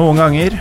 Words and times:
Noen 0.00 0.16
ganger 0.16 0.54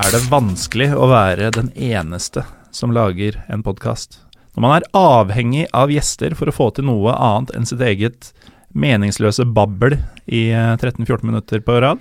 er 0.00 0.06
det 0.08 0.22
vanskelig 0.32 0.86
å 0.96 1.04
være 1.10 1.50
den 1.52 1.66
eneste 1.76 2.46
som 2.72 2.94
lager 2.96 3.34
en 3.52 3.60
podkast. 3.60 4.22
Når 4.54 4.64
man 4.64 4.72
er 4.78 4.86
avhengig 4.96 5.66
av 5.76 5.92
gjester 5.92 6.32
for 6.38 6.48
å 6.48 6.54
få 6.54 6.70
til 6.72 6.86
noe 6.88 7.12
annet 7.12 7.52
enn 7.58 7.68
sitt 7.68 7.84
eget 7.84 8.30
meningsløse 8.72 9.44
babbel 9.44 9.98
i 10.24 10.46
13-14 10.54 11.28
minutter 11.28 11.60
på 11.66 11.76
rad. 11.84 12.00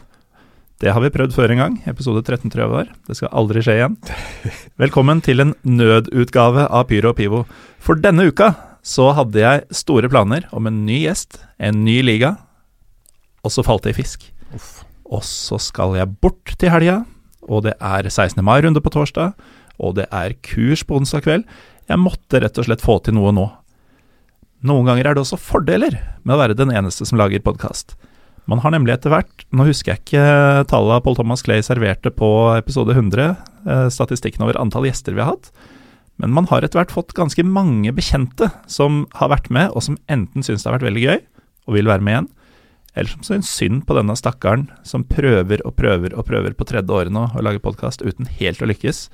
Det 0.79 0.95
har 0.95 1.03
vi 1.03 1.11
prøvd 1.11 1.35
før 1.35 1.51
en 1.51 1.63
gang, 1.65 1.77
episode 1.91 2.23
13 2.23 2.47
tror 2.47 2.63
jeg 2.63 2.75
var. 2.77 2.95
Det 3.11 3.19
skal 3.19 3.35
aldri 3.43 3.65
skje 3.65 3.79
igjen. 3.81 3.99
Velkommen 4.85 5.19
til 5.25 5.43
en 5.43 5.55
nødutgave 5.67 6.63
av 6.63 6.87
Pyro 6.87 7.11
og 7.11 7.19
Pivo. 7.19 7.45
For 7.83 7.99
denne 7.99 8.31
uka 8.31 8.53
så 8.87 9.11
hadde 9.19 9.43
jeg 9.43 9.81
store 9.83 10.07
planer 10.07 10.47
om 10.55 10.71
en 10.71 10.85
ny 10.87 11.03
gjest, 11.09 11.41
en 11.59 11.83
ny 11.83 11.99
liga, 12.07 12.37
og 13.43 13.51
så 13.51 13.67
falt 13.67 13.83
det 13.83 13.97
i 13.97 14.03
fisk. 14.05 14.31
Og 15.09 15.23
så 15.25 15.57
skal 15.61 15.97
jeg 15.97 16.11
bort 16.21 16.53
til 16.61 16.71
helga, 16.73 17.01
og 17.49 17.65
det 17.65 17.73
er 17.81 18.05
16. 18.09 18.43
mai-runde 18.45 18.81
på 18.83 18.91
torsdag, 18.93 19.33
og 19.79 19.95
det 19.97 20.05
er 20.13 20.35
kurs 20.45 20.83
på 20.85 20.99
onsdag 20.99 21.25
kveld. 21.25 21.47
Jeg 21.89 22.01
måtte 22.01 22.41
rett 22.43 22.59
og 22.61 22.67
slett 22.67 22.83
få 22.83 22.99
til 23.01 23.17
noe 23.17 23.33
nå. 23.33 23.47
Noen 24.69 24.89
ganger 24.89 25.07
er 25.07 25.15
det 25.15 25.23
også 25.23 25.39
fordeler 25.39 25.95
med 26.21 26.35
å 26.35 26.39
være 26.41 26.57
den 26.59 26.73
eneste 26.75 27.07
som 27.07 27.17
lager 27.19 27.41
podkast. 27.41 27.95
Man 28.49 28.61
har 28.63 28.73
nemlig 28.73 28.95
etter 28.95 29.13
hvert, 29.13 29.45
nå 29.53 29.65
husker 29.67 29.93
jeg 29.93 30.01
ikke 30.03 30.65
tallet 30.69 31.03
Paul 31.05 31.17
Thomas 31.17 31.43
Clay 31.45 31.63
serverte 31.65 32.11
på 32.13 32.29
episode 32.57 32.95
100, 32.95 33.35
eh, 33.69 33.87
statistikken 33.93 34.43
over 34.45 34.57
antall 34.59 34.87
gjester 34.89 35.15
vi 35.15 35.21
har 35.21 35.35
hatt, 35.35 35.51
men 36.19 36.33
man 36.35 36.49
har 36.49 36.65
etter 36.65 36.81
hvert 36.81 36.93
fått 36.93 37.15
ganske 37.15 37.45
mange 37.45 37.93
bekjente 37.95 38.49
som 38.67 39.05
har 39.15 39.31
vært 39.31 39.51
med, 39.53 39.69
og 39.71 39.85
som 39.85 39.99
enten 40.11 40.43
syns 40.43 40.65
det 40.65 40.69
har 40.69 40.79
vært 40.79 40.89
veldig 40.89 41.05
gøy 41.05 41.19
og 41.69 41.77
vil 41.77 41.91
være 41.91 42.03
med 42.03 42.15
igjen, 42.15 42.29
eller 42.99 43.13
som 43.13 43.23
syns 43.23 43.49
synd 43.55 43.85
på 43.87 43.95
denne 43.95 44.15
stakkaren 44.19 44.67
som 44.83 45.05
prøver 45.07 45.63
og 45.67 45.77
prøver 45.79 46.15
og 46.17 46.27
prøver 46.27 46.55
på 46.57 46.67
tredje 46.67 46.91
året 46.91 47.15
nå 47.15 47.29
å 47.31 47.43
lage 47.45 47.63
podkast 47.63 48.03
uten 48.03 48.27
helt 48.41 48.61
å 48.61 48.67
lykkes, 48.69 49.05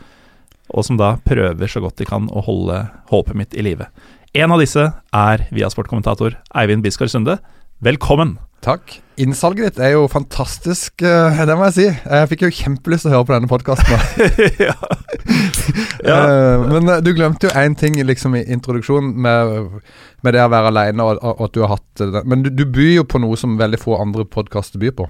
og 0.73 0.87
som 0.87 0.97
da 0.97 1.15
prøver 1.27 1.69
så 1.69 1.83
godt 1.83 1.99
de 2.01 2.09
kan 2.09 2.25
å 2.33 2.43
holde 2.47 2.81
håpet 3.11 3.37
mitt 3.37 3.53
i 3.53 3.65
live. 3.65 3.87
En 4.35 4.51
av 4.51 4.59
disse 4.59 4.89
er 4.89 5.45
Viasport-kommentator 5.53 6.39
Eivind 6.57 6.83
Bisgaard 6.83 7.13
Sunde. 7.13 7.37
Velkommen! 7.85 8.39
Takk. 8.65 8.95
Innsalget 9.21 9.75
ditt 9.75 9.83
er 9.85 9.91
jo 9.93 10.07
fantastisk, 10.09 11.01
eh, 11.05 11.41
det 11.45 11.55
må 11.55 11.67
jeg 11.69 11.75
si. 11.75 11.83
Jeg 11.85 12.29
fikk 12.31 12.45
jo 12.47 12.55
kjempelyst 12.57 13.05
til 13.05 13.11
å 13.11 13.19
høre 13.19 13.27
på 13.29 13.35
denne 13.35 13.49
podkasten. 13.51 13.93
ja. 14.67 14.73
ja. 16.01 16.17
Men 16.65 16.89
eh, 16.89 17.03
du 17.05 17.11
glemte 17.13 17.45
jo 17.45 17.53
én 17.61 17.77
ting 17.77 17.99
liksom 18.01 18.35
i 18.39 18.41
introduksjonen, 18.55 19.13
med, 19.21 19.77
med, 20.25 20.33
det 20.33 20.41
å 20.41 20.49
være 20.49 20.73
aleine 20.73 21.05
og, 21.05 21.21
og, 21.21 21.45
at 21.45 21.53
du 21.53 21.61
har 21.61 21.75
hatt 21.75 22.01
det. 22.01 22.25
Men 22.25 22.47
du, 22.47 22.49
du, 22.49 22.65
byr 22.65 22.95
jo 22.97 23.05
på 23.13 23.21
noe 23.21 23.37
som 23.37 23.55
veldig 23.61 23.79
få 23.85 23.99
andre 24.01 24.25
podkaster 24.25 24.81
byr 24.81 24.97
på. 24.97 25.07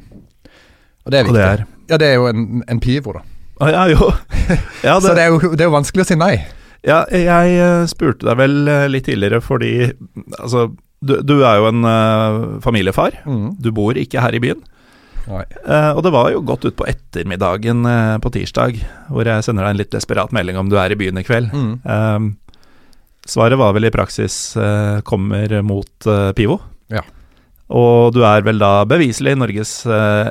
Og 1.06 1.14
det 1.14 1.22
er 1.22 1.30
viktig. 1.30 1.40
Det 1.40 1.47
er? 1.47 1.66
Ja, 1.94 2.02
det 2.02 2.12
er 2.12 2.19
jo 2.19 2.30
en, 2.34 2.62
en 2.67 2.84
pivo, 2.84 3.16
da. 3.16 3.23
Ah, 3.64 3.72
ja, 3.72 3.88
jo. 3.95 4.12
Ja, 4.86 5.00
det... 5.00 5.08
Så 5.08 5.16
det 5.16 5.23
er, 5.23 5.31
jo, 5.31 5.56
det 5.56 5.64
er 5.64 5.72
jo 5.72 5.78
vanskelig 5.80 6.03
å 6.03 6.12
si 6.12 6.19
nei. 6.19 6.34
Ja, 6.86 7.06
jeg 7.09 7.88
spurte 7.90 8.28
deg 8.28 8.36
vel 8.38 8.59
litt 8.92 9.08
tidligere 9.08 9.40
fordi 9.42 9.88
Altså, 10.38 10.67
du, 11.06 11.20
du 11.22 11.36
er 11.45 11.59
jo 11.59 11.70
en 11.70 11.86
uh, 11.86 12.61
familiefar. 12.64 13.22
Mm. 13.28 13.56
Du 13.61 13.72
bor 13.75 13.98
ikke 14.00 14.23
her 14.23 14.36
i 14.36 14.42
byen. 14.44 14.64
Uh, 15.25 15.92
og 15.95 16.03
det 16.06 16.12
var 16.14 16.30
jo 16.34 16.44
godt 16.45 16.67
utpå 16.70 16.86
ettermiddagen 16.89 17.86
uh, 17.88 18.17
på 18.22 18.31
tirsdag, 18.36 18.78
hvor 19.09 19.25
jeg 19.25 19.45
sender 19.45 19.66
deg 19.66 19.73
en 19.73 19.81
litt 19.81 19.94
desperat 19.95 20.34
melding 20.36 20.59
om 20.62 20.70
du 20.70 20.78
er 20.81 20.94
i 20.94 21.00
byen 21.00 21.22
i 21.22 21.25
kveld. 21.25 21.53
Mm. 21.53 22.34
svaret 23.25 23.57
var 23.57 23.74
vel 23.74 23.88
i 23.88 23.94
praksis 23.94 24.56
kommer 25.03 25.62
mot 25.66 26.09
Pivo. 26.38 26.59
Ja. 26.94 27.02
Og 27.74 28.13
du 28.13 28.22
er 28.28 28.46
vel 28.46 28.62
da 28.62 28.85
beviselig 28.85 29.34
Norges 29.41 29.80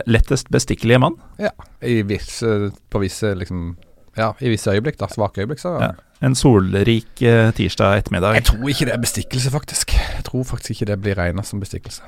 lettest 0.07 0.53
bestikkelige 0.55 1.01
mann? 1.03 1.19
Ja, 1.43 1.51
i 1.83 2.03
visse, 2.07 2.71
på 2.91 3.03
visse 3.03 3.35
liksom 3.35 3.73
Ja, 4.15 4.31
i 4.39 4.53
visse 4.53 4.71
øyeblikk, 4.71 5.01
da. 5.01 5.09
Svake 5.11 5.43
øyeblikk, 5.43 5.59
så 5.59 5.75
ja. 5.83 5.89
En 6.25 6.37
solrik 6.39 7.23
eh, 7.23 7.51
tirsdag 7.57 7.99
ettermiddag. 8.01 8.39
Jeg 8.39 8.47
tror 8.49 8.71
ikke 8.73 8.87
det 8.89 8.95
er 8.95 9.03
bestikkelse, 9.03 9.51
faktisk. 9.53 9.97
Jeg 9.97 10.25
tror 10.25 10.47
faktisk 10.49 10.77
ikke 10.77 10.89
det 10.93 11.01
blir 11.05 11.19
regna 11.19 11.45
som 11.45 11.61
bestikkelse. 11.61 12.07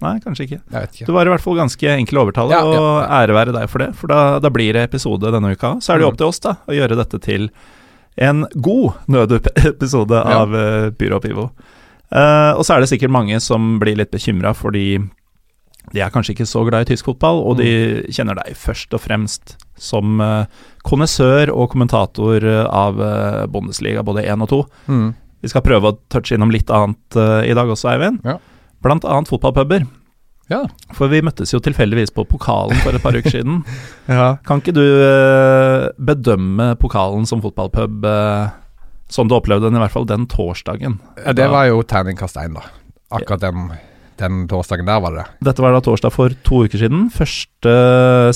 Nei, 0.00 0.14
kanskje 0.24 0.46
ikke. 0.46 0.60
Ikke. 0.80 1.04
Du 1.04 1.12
var 1.12 1.28
i 1.28 1.32
hvert 1.34 1.44
fall 1.44 1.58
ganske 1.58 1.90
enkel 1.92 2.20
å 2.20 2.22
overtale, 2.24 2.56
ja, 2.56 2.62
og 2.64 2.72
ja, 2.72 2.84
ja. 3.02 3.18
ære 3.18 3.36
være 3.36 3.56
deg 3.58 3.66
for 3.68 3.84
det. 3.84 3.90
For 4.00 4.12
da, 4.12 4.20
da, 4.40 4.52
blir 4.54 4.72
det 4.76 4.86
episode 4.88 5.32
denne 5.34 5.52
uka. 5.52 5.74
Så 5.84 5.92
er 5.92 6.00
det 6.00 6.06
jo 6.06 6.08
mm. 6.08 6.14
opp 6.14 6.22
til 6.22 6.30
oss 6.30 6.40
da 6.46 6.54
å 6.64 6.78
gjøre 6.78 6.96
dette 7.02 7.20
til 7.26 7.50
en 8.20 8.46
god 8.56 9.04
nødepisode 9.12 10.22
av 10.24 10.56
ja. 10.56 10.88
Byrå 10.96 11.20
Pivo. 11.20 11.50
Uh, 12.10 12.56
og 12.56 12.64
så 12.66 12.74
er 12.74 12.82
det 12.82 12.90
sikkert 12.90 13.12
mange 13.14 13.36
som 13.44 13.76
blir 13.78 13.98
litt 14.00 14.10
bekymra 14.10 14.50
fordi 14.56 14.96
de 15.90 16.02
er 16.04 16.12
kanskje 16.12 16.34
ikke 16.36 16.48
så 16.48 16.62
glad 16.68 16.84
i 16.84 16.92
tysk 16.92 17.08
fotball, 17.08 17.40
og 17.48 17.58
de 17.58 17.70
mm. 17.70 18.10
kjenner 18.14 18.38
deg 18.38 18.58
først 18.58 18.94
og 18.94 19.02
fremst 19.02 19.56
som 19.80 20.20
uh, 20.22 20.44
konnessør 20.86 21.52
og 21.54 21.70
kommentator 21.72 22.44
eh, 22.44 22.66
av 22.66 23.00
uh, 23.00 23.46
Bundesliga, 23.50 24.04
både 24.06 24.26
én 24.28 24.44
og 24.44 24.50
to. 24.52 24.60
Mm. 24.92 25.10
Vi 25.40 25.50
skal 25.50 25.64
prøve 25.64 25.90
å 25.90 25.96
touche 26.12 26.36
innom 26.36 26.52
litt 26.52 26.70
annet 26.72 27.16
uh, 27.16 27.40
i 27.48 27.56
dag 27.56 27.72
også, 27.72 27.90
Eivind. 27.94 28.20
Ja. 28.28 28.36
Blant 28.84 29.08
annet 29.08 29.32
fotballpuber. 29.32 29.88
Ja. 30.52 30.64
For 30.96 31.12
vi 31.12 31.22
møttes 31.24 31.52
jo 31.54 31.60
tilfeldigvis 31.62 32.12
på 32.12 32.26
pokalen 32.28 32.80
for 32.84 32.96
et 32.96 33.04
par 33.04 33.16
uker 33.16 33.32
siden. 33.32 33.60
ja. 34.10 34.34
Kan 34.46 34.62
ikke 34.62 34.74
du 34.76 34.84
bedømme 36.02 36.72
pokalen 36.80 37.28
som 37.28 37.42
fotballpub 37.44 38.08
som 39.10 39.30
du 39.30 39.36
opplevde 39.36 39.68
den, 39.68 39.78
i 39.78 39.82
hvert 39.82 39.94
fall 39.94 40.08
den 40.10 40.26
torsdagen? 40.30 40.98
Ja, 41.22 41.34
det 41.36 41.46
var 41.50 41.68
jo 41.70 41.84
terningkast 41.86 42.38
én, 42.42 42.58
da. 42.58 42.66
Akkurat 43.14 43.42
den 43.42 43.70
den 44.20 44.44
torsdagen 44.50 44.88
der, 44.88 45.00
var 45.02 45.14
det 45.14 45.24
det? 45.24 45.48
Dette 45.50 45.64
var 45.64 45.74
da 45.74 45.82
torsdag 45.84 46.14
for 46.14 46.36
to 46.46 46.62
uker 46.66 46.84
siden. 46.84 47.08
Første 47.14 47.74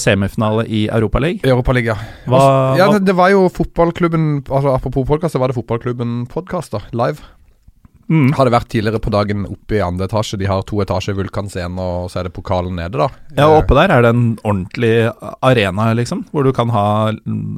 semifinale 0.00 0.66
i 0.66 0.86
Europaligaen. 0.88 1.44
Europaliga. 1.44 1.98
Hva, 2.30 2.42
ja, 2.80 2.90
det, 2.94 3.04
det, 3.08 3.16
var 3.18 3.32
jo 3.34 3.46
fotballklubben 3.52 4.44
altså 4.48 4.74
Apropos 4.74 5.06
podkast, 5.08 5.36
så 5.36 5.42
var 5.42 5.52
det 5.52 5.58
fotballklubben 5.58 6.24
podkast, 6.32 6.76
live. 6.92 7.22
Mm. 8.10 8.34
Har 8.36 8.44
det 8.44 8.52
vært 8.52 8.68
tidligere 8.72 9.00
på 9.00 9.12
dagen 9.12 9.46
oppe 9.48 9.78
i 9.78 9.82
andre 9.84 10.08
etasje. 10.08 10.38
De 10.40 10.48
har 10.48 10.64
to 10.68 10.80
etasjer 10.84 11.16
vulkanscene, 11.16 11.80
og 11.80 12.10
så 12.12 12.20
er 12.20 12.28
det 12.28 12.34
pokalen 12.36 12.76
nede, 12.76 13.00
da. 13.00 13.08
Ja, 13.32 13.48
og 13.48 13.62
oppe 13.62 13.78
der 13.78 13.94
er 13.94 14.04
det 14.04 14.12
en 14.12 14.26
ordentlig 14.42 14.92
arena, 15.44 15.90
liksom, 15.96 16.26
hvor 16.32 16.44
du 16.44 16.52
kan 16.56 16.72
ha 16.74 16.86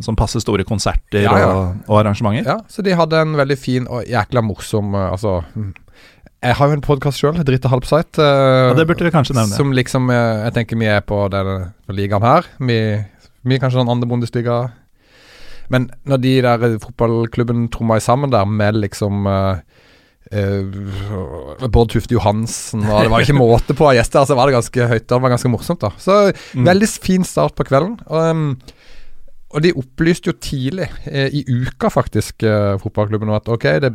sånn 0.04 0.18
passe 0.18 0.42
store 0.44 0.66
konserter 0.68 1.24
ja, 1.26 1.34
ja. 1.42 1.50
Og, 1.50 1.82
og, 1.88 1.98
arrangementer. 2.02 2.46
Ja, 2.46 2.58
så 2.70 2.84
de 2.86 2.94
hadde 2.98 3.24
en 3.26 3.34
veldig 3.38 3.58
fin 3.58 3.90
og 3.90 4.06
jækla 4.06 4.42
morsom 4.46 4.94
Altså 4.96 5.40
jeg 6.44 6.56
har 6.58 6.68
jo 6.68 6.76
en 6.76 6.84
podkast 6.84 7.22
sjøl, 7.22 7.38
Dritt 7.46 7.64
og 7.66 7.72
halvsite. 7.76 8.20
Uh, 8.20 8.70
ja, 8.70 8.74
det 8.76 8.86
burde 8.88 9.06
vi 9.06 9.12
kanskje 9.14 9.36
nevne. 9.36 9.56
Som 9.56 9.72
liksom 9.76 10.10
uh, 10.12 10.44
Jeg 10.46 10.56
tenker 10.58 10.80
vi 10.80 10.90
er 10.90 11.04
på 11.06 11.20
denne 11.32 11.72
ligaen 11.96 12.24
her. 12.24 12.50
Vi, 12.60 12.78
vi 13.46 13.56
er 13.56 13.62
kanskje 13.62 13.80
den 13.80 13.92
andre 13.92 14.08
bondestiga. 14.10 14.58
Men 15.72 15.88
når 16.06 16.22
de 16.22 16.34
der 16.44 16.66
fotballklubben 16.82 17.66
trommer 17.74 18.02
sammen 18.04 18.30
der 18.30 18.46
med 18.46 18.78
liksom 18.84 19.26
uh, 19.26 19.58
Bård 21.66 21.90
Tufte 21.90 22.14
Johansen 22.14 22.82
og 22.82 23.04
Det 23.06 23.10
var 23.12 23.22
ikke 23.22 23.38
måte 23.46 23.74
på 23.78 23.86
av 23.88 23.96
gjester, 23.98 24.26
så 24.26 24.38
var 24.38 24.50
det 24.50 24.58
ganske 24.58 24.88
høyt. 24.92 25.08
Det 25.08 25.22
var 25.22 25.34
ganske 25.34 25.50
morsomt, 25.50 25.82
da. 25.82 25.92
Så 26.02 26.18
mm. 26.54 26.66
veldig 26.66 26.90
fin 26.94 27.26
start 27.26 27.56
på 27.58 27.66
kvelden. 27.66 27.98
Um, 28.06 28.58
og 29.54 29.62
de 29.62 29.72
opplyste 29.78 30.32
jo 30.32 30.34
tidlig, 30.42 30.88
eh, 31.06 31.30
i 31.32 31.44
uka 31.46 31.88
faktisk, 31.88 32.42
eh, 32.42 32.74
fotballklubben 32.82 33.30
at 33.32 33.48
ok, 33.48 33.64
det 33.80 33.92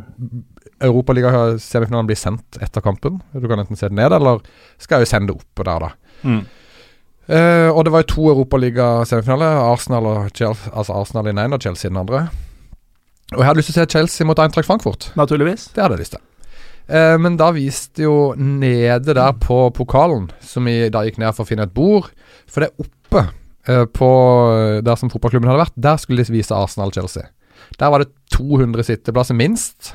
Europaliga-semifinalen 0.82 2.08
blir 2.08 2.18
sendt 2.18 2.58
etter 2.62 2.84
kampen. 2.84 3.20
Du 3.32 3.46
kan 3.48 3.60
enten 3.62 3.78
se 3.78 3.88
det 3.88 3.98
ned, 3.98 4.14
eller 4.16 4.42
skal 4.82 5.00
jeg 5.00 5.06
jo 5.06 5.12
sende 5.12 5.32
det 5.32 5.38
opp 5.38 5.64
der, 5.66 5.86
da. 5.86 6.18
Mm. 6.22 6.42
Uh, 7.30 7.70
og 7.70 7.84
det 7.86 7.92
var 7.94 8.02
jo 8.02 8.10
to 8.10 8.24
Europaliga-semifinaler. 8.32 9.60
Arsenal 9.62 10.08
og 10.10 10.32
Chelsea, 10.34 10.72
altså 10.74 10.96
Arsenal 10.98 11.28
i 11.28 11.32
den 11.32 11.42
ene 11.44 11.58
og 11.58 11.62
Chelsea 11.62 11.88
i 11.88 11.92
den 11.92 12.02
andre. 12.02 12.26
Og 13.32 13.40
jeg 13.40 13.48
hadde 13.48 13.62
lyst 13.62 13.70
til 13.70 13.78
å 13.78 13.80
se 13.80 13.92
Chelsea 13.94 14.28
mot 14.28 14.42
Eintracht 14.42 14.68
Frankfurt. 14.68 15.12
Naturligvis. 15.16 15.70
Det 15.72 15.84
hadde 15.84 15.96
jeg 15.96 16.04
lyst 16.04 16.16
til. 16.16 16.24
Uh, 16.90 17.14
men 17.22 17.38
da 17.38 17.52
viste 17.54 18.04
jo 18.04 18.16
nede 18.36 19.14
der 19.14 19.38
på 19.40 19.64
pokalen, 19.76 20.26
som 20.42 20.66
vi 20.66 20.90
da 20.92 21.04
gikk 21.06 21.22
ned 21.22 21.36
for 21.36 21.46
å 21.46 21.48
finne 21.48 21.68
et 21.68 21.72
bord 21.72 22.08
For 22.50 22.64
det 22.64 22.72
er 22.72 22.82
oppe 22.82 23.22
uh, 23.70 23.86
på 23.86 24.10
der 24.82 24.98
som 24.98 25.12
fotballklubben 25.12 25.48
hadde 25.48 25.62
vært, 25.62 25.78
der 25.78 26.02
skulle 26.02 26.26
de 26.26 26.34
vise 26.34 26.56
Arsenal-Chelsea. 26.56 27.30
Der 27.78 27.94
var 27.94 28.02
det 28.02 28.10
200 28.34 28.84
sitteplasser 28.90 29.38
minst 29.38 29.94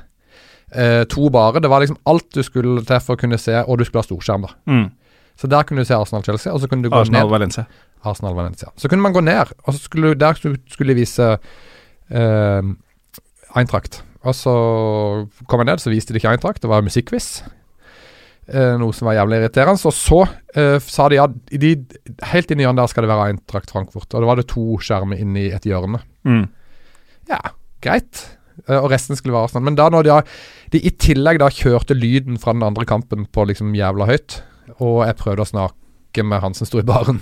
eh, 0.77 1.03
to 1.09 1.29
bare. 1.33 1.61
Det 1.63 1.71
var 1.71 1.83
liksom 1.83 1.99
alt 2.09 2.29
du 2.35 2.43
skulle 2.45 2.85
til 2.85 3.03
for 3.03 3.17
å 3.17 3.21
kunne 3.21 3.39
se, 3.41 3.57
og 3.63 3.79
du 3.79 3.85
skulle 3.87 4.03
ha 4.03 4.07
storskjerm, 4.07 4.47
da. 4.47 4.55
Mm. 4.69 4.87
Så 5.37 5.49
der 5.51 5.67
kunne 5.67 5.83
du 5.83 5.89
se 5.89 5.97
Arsenal-Chelsea, 5.97 6.53
og 6.53 6.61
så 6.61 6.69
kunne 6.69 6.85
du 6.85 6.89
gå 6.89 6.97
Arsenal 6.97 7.27
ned 7.27 7.33
Valencia. 7.35 7.67
Arsenal-Valencia. 8.07 8.71
Så 8.77 8.89
kunne 8.89 9.05
man 9.05 9.13
gå 9.13 9.21
ned, 9.25 9.53
og 9.63 9.73
så 9.73 9.79
skulle 9.83 10.15
der 10.17 10.37
skulle 10.37 10.93
de 10.93 10.97
vise 10.97 11.29
eh, 12.09 12.71
Eintracht. 13.57 14.01
Og 14.25 14.35
så 14.35 14.53
kom 15.47 15.61
jeg 15.61 15.69
ned, 15.69 15.83
så 15.83 15.93
viste 15.93 16.13
de 16.13 16.21
ikke 16.21 16.33
Eintracht, 16.33 16.61
det 16.63 16.71
var 16.71 16.85
musikkquiz. 16.85 17.29
Eh, 18.47 18.77
noe 18.79 18.95
som 18.95 19.09
var 19.09 19.17
jævlig 19.17 19.41
irriterende. 19.41 19.89
Og 19.89 19.95
så 19.95 20.21
eh, 20.55 20.77
sa 20.83 21.09
de 21.11 21.19
ja, 21.19 21.27
de, 21.27 21.73
helt 22.31 22.51
inni 22.53 22.63
hjørnet 22.63 22.81
der 22.81 22.91
skal 22.93 23.05
det 23.05 23.11
være 23.11 23.33
Eintracht 23.33 23.73
Frankfurt. 23.73 24.09
Og 24.13 24.23
da 24.23 24.29
var 24.29 24.39
det 24.39 24.47
to 24.51 24.79
skjermer 24.83 25.19
inni 25.21 25.49
et 25.51 25.67
hjørne. 25.67 25.99
Mm. 26.27 26.45
Ja, 27.29 27.41
greit. 27.83 28.23
Eh, 28.65 28.77
og 28.77 28.89
resten 28.93 29.19
skulle 29.19 29.35
være 29.35 29.49
Arsenal. 29.51 29.67
Men 29.69 29.79
da 29.79 29.87
når 29.93 30.07
de, 30.07 30.19
de, 30.75 30.81
i 30.81 30.93
tillegg 30.97 31.41
da 31.43 31.51
kjørte 31.53 31.97
lyden 31.97 32.39
fra 32.41 32.55
den 32.55 32.65
andre 32.67 32.87
kampen 32.89 33.27
på 33.31 33.47
liksom 33.49 33.75
jævla 33.77 34.09
høyt, 34.09 34.41
og 34.77 35.03
jeg 35.07 35.19
prøvde 35.21 35.45
å 35.45 35.51
snakke 35.53 36.25
med 36.25 36.41
han 36.43 36.57
som 36.57 36.69
sto 36.69 36.81
i 36.81 36.87
baren, 36.87 37.21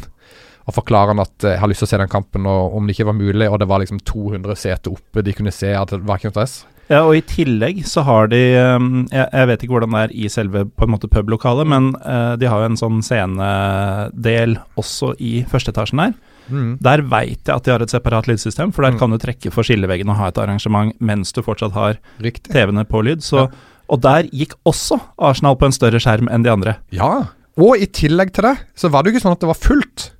Og 0.66 0.74
forklare 0.74 1.14
han 1.14 1.22
at 1.22 1.44
eh, 1.46 1.54
jeg 1.54 1.62
har 1.62 1.70
lyst 1.70 1.84
til 1.84 1.90
å 1.90 1.92
se 1.92 1.98
den 2.02 2.10
kampen, 2.10 2.48
og 2.50 2.78
om 2.78 2.88
det 2.88 2.96
ikke 2.96 3.12
var 3.12 3.20
mulig, 3.20 3.50
og 3.50 3.60
det 3.62 3.68
var 3.70 3.84
liksom 3.84 4.00
200 4.02 4.58
seter 4.58 4.96
oppe, 4.96 5.22
de 5.22 5.36
kunne 5.38 5.54
se 5.54 5.70
at 5.78 5.94
det 5.94 6.02
var 6.02 6.18
ikke 6.18 6.32
noe 6.32 6.38
stress. 6.40 6.56
Ja, 6.90 7.00
og 7.08 7.16
i 7.18 7.22
tillegg 7.26 7.80
så 7.90 8.04
har 8.06 8.28
de 8.30 8.40
um, 8.78 9.08
jeg, 9.10 9.48
vet 9.50 9.64
ikke 9.66 9.74
hvordan 9.74 9.96
det 9.96 10.02
er 10.04 10.12
i 10.14 10.28
selve 10.30 10.66
på 10.70 10.86
en 10.86 10.92
måte 10.94 11.10
publokalet, 11.10 11.66
men 11.72 11.88
uh, 12.06 12.36
de 12.38 12.46
har 12.52 12.62
jo 12.62 12.68
en 12.70 12.78
sånn 12.78 13.00
scenedel 13.06 14.58
også 14.78 15.14
i 15.18 15.40
førsteetasjen 15.50 16.02
der. 16.04 16.14
Mm. 16.46 16.72
Der 16.86 17.02
veit 17.10 17.42
jeg 17.50 17.56
at 17.56 17.66
de 17.66 17.74
har 17.74 17.82
et 17.82 17.90
separat 17.94 18.28
lydsystem, 18.30 18.72
for 18.74 18.86
der 18.86 18.94
Mm. 18.94 19.00
kan 19.00 19.10
du 19.10 19.18
trekke 19.18 19.52
for 19.52 19.64
skilleveggen 19.66 20.10
og 20.14 20.20
ha 20.20 20.28
et 20.30 20.38
arrangement 20.38 20.94
mens 21.02 21.34
du 21.34 21.42
fortsatt 21.42 21.74
har 21.74 21.98
TV-ene 22.22 22.86
på 22.86 23.02
lyd. 23.04 23.24
Så, 23.26 23.50
Og 23.90 24.02
der 24.02 24.24
gikk 24.34 24.54
også 24.66 25.00
Arsenal 25.20 25.56
på 25.56 25.66
en 25.68 25.72
større 25.72 26.00
skjerm 26.02 26.28
enn 26.30 26.42
de 26.44 26.50
andre. 26.50 26.78
Ja, 26.92 27.28
og 27.58 27.78
i 27.78 27.86
tillegg 27.86 28.32
til 28.34 28.44
det, 28.44 28.58
så 28.76 28.90
var 28.90 29.04
det 29.04 29.12
jo 29.12 29.16
ikke 29.18 29.24
sånn 29.28 29.36
at 29.38 29.40
det 29.42 29.48
var 29.48 29.62
fullt. 29.62 30.12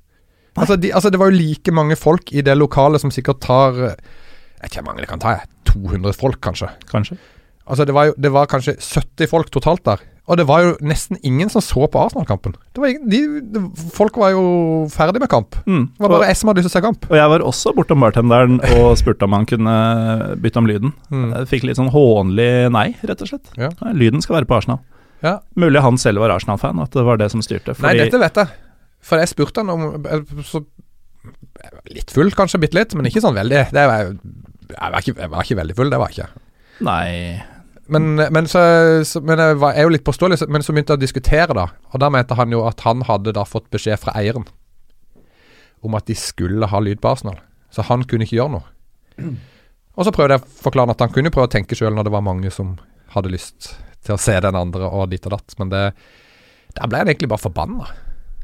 Altså, 0.56 0.76
de, 0.80 0.90
altså 0.92 1.10
Det 1.10 1.18
var 1.18 1.30
jo 1.30 1.36
like 1.36 1.72
mange 1.72 1.96
folk 1.96 2.32
i 2.32 2.40
det 2.42 2.56
lokalet 2.56 3.00
som 3.00 3.10
sikkert 3.10 3.40
tar 3.40 3.74
eh, 3.84 3.94
Jeg 4.66 4.72
vet 4.72 4.76
ikke 4.76 4.82
hvor 4.82 4.90
mange 4.90 5.04
det 5.04 5.10
kan 5.12 5.22
ta, 5.22 5.38
jeg. 5.38 5.48
200 5.70 6.18
folk, 6.18 6.40
kanskje. 6.42 6.68
Kanskje. 6.90 7.18
Altså 7.66 7.84
Det 7.86 7.94
var 7.94 8.08
jo 8.08 8.14
det 8.18 8.30
var 8.34 8.46
kanskje 8.50 8.76
70 8.78 9.30
folk 9.30 9.50
totalt 9.54 9.84
der. 9.86 10.02
Og 10.26 10.38
det 10.40 10.46
var 10.48 10.62
jo 10.64 10.72
nesten 10.82 11.20
ingen 11.22 11.50
som 11.50 11.62
så 11.62 11.86
på 11.86 12.00
Arsenal-kampen. 12.02 12.56
De, 12.74 12.94
de, 13.06 13.60
Folk 13.94 14.16
var 14.18 14.32
jo 14.34 14.42
ferdig 14.90 15.22
med 15.22 15.30
kamp. 15.30 15.54
Mm. 15.66 15.84
Det 15.94 16.02
var 16.02 16.14
bare 16.16 16.30
jeg 16.32 16.38
som 16.40 16.50
hadde 16.50 16.64
lyst 16.64 16.72
til 16.72 16.74
å 16.74 16.78
se 16.80 16.86
kamp. 16.86 17.06
og 17.06 17.14
jeg 17.14 17.30
var 17.30 17.44
også 17.46 17.72
bortom 17.76 18.02
bartenderen 18.02 18.58
og 18.74 18.98
spurte 18.98 19.26
om 19.26 19.36
han 19.38 19.46
kunne 19.46 19.76
bytte 20.42 20.58
om 20.58 20.66
lyden. 20.66 20.94
Mm. 21.14 21.28
Jeg 21.30 21.50
fikk 21.52 21.68
litt 21.68 21.78
sånn 21.78 21.92
hånlig 21.94 22.50
nei, 22.74 22.88
rett 23.06 23.22
og 23.22 23.30
slett. 23.30 23.54
Ja. 23.54 23.70
Lyden 23.94 24.24
skal 24.24 24.40
være 24.40 24.50
på 24.50 24.58
Arsenal. 24.58 24.82
Ja. 25.22 25.38
Mulig 25.54 25.82
han 25.86 25.98
selv 25.98 26.24
var 26.24 26.34
Arsenal-fan, 26.34 26.82
og 26.82 26.90
at 26.90 26.98
det 26.98 27.06
var 27.06 27.22
det 27.22 27.30
som 27.32 27.44
styrte. 27.44 27.76
Nei, 27.86 27.94
dette 27.98 28.18
vet 28.20 28.42
jeg. 28.42 28.50
For 29.06 29.22
jeg 29.22 29.30
spurte 29.30 29.62
han 29.62 29.70
om 29.70 30.02
eh, 30.02 30.42
så, 30.46 30.64
Litt 31.90 32.10
full, 32.14 32.28
kanskje. 32.34 32.60
Bitte 32.62 32.78
litt, 32.78 32.92
men 32.98 33.08
ikke 33.08 33.22
sånn 33.22 33.34
veldig. 33.34 33.62
Det 33.74 33.86
var, 33.90 34.10
jeg, 34.72 34.92
var 34.92 35.02
ikke, 35.02 35.16
jeg 35.20 35.32
var 35.32 35.46
ikke 35.46 35.58
veldig 35.60 35.76
full, 35.78 35.92
det 35.92 36.00
var 36.02 36.12
jeg 36.12 36.26
ikke. 36.26 36.42
Nei 36.86 37.42
Men, 37.88 38.18
men, 38.18 38.48
så, 38.50 38.60
så, 39.06 39.22
men 39.24 39.40
jeg 39.40 39.58
var, 39.62 39.76
er 39.78 39.86
jo 39.86 39.92
litt 39.94 40.04
påståelig, 40.04 40.40
men 40.50 40.64
så 40.66 40.74
begynte 40.74 40.96
jeg 40.96 41.00
å 41.00 41.04
diskutere, 41.04 41.54
da. 41.56 41.68
Og 41.94 42.02
da 42.02 42.10
mente 42.10 42.34
han 42.34 42.52
jo 42.52 42.64
at 42.66 42.82
han 42.82 43.04
hadde 43.06 43.34
da 43.36 43.44
fått 43.46 43.68
beskjed 43.70 44.00
fra 44.02 44.16
eieren 44.18 44.48
om 45.86 45.94
at 45.94 46.08
de 46.08 46.16
skulle 46.18 46.66
ha 46.66 46.80
lyd 46.82 46.98
på 46.98 47.12
Arsenal. 47.12 47.38
Så 47.70 47.84
han 47.86 48.02
kunne 48.08 48.26
ikke 48.26 48.40
gjøre 48.40 48.56
noe. 48.56 48.66
Og 49.96 50.04
så 50.04 50.12
prøvde 50.12 50.36
jeg 50.36 50.42
å 50.42 50.54
forklare 50.66 50.96
at 50.96 51.02
han 51.04 51.12
kunne 51.14 51.30
prøve 51.32 51.48
å 51.48 51.52
tenke 51.52 51.78
sjøl 51.78 51.94
når 51.94 52.08
det 52.08 52.14
var 52.16 52.24
mange 52.26 52.50
som 52.52 52.74
hadde 53.14 53.32
lyst 53.32 53.76
til 54.06 54.16
å 54.16 54.20
se 54.20 54.34
den 54.42 54.58
andre 54.58 54.88
og 54.90 55.08
ditt 55.12 55.26
og 55.28 55.36
datt, 55.36 55.54
men 55.60 55.72
det 55.72 55.84
Der 56.76 56.90
ble 56.90 56.98
han 57.00 57.08
egentlig 57.08 57.30
bare 57.32 57.40
forbanna. 57.40 57.86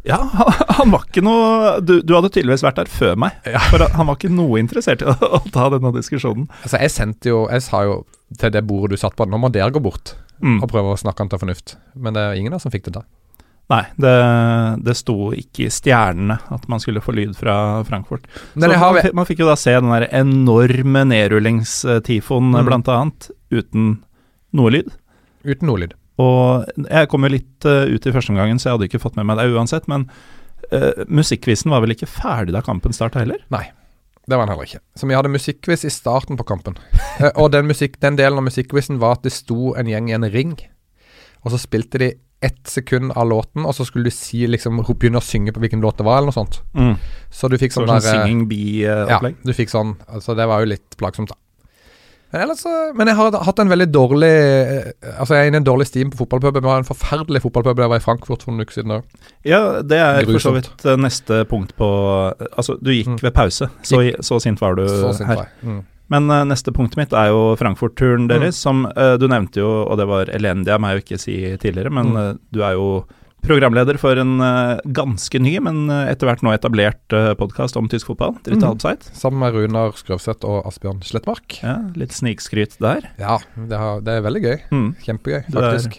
Ja, 0.04 0.18
han, 0.78 0.90
var 0.90 1.04
ikke 1.06 1.22
noe 1.22 1.76
du, 1.80 2.00
du 2.02 2.14
hadde 2.16 2.30
tydeligvis 2.34 2.64
vært 2.66 2.80
der 2.80 2.90
før 2.90 3.14
meg. 3.22 3.36
Ja. 3.46 3.60
For 3.70 3.84
han 3.86 4.08
var 4.08 4.16
ikke 4.18 4.32
noe 4.34 4.58
interessert 4.58 5.04
i 5.04 5.06
å, 5.06 5.14
å 5.14 5.40
ta 5.54 5.68
denne 5.70 5.92
diskusjonen. 5.94 6.48
Altså, 6.64 6.80
jeg 6.82 6.90
sendte 6.90 7.30
jo 7.30 7.44
Jeg 7.52 7.62
sa 7.62 7.84
jo 7.86 8.00
til 8.40 8.50
det 8.54 8.64
bordet 8.66 8.96
du 8.96 9.02
satt 9.02 9.14
på, 9.18 9.26
nå 9.28 9.38
må 9.38 9.50
dere 9.54 9.70
gå 9.74 9.82
bort 9.84 10.16
Mm. 10.42 10.56
og 10.58 10.72
prøve 10.72 10.90
å 10.90 10.96
snakke 10.98 11.22
han 11.22 11.28
til 11.30 11.38
fornuft. 11.38 11.76
Men 11.94 12.16
det 12.16 12.22
er 12.26 12.32
ingen 12.34 12.50
av 12.50 12.56
oss 12.58 12.64
som 12.66 12.72
fikk 12.74 12.88
det 12.88 12.96
til. 12.96 13.04
Nei, 13.70 13.84
det, 14.02 14.14
det 14.82 14.96
sto 14.98 15.28
ikke 15.38 15.68
i 15.68 15.70
stjernene 15.70 16.34
at 16.56 16.64
man 16.72 16.82
skulle 16.82 16.98
få 17.04 17.14
lyd 17.14 17.36
fra 17.38 17.54
Frankfurt. 17.86 18.24
Så 18.56 18.66
har 18.72 18.80
man, 18.96 18.98
fikk- 19.04 19.14
man 19.20 19.28
fikk 19.28 19.44
jo 19.44 19.46
da 19.46 19.54
se 19.60 19.76
den 19.76 19.92
der 19.94 20.08
enorme 20.18 21.04
nedrullingstifoen, 21.12 22.50
Mm. 22.58 22.66
blant 22.66 22.88
annet, 22.90 23.30
uten 23.54 24.02
noe 24.52 24.70
lyd. 24.74 24.90
uten 25.46 25.66
noe 25.70 25.78
lyd. 25.84 25.94
Og 26.22 26.86
jeg 26.86 27.10
kom 27.10 27.26
jo 27.26 27.32
litt 27.32 27.68
eh, 27.68 27.92
ut 27.92 28.06
i 28.06 28.14
første 28.14 28.34
omgangen, 28.34 28.60
så 28.60 28.70
jeg 28.70 28.78
hadde 28.78 28.88
ikke 28.90 29.02
fått 29.02 29.18
med 29.18 29.28
meg 29.28 29.40
det 29.40 29.50
uansett. 29.52 29.88
Men 29.90 30.08
uh, 30.72 31.04
musikkvisen 31.10 31.72
var 31.72 31.84
vel 31.84 31.96
ikke 31.96 32.10
ferdig 32.10 32.54
da 32.56 32.64
kampen 32.64 32.94
starta 32.96 33.22
heller? 33.22 33.42
Nei, 33.54 33.66
Det 34.22 34.36
var 34.38 34.46
den 34.46 34.54
heller 34.54 34.68
ikke. 34.68 34.82
Så 34.94 35.08
vi 35.10 35.16
hadde 35.18 35.32
musikkquiz 35.32 35.86
i 35.88 35.92
starten 35.92 36.38
på 36.38 36.46
kampen. 36.48 36.78
Eh, 37.20 37.28
og 37.36 37.50
den, 37.52 37.66
musikk, 37.68 37.98
den 38.00 38.16
delen 38.16 38.40
av 38.40 38.46
musikkquizen 38.46 39.00
var 39.02 39.18
at 39.18 39.26
det 39.26 39.34
sto 39.34 39.74
en 39.76 39.90
gjeng 39.90 40.06
i 40.08 40.14
en 40.16 40.28
ring, 40.32 40.54
og 41.42 41.52
så 41.52 41.58
spilte 41.60 42.00
de 42.00 42.14
ett 42.42 42.66
sekund 42.66 43.12
av 43.14 43.28
låten, 43.28 43.66
og 43.68 43.74
så 43.76 43.84
skulle 43.86 44.10
du 44.10 44.14
si 44.14 44.40
liksom 44.50 44.80
begynne 44.82 45.20
å 45.20 45.24
synge 45.24 45.52
på 45.54 45.62
hvilken 45.62 45.82
låt 45.84 46.00
det 46.00 46.06
var, 46.08 46.18
eller 46.18 46.32
noe 46.32 46.34
sånt. 46.34 46.58
Mm. 46.74 46.96
Så 47.30 47.50
du 47.52 47.54
fikk 47.60 47.74
Så 47.74 47.82
sånn 47.82 47.92
sånn 47.92 48.00
der 48.00 48.08
Singing 48.08 48.46
Bee-opplegg. 48.50 49.36
Ja, 49.36 49.46
du 49.46 49.54
fikk 49.54 49.70
sånn 49.70 49.92
Altså, 50.08 50.34
det 50.38 50.48
var 50.50 50.64
jo 50.64 50.72
litt 50.72 50.96
plagsomt, 50.98 51.30
da. 51.30 51.38
Men 52.32 52.42
ellers 52.46 52.62
Men 52.96 53.06
jeg 53.10 53.16
har 53.18 53.34
hatt 53.44 53.58
en 53.60 53.68
veldig 53.68 53.86
dårlig 53.92 54.30
eh, 54.32 54.86
Altså, 55.18 55.34
jeg 55.36 55.42
er 55.44 55.50
inne 55.50 55.58
i 55.60 55.62
en 55.62 55.66
dårlig 55.68 55.86
steam 55.90 56.10
på 56.12 56.22
fotballpuben. 56.22 56.62
Vi 56.64 56.70
har 56.72 56.80
en 56.80 56.88
forferdelig 56.88 57.42
fotballpub 57.44 57.76
da 57.76 57.84
jeg 57.86 57.92
var 57.92 58.00
i 58.00 58.04
Frankfurt 58.06 58.42
for 58.46 58.52
noen 58.54 58.64
uker 58.64 58.78
siden 58.78 58.94
Da. 58.94 59.00
Ja, 59.44 59.60
det 59.82 59.98
er 60.00 60.24
for 60.30 60.40
så 60.46 60.54
vidt 60.56 60.86
eh, 60.88 60.96
neste 60.96 61.42
punkt 61.50 61.74
på 61.76 61.88
Altså, 62.56 62.78
du 62.80 62.90
gikk 62.94 63.08
Mm. 63.12 63.18
ved 63.22 63.32
pause, 63.36 63.68
så, 63.84 64.00
så 64.24 64.38
sint 64.40 64.60
var 64.62 64.76
du 64.78 64.86
sint 64.88 65.26
her. 65.28 65.36
var. 65.44 65.48
Mm. 65.62 65.82
Men 66.12 66.26
uh, 66.30 66.42
neste 66.44 66.72
punktet 66.76 66.96
mitt 67.00 67.12
er 67.16 67.28
jo 67.32 67.54
Frankfurt-turen 67.56 68.26
deres, 68.28 68.56
som 68.60 68.84
uh, 68.96 69.14
du 69.16 69.24
nevnte 69.28 69.60
jo, 69.62 69.68
og 69.86 69.96
det 70.00 70.04
var 70.10 70.28
elendig 70.34 70.68
av 70.74 70.80
meg 70.84 70.98
å 70.98 71.00
ikke 71.04 71.18
si 71.20 71.36
tidligere, 71.56 71.88
men 71.92 72.10
Mm. 72.12 72.18
eh, 72.20 72.34
du 72.52 72.60
er 72.62 72.72
jo 72.76 72.88
programleder 73.42 73.98
for 74.00 74.18
en 74.20 74.36
uh, 74.42 74.78
ganske 74.94 75.40
ny, 75.42 75.56
men 75.64 75.84
eh, 75.90 76.12
etter 76.12 76.28
hvert 76.28 76.44
nå 76.46 76.52
etablert 76.54 77.16
uh, 77.16 77.32
podkast 77.38 77.76
om 77.78 77.88
tysk 77.90 78.12
fotball, 78.12 78.36
Dritte 78.44 78.62
mm. 78.62 78.68
Halbseit. 78.68 79.08
Sammen 79.18 79.42
med 79.42 79.56
Runar 79.56 79.96
Skrøvseth 79.98 80.46
og 80.46 80.62
Asbjørn 80.70 81.02
Slettmark. 81.06 81.58
Ja, 81.64 81.80
litt 81.98 82.14
snikskryt 82.14 82.78
der. 82.82 83.08
Ja, 83.20 83.40
det, 83.56 83.78
har, 83.78 84.00
det 84.06 84.16
er 84.18 84.24
veldig 84.28 84.44
gøy. 84.44 84.56
Mm. 84.70 84.88
Kjempegøy, 85.02 85.40
faktisk. 85.50 85.98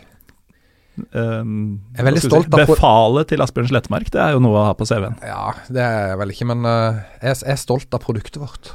Um, 1.10 1.82
Jeg 1.96 2.04
er 2.04 2.08
veldig 2.12 2.22
stolt 2.22 2.54
av 2.54 2.68
Befalet 2.70 3.32
til 3.34 3.44
Asbjørn 3.44 3.72
Slettmark, 3.74 4.12
det 4.14 4.24
er 4.24 4.38
jo 4.38 4.44
noe 4.46 4.62
å 4.62 4.68
ha 4.70 4.78
på 4.78 4.88
CV-en. 4.88 5.20
Ja, 5.26 5.52
det 5.68 5.84
er 5.84 6.14
jeg 6.14 6.22
vel 6.24 6.34
ikke, 6.36 6.50
men 6.54 6.64
uh, 6.70 7.04
jeg, 7.20 7.42
jeg 7.44 7.56
er 7.58 7.62
stolt 7.62 7.98
av 7.98 8.04
produktet 8.06 8.40
vårt. 8.42 8.72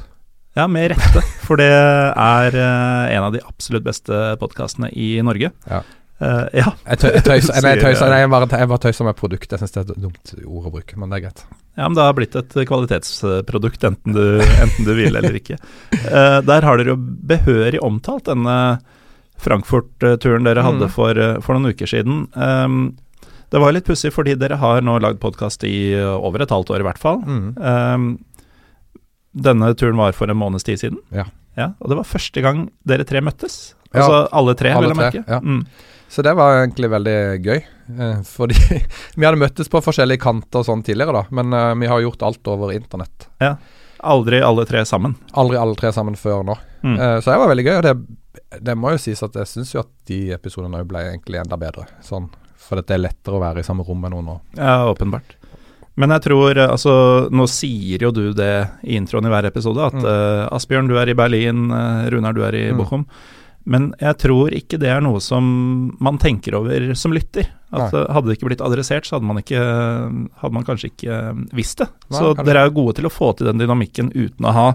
Ja, 0.57 0.65
med 0.69 0.91
rette, 0.91 1.21
for 1.45 1.61
det 1.61 1.69
er 1.71 2.55
uh, 2.57 3.05
en 3.15 3.25
av 3.25 3.33
de 3.33 3.41
absolutt 3.45 3.85
beste 3.85 4.35
podkastene 4.41 4.91
i 4.93 5.15
Norge. 5.25 5.53
Ja. 5.69 5.81
Eh, 6.19 6.45
ja. 6.59 6.73
Jeg, 6.89 6.99
tøy, 6.99 7.09
jeg 7.15 7.23
tøyser, 7.23 7.61
nei, 7.63 7.71
jeg, 7.77 7.83
tøyser, 7.85 8.09
nei, 8.11 8.19
jeg 8.25 8.29
bare, 8.33 8.47
jeg 8.59 8.67
bare 8.73 8.83
tøyser 8.83 9.07
med 9.07 9.15
produkt. 9.19 9.51
Jeg 9.53 9.61
syns 9.61 9.71
det 9.75 9.81
er 9.81 9.91
et 9.93 10.01
dumt 10.03 10.33
ord 10.45 10.65
å 10.67 10.73
bruke, 10.73 10.97
men 10.99 11.09
det 11.13 11.19
er 11.19 11.25
greit. 11.29 11.43
ja, 11.79 11.87
men 11.87 11.95
det 11.95 12.03
har 12.03 12.15
blitt 12.17 12.35
et 12.35 12.57
kvalitetsprodukt, 12.67 13.83
enten 13.87 14.17
du, 14.17 14.23
enten 14.43 14.85
du 14.89 14.93
vil 14.97 15.15
eller 15.15 15.37
ikke. 15.39 15.55
Uh, 16.03 16.39
der 16.43 16.67
har 16.67 16.77
dere 16.81 16.91
jo 16.95 16.99
behørig 16.99 17.79
omtalt 17.85 18.27
denne 18.27 18.57
Frankfurt-turen 19.39 20.43
dere 20.43 20.65
hadde 20.65 20.89
Mm. 20.89 20.91
for, 20.91 21.15
eh, 21.15 21.37
for 21.39 21.55
noen 21.55 21.71
uker 21.71 21.87
siden. 21.87 22.25
Um, 22.35 22.97
det 23.49 23.61
var 23.63 23.71
litt 23.71 23.85
pussig, 23.87 24.11
fordi 24.11 24.35
dere 24.37 24.57
har 24.59 24.81
nå 24.83 24.97
lagd 25.01 25.19
podkast 25.23 25.63
i 25.63 25.95
over 26.03 26.41
et 26.43 26.49
halvt 26.51 26.69
år, 26.75 26.83
i 26.83 26.87
hvert 26.89 26.99
fall. 26.99 27.21
Mm. 27.23 27.45
Um, 27.57 28.09
denne 29.33 29.71
turen 29.79 29.95
var 29.97 30.11
for 30.17 30.29
en 30.29 30.37
måneds 30.37 30.65
tid 30.67 30.81
siden. 30.81 30.99
Ja. 31.15 31.25
Og 31.79 31.89
det 31.91 31.97
var 31.99 32.07
første 32.07 32.41
gang 32.43 32.65
dere 32.87 33.05
tre 33.07 33.21
møttes. 33.23 33.73
Ja, 33.93 34.03
Altså 34.03 34.19
alle 34.37 34.53
tre, 34.55 34.69
alle 34.75 34.87
vil 34.91 34.95
jeg 34.95 34.99
merke. 34.99 35.23
ja. 35.27 35.39
Mm. 35.39 35.63
Så 36.09 36.23
det 36.25 36.33
var 36.33 36.55
egentlig 36.63 36.89
veldig 36.89 37.17
gøy. 37.45 37.59
Eh, 37.99 38.21
fordi 38.25 38.55
vi 39.15 39.25
hadde 39.27 39.37
møttes 39.41 39.69
på 39.69 39.81
forskjellige 39.85 40.21
kanter 40.23 40.63
og 40.63 40.65
sånn 40.65 40.81
tidligere, 40.85 41.21
da. 41.21 41.25
Men 41.37 41.53
eh, 41.53 41.73
vi 41.83 41.89
har 41.91 42.01
gjort 42.01 42.23
alt 42.25 42.49
over 42.49 42.73
internett. 42.73 43.27
Ja. 43.43 43.55
Aldri 44.09 44.39
alle 44.41 44.63
tre 44.65 44.81
sammen. 44.87 45.13
Aldri 45.37 45.57
alle 45.59 45.75
tre 45.77 45.91
sammen 45.93 46.15
før 46.17 46.41
nå. 46.47 46.55
Mm. 46.81 46.95
Eh, 46.97 47.17
så 47.21 47.29
det 47.33 47.39
var 47.43 47.51
veldig 47.51 47.65
gøy. 47.67 47.75
Og 47.77 47.83
det, 47.85 47.95
det 48.69 48.75
må 48.79 48.93
jo 48.95 49.01
sies 49.03 49.21
at 49.25 49.35
jeg 49.37 49.51
syns 49.51 49.73
jo 49.75 49.83
at 49.83 49.91
de 50.09 50.19
episodene 50.33 50.81
òg 50.81 50.87
ble 50.89 51.03
egentlig 51.11 51.41
enda 51.43 51.57
bedre. 51.61 51.85
Sånn. 52.05 52.29
For 52.69 52.79
det 52.81 52.95
er 52.97 53.03
lettere 53.05 53.37
å 53.37 53.43
være 53.43 53.61
i 53.61 53.67
samme 53.67 53.85
rom 53.85 54.01
med 54.01 54.13
noen 54.15 54.31
nå. 54.31 54.37
Ja, 54.57 54.79
åpenbart. 54.89 55.35
Men 55.99 56.13
jeg 56.15 56.21
tror 56.29 56.55
Altså, 56.63 56.91
nå 57.33 57.43
sier 57.51 58.05
jo 58.05 58.11
du 58.15 58.29
det 58.37 58.51
i 58.87 58.95
introen 58.95 59.25
i 59.27 59.31
hver 59.33 59.49
episode, 59.49 59.83
at 59.91 59.97
Mm. 59.99 60.05
uh, 60.07 60.45
Asbjørn, 60.55 60.87
du 60.87 60.95
er 61.01 61.09
i 61.11 61.15
Berlin, 61.17 61.65
eh, 61.75 62.05
Runar, 62.13 62.33
du 62.37 62.41
er 62.47 62.55
i 62.55 62.65
Mm. 62.71 62.77
Bochum. 62.79 63.03
Men 63.69 63.91
jeg 63.99 64.17
tror 64.21 64.53
ikke 64.55 64.79
det 64.81 64.89
er 64.93 65.03
noe 65.03 65.19
som 65.23 65.43
man 66.01 66.17
tenker 66.21 66.55
over 66.57 66.93
som 66.97 67.13
lytter. 67.13 67.49
At 67.69 67.93
Nei. 67.93 68.05
Hadde 68.15 68.31
det 68.31 68.39
ikke 68.39 68.49
blitt 68.49 68.63
adressert, 68.65 69.05
så 69.05 69.17
hadde 69.17 69.29
man, 69.29 69.41
ikke, 69.43 69.59
hadde 70.41 70.55
man 70.55 70.65
kanskje 70.65 70.89
ikke 70.89 71.19
eh, 71.19 71.43
visst 71.57 71.83
det. 71.83 71.89
Nei, 72.09 72.17
så 72.17 72.33
dere 72.39 72.65
er 72.65 72.73
gode 72.73 72.97
til 72.97 73.09
å 73.09 73.13
få 73.13 73.33
til 73.37 73.51
den 73.51 73.61
dynamikken 73.61 74.09
uten 74.15 74.49
å 74.49 74.55
ha 74.55 74.67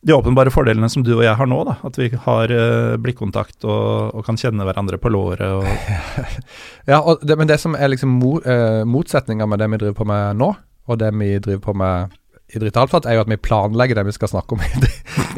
de 0.00 0.14
åpenbare 0.16 0.52
fordelene 0.52 0.88
som 0.88 1.04
du 1.04 1.12
og 1.12 1.24
jeg 1.24 1.36
har 1.36 1.48
nå. 1.48 1.58
da 1.68 1.76
At 1.84 1.98
vi 2.00 2.08
har 2.24 2.52
uh, 2.52 2.96
blikkontakt 3.00 3.66
og, 3.68 4.14
og 4.16 4.24
kan 4.24 4.38
kjenne 4.40 4.64
hverandre 4.64 4.96
på 5.00 5.12
låret. 5.12 5.44
Og, 5.44 6.24
Ja, 6.90 7.02
og 7.02 7.20
det, 7.24 7.36
men 7.36 7.50
det 7.50 7.60
som 7.60 7.76
er 7.76 7.92
liksom 7.92 8.14
mo, 8.20 8.38
uh, 8.40 8.80
motsetninga 8.88 9.48
med 9.48 9.60
det 9.60 9.68
vi 9.68 9.82
driver 9.82 9.98
på 10.00 10.08
med 10.08 10.40
nå, 10.40 10.54
og 10.88 11.00
det 11.00 11.12
vi 11.20 11.34
driver 11.38 11.62
på 11.68 11.76
med 11.76 12.16
i 12.54 12.58
Dritt 12.62 12.76
Halvsatt, 12.76 13.06
er 13.06 13.14
jo 13.18 13.22
at 13.24 13.30
vi 13.30 13.36
planlegger 13.38 13.98
det 14.00 14.04
vi 14.08 14.14
skal 14.16 14.30
snakke 14.32 14.56
om 14.56 14.62
i, 14.64 14.68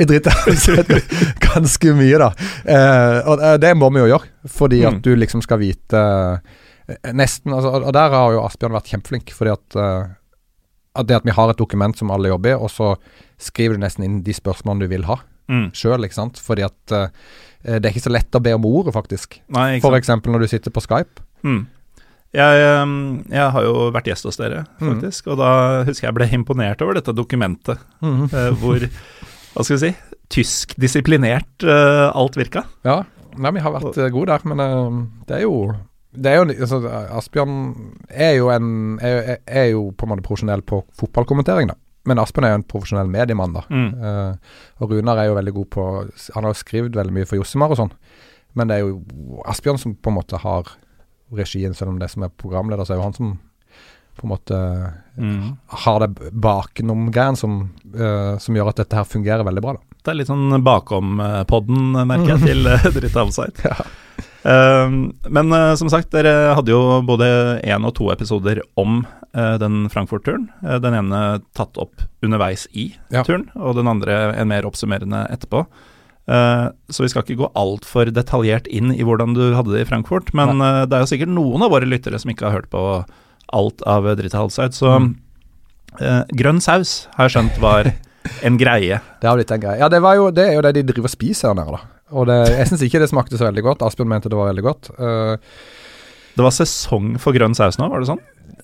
i 0.02 0.06
Dritt 0.08 0.28
Halvsatt 0.32 0.90
ganske 1.44 1.92
mye, 1.98 2.18
da. 2.22 2.30
Eh, 2.64 3.18
og 3.28 3.42
eh, 3.44 3.56
det 3.62 3.72
må 3.76 3.90
vi 3.92 4.00
jo 4.04 4.10
gjøre, 4.14 4.30
fordi 4.48 4.82
at 4.88 4.96
Mm. 4.98 5.02
du 5.04 5.10
liksom 5.16 5.42
skal 5.44 5.60
vite 5.62 6.00
eh, 6.02 7.12
Nesten 7.14 7.52
altså, 7.54 7.70
Og 7.86 7.92
der 7.94 8.10
har 8.10 8.32
jo 8.34 8.42
Asbjørn 8.44 8.74
vært 8.74 8.90
kjempeflink, 8.90 9.30
fordi 9.36 9.52
at 9.54 9.76
eh, 9.78 10.10
at 10.94 11.06
det 11.08 11.16
at 11.16 11.24
vi 11.24 11.32
har 11.32 11.48
et 11.48 11.56
dokument 11.56 11.96
som 11.96 12.10
alle 12.12 12.28
jobber 12.28 12.50
i, 12.52 12.56
og 12.58 12.68
så 12.68 12.90
skriver 13.40 13.78
du 13.78 13.80
nesten 13.80 14.04
inn 14.04 14.18
de 14.26 14.34
spørsmålene 14.36 14.84
du 14.84 14.90
vil 14.90 15.06
ha 15.08 15.16
mm. 15.48 15.70
sjøl, 15.72 16.04
ikke 16.04 16.18
sant. 16.18 16.36
Fordi 16.42 16.66
at 16.66 16.92
det 17.64 17.78
er 17.80 17.88
ikke 17.94 18.02
så 18.04 18.12
lett 18.12 18.36
å 18.36 18.42
be 18.44 18.52
om 18.52 18.66
ordet, 18.68 18.92
faktisk. 18.92 19.38
F.eks. 19.48 20.10
Når 20.26 20.44
du 20.44 20.48
sitter 20.50 20.74
på 20.74 20.82
Skype. 20.84 21.24
Mm. 21.48 21.62
Jeg, 22.32 22.62
eh, 22.64 22.92
jeg 23.34 23.50
har 23.52 23.62
jo 23.66 23.90
vært 23.92 24.06
gjest 24.08 24.24
hos 24.24 24.38
dere, 24.40 24.62
Mm. 24.80 24.94
faktisk, 24.94 25.26
og 25.32 25.36
da 25.38 25.50
husker 25.84 26.08
jeg 26.08 26.14
ble 26.16 26.28
imponert 26.32 26.80
over 26.82 26.94
dette 26.94 27.12
dokumentet, 27.14 27.78
Mm. 28.02 28.28
hvor 28.60 28.88
Hva 29.54 29.64
skal 29.66 29.76
vi 29.76 29.82
si? 29.82 29.96
Tysk 30.32 30.74
disiplinert 30.80 31.62
eh, 31.62 32.10
alt 32.16 32.36
virka. 32.40 32.62
Ja, 32.88 33.02
nei, 33.36 33.50
vi 33.52 33.60
har 33.60 33.72
vært 33.74 33.98
eh, 34.00 34.08
gode 34.14 34.32
der, 34.32 34.40
men 34.48 34.60
eh, 34.64 35.02
det 35.28 35.36
er 35.36 35.42
jo 35.42 35.74
det 36.12 36.28
er 36.28 36.36
jo, 36.42 36.44
altså, 36.60 36.78
Asbjørn 37.16 37.52
er 38.10 38.34
jo, 38.36 38.48
en, 38.52 38.98
er, 39.00 39.38
er 39.48 39.70
jo 39.72 39.86
på 39.96 40.04
en 40.04 40.10
måte 40.12 40.24
profesjonell 40.24 40.60
på 40.60 40.82
fotballkommentering, 41.00 41.68
da. 41.70 41.76
Men 42.04 42.18
Asbjørn 42.20 42.44
er 42.44 42.50
jo 42.52 42.58
en 42.60 42.66
profesjonell 42.68 43.08
mediemann, 43.08 43.54
da. 43.56 43.62
Mm. 43.72 44.36
Og 44.84 44.90
Runar 44.92 45.16
er 45.22 45.30
jo 45.30 45.36
veldig 45.38 45.54
god 45.56 45.68
på 45.72 45.84
Han 46.34 46.44
har 46.44 46.52
jo 46.52 46.58
skrevet 46.60 46.92
veldig 46.98 47.14
mye 47.16 47.28
for 47.30 47.36
Jossimar 47.40 47.72
og 47.72 47.78
sånn, 47.80 47.92
men 48.54 48.68
det 48.68 48.76
er 48.76 48.84
jo 48.84 49.40
Asbjørn 49.48 49.80
som 49.80 49.94
på 49.96 50.12
en 50.12 50.18
måte 50.18 50.36
har 50.42 50.68
regien, 51.36 51.74
selv 51.74 51.90
om 51.94 51.98
det 51.98 52.10
som 52.12 52.22
er 52.26 52.32
programleder, 52.38 52.84
så 52.84 52.94
er 52.94 53.00
jo 53.00 53.06
han 53.08 53.16
som 53.16 53.32
på 54.18 54.26
en 54.26 54.32
måte 54.34 54.58
Mm. 55.16 55.56
har 55.68 56.00
det 56.00 56.30
bakenom-greien 56.32 57.36
som, 57.36 57.70
uh, 57.96 58.38
som 58.38 58.54
gjør 58.56 58.68
at 58.70 58.76
dette 58.82 58.96
her 58.96 59.04
fungerer 59.04 59.44
veldig 59.44 59.62
bra, 59.64 59.72
da. 59.76 59.80
Det 60.04 60.10
er 60.12 60.14
litt 60.18 60.28
sånn 60.28 60.62
bakom-podden, 60.64 61.92
merker 62.08 62.36
jeg, 62.36 62.46
til 62.46 62.68
Dritt 62.96 63.16
Outside. 63.20 63.64
Ja. 63.64 63.76
Uh, 64.42 65.12
men 65.30 65.52
uh, 65.54 65.74
som 65.78 65.88
sagt, 65.92 66.10
dere 66.10 66.54
hadde 66.56 66.72
jo 66.74 66.80
både 67.06 67.28
én 67.62 67.84
og 67.86 67.94
to 67.94 68.10
episoder 68.12 68.60
om 68.80 69.02
uh, 69.36 69.56
den 69.62 69.86
Frankfurt-turen. 69.92 70.48
Eh, 70.66 70.78
den 70.82 70.96
ene 70.98 71.20
tatt 71.56 71.78
opp 71.80 72.02
underveis 72.24 72.66
i 72.72 72.90
Ja. 73.14 73.22
turen, 73.24 73.48
og 73.54 73.76
den 73.78 73.88
andre 73.88 74.34
en 74.36 74.48
mer 74.50 74.66
oppsummerende 74.68 75.24
etterpå. 75.32 75.64
Eh, 76.28 76.66
så 76.92 77.02
vi 77.02 77.08
skal 77.10 77.24
ikke 77.24 77.40
gå 77.40 77.48
altfor 77.58 78.12
detaljert 78.14 78.68
inn 78.70 78.92
i 78.94 79.02
hvordan 79.02 79.34
du 79.34 79.42
hadde 79.56 79.72
det 79.74 79.82
i 79.82 79.88
Frankfurt, 79.88 80.30
men 80.38 80.58
Nei. 80.60 80.84
det 80.86 80.94
er 80.98 81.02
jo 81.02 81.10
sikkert 81.10 81.32
noen 81.34 81.64
av 81.66 81.72
våre 81.74 81.88
lyttere 81.88 82.20
som 82.22 82.30
ikke 82.30 82.46
har 82.50 82.60
hørt 82.60 82.70
på 82.70 82.82
alt 83.52 83.82
av 83.90 84.06
Dritt 84.16 84.34
Outside, 84.38 84.72
så 84.72 84.94
Mm. 85.00 85.16
eh, 86.00 86.22
grønn 86.38 86.60
saus 86.62 87.08
har 87.16 87.28
jeg 87.28 87.34
skjønt 87.36 87.58
var 87.60 87.90
en 88.46 88.56
greie. 88.56 89.00
Det 89.20 89.28
har 89.28 89.36
blitt 89.36 89.50
en 89.50 89.60
greie. 89.60 89.78
Ja, 89.82 89.88
det, 89.92 90.00
var 90.00 90.14
jo, 90.16 90.30
det 90.30 90.46
er 90.48 90.54
jo 90.54 90.62
det 90.62 90.74
de 90.78 90.82
driver 90.92 91.10
og 91.10 91.16
spiser 91.16 91.48
her 91.50 91.58
nede, 91.58 91.74
da. 91.74 91.82
Og 92.12 92.26
det, 92.28 92.38
jeg 92.54 92.68
syns 92.68 92.82
ikke 92.86 93.00
det 93.02 93.08
smakte 93.10 93.38
så 93.40 93.48
veldig 93.48 93.62
godt. 93.64 93.82
Asbjørn 93.82 94.08
mente 94.12 94.28
det 94.30 94.36
var 94.38 94.50
veldig 94.52 94.64
godt. 94.66 94.90
Eh, 95.00 95.36
Det 96.32 96.44
var 96.44 96.54
sesong 96.56 97.16
for 97.20 97.36
grønn 97.36 97.56
saus 97.56 97.76
nå, 97.80 97.90
var 97.92 98.00
det 98.00 98.12
sånn? 98.12 98.22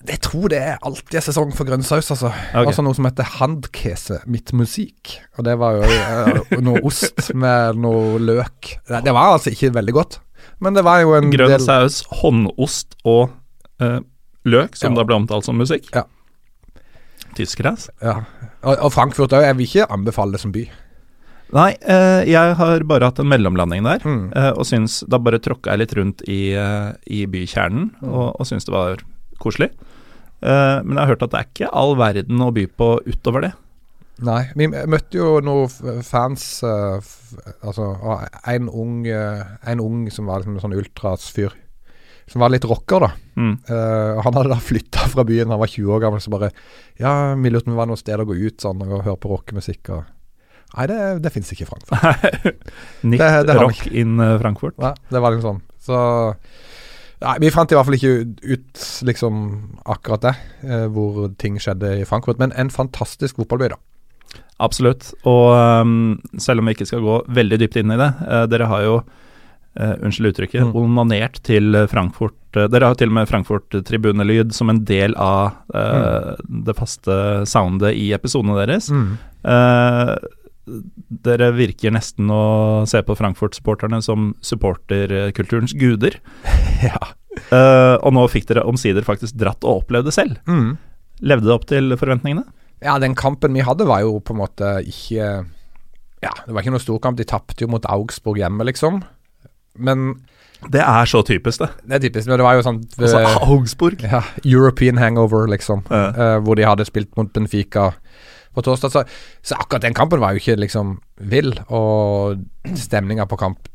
jeg 0.08 0.20
tror 0.24 0.48
det 0.52 0.58
er 0.62 0.78
alltid 0.86 1.24
sesong 1.24 1.50
for 1.56 1.68
grønn 1.68 1.84
saus, 1.86 2.08
altså. 2.14 2.30
Okay. 2.30 2.70
Altså 2.70 2.84
noe 2.84 2.96
som 2.96 3.06
heter 3.08 3.28
handkese 3.38 4.20
mitt 4.30 4.52
musikk. 4.56 5.18
Og 5.36 5.44
det 5.48 5.56
var 5.60 5.78
jo 5.78 5.84
uh, 5.88 6.54
noe 6.64 6.82
ost 6.88 7.32
med 7.36 7.80
noe 7.82 8.20
løk. 8.22 8.74
Det, 8.88 9.12
var 9.12 9.34
altså 9.34 9.52
ikke 9.52 9.72
veldig 9.76 9.96
godt, 9.96 10.20
men 10.64 10.76
det 10.78 10.84
var 10.86 11.02
jo 11.04 11.16
en 11.18 11.32
Grønn 11.34 11.52
del 11.52 11.64
saus, 11.64 12.02
håndost 12.22 12.96
og 13.04 13.34
uh, 13.82 14.00
løk, 14.48 14.78
som 14.78 14.94
Ja. 14.94 15.00
da 15.00 15.08
ble 15.08 15.18
omtalt 15.20 15.48
som 15.48 15.58
musikk. 15.60 15.90
Ja. 15.94 16.06
Tyskere, 17.36 17.76
altså. 17.76 17.92
ja. 18.02 18.20
og, 18.62 18.74
og 18.78 18.92
Frankfurt 18.94 19.34
òg. 19.36 19.44
Jeg 19.44 19.58
vil 19.58 19.68
ikke 19.68 19.90
anbefale 19.92 20.38
det 20.38 20.42
som 20.42 20.54
by. 20.54 20.64
Nei, 21.56 21.70
eh, 21.80 22.24
jeg 22.28 22.56
har 22.58 22.82
bare 22.84 23.08
hatt 23.08 23.20
en 23.22 23.28
mellomlanding 23.30 23.82
der, 23.86 24.00
Mm. 24.04 24.32
eh, 24.36 24.50
og 24.52 24.66
syns 24.68 25.00
Da 25.08 25.16
bare 25.18 25.38
tråkka 25.40 25.70
jeg 25.72 25.78
litt 25.78 25.94
rundt 25.96 26.22
i, 26.28 26.52
eh, 26.52 26.92
i 27.06 27.24
bykjernen, 27.26 27.90
Mm. 28.02 28.12
og, 28.12 28.36
og 28.40 28.46
syns 28.46 28.66
det 28.66 28.72
var 28.74 28.98
koselig. 29.40 29.70
Eh, 30.42 30.82
men 30.84 30.96
jeg 30.96 31.06
har 31.06 31.06
hørt 31.16 31.22
at 31.22 31.30
det 31.30 31.40
er 31.40 31.48
ikke 31.48 31.70
all 31.72 31.94
verden 31.96 32.38
å 32.44 32.52
by 32.52 32.66
på 32.66 33.00
utover 33.06 33.40
det. 33.42 33.52
Nei. 34.20 34.50
Vi 34.56 34.66
møtte 34.66 35.12
jo 35.14 35.40
noen 35.40 35.68
fans 36.02 36.60
Altså 36.64 37.84
en 38.46 38.68
ung, 38.68 39.06
en 39.06 39.80
ung 39.80 40.10
som 40.10 40.26
var 40.26 40.40
liksom 40.40 40.56
en 40.56 40.60
sånn 40.60 40.74
ultrasfyr. 40.76 41.52
Som 42.28 42.40
var 42.40 42.50
litt 42.50 42.64
rocker, 42.64 43.00
da. 43.00 43.10
Mm. 43.36 43.54
Han 44.22 44.34
hadde 44.34 44.48
da 44.50 44.56
flytta 44.60 45.06
fra 45.08 45.24
byen, 45.24 45.48
han 45.48 45.58
var 45.60 45.66
20 45.70 45.86
år 45.94 46.00
gammel, 46.02 46.20
så 46.20 46.30
bare 46.30 46.50
Ja, 46.98 47.34
vi 47.36 47.48
lurte 47.48 47.64
på 47.64 47.68
om 47.70 47.76
det 47.76 47.78
var 47.78 47.86
noe 47.86 47.96
sted 47.96 48.18
å 48.18 48.26
gå 48.26 48.34
ut 48.36 48.58
sånn 48.58 48.82
og 48.82 49.04
høre 49.04 49.16
på 49.16 49.30
rockemusikk 49.30 49.90
og 49.96 50.04
Nei, 50.76 50.86
det, 50.90 50.98
det 51.24 51.32
fins 51.32 51.50
ikke 51.54 51.64
i 51.64 51.68
Frankfurt. 51.70 52.58
Nick 53.08 53.20
Det- 53.22 53.46
det 53.48 53.56
Rock 53.56 53.78
ikke. 53.86 53.92
in 54.02 54.18
eh, 54.20 54.34
Frankfurt. 54.42 54.76
Nei, 54.78 54.92
det 55.10 55.22
var 55.24 55.32
liksom 55.34 55.56
sånn. 55.56 55.62
Så 55.88 56.00
Nei, 57.20 57.32
vi 57.42 57.48
fant 57.50 57.72
i 57.72 57.74
hvert 57.74 57.88
fall 57.88 57.96
ikke 57.96 58.10
ut, 58.46 58.82
liksom 59.08 59.38
akkurat 59.90 60.22
det, 60.28 60.34
eh, 60.68 60.84
hvor 60.94 61.32
ting 61.42 61.56
skjedde 61.58 61.96
i 61.98 62.04
Frankfurt. 62.06 62.38
Men 62.38 62.52
en 62.54 62.68
fantastisk 62.70 63.40
fotballby, 63.40 63.72
da. 63.72 63.80
Absolutt. 64.62 65.08
Og 65.26 65.48
um, 65.56 66.20
selv 66.38 66.60
om 66.62 66.68
vi 66.70 66.76
ikke 66.76 66.86
skal 66.86 67.02
gå 67.02 67.16
veldig 67.40 67.58
dypt 67.64 67.80
inn 67.80 67.90
i 67.90 67.98
det, 67.98 68.12
eh, 68.28 68.44
dere 68.52 68.70
har 68.70 68.84
jo 68.86 69.00
Uh, 69.78 69.92
unnskyld 70.02 70.32
uttrykket, 70.32 70.64
Mm. 70.64 70.72
onanert 70.74 71.36
til 71.46 71.76
Frankfurt 71.86 72.34
Uh, 72.56 72.64
Dere 72.66 72.88
har 72.88 72.96
til 72.98 73.10
og 73.12 73.14
med 73.14 73.28
Frankfurt-tribunelyd 73.28 74.50
som 74.56 74.70
en 74.72 74.80
del 74.88 75.12
av 75.14 75.52
uh, 75.70 76.34
Mm. 76.48 76.64
det 76.66 76.74
faste 76.74 77.14
soundet 77.46 77.94
i 77.94 78.08
episodene 78.16 78.56
deres. 78.58 78.88
Eh, 78.90 80.16
dere 81.24 81.50
virker 81.56 81.92
nesten 81.94 82.30
å 82.32 82.42
se 82.88 83.00
på 83.04 83.16
Frankfurt-supporterne 83.18 84.00
som 84.04 84.32
supporterkulturens 84.44 85.74
guder. 85.78 86.18
ja. 86.88 86.98
Uh, 87.52 87.96
og 88.02 88.12
nå 88.16 88.24
fikk 88.32 88.48
dere 88.50 88.66
omsider 88.66 89.06
faktisk 89.06 89.38
dratt 89.38 89.64
og 89.64 89.84
opplevd 89.84 90.10
det 90.10 90.14
selv. 90.16 90.40
Mm. 90.50 90.76
Levde 91.20 91.48
det 91.48 91.54
opp 91.54 91.68
til 91.70 91.94
forventningene? 91.98 92.46
Ja, 92.84 92.98
den 93.02 93.16
kampen 93.18 93.56
vi 93.56 93.64
hadde 93.66 93.88
var 93.88 94.04
jo 94.04 94.18
på 94.22 94.34
en 94.34 94.42
måte 94.44 94.76
ikke 94.86 95.28
Ja, 96.22 96.32
det 96.46 96.54
var 96.54 96.62
ikke 96.62 96.74
noe 96.74 96.82
storkamp. 96.82 97.18
De 97.18 97.26
tapte 97.26 97.62
jo 97.62 97.70
mot 97.70 97.86
Augsburg 97.90 98.38
hjemme, 98.38 98.66
liksom. 98.66 99.00
Men 99.78 100.24
Det 100.70 100.82
er 100.82 101.06
så 101.06 101.22
typisk, 101.22 101.62
det. 101.62 101.68
det 101.86 101.98
er 101.98 102.04
typisk. 102.08 102.26
Men 102.26 102.40
det 102.40 102.46
var 102.46 102.58
jo 102.58 102.64
sånn 102.66 102.80
Altså, 102.98 103.20
eh, 103.22 103.36
Augsburg. 103.46 104.02
ja, 104.02 104.22
European 104.44 104.98
hangover, 104.98 105.46
liksom. 105.50 105.84
Ja. 105.90 106.08
Uh, 106.14 106.38
hvor 106.42 106.58
de 106.58 106.66
hadde 106.66 106.86
spilt 106.86 107.14
mot 107.16 107.30
Benfica 107.32 107.92
på 108.54 108.64
torsdag. 108.66 108.92
Så, 108.94 109.02
så 109.42 109.58
akkurat 109.58 109.84
den 109.86 109.96
kampen 109.96 110.20
var 110.22 110.32
jo 110.34 110.42
ikke 110.42 110.56
liksom 110.60 110.96
vill. 111.30 111.52
Og 111.68 112.40
stemninga 112.78 113.26
på 113.30 113.38
kamp, 113.40 113.68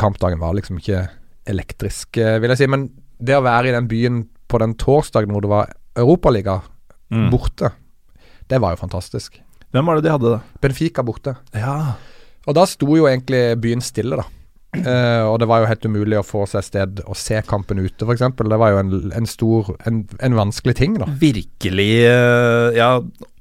kampdagen 0.00 0.40
var 0.42 0.54
liksom 0.58 0.78
ikke 0.82 1.06
elektrisk, 1.50 2.16
eh, 2.18 2.38
vil 2.42 2.52
jeg 2.54 2.62
si. 2.64 2.70
Men 2.70 2.88
det 3.20 3.36
å 3.38 3.44
være 3.44 3.70
i 3.70 3.74
den 3.76 3.88
byen 3.90 4.22
på 4.50 4.60
den 4.62 4.74
torsdagen 4.80 5.32
hvor 5.34 5.44
det 5.44 5.52
var 5.52 5.74
Europaliga 5.96 6.60
Mm. 7.12 7.28
borte, 7.30 7.68
det 8.48 8.58
var 8.62 8.72
jo 8.74 8.80
fantastisk. 8.80 9.36
Hvem 9.70 9.86
var 9.86 9.98
det 10.00 10.06
de 10.06 10.10
hadde, 10.10 10.30
da? 10.32 10.58
Benfica 10.64 11.02
borte. 11.04 11.34
Ja. 11.54 11.94
Og 12.48 12.54
da 12.56 12.64
sto 12.66 12.88
jo 12.96 13.04
egentlig 13.06 13.42
byen 13.60 13.82
stille, 13.84 14.16
da. 14.18 14.24
Eh, 14.74 15.22
og 15.28 15.36
det 15.38 15.46
var 15.46 15.60
jo 15.62 15.68
helt 15.70 15.84
umulig 15.86 16.16
å 16.18 16.24
få 16.26 16.46
seg 16.50 16.64
sted 16.66 17.02
å 17.06 17.14
se 17.14 17.38
kampen 17.46 17.78
ute, 17.78 18.02
f.eks. 18.08 18.24
Det 18.40 18.58
var 18.58 18.72
jo 18.72 18.80
en, 18.80 19.12
en 19.14 19.28
stor 19.30 19.68
en, 19.86 20.00
en 20.18 20.34
vanskelig 20.40 20.74
ting, 20.80 20.96
da. 20.98 21.06
Virkelig 21.20 21.90
eh, 22.08 22.72
Ja, 22.80 22.88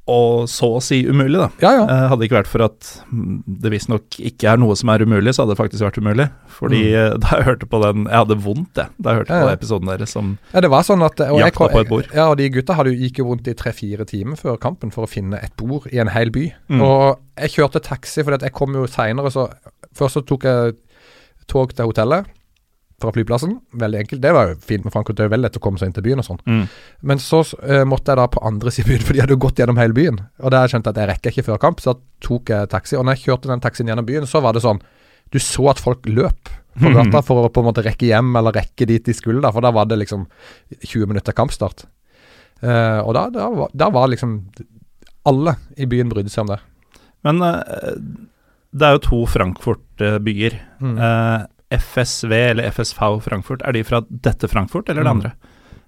og 0.03 0.49
så 0.51 0.67
å 0.77 0.79
si 0.83 0.97
umulig, 1.07 1.37
da. 1.39 1.47
Ja, 1.63 1.69
ja. 1.77 1.83
Eh, 1.87 2.01
Hadde 2.11 2.19
det 2.19 2.27
ikke 2.27 2.39
vært 2.41 2.49
for 2.51 2.65
at 2.65 2.87
det 3.63 3.71
visstnok 3.71 4.17
ikke 4.19 4.49
er 4.51 4.59
noe 4.59 4.75
som 4.75 4.91
er 4.91 5.05
umulig, 5.07 5.31
så 5.31 5.43
hadde 5.43 5.55
det 5.55 5.61
faktisk 5.61 5.85
vært 5.85 5.99
umulig. 6.03 6.25
Fordi 6.57 6.81
mm. 6.91 7.21
da 7.23 7.37
jeg 7.39 7.47
hørte 7.47 7.69
på 7.71 7.79
den 7.85 8.03
Jeg 8.09 8.19
hadde 8.19 8.37
vondt, 8.43 8.81
jeg, 8.81 8.91
da 8.99 9.13
jeg 9.13 9.21
hørte. 9.21 9.37
Ja, 9.39 9.47
på 9.47 9.53
episoden 9.53 9.91
deres 9.93 10.15
som 10.17 10.35
Ja, 10.51 10.63
det 10.65 10.73
var 10.73 10.83
sånn 10.87 11.05
at 11.07 11.23
og 11.23 11.39
jeg, 11.39 11.47
Jakta 11.47 11.71
på 11.71 11.83
et 11.85 11.91
bord. 11.93 12.11
Ja, 12.11 12.27
og 12.33 12.37
de 12.41 12.49
gutta 12.51 12.75
hadde, 12.75 12.97
gikk 12.99 13.23
jo 13.23 13.29
rundt 13.31 13.47
i 13.47 13.55
tre-fire 13.57 14.07
timer 14.09 14.39
før 14.39 14.59
kampen 14.61 14.91
for 14.91 15.07
å 15.07 15.09
finne 15.09 15.39
et 15.39 15.55
bord 15.59 15.87
i 15.93 16.03
en 16.03 16.11
hel 16.11 16.33
by. 16.35 16.49
Mm. 16.73 16.83
Og 16.83 17.05
jeg 17.39 17.55
kjørte 17.55 17.83
taxi, 17.87 18.27
at 18.27 18.43
jeg 18.43 18.55
kom 18.55 18.75
jo 18.75 18.89
seinere, 18.89 19.31
så 19.33 19.49
Først 19.93 20.17
så 20.17 20.21
tok 20.25 20.45
jeg 20.49 20.71
tog 21.45 21.69
til 21.77 21.85
hotellet 21.85 22.25
fra 23.03 23.11
flyplassen. 23.13 23.57
Veldig 23.83 23.99
enkelt. 24.01 24.21
Det 24.23 24.31
var 24.33 24.49
jo 24.49 24.55
fint 24.63 24.87
med 24.87 24.93
Frankfurt, 24.95 25.17
det 25.19 25.25
er 25.25 25.29
jo 25.29 25.33
veldig 25.35 25.47
lett 25.49 25.59
å 25.59 25.63
komme 25.67 25.77
seg 25.81 25.91
inn 25.91 25.95
til 25.99 26.05
byen 26.07 26.23
og 26.23 26.27
sånn. 26.29 26.39
mm. 26.47 26.63
Men 27.11 27.21
så 27.21 27.43
uh, 27.43 27.83
måtte 27.85 28.11
jeg 28.15 28.21
da 28.23 28.27
på 28.31 28.41
andre 28.47 28.71
siden 28.75 28.87
av 28.89 28.95
byen, 28.95 29.05
for 29.07 29.13
de 29.13 29.23
hadde 29.25 29.35
jo 29.37 29.41
gått 29.45 29.59
gjennom 29.61 29.77
hele 29.83 29.93
byen. 29.97 30.19
Og 30.41 30.51
der 30.55 30.71
skjønte 30.71 30.89
jeg 30.89 30.95
at 30.97 31.01
jeg 31.03 31.11
rekker 31.13 31.35
ikke 31.35 31.47
før 31.51 31.61
kamp, 31.67 31.83
så 31.83 31.93
da 31.93 31.99
tok 32.27 32.49
jeg 32.55 32.71
taxi. 32.73 32.97
Og 32.97 33.05
når 33.05 33.17
jeg 33.19 33.25
kjørte 33.27 33.51
den 33.53 33.63
taxien 33.67 33.91
gjennom 33.91 34.07
byen, 34.09 34.25
så 34.29 34.41
var 34.41 34.55
det 34.57 34.63
sånn 34.65 34.81
Du 35.33 35.39
så 35.41 35.69
at 35.71 35.79
folk 35.81 36.05
løp 36.09 36.49
på 36.77 36.89
Mhm. 36.89 36.95
gata 37.11 37.21
for 37.25 37.45
å 37.45 37.49
på 37.53 37.61
en 37.61 37.67
måte 37.69 37.83
rekke 37.85 38.05
hjem, 38.09 38.31
eller 38.37 38.51
rekke 38.53 38.85
dit 38.89 39.03
de 39.05 39.13
skulle, 39.13 39.41
da, 39.41 39.51
for 39.53 39.61
da 39.61 39.69
var 39.71 39.85
det 39.85 39.97
liksom 40.01 40.25
20 40.81 41.05
minutter 41.09 41.33
kampstart. 41.37 41.83
Uh, 42.63 43.01
og 43.05 43.13
da, 43.13 43.27
da, 43.29 43.47
var- 43.49 43.69
da 43.75 43.89
var 43.93 44.07
liksom 44.09 44.39
Alle 45.25 45.53
i 45.77 45.85
byen 45.85 46.09
brydde 46.11 46.29
seg 46.33 46.43
om 46.45 46.53
det. 46.55 46.59
Men 47.23 47.41
uh, 47.41 47.99
det 48.73 48.87
er 48.87 48.97
jo 48.97 49.03
to 49.05 49.19
Frankfurt-byer. 49.29 50.55
Mm. 50.81 50.97
Eh, 50.97 51.45
FSV 51.77 52.31
eller 52.51 52.69
FSV 52.71 53.19
Frankfurt, 53.25 53.61
er 53.65 53.73
de 53.75 53.83
fra 53.87 54.01
dette 54.09 54.47
Frankfurt 54.51 54.89
eller 54.89 55.03
det 55.03 55.09
Mm. 55.13 55.17
andre? 55.21 55.33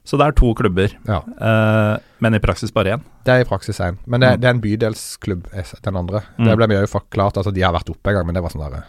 Så 0.06 0.18
det 0.22 0.28
er 0.28 0.32
to 0.38 0.54
klubber, 0.54 0.92
Ja. 1.08 1.20
uh, 1.42 1.98
men 2.22 2.36
i 2.36 2.40
praksis 2.40 2.72
bare 2.72 2.94
én. 2.98 3.02
Det 3.26 3.34
er 3.34 3.42
i 3.42 3.48
praksis 3.50 3.80
én. 3.82 3.98
Men 4.06 4.20
det, 4.22 4.30
Mm. 4.36 4.40
det 4.42 4.46
er 4.48 4.54
en 4.54 4.62
bydelsklubb, 4.62 5.48
eh, 5.54 5.64
den 5.82 5.96
andre. 5.96 6.22
Mm. 6.38 6.46
Det 6.46 6.58
ble 6.58 6.68
mye 6.68 6.88
forklart. 6.88 7.38
Altså, 7.38 7.52
de 7.54 7.62
har 7.62 7.74
vært 7.74 7.90
oppe 7.90 8.08
en 8.10 8.14
gang, 8.16 8.26
men 8.28 8.36
det 8.36 8.44
var 8.44 8.50
sånn 8.52 8.70
der 8.72 8.84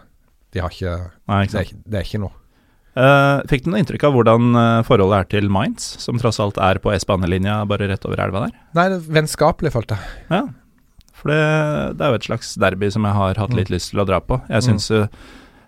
De 0.52 0.60
har 0.60 0.68
ikke 0.70 1.10
Nei, 1.28 1.44
ikke 1.46 1.52
Det 1.52 1.60
er, 1.72 1.76
det 1.90 1.94
er 1.94 2.04
ikke 2.04 2.20
noe. 2.20 2.32
Uh, 2.96 3.42
fikk 3.46 3.64
du 3.64 3.70
noe 3.70 3.80
inntrykk 3.82 4.04
av 4.04 4.12
hvordan 4.14 4.56
eh, 4.56 4.82
forholdet 4.82 5.18
er 5.20 5.24
til 5.40 5.48
Mainz, 5.50 5.82
som 6.00 6.16
tross 6.18 6.38
alt 6.40 6.56
er 6.56 6.78
på 6.78 6.92
S-banelinja 6.96 7.66
bare 7.68 7.88
rett 7.90 8.06
over 8.06 8.16
elva 8.24 8.46
der? 8.46 8.52
Nei, 8.74 8.88
det 8.88 8.96
er 9.02 9.12
vennskapelig, 9.12 9.72
følte 9.72 9.98
jeg. 9.98 10.06
Ja, 10.30 10.42
for 11.12 11.28
det, 11.28 11.96
det 11.98 12.06
er 12.06 12.10
jo 12.14 12.14
et 12.14 12.28
slags 12.28 12.54
derby 12.56 12.88
som 12.90 13.04
jeg 13.04 13.12
har 13.12 13.34
hatt 13.34 13.52
litt 13.52 13.68
lyst 13.68 13.90
til 13.90 14.00
å 14.00 14.06
dra 14.06 14.20
på. 14.20 14.40
Jeg 14.48 14.62
synes 14.62 14.86
syns 14.88 14.88
jo 14.88 15.08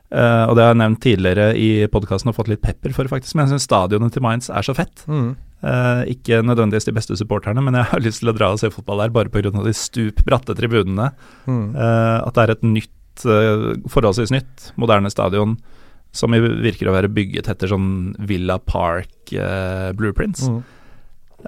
Eh, 0.09 0.45
og 0.49 0.57
det 0.57 0.65
har 0.65 0.73
jeg 0.73 0.81
nevnt 0.81 1.03
tidligere 1.05 1.49
i 1.61 1.69
podkasten 1.93 2.31
og 2.31 2.37
fått 2.39 2.49
litt 2.49 2.65
pepper 2.65 2.95
for, 2.97 3.11
faktisk. 3.11 3.37
Men 3.37 3.47
jeg 3.47 3.57
syns 3.57 3.69
stadionet 3.69 4.15
til 4.15 4.25
Mainz 4.25 4.49
er 4.49 4.65
så 4.65 4.75
fett. 4.77 5.05
Mm. 5.11 5.35
Uh, 5.59 6.05
ikke 6.07 6.39
nødvendigvis 6.47 6.87
de 6.87 6.95
beste 6.95 7.17
supporterne, 7.19 7.63
men 7.65 7.75
jeg 7.75 7.91
har 7.91 8.03
lyst 8.07 8.23
til 8.23 8.31
å 8.31 8.37
dra 8.37 8.53
og 8.55 8.61
se 8.63 8.71
fotball 8.71 9.03
der 9.03 9.15
bare 9.15 9.33
pga. 9.33 9.51
de 9.51 9.75
stup 9.77 10.23
bratte 10.27 10.55
tribunene. 10.57 11.11
Mm. 11.51 11.75
Uh, 11.75 12.23
at 12.23 12.37
det 12.37 12.45
er 12.45 12.55
et 12.57 12.65
nytt, 12.77 12.95
forholdsvis 13.91 14.31
nytt, 14.31 14.69
moderne 14.79 15.11
stadion 15.11 15.57
som 16.15 16.31
virker 16.31 16.87
å 16.87 16.93
være 16.95 17.11
bygget 17.11 17.51
etter 17.51 17.69
sånn 17.69 18.15
Villa 18.31 18.61
Park 18.63 19.33
blueprints. 19.99 20.45
Mm. 20.47 20.61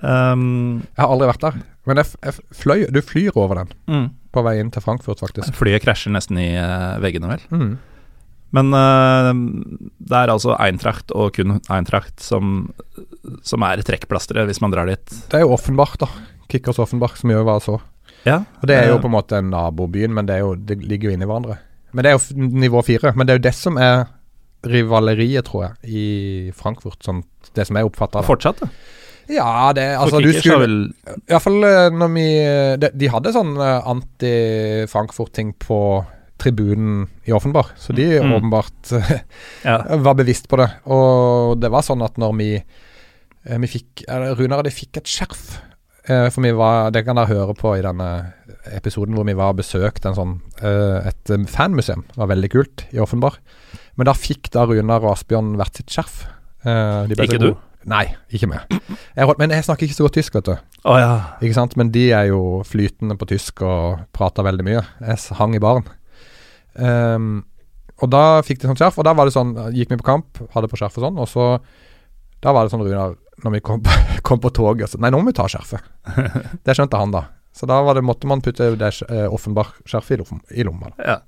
Um, 0.02 0.42
Jeg 0.82 1.00
har 1.00 1.14
aldri 1.14 1.28
vært 1.30 1.44
der. 1.46 1.60
Men 1.86 2.02
jeg, 2.02 2.10
jeg 2.26 2.58
fløy, 2.58 2.82
du 2.90 2.98
flyr 3.06 3.38
over 3.38 3.62
den 3.62 3.70
mm. 3.86 4.10
på 4.34 4.42
vei 4.44 4.56
inn 4.58 4.74
til 4.74 4.82
Frankfurt, 4.82 5.22
faktisk. 5.22 5.54
Flyet 5.56 5.86
krasjer 5.86 6.12
nesten 6.12 6.42
i 6.42 6.50
veggene, 7.06 7.30
vel. 7.30 7.46
Mm. 7.54 7.72
Men 8.56 8.74
uh, 8.74 9.30
det 10.00 10.16
er 10.16 10.32
altså 10.32 10.56
Eintracht 10.58 11.12
og 11.14 11.36
kun 11.36 11.60
Eintracht 11.70 12.22
som, 12.24 12.70
som 13.46 13.66
er 13.66 13.82
trekkplasteret 13.86 14.50
hvis 14.50 14.62
man 14.64 14.74
drar 14.74 14.90
dit. 14.90 15.06
Det 15.30 15.38
er 15.38 15.46
jo 15.46 15.54
Offenbach, 15.54 15.96
da. 16.00 16.10
Kickers 16.50 16.80
Offenbach, 16.82 17.16
som 17.20 17.30
gjør 17.30 17.46
hva 17.46 17.58
så. 17.62 17.78
Ja, 18.26 18.42
Og 18.60 18.68
Det 18.68 18.76
er 18.76 18.90
jo 18.90 18.98
eh, 18.98 19.02
på 19.02 19.08
en 19.08 19.14
måte 19.16 19.40
nabobyen, 19.44 20.12
men 20.12 20.28
det, 20.28 20.36
er 20.36 20.44
jo, 20.44 20.54
det 20.54 20.80
ligger 20.82 21.10
jo 21.10 21.16
inni 21.16 21.28
hverandre. 21.28 21.56
Men 21.96 22.04
det 22.04 22.10
er 22.10 22.18
jo 22.18 22.48
nivå 22.66 22.82
fire. 22.86 23.14
Men 23.16 23.26
det 23.26 23.32
er 23.32 23.40
jo 23.40 23.46
det 23.48 23.56
som 23.56 23.78
er 23.80 24.02
rivaleriet, 24.66 25.46
tror 25.48 25.64
jeg, 25.64 25.74
i 25.88 26.06
Frankfurt. 26.56 27.00
Sånn, 27.06 27.22
det 27.56 27.64
som 27.68 27.78
jeg 27.78 27.88
oppfatta. 27.88 28.22
Fortsatt, 28.26 28.60
da. 28.60 28.68
Ja, 29.30 29.70
det 29.72 29.84
Altså, 29.94 30.18
du 30.18 30.32
skulle 30.34 30.58
vel... 30.64 30.78
I 31.06 31.30
hvert 31.30 31.44
fall 31.44 31.60
når 31.94 32.08
vi 32.16 32.24
de, 32.82 32.88
de 32.98 33.10
hadde 33.12 33.32
sånn 33.36 33.52
eh, 33.62 33.90
anti-Frankfurt-ting 33.92 35.54
på 35.62 35.78
tribunen 36.40 37.04
i 37.28 37.32
Offenbar. 37.36 37.70
så 37.76 37.92
de 37.96 38.06
Mm. 38.20 38.32
åpenbart 38.38 38.92
ja. 39.68 39.78
var 40.00 40.14
bevisst 40.18 40.48
på 40.48 40.56
det. 40.60 40.70
Og 40.90 41.58
det 41.60 41.70
var 41.70 41.82
sånn 41.86 42.02
at 42.04 42.16
når 42.20 42.36
vi 42.38 42.50
eh, 42.56 43.58
Vi 43.58 43.66
fikk 43.78 44.04
Runar 44.08 44.58
og 44.62 44.64
de 44.64 44.70
fikk 44.74 44.96
et 45.00 45.08
skjerf. 45.08 45.60
Eh, 46.08 46.28
For 46.32 46.40
vi 46.42 46.50
var 46.56 46.90
Det 46.90 47.04
kan 47.06 47.16
dere 47.16 47.28
høre 47.28 47.54
på 47.54 47.76
i 47.78 47.82
denne 47.84 48.10
episoden 48.76 49.14
hvor 49.16 49.24
vi 49.24 49.32
var 49.36 49.52
og 49.54 49.60
besøkte 49.60 50.10
en 50.10 50.16
sånn 50.18 50.34
eh, 50.62 51.08
et 51.08 51.30
eh, 51.32 51.44
fanmuseum. 51.48 52.02
Det 52.08 52.16
var 52.20 52.28
veldig 52.34 52.50
kult 52.52 52.86
i 52.92 52.98
Offenbar. 53.00 53.38
Men 53.96 54.06
da 54.08 54.12
fikk 54.16 54.50
da 54.52 54.66
Runar 54.68 55.00
og 55.04 55.12
Asbjørn 55.14 55.54
hvert 55.60 55.76
sitt 55.80 55.92
skjerf. 55.92 56.24
Eh, 56.64 57.08
Ikke 57.16 57.38
du? 57.40 57.52
Nei, 57.88 58.10
ikke 58.28 58.44
meg. 58.50 58.60
Men 59.40 59.54
jeg 59.54 59.64
snakker 59.64 59.86
ikke 59.88 59.96
så 59.96 60.04
godt 60.04 60.18
tysk, 60.18 60.34
vet 60.36 60.44
du. 60.50 60.56
Oh, 60.84 60.98
ja. 61.00 61.14
Ikke 61.40 61.56
sant? 61.56 61.78
Men 61.80 61.88
de 61.94 62.10
er 62.12 62.26
jo 62.28 62.60
flytende 62.68 63.16
på 63.16 63.24
tysk 63.30 63.62
og 63.64 64.02
prater 64.12 64.44
veldig 64.44 64.66
mye. 64.66 64.82
Jeg 65.00 65.36
hang 65.38 65.54
i 65.56 65.62
baren. 65.64 65.86
Ehm, 66.78 67.44
og 68.00 68.10
da 68.12 68.40
fikk 68.46 68.60
de 68.62 68.68
sånn 68.70 68.78
skjerf, 68.78 68.98
og 68.98 69.04
da 69.04 69.12
var 69.12 69.26
det 69.28 69.34
sånn 69.34 69.50
Gikk 69.74 69.90
vi 69.90 69.98
på 70.00 70.06
kamp, 70.06 70.38
hadde 70.54 70.68
på 70.70 70.78
skjerf 70.80 70.94
og 70.98 71.04
sånn, 71.04 71.18
og 71.20 71.28
så 71.28 71.48
Da 72.40 72.52
var 72.56 72.64
det 72.64 72.72
sånn, 72.72 72.84
Runar, 72.86 73.16
når 73.44 73.52
vi 73.56 73.60
kom 73.60 73.82
kom 74.26 74.40
på 74.40 74.50
toget 74.56 74.88
så, 74.92 75.00
Nei, 75.02 75.10
nå 75.10 75.18
må 75.20 75.32
vi 75.32 75.36
ta 75.36 75.48
skjerfet. 75.50 75.82
Det 76.64 76.76
skjønte 76.78 76.96
han, 76.96 77.10
da. 77.12 77.26
Så 77.52 77.66
da 77.66 77.80
var 77.82 77.94
det, 77.98 78.04
måtte 78.06 78.28
man 78.30 78.40
putte 78.40 78.70
det 78.78 78.86
offentlige 78.88 79.28
Offenbach-skjerfet 79.34 80.22
i, 80.22 80.60
i 80.60 80.64
lomma. 80.64 80.92
da. 80.96 81.04
ja. 81.04 81.18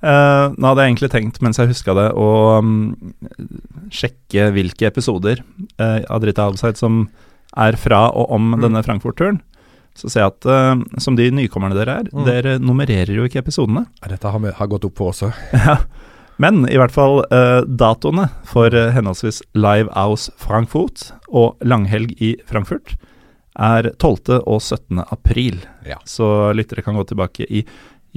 Uh, 0.00 0.54
nå 0.56 0.64
hadde 0.70 0.80
jeg 0.86 0.90
egentlig 0.94 1.10
tenkt, 1.12 1.38
mens 1.44 1.58
jeg 1.60 1.68
huska 1.68 1.92
det, 1.92 2.06
å 2.16 2.56
um, 2.64 3.12
sjekke 3.92 4.46
hvilke 4.54 4.88
episoder 4.88 5.42
uh, 5.76 6.00
av 6.08 6.22
Drita 6.22 6.46
Outside 6.48 6.80
som 6.80 7.02
er 7.58 7.76
fra 7.76 8.06
og 8.16 8.30
om 8.32 8.54
Mm. 8.54 8.60
denne 8.64 8.82
Frankfurt-turen. 8.86 9.42
Så 9.98 10.08
ser 10.08 10.22
jeg 10.22 10.32
at 10.32 10.46
uh, 10.46 11.00
som 11.02 11.16
de 11.18 11.26
nykommerne 11.34 11.74
dere 11.76 11.98
er, 12.00 12.10
Mm. 12.14 12.24
dere 12.24 12.52
nummererer 12.62 13.10
jo 13.16 13.24
ikke 13.26 13.42
episodene. 13.42 13.86
Ja, 14.02 14.08
Dette 14.14 14.30
har, 14.30 14.38
vi, 14.40 14.52
har 14.56 14.66
gått 14.70 14.84
opp 14.88 14.94
på 15.00 15.10
også. 15.12 15.32
Ja. 15.66 15.78
Men 16.40 16.62
i 16.72 16.78
hvert 16.80 16.94
fall 16.94 17.18
uh, 17.28 17.60
datoene 17.68 18.30
for 18.48 18.72
uh, 18.72 18.86
henholdsvis 18.94 19.42
Live 19.52 19.90
House 19.92 20.32
Frankfurt 20.40 21.10
og 21.28 21.58
Langhelg 21.60 22.14
i 22.16 22.30
Frankfurt 22.48 22.94
er 23.60 23.90
12. 24.00 24.38
og 24.46 24.62
17. 24.62 25.02
april. 25.12 25.58
Ja. 25.84 25.98
Så 26.08 26.54
lyttere 26.56 26.80
kan 26.86 26.96
gå 26.96 27.04
tilbake 27.10 27.44
i 27.50 27.60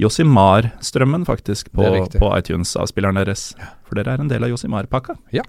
Josimar-strømmen, 0.00 1.24
faktisk, 1.26 1.68
på, 1.72 1.84
på 2.18 2.30
iTunes-avspilleren 2.38 3.18
deres. 3.20 3.52
For 3.86 3.98
dere 3.98 4.14
er 4.16 4.22
en 4.24 4.30
del 4.30 4.42
av 4.46 4.50
Josimar-pakka. 4.54 5.16
Ja. 5.34 5.42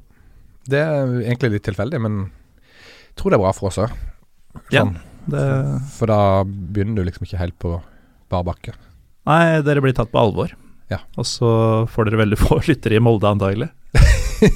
Det 0.68 0.82
er 0.82 1.16
egentlig 1.24 1.52
litt 1.56 1.66
tilfeldig, 1.70 2.02
men 2.02 2.20
jeg 2.26 3.18
tror 3.22 3.32
det 3.32 3.40
er 3.40 3.44
bra 3.46 3.54
for 3.56 3.70
oss 3.72 3.80
òg. 3.86 3.94
Ja. 4.74 4.84
Sånn, 4.84 4.98
Det, 5.32 5.46
For 5.96 6.12
da 6.12 6.44
begynner 6.46 7.02
du 7.02 7.08
liksom 7.10 7.26
ikke 7.28 7.40
helt 7.42 7.58
på 7.62 7.78
bar 8.32 8.44
bakke. 8.48 8.74
nei, 9.26 9.62
dere 9.66 9.82
blir 9.82 9.94
tatt 9.98 10.12
på 10.14 10.20
alvor. 10.22 10.52
Ja. 10.92 11.00
Og 11.18 11.26
så 11.26 11.50
får 11.90 12.10
dere 12.12 12.20
veldig 12.24 12.38
få 12.46 12.60
lyttere 12.68 13.00
i 13.00 13.02
Molde, 13.04 13.30
antagelig. 13.32 13.72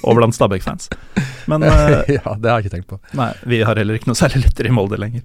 og 0.04 0.18
blant 0.20 0.36
Stabæk-fans. 0.36 0.90
Men 1.50 1.64
eh, 1.70 2.16
ja, 2.20 2.36
det 2.38 2.52
har 2.52 2.60
jeg 2.60 2.68
ikke 2.68 2.76
tenkt 2.78 2.90
på. 2.92 3.00
Nei, 3.18 3.32
vi 3.50 3.62
har 3.66 3.80
heller 3.80 3.98
ikke 3.98 4.12
noe 4.12 4.20
særlig 4.20 4.44
lyttere 4.46 4.70
i 4.70 4.76
Molde 4.76 5.00
lenger. 5.02 5.24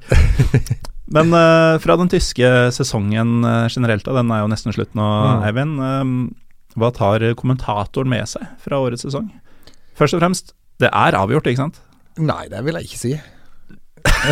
Men 1.15 1.35
uh, 1.37 1.77
fra 1.85 1.99
den 2.01 2.09
tyske 2.09 2.49
sesongen 2.73 3.43
eh, 3.45 3.67
generelt, 3.69 4.07
da, 4.07 4.15
den 4.17 4.31
er 4.33 4.41
jo 4.45 4.49
nesten 4.55 4.73
slutt 4.73 4.95
nå, 4.97 5.05
Mm. 5.05 5.43
Eivind. 5.51 5.83
Um, 5.85 6.15
hva 6.81 6.89
tar 6.97 7.23
kommentatoren 7.39 8.09
med 8.11 8.25
seg 8.27 8.47
fra 8.65 8.81
årets 8.83 9.05
sesong? 9.05 9.29
Først 9.99 10.17
og 10.17 10.23
fremst, 10.25 10.55
det 10.83 10.89
er 10.91 11.15
avgjort, 11.15 11.47
ikke 11.47 11.61
sant? 11.61 11.77
Nei, 12.19 12.47
det 12.51 12.63
vil 12.67 12.79
jeg 12.81 12.89
ikke 12.89 12.99
si. 13.03 13.13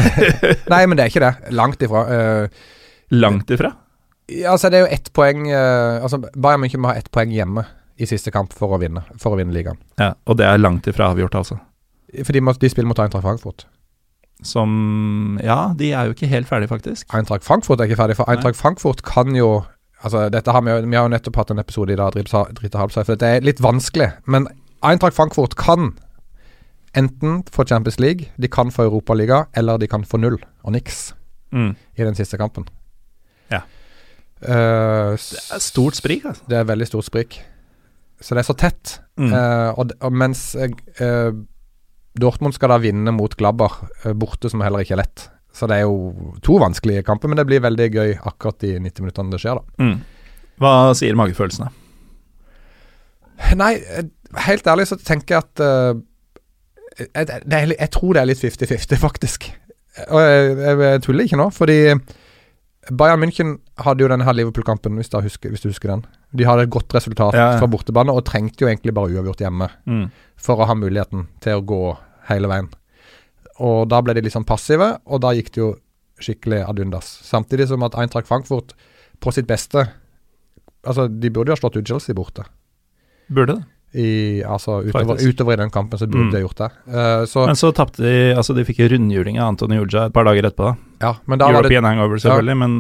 Nei, 0.73 0.83
men 0.87 0.97
det 0.99 1.05
er 1.07 1.13
ikke 1.13 1.23
det. 1.25 1.53
Langt 1.57 1.83
ifra. 1.85 2.03
Uh, 2.09 2.65
Langt 3.13 3.51
ifra. 3.53 3.73
ja, 4.33 4.53
altså, 4.55 4.71
det 4.73 4.79
er 4.81 4.87
jo 4.87 4.93
ett 4.95 5.11
poeng 5.13 5.43
uh, 5.51 6.01
Altså, 6.03 6.19
Bayern 6.37 6.63
München 6.65 6.81
må 6.81 6.89
ha 6.93 6.97
ett 7.01 7.11
poeng 7.13 7.33
hjemme 7.35 7.65
i 8.01 8.07
siste 8.09 8.33
kamp 8.33 8.55
for 8.57 8.73
å 8.73 8.79
vinne 8.81 9.03
For 9.21 9.35
å 9.35 9.39
vinne 9.39 9.53
ligaen. 9.55 9.77
Ja, 10.01 10.15
og 10.27 10.39
det 10.41 10.47
er 10.49 10.59
langt 10.63 10.87
ifra 10.89 11.11
avgjort, 11.13 11.35
altså. 11.37 11.59
For 12.25 12.33
de, 12.33 12.41
må, 12.45 12.55
de 12.57 12.71
spiller 12.73 12.89
mot 12.89 12.99
Eintracht 13.03 13.25
Frankfurt. 13.27 13.67
Som 14.43 15.39
Ja, 15.45 15.73
de 15.79 15.93
er 15.95 16.09
jo 16.09 16.17
ikke 16.17 16.27
helt 16.31 16.49
ferdige, 16.51 16.73
faktisk. 16.73 17.07
Eintracht 17.15 17.45
Frankfurt 17.47 17.81
er 17.81 17.91
ikke 17.91 18.01
ferdig, 18.01 18.17
for 18.19 18.27
Nei. 18.27 18.37
Eintracht 18.39 18.59
Frankfurt 18.59 19.05
kan 19.07 19.37
jo 19.37 19.63
Altså, 20.03 20.25
dette 20.35 20.51
har 20.51 20.65
vi, 20.67 20.73
jo- 20.73 20.81
vi 20.91 20.97
har 20.99 21.05
jo 21.07 21.13
nettopp 21.13 21.37
hatt 21.39 21.51
en 21.55 21.61
episode 21.63 21.93
i 21.95 21.97
dag, 22.01 22.11
Drita 22.17 22.81
Halbsøy, 22.81 23.05
for 23.05 23.13
dette 23.15 23.29
er 23.37 23.45
litt 23.47 23.61
vanskelig. 23.63 24.09
Men 24.27 24.49
Eintracht 24.83 25.15
Frankfurt 25.15 25.55
kan 25.55 25.93
enten 26.99 27.43
få 27.53 27.65
Champions 27.69 27.99
League, 28.01 28.29
de 28.41 28.49
kan 28.49 28.71
få 28.71 28.85
Europaliga, 28.89 29.45
eller 29.57 29.79
de 29.79 29.89
kan 29.89 30.05
få 30.05 30.21
null 30.21 30.39
og 30.65 30.73
niks 30.73 31.13
Mm. 31.53 31.75
i 31.99 32.03
den 32.05 32.15
siste 32.17 32.39
kampen. 32.41 32.65
Ja. 33.51 33.59
Uh, 34.41 35.13
Det 35.13 35.41
er 35.53 35.61
stort 35.61 35.95
sprik, 35.99 36.25
altså. 36.25 36.43
Det 36.49 36.57
er 36.57 36.65
veldig 36.65 36.87
stort 36.89 37.05
sprik. 37.05 37.43
Så 38.21 38.35
det 38.35 38.41
er 38.41 38.47
så 38.49 38.57
tett. 38.57 39.01
Mm. 39.21 39.33
Uh, 39.35 39.79
og, 39.79 39.93
og 40.01 40.13
mens 40.17 40.57
uh, 40.57 41.29
Dortmund 42.17 42.55
skal 42.57 42.73
da 42.73 42.79
vinne 42.81 43.13
mot 43.13 43.37
Glabber 43.37 43.77
borte, 44.17 44.49
som 44.49 44.65
heller 44.65 44.81
ikke 44.81 44.95
er 44.97 45.03
lett. 45.03 45.27
Så 45.53 45.69
det 45.69 45.77
er 45.77 45.85
jo 45.85 46.33
to 46.41 46.57
vanskelige 46.57 47.05
kamper, 47.05 47.29
men 47.29 47.37
det 47.37 47.45
blir 47.51 47.61
veldig 47.61 47.91
gøy 47.93 48.15
akkurat 48.25 48.59
de 48.65 48.79
90 48.81 49.05
minuttene 49.05 49.31
det 49.37 49.41
skjer, 49.45 49.61
da. 49.61 49.85
Mm. 49.85 49.99
Hva 50.63 50.73
sier 50.97 51.17
magefølelsene? 51.21 51.69
Nei, 53.59 53.75
helt 54.47 54.67
ærlig 54.73 54.87
så 54.89 54.97
tenker 54.97 55.37
jeg 55.37 55.45
at 55.45 55.63
jeg, 56.99 57.69
li- 57.69 57.79
jeg 57.79 57.91
tror 57.91 58.15
det 58.15 58.23
er 58.23 58.27
litt 58.31 58.43
50-50, 58.43 58.99
faktisk. 59.01 59.47
Og 60.09 60.21
jeg, 60.21 60.57
jeg, 60.59 60.79
jeg 60.81 61.03
tuller 61.05 61.25
ikke 61.29 61.39
nå, 61.41 61.47
fordi 61.53 61.79
Bayern 62.91 63.21
München 63.23 63.53
hadde 63.79 64.03
jo 64.03 64.09
denne 64.11 64.25
her 64.27 64.35
Liverpool-kampen, 64.35 64.97
hvis, 64.99 65.09
du 65.13 65.21
husker- 65.23 65.51
hvis 65.55 65.63
du 65.63 65.69
husker 65.71 65.89
den. 65.93 66.05
De 66.35 66.45
hadde 66.49 66.65
et 66.67 66.71
godt 66.75 66.93
resultat 66.97 67.35
Ja, 67.39 67.53
ja. 67.53 67.59
fra 67.61 67.69
bortebane, 67.71 68.11
og 68.13 68.25
trengte 68.27 68.65
jo 68.65 68.69
egentlig 68.71 68.95
bare 68.95 69.13
uavgjort 69.15 69.39
hjemme 69.45 69.69
Mm. 69.87 70.11
for 70.37 70.57
å 70.59 70.67
ha 70.67 70.75
muligheten 70.75 71.29
til 71.41 71.61
å 71.61 71.65
gå 71.65 71.97
hele 72.29 72.49
veien. 72.49 72.69
Og 73.61 73.89
da 73.89 74.01
ble 74.03 74.15
de 74.15 74.23
litt 74.23 74.33
sånn 74.35 74.47
passive, 74.49 74.99
og 75.07 75.21
da 75.21 75.31
gikk 75.37 75.53
det 75.53 75.61
jo 75.63 75.77
skikkelig 76.23 76.65
ad 76.69 76.79
undas. 76.81 77.07
Samtidig 77.23 77.69
som 77.69 77.83
at 77.83 77.95
Eintracht 77.95 78.27
Frankfurt 78.27 78.75
på 79.21 79.33
sitt 79.33 79.47
beste 79.47 79.89
Altså, 80.85 81.07
de 81.07 81.31
burde 81.31 81.47
jo 81.47 81.55
ha 81.55 81.61
slått 81.61 81.77
ut 81.79 81.87
Chelsea 81.87 82.13
borte. 82.13 82.43
Burde 83.31 83.55
det. 83.55 83.65
I, 83.95 84.41
altså, 84.49 84.79
utover, 84.89 85.19
utover 85.21 85.53
i 85.53 85.61
den 85.61 85.71
kampen 85.71 85.99
så 86.01 86.07
burde 86.09 86.31
Mm. 86.31 86.33
de 86.33 86.41
gjort 86.47 86.57
det. 86.63 86.71
Uh, 86.89 87.25
så, 87.29 87.47
Men 87.47 87.59
så 87.61 87.73
tapte 87.77 88.01
de 88.03 88.33
Altså, 88.35 88.55
de 88.57 88.65
fikk 88.65 88.79
jo 88.81 88.89
rundhjuling 88.95 89.37
av 89.39 89.51
Antony 89.53 89.77
Uja 89.83 90.07
et 90.07 90.13
par 90.15 90.25
dager 90.25 90.49
etterpå. 90.49 90.71
da. 90.73 90.77
ja, 91.09 91.15
men 91.27 91.39
da 91.39 91.47
var 91.51 91.63
det 91.63 91.69
European 91.73 91.85
hangover, 91.91 92.17
selvfølgelig, 92.23 92.57
men 92.57 92.79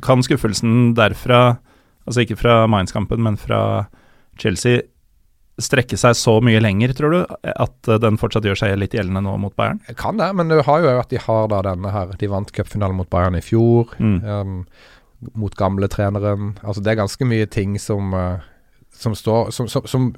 kan 0.00 0.22
skuffelsen 0.22 0.94
derfra, 0.96 1.58
altså 2.06 2.22
ikke 2.24 2.38
fra 2.40 2.60
Mainz-kampen, 2.70 3.20
men 3.20 3.36
fra 3.36 3.86
Chelsea, 4.38 4.80
strekke 5.58 5.98
seg 5.98 6.14
så 6.14 6.36
mye 6.40 6.60
lenger, 6.62 6.92
tror 6.94 7.10
du, 7.16 7.18
at 7.50 7.88
eh, 7.90 7.98
den 7.98 8.16
fortsatt 8.20 8.44
gjør 8.46 8.56
seg 8.60 8.76
litt 8.78 8.94
gjeldende 8.94 9.20
nå 9.26 9.34
mot 9.42 9.56
Bayern? 9.58 9.80
Kan 9.98 10.16
det, 10.20 10.30
men 10.38 10.48
det 10.48 10.62
har 10.68 10.84
jo 10.84 10.92
at 11.00 11.10
de 11.10 11.18
har 11.18 11.48
da 11.50 11.58
denne 11.66 11.90
her 11.90 12.12
De 12.20 12.30
vant 12.30 12.52
cupfinalen 12.54 12.94
mot 12.96 13.10
Bayern 13.10 13.34
i 13.34 13.42
fjor. 13.42 13.90
Mm. 13.98 14.22
um, 14.24 14.64
mot 15.34 15.50
gamle 15.58 15.88
treneren. 15.90 16.52
Altså 16.62 16.78
Det 16.80 16.92
er 16.92 17.00
ganske 17.00 17.26
mye 17.26 17.46
ting 17.50 17.74
som 17.82 18.12
uh, 18.14 18.38
som 18.98 19.14
står 19.14 19.52
som, 19.54 19.68
som, 19.70 19.84
som 19.86 20.08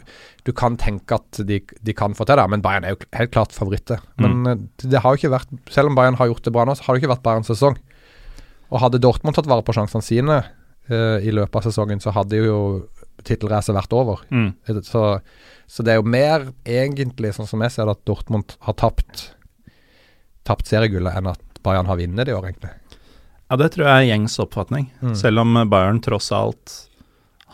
du 0.46 0.52
kan 0.56 0.76
tenke 0.80 1.18
at 1.18 1.40
de, 1.46 1.60
de 1.60 1.94
kan 1.96 2.14
få 2.16 2.24
til 2.28 2.40
det, 2.40 2.46
men 2.52 2.62
Bayern 2.64 2.86
er 2.86 2.94
jo 2.94 3.02
helt 3.16 3.32
klart 3.34 3.52
favoritter. 3.56 4.00
Men 4.20 4.40
mm. 4.46 4.62
det 4.82 5.02
har 5.04 5.12
jo 5.12 5.20
ikke 5.20 5.34
vært 5.34 5.52
Selv 5.72 5.90
om 5.90 5.98
Bayern 5.98 6.16
har 6.20 6.30
gjort 6.30 6.46
det 6.46 6.54
bra 6.54 6.64
nå, 6.64 6.76
så 6.76 6.86
har 6.86 6.96
det 6.96 7.02
ikke 7.02 7.12
vært 7.12 7.26
Bayerns 7.26 7.50
sesong. 7.52 7.76
Og 8.70 8.80
hadde 8.84 9.02
Dortmund 9.02 9.36
tatt 9.36 9.50
vare 9.50 9.66
på 9.66 9.74
sjansene 9.76 10.06
sine 10.06 10.38
uh, 10.40 11.18
i 11.20 11.34
løpet 11.34 11.60
av 11.60 11.66
sesongen, 11.68 12.00
så 12.02 12.14
hadde 12.14 12.40
jo 12.40 12.60
tittelracet 13.26 13.76
vært 13.76 13.92
over. 13.92 14.22
Mm. 14.32 14.54
Så, 14.86 15.04
så 15.68 15.84
det 15.84 15.92
er 15.92 16.00
jo 16.00 16.08
mer 16.08 16.48
egentlig, 16.64 17.34
sånn 17.36 17.50
som 17.50 17.60
jeg 17.66 17.74
ser 17.74 17.90
det, 17.90 17.98
at 17.98 18.08
Dortmund 18.08 18.56
har 18.66 18.78
tapt 18.80 19.28
Tapt 20.48 20.70
seriegullet 20.70 21.18
enn 21.18 21.26
at 21.28 21.60
Bayern 21.62 21.86
har 21.86 21.98
vunnet 22.00 22.24
det 22.24 22.32
i 22.32 22.34
år, 22.34 22.46
egentlig. 22.48 22.70
Ja, 23.50 23.58
det 23.60 23.72
tror 23.74 23.84
jeg 23.84 23.92
er 23.92 24.06
gjengs 24.08 24.38
oppfatning. 24.40 24.86
Mm. 25.02 25.12
Selv 25.20 25.42
om 25.42 25.58
Bayern 25.68 26.00
tross 26.02 26.30
alt 26.34 26.72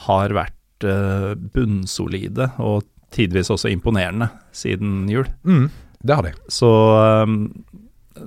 har 0.07 0.33
vært 0.37 0.56
eh, 0.85 1.35
bunnsolide 1.55 2.51
og 2.59 2.85
tidvis 3.15 3.49
også 3.55 3.71
imponerende 3.73 4.29
siden 4.53 5.07
jul. 5.09 5.25
Mm, 5.47 5.71
det 6.05 6.15
har 6.19 6.23
de. 6.27 6.33
Så 6.53 6.69
eh, 7.01 8.27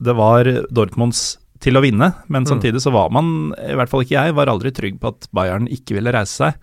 det 0.00 0.14
var 0.16 0.48
Dortmunds 0.72 1.36
til 1.60 1.76
å 1.76 1.82
vinne, 1.84 2.14
men 2.32 2.42
Mm. 2.44 2.48
samtidig 2.54 2.80
så 2.80 2.90
var 2.92 3.10
man, 3.12 3.52
i 3.60 3.74
hvert 3.76 3.88
fall 3.90 4.00
ikke 4.02 4.16
jeg, 4.16 4.34
var 4.34 4.48
aldri 4.48 4.70
trygg 4.72 4.98
på 5.00 5.08
at 5.12 5.28
Bayern 5.32 5.68
ikke 5.68 5.94
ville 5.98 6.12
reise 6.12 6.32
seg. 6.40 6.54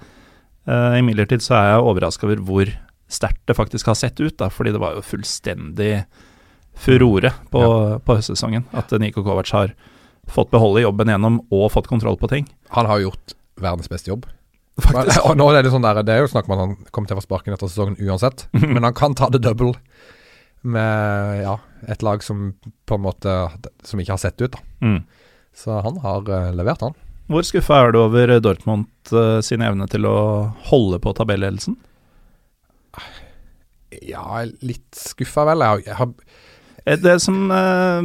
Uh, 0.67 0.98
Imidlertid 1.00 1.39
så 1.46 1.54
er 1.56 1.67
jeg 1.76 1.84
overraska 1.86 2.26
over 2.28 2.41
hvor 2.43 2.72
sterkt 3.08 3.46
det 3.48 3.56
faktisk 3.56 3.86
har 3.88 3.96
sett 3.96 4.20
ut, 4.20 4.36
da, 4.38 4.50
fordi 4.50 4.74
det 4.74 4.82
var 4.82 4.96
jo 4.98 5.02
fullstendig 5.06 6.04
furore 6.76 7.32
på, 7.54 7.62
på 8.04 8.15
høstsesongen. 8.17 8.65
At 8.74 8.91
Niko 9.00 9.24
Kovac 9.24 9.52
har 9.54 9.72
fått 10.28 10.50
beholde 10.52 10.82
jobben 10.84 11.08
gjennom 11.08 11.38
og 11.54 11.70
fått 11.72 11.88
kontroll 11.88 12.17
på 12.20 12.28
ting. 12.28 12.50
Han 12.76 12.86
har 12.89 13.00
gjort 13.06 13.34
verdens 13.62 13.88
beste 13.88 14.12
jobb. 14.12 14.26
Faktisk. 14.78 15.24
Og 15.26 15.38
nå 15.40 15.48
er 15.52 15.66
det 15.66 15.72
sånn 15.74 15.86
der, 15.86 16.04
det 16.06 16.13
er 16.13 16.22
jo 16.22 16.30
snakk 16.30 16.46
om 16.48 16.54
at 16.54 16.62
han 16.62 16.76
kommer 16.94 17.10
til 17.10 17.18
å 17.18 17.22
få 17.22 17.26
sparken 17.26 17.56
etter 17.56 17.72
sesongen 17.72 17.98
uansett, 17.98 18.46
men 18.76 18.86
han 18.86 18.96
kan 18.98 19.18
ta 19.18 19.30
det 19.34 19.42
double 19.46 19.74
med 20.68 21.42
ja, 21.42 21.56
et 21.90 22.04
lag 22.06 22.24
som 22.26 22.52
på 22.90 22.98
en 22.98 23.04
måte 23.04 23.34
Som 23.86 24.02
ikke 24.02 24.16
har 24.16 24.22
sett 24.22 24.42
ut, 24.42 24.56
da. 24.56 24.62
Mm. 24.84 25.04
Så 25.56 25.78
han 25.86 26.00
har 26.04 26.26
uh, 26.30 26.50
levert, 26.58 26.82
han. 26.86 26.98
Hvor 27.32 27.46
skuffa 27.46 27.78
er 27.82 27.94
du 27.94 28.02
over 28.02 28.34
Dortmund 28.44 28.90
uh, 29.13 29.40
sin 29.46 29.63
evne 29.66 29.88
til 29.90 30.06
å 30.10 30.18
holde 30.70 31.00
på 31.02 31.13
tabelledelsen? 31.18 31.78
Ja, 34.04 34.44
litt 34.66 34.98
skuffa, 34.98 35.46
vel. 35.48 35.63
Jeg 35.63 35.72
har, 35.72 35.86
jeg 35.88 35.98
har 36.02 36.13
Eh, 36.88 36.98
Det 36.98 37.20
som, 37.20 37.52
eh, 37.52 38.02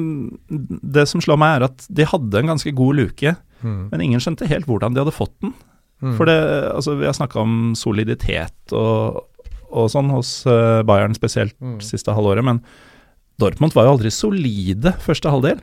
det 0.82 1.06
som 1.08 1.20
slår 1.20 1.38
meg, 1.38 1.56
er 1.56 1.64
at 1.68 1.86
de 1.88 2.04
hadde 2.04 2.38
en 2.38 2.50
ganske 2.54 2.74
god 2.74 2.96
luke, 2.96 3.36
mm, 3.62 3.90
men 3.90 4.00
ingen 4.00 4.20
skjønte 4.20 4.48
helt 4.48 4.66
hvordan 4.66 4.94
de 4.94 5.04
hadde 5.04 5.14
fått 5.14 5.34
den. 5.40 5.54
Mm. 6.02 6.16
For 6.18 6.28
det, 6.28 6.38
altså, 6.72 6.96
vi 7.00 7.08
har 7.08 7.16
snakka 7.16 7.42
om 7.42 7.58
soliditet 7.78 8.74
og, 8.76 9.22
og 9.72 9.92
sånn 9.92 10.10
hos 10.12 10.40
uh, 10.50 10.82
Bayern, 10.86 11.14
spesielt 11.18 11.56
Mm. 11.62 11.78
siste 11.84 12.12
halvåret, 12.12 12.44
men 12.44 12.60
Dortmund 13.40 13.74
var 13.74 13.86
jo 13.86 13.94
aldri 13.96 14.10
solide 14.12 14.92
første 15.02 15.30
halvdel. 15.32 15.62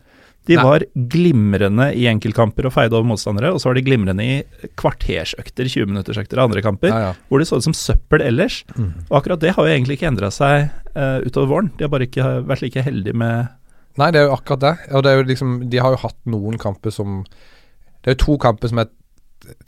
De 0.50 0.56
Nei. 0.58 0.64
var 0.66 0.84
glimrende 1.12 1.90
i 1.94 2.08
enkeltkamper 2.10 2.66
og 2.66 2.74
feide 2.74 2.96
over 2.98 3.06
motstandere, 3.12 3.52
og 3.54 3.60
så 3.62 3.70
var 3.70 3.78
de 3.78 3.84
glimrende 3.86 4.24
i 4.26 4.38
kvartersøkter, 4.80 5.68
20-minuttersøkter 5.70 6.40
og 6.40 6.48
andre 6.48 6.64
kamper, 6.66 6.90
ja, 6.90 7.10
ja. 7.10 7.12
hvor 7.30 7.42
de 7.42 7.46
så 7.46 7.60
ut 7.60 7.68
som 7.68 7.76
søppel 7.78 8.24
ellers. 8.26 8.64
Mm. 8.74 8.90
Og 9.10 9.20
akkurat 9.20 9.44
det 9.44 9.54
har 9.54 9.68
jo 9.68 9.76
egentlig 9.76 10.00
ikke 10.00 10.10
endra 10.10 10.32
seg 10.34 10.72
uh, 10.96 11.20
utover 11.22 11.52
våren. 11.52 11.72
De 11.78 11.86
har 11.86 11.94
bare 11.94 12.08
ikke 12.10 12.32
vært 12.50 12.66
like 12.66 12.86
heldige 12.88 13.18
med 13.20 13.56
Nei, 14.00 14.12
det 14.16 14.22
er 14.22 14.30
jo 14.30 14.36
akkurat 14.38 14.62
det. 14.64 14.74
Og 14.96 15.04
det 15.04 15.12
er 15.12 15.18
jo 15.18 15.24
liksom 15.28 15.54
De 15.68 15.80
har 15.82 15.92
jo 15.92 16.00
hatt 16.06 16.18
noen 16.30 16.60
kamper 16.62 16.94
som 16.94 17.24
Det 17.26 18.12
er 18.12 18.16
jo 18.16 18.20
to 18.22 18.36
kamper 18.40 18.72
som 18.72 18.80
jeg 18.80 18.88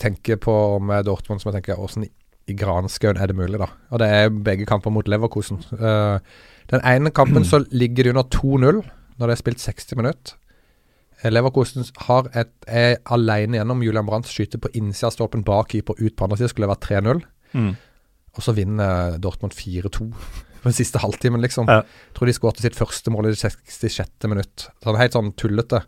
tenker 0.01 0.39
på 0.41 0.53
med 0.83 1.05
Dortmund 1.07 1.41
som 1.41 1.51
jeg 1.51 1.61
tenker 1.61 1.81
Åssen 1.81 2.07
i 2.49 2.55
granskauen 2.57 3.19
er 3.21 3.29
det 3.29 3.37
mulig, 3.37 3.59
da? 3.61 3.69
Og 3.93 4.01
det 4.01 4.07
er 4.09 4.33
begge 4.33 4.65
kamper 4.69 4.93
mot 4.93 5.07
Leverkosen. 5.07 5.61
Uh, 5.77 6.17
den 6.71 6.83
ene 6.87 7.11
kampen 7.13 7.45
så 7.47 7.61
ligger 7.71 8.07
de 8.07 8.13
under 8.15 8.27
2-0 8.33 8.81
når 9.19 9.29
det 9.29 9.35
er 9.35 9.41
spilt 9.41 9.61
60 9.61 9.99
minutter. 9.99 10.37
Eh, 11.21 11.29
Leverkosen 11.31 11.85
har 12.07 12.29
et, 12.37 12.53
er 12.65 12.97
alene 13.13 13.59
gjennom 13.59 13.83
Julian 13.85 14.07
Brandt 14.07 14.29
skyter 14.31 14.61
på 14.61 14.71
innsida 14.77 15.11
av 15.11 15.15
stolpen 15.15 15.45
bak 15.45 15.73
keeper 15.73 15.99
ut 15.99 16.15
på 16.17 16.25
andre 16.25 16.39
sida, 16.39 16.51
skulle 16.51 16.69
det 16.69 16.75
vært 16.75 16.89
3-0. 16.89 17.23
mm. 17.53 17.71
Og 18.31 18.45
så 18.45 18.53
vinner 18.55 19.17
Dortmund 19.19 19.51
4-2 19.51 20.05
på 20.61 20.69
den 20.69 20.75
siste 20.77 21.01
halvtimen, 21.03 21.41
liksom. 21.43 21.67
Ja. 21.67 21.81
Jeg 21.83 22.15
tror 22.17 22.29
de 22.29 22.35
skåret 22.37 22.61
sitt 22.63 22.77
første 22.77 23.11
mål 23.11 23.27
i 23.27 23.33
det 23.33 23.41
66. 23.41 24.29
minutt. 24.31 24.69
Sånn 24.85 24.99
helt 24.99 25.17
sånn 25.17 25.33
tullete. 25.35 25.81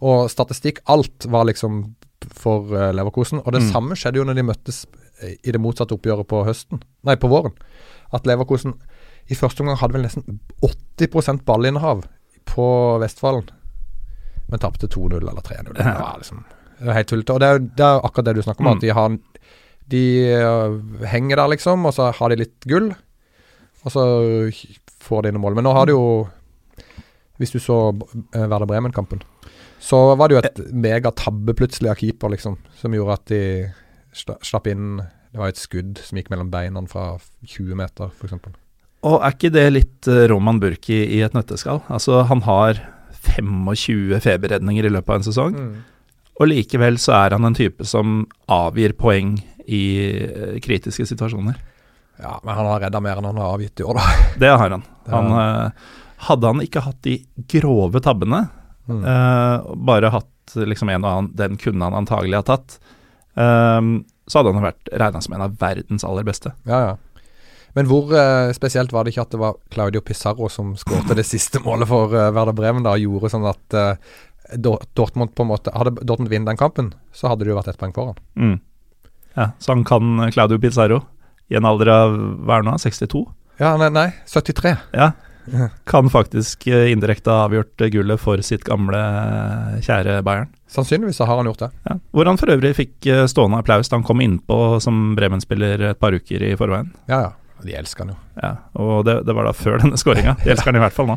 Og 0.00 0.30
statistikk, 0.32 0.80
alt 0.88 1.28
var 1.28 1.44
liksom 1.50 1.82
for 2.28 2.66
uh, 2.74 2.90
Leverkosen. 2.92 3.40
Og 3.44 3.52
det 3.52 3.62
Mm. 3.62 3.70
samme 3.72 3.96
skjedde 3.96 4.16
jo 4.20 4.24
når 4.24 4.34
de 4.36 4.42
møttes 4.42 4.86
eh, 5.22 5.36
i 5.44 5.50
det 5.52 5.60
motsatte 5.60 5.94
oppgjøret 5.96 6.26
på 6.28 6.44
høsten. 6.46 6.82
Nei, 7.04 7.16
på 7.16 7.28
våren. 7.28 7.52
At 8.12 8.26
Leverkosen 8.26 8.74
i 9.30 9.34
første 9.34 9.60
omgang 9.62 9.78
hadde 9.78 9.94
vel 9.94 10.02
nesten 10.02 10.40
80% 10.62 11.44
ballinnehav 11.44 12.04
på 12.46 12.98
Vestfallen, 13.00 13.48
Men 14.50 14.58
tapte 14.58 14.88
2-0 14.88 15.20
eller 15.20 15.40
3-0. 15.42 15.74
Det 15.76 15.84
var 15.84 16.16
liksom 16.18 16.44
det 16.80 16.86
var 16.88 16.94
helt 16.96 17.08
tullete. 17.08 17.32
Og 17.34 17.40
det 17.40 17.48
er 17.48 17.58
det 17.58 17.84
er 17.86 18.00
akkurat 18.02 18.24
det 18.24 18.34
du 18.36 18.42
snakker 18.42 18.64
om, 18.64 18.72
Mm. 18.72 18.76
at 18.76 18.80
de 18.80 18.88
har 18.90 19.18
De 19.90 20.00
øh, 20.34 21.04
henger 21.06 21.36
der, 21.36 21.48
liksom, 21.48 21.84
og 21.86 21.92
så 21.94 22.12
har 22.14 22.28
de 22.28 22.36
litt 22.36 22.60
gull. 22.66 22.94
Og 23.84 23.90
så 23.92 24.02
får 25.00 25.22
de 25.22 25.32
noen 25.32 25.42
mål. 25.42 25.54
Men 25.54 25.64
nå 25.64 25.72
har 25.72 25.86
de 25.86 25.92
jo 25.92 26.28
Hvis 27.38 27.50
du 27.52 27.58
så 27.58 27.92
uh, 27.92 28.46
Werder 28.48 28.66
Bremen-kampen, 28.66 29.22
så 29.80 29.98
var 30.18 30.28
det 30.28 30.36
jo 30.36 30.42
et 30.42 30.58
megatabbe 30.76 31.54
plutselig 31.56 31.90
av 31.92 32.00
keeper, 32.00 32.32
liksom, 32.34 32.58
som 32.76 32.94
gjorde 32.94 33.16
at 33.16 33.30
de 33.32 33.42
slapp 34.12 34.66
inn 34.66 34.98
Det 35.30 35.38
var 35.38 35.52
et 35.52 35.60
skudd 35.60 36.00
som 36.02 36.18
gikk 36.18 36.32
mellom 36.32 36.48
beina 36.50 36.82
fra 36.90 37.14
20 37.46 37.78
meter, 37.78 38.10
f.eks. 38.10 38.34
Og 39.06 39.22
er 39.22 39.36
ikke 39.36 39.52
det 39.54 39.66
litt 39.70 40.08
eh, 40.10 40.26
Roman 40.28 40.58
Burki 40.60 40.98
i 41.06 41.20
et 41.22 41.36
nøtteskall? 41.36 41.84
Altså, 41.88 42.24
han 42.26 42.42
har 42.44 42.80
25 43.38 44.18
feberredninger 44.24 44.88
i 44.88 44.90
løpet 44.90 45.12
av 45.12 45.20
en 45.20 45.28
sesong, 45.28 45.56
og 46.40 46.50
likevel 46.50 46.98
så 46.98 47.14
er 47.20 47.36
han 47.36 47.46
en 47.46 47.56
type 47.56 47.86
som 47.86 48.24
avgir 48.50 48.96
poeng 48.98 49.36
i 49.70 49.84
eh, 50.18 50.58
kritiske 50.64 51.06
situasjoner. 51.12 51.60
Ja, 52.20 52.36
men 52.44 52.54
han 52.58 52.68
har 52.68 52.82
redda 52.84 53.00
mer 53.00 53.20
enn 53.20 53.30
han 53.30 53.40
har 53.40 53.54
avgitt 53.54 53.80
i 53.80 53.86
år, 53.86 54.00
da. 54.00 54.20
Det 54.42 54.50
har 54.50 54.74
han. 54.74 54.84
Han 55.14 55.34
eh, 55.40 55.90
hadde 56.26 56.52
han 56.52 56.64
ikke 56.64 56.82
hatt 56.84 57.00
de 57.06 57.20
grove 57.54 58.02
tabbene, 58.04 58.48
Mm. 58.90 59.04
eh, 59.06 59.74
bare 59.86 60.12
hatt 60.14 60.56
liksom 60.56 60.90
en 60.90 61.04
og 61.04 61.10
annen 61.10 61.28
Den 61.38 61.58
kunne 61.60 61.86
han 61.86 61.94
antagelig 61.94 62.40
ha 62.40 62.46
tatt. 62.48 62.80
Um, 63.34 64.00
så 64.26 64.40
hadde 64.40 64.54
han 64.56 64.66
vært 64.66 64.90
regna 64.98 65.20
som 65.22 65.34
en 65.36 65.44
av 65.46 65.54
verdens 65.60 66.04
aller 66.06 66.26
beste. 66.26 66.52
Ja, 66.68 66.80
ja. 66.88 66.96
Men 67.78 67.86
hvor 67.86 68.10
uh, 68.10 68.50
spesielt 68.54 68.92
var 68.94 69.06
det 69.06 69.14
ikke 69.14 69.28
at 69.28 69.34
det 69.34 69.40
var 69.42 69.58
Claudio 69.70 70.02
Pizarro 70.02 70.48
som 70.50 70.72
skårte 70.78 71.14
det 71.18 71.26
siste 71.34 71.62
målet 71.62 71.90
for 71.90 72.10
uh, 72.14 72.32
Werder 72.34 72.56
Bremen 72.56 72.86
da, 72.86 72.96
og 72.96 73.04
gjorde 73.04 73.30
sånn 73.34 73.46
at 73.50 73.78
uh, 73.78 74.18
Dortmund 74.58 75.30
på 75.38 75.44
en 75.44 75.50
måte 75.52 75.70
Hadde 75.70 75.92
Dortmund 76.02 76.32
vunnet 76.32 76.50
den 76.50 76.58
kampen, 76.58 76.90
så 77.14 77.30
hadde 77.30 77.46
det 77.46 77.52
jo 77.52 77.58
vært 77.60 77.70
ett 77.70 77.78
poeng 77.78 77.94
foran. 77.94 78.18
Mm. 78.34 78.56
Ja, 79.36 79.52
så 79.62 79.76
han 79.76 79.84
kan 79.86 80.24
Claudio 80.34 80.58
Pizarro 80.58 81.04
i 81.50 81.58
en 81.58 81.66
alder 81.66 81.90
av 81.94 82.16
hva 82.46 82.58
er 82.58 82.64
det 82.64 82.70
nå, 82.70 82.78
62? 82.82 83.22
Ja, 83.60 83.76
nei, 83.78 83.90
nei 83.94 84.08
73. 84.26 84.74
Ja. 84.96 85.12
Kan 85.90 86.10
faktisk 86.12 86.66
eh, 86.70 86.90
indirekte 86.92 87.30
ha 87.32 87.44
avgjort 87.48 87.82
gullet 87.92 88.20
for 88.22 88.40
sitt 88.46 88.64
gamle, 88.66 88.98
eh, 89.00 89.80
kjære 89.84 90.20
Bayern. 90.26 90.50
Sannsynligvis 90.70 91.18
har 91.22 91.30
han 91.40 91.48
gjort 91.50 91.64
det. 91.64 91.70
Ja. 91.88 91.96
Hvor 92.14 92.30
han 92.30 92.38
for 92.40 92.52
øvrig 92.54 92.72
fikk 92.78 93.06
eh, 93.10 93.24
stående 93.30 93.58
applaus 93.60 93.90
da 93.90 93.98
han 93.98 94.06
kom 94.06 94.22
innpå 94.24 94.58
som 94.84 95.14
Bremen-spiller 95.18 95.82
et 95.90 96.00
par 96.00 96.14
uker 96.14 96.44
i 96.46 96.54
forveien. 96.60 96.92
Ja, 97.10 97.20
ja. 97.28 97.32
De 97.60 97.74
elsker 97.76 98.06
han 98.06 98.14
jo. 98.14 98.18
Ja, 98.40 98.52
og 98.80 99.02
det, 99.04 99.18
det 99.28 99.34
var 99.36 99.44
da 99.44 99.52
før 99.52 99.82
denne 99.82 99.98
skåringa. 100.00 100.36
De 100.40 100.52
elsker 100.54 100.70
han 100.72 100.78
i 100.78 100.84
hvert 100.86 100.96
fall 100.96 101.10
nå. 101.10 101.16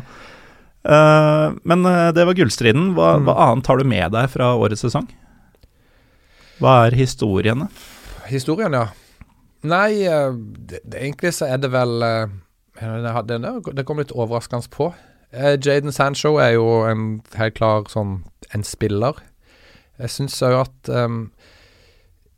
Uh, 0.84 1.54
men 1.70 1.86
det 2.12 2.26
var 2.28 2.36
gullstriden. 2.36 2.90
Hva, 2.98 3.14
Mm. 3.16 3.24
hva 3.30 3.36
annet 3.46 3.70
har 3.70 3.80
du 3.80 3.86
med 3.88 4.12
deg 4.12 4.28
fra 4.34 4.50
årets 4.60 4.84
sesong? 4.84 5.06
Hva 6.60 6.74
er 6.84 6.98
historiene? 6.98 7.70
Historien, 8.28 8.76
ja. 8.76 8.90
Nei, 9.64 10.04
det, 10.04 10.82
det, 10.84 11.00
egentlig 11.00 11.32
så 11.32 11.48
er 11.48 11.62
det 11.64 11.70
vel 11.72 12.04
eh, 12.04 12.34
det, 12.80 13.38
det 13.76 13.84
kom 13.86 14.00
litt 14.00 14.14
overraskende 14.14 14.70
på. 14.72 14.92
Eh, 15.34 15.58
Jaden 15.58 15.92
Sancho 15.92 16.36
er 16.38 16.54
jo 16.56 16.66
en 16.88 17.22
helt 17.38 17.56
klar 17.58 17.88
sånn 17.90 18.22
en 18.54 18.66
spiller. 18.66 19.18
Jeg 19.98 20.10
syns 20.10 20.40
òg 20.42 20.60
at 20.64 20.90
um, 20.90 21.28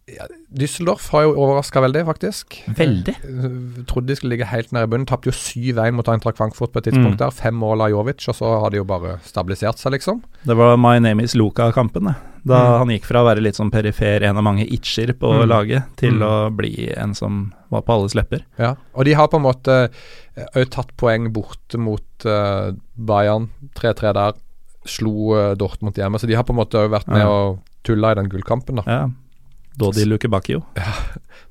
ja, 0.06 0.26
Düsseldorf 0.54 1.08
har 1.10 1.24
jo 1.26 1.32
overraska 1.34 1.80
veldig, 1.82 2.04
faktisk. 2.06 2.60
Veldig. 2.78 3.14
Jeg 3.26 3.86
Trodde 3.90 4.06
de 4.06 4.14
skulle 4.16 4.36
ligge 4.36 4.46
helt 4.46 4.70
nede 4.72 4.86
i 4.86 4.90
bunnen. 4.92 5.06
Tapte 5.08 5.26
jo 5.26 5.34
7-1 5.34 5.96
mot 5.98 6.06
Eintracht 6.12 6.38
Frankfurt 6.38 6.70
på 6.72 6.78
et 6.78 6.84
tidspunkt 6.92 7.16
Mm. 7.18 7.24
der. 7.24 7.30
Fem 7.34 7.54
mål 7.58 7.82
av 7.82 7.90
Jovic, 7.90 8.28
og 8.28 8.34
så 8.38 8.52
har 8.62 8.70
de 8.70 8.76
jo 8.78 8.84
bare 8.84 9.18
stabilisert 9.26 9.78
seg, 9.82 9.92
liksom. 9.96 10.22
Det 10.46 10.56
var 10.56 10.76
My 10.78 10.98
Name 11.00 11.22
Is 11.24 11.34
Luca-kampen. 11.34 12.14
Da 12.46 12.54
Mm. 12.54 12.78
han 12.78 12.88
gikk 12.88 13.04
fra 13.04 13.18
å 13.24 13.26
være 13.26 13.42
litt 13.42 13.56
sånn 13.56 13.72
perifer, 13.72 14.22
en 14.22 14.36
av 14.36 14.44
mange 14.44 14.64
itcher 14.70 15.12
på 15.12 15.42
Mm. 15.42 15.48
laget, 15.48 15.82
til 15.96 16.12
Mm. 16.14 16.22
å 16.22 16.56
bli 16.56 16.92
en 16.96 17.12
som 17.14 17.52
var 17.70 17.82
på 17.82 17.92
alles 17.92 18.14
lepper. 18.14 18.44
Ja, 18.58 18.76
og 18.94 19.04
de 19.04 19.12
har 19.14 19.26
på 19.26 19.36
en 19.38 19.42
måte 19.42 19.90
òg 20.54 20.70
tatt 20.70 20.96
poeng 20.96 21.32
borte 21.32 21.76
mot 21.78 22.02
uh, 22.24 22.70
Bayern. 22.96 23.48
3-3 23.74 24.12
der. 24.14 24.32
Slo 24.86 25.34
uh, 25.34 25.54
Dortmund 25.56 25.94
hjemme. 25.96 26.14
Så 26.20 26.28
de 26.28 26.34
har 26.34 26.44
på 26.44 26.50
en 26.50 26.64
måte 26.64 26.78
òg 26.78 26.90
vært 26.90 27.08
med 27.08 27.18
Ja. 27.22 27.28
og 27.28 27.58
tulla 27.82 28.12
i 28.12 28.14
den 28.14 28.28
gullkampen, 28.28 28.76
da. 28.76 28.82
Ja. 28.86 29.08
Dodi 29.76 30.06
Lukebakio. 30.08 30.62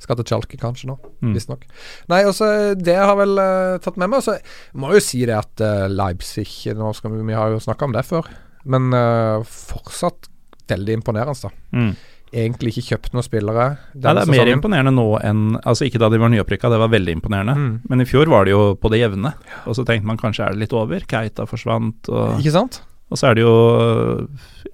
Skal 0.01 0.17
til 0.19 0.25
Chalke 0.31 0.57
kanskje 0.61 0.89
nå, 0.89 0.95
Mm. 1.21 1.33
visstnok. 1.37 1.61
Nei, 2.09 2.23
også 2.25 2.47
det 2.77 2.95
har 2.97 3.15
vel 3.19 3.37
uh, 3.39 3.77
tatt 3.81 3.97
med 4.01 4.09
meg. 4.11 4.23
Så 4.25 4.35
må 4.75 4.91
jo 4.93 4.99
si 5.03 5.21
det 5.25 5.35
at 5.37 5.61
uh, 5.61 5.85
Leipzig 5.89 6.73
nå 6.77 6.91
skal 6.97 7.13
vi, 7.13 7.21
vi 7.29 7.37
har 7.37 7.53
jo 7.53 7.61
snakka 7.63 7.85
om 7.87 7.93
det 7.95 8.03
før, 8.05 8.27
men 8.65 8.89
uh, 8.93 9.45
fortsatt 9.45 10.27
veldig 10.69 10.97
imponerende, 10.99 11.37
da. 11.45 11.51
Mm. 11.77 11.91
egentlig 12.35 12.73
ikke 12.73 12.87
kjøpt 12.89 13.13
noen 13.13 13.23
spillere. 13.23 13.67
Nei, 13.93 14.13
det 14.17 14.23
er 14.25 14.31
mer 14.33 14.49
imponerende 14.51 14.91
nå 14.97 15.05
enn 15.23 15.43
Altså 15.61 15.85
ikke 15.87 16.01
da 16.01 16.09
de 16.11 16.17
var 16.19 16.33
nyopprykka, 16.33 16.71
det 16.73 16.79
var 16.81 16.89
veldig 16.91 17.13
imponerende. 17.19 17.53
Mm. 17.55 17.69
Men 17.87 18.01
i 18.01 18.07
fjor 18.09 18.27
var 18.33 18.45
det 18.49 18.55
jo 18.57 18.63
på 18.81 18.89
det 18.91 18.99
jevne. 19.05 19.31
Og 19.69 19.77
så 19.77 19.85
tenkte 19.87 20.09
man 20.09 20.17
kanskje 20.19 20.47
er 20.49 20.57
det 20.57 20.65
litt 20.65 20.73
over. 20.75 21.05
Keita 21.07 21.45
forsvant, 21.47 22.09
og, 22.09 22.39
Ikke 22.41 22.51
sant? 22.57 22.81
og 23.13 23.21
så 23.21 23.29
er 23.29 23.37
de 23.37 23.45
jo 23.45 23.55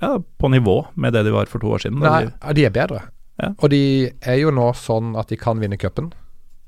ja, 0.02 0.16
på 0.40 0.50
nivå 0.56 0.78
med 0.96 1.14
det 1.14 1.26
de 1.28 1.34
var 1.36 1.46
for 1.52 1.60
to 1.62 1.68
år 1.76 1.84
siden. 1.84 2.00
Nei, 2.02 2.24
de- 2.32 2.54
de 2.58 2.66
er 2.66 2.74
bedre. 2.80 3.04
Ja. 3.42 3.54
Og 3.58 3.70
de 3.74 3.80
er 4.22 4.38
jo 4.44 4.52
nå 4.54 4.70
sånn 4.78 5.16
at 5.20 5.32
de 5.34 5.38
kan 5.42 5.60
vinne 5.62 5.78
cupen. 5.82 6.12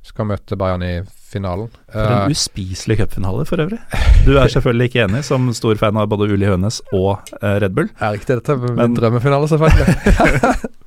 Skal 0.03 0.25
møte 0.27 0.57
Bayern 0.59 0.81
i 0.83 0.95
finalen. 1.31 1.69
For 1.93 2.01
en 2.03 2.25
Eh, 2.25 2.33
uspiselig 2.35 2.97
cupfinale, 2.99 3.45
for 3.47 3.61
øvrig. 3.63 3.77
Du 4.25 4.33
er 4.37 4.49
selvfølgelig 4.51 4.89
ikke 4.89 5.05
enig, 5.05 5.21
som 5.23 5.45
stor 5.55 5.77
fan 5.79 5.95
av 5.97 6.09
både 6.11 6.27
Uli 6.33 6.45
Hønes 6.49 6.81
og 6.91 7.21
eh, 7.39 7.59
Red 7.63 7.71
Bull. 7.77 7.87
er 8.01 8.17
det 8.19 8.27
dette 8.27 8.57
min 8.59 8.75
Men- 8.75 8.97
drømmefinale, 8.99 9.47
selvfølgelig. 9.47 10.69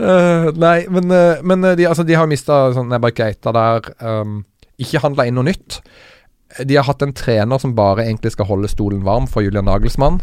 Eh, 0.00 0.46
nei, 0.56 0.86
men, 0.88 1.10
men 1.44 1.64
de, 1.76 1.84
altså, 1.86 2.02
de 2.08 2.14
har 2.16 2.26
mista 2.30 2.70
sånn 2.74 2.88
Nebba 2.88 3.10
Keita 3.14 3.52
der. 3.54 3.90
Um, 4.00 4.38
ikke 4.80 5.02
handla 5.04 5.26
inn 5.28 5.36
noe 5.36 5.44
nytt. 5.50 5.76
De 6.64 6.78
har 6.78 6.86
hatt 6.88 7.02
en 7.04 7.12
trener 7.12 7.60
som 7.60 7.74
bare 7.76 8.06
egentlig 8.06 8.32
skal 8.32 8.48
holde 8.48 8.70
stolen 8.72 9.02
varm 9.04 9.28
for 9.30 9.44
Julian 9.44 9.68
Nagelsmann. 9.68 10.20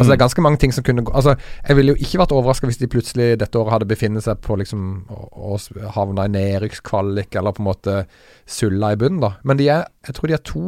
Altså 0.00 0.08
Det 0.10 0.16
er 0.16 0.18
Mm. 0.18 0.24
ganske 0.24 0.42
mange 0.42 0.58
ting 0.58 0.72
som 0.72 0.84
kunne 0.84 1.04
gå 1.04 1.12
Altså 1.14 1.36
Jeg 1.68 1.76
ville 1.76 1.92
jo 1.92 1.98
ikke 2.00 2.18
vært 2.22 2.32
overraska 2.32 2.66
hvis 2.66 2.78
de 2.80 2.88
plutselig 2.88 3.38
dette 3.38 3.58
året 3.60 3.72
hadde 3.76 3.88
befinnet 3.90 4.22
seg 4.24 4.40
på 4.40 4.56
liksom 4.58 5.06
å, 5.10 5.54
å 5.54 5.90
havna 5.94 6.24
i 6.24 6.32
nedrykkskvalik, 6.34 7.36
eller 7.36 7.52
på 7.52 7.60
en 7.62 7.68
måte 7.68 8.06
sulla 8.46 8.92
i 8.92 8.96
bunnen, 8.96 9.20
da. 9.20 9.34
Men 9.44 9.56
de 9.60 9.68
er 9.68 9.84
Jeg 10.06 10.14
tror 10.16 10.26
de 10.28 10.34
er 10.34 10.44
to 10.44 10.64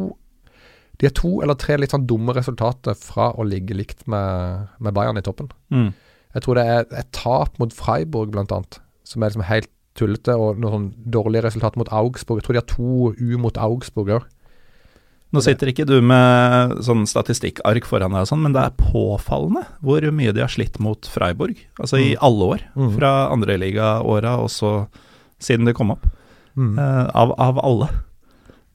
De 0.99 1.07
er 1.09 1.15
to 1.17 1.41
eller 1.41 1.55
tre 1.59 1.75
litt 1.81 1.91
sånn 1.91 2.05
dumme 2.07 2.33
resultater 2.37 2.93
fra 2.95 3.31
å 3.33 3.43
ligge 3.43 3.73
likt 3.75 4.05
med, 4.07 4.67
med 4.79 4.93
Bayern 4.93 5.17
i 5.17 5.21
toppen. 5.25 5.49
Mm. 5.73 5.93
Jeg 6.35 6.43
tror 6.45 6.55
det 6.55 6.65
er 6.69 6.85
et 6.99 7.09
tap 7.11 7.57
mot 7.59 7.73
Freiburg, 7.73 8.29
blant 8.31 8.51
annet, 8.51 8.77
som 9.03 9.21
er 9.23 9.29
liksom 9.33 9.43
helt 9.49 9.69
tullete, 9.97 10.35
og 10.37 10.57
noen 10.61 10.71
sånn 10.73 11.11
dårlige 11.11 11.43
resultater 11.47 11.77
mot 11.81 11.89
Augsburg. 11.91 12.39
Jeg 12.39 12.45
tror 12.45 12.53
de 12.53 12.61
har 12.61 12.69
to 12.71 13.13
U 13.19 13.37
mot 13.41 13.57
Augsburg 13.57 14.09
òg. 14.15 14.23
Nå 15.33 15.41
sitter 15.41 15.71
ikke 15.71 15.85
du 15.89 15.95
med 16.05 16.75
sånn 16.85 17.07
statistikkark 17.09 17.87
foran 17.89 18.13
deg 18.13 18.21
og 18.21 18.29
sånn, 18.29 18.43
men 18.45 18.53
det 18.53 18.61
er 18.67 18.75
påfallende 18.77 19.63
hvor 19.81 20.05
mye 20.13 20.33
de 20.35 20.43
har 20.45 20.51
slitt 20.53 20.77
mot 20.79 21.09
Freiburg. 21.09 21.57
Altså 21.81 21.97
i 21.97 22.11
Mm. 22.13 22.21
alle 22.21 22.43
år, 22.53 22.59
Mm. 22.77 22.91
fra 22.99 23.11
andreligaåra 23.33 24.37
også 24.37 24.87
siden 25.41 25.65
det 25.65 25.73
kom 25.75 25.91
opp. 25.91 26.05
Mm. 26.55 26.77
Uh, 26.77 27.09
av, 27.15 27.33
av 27.41 27.57
alle. 27.65 27.89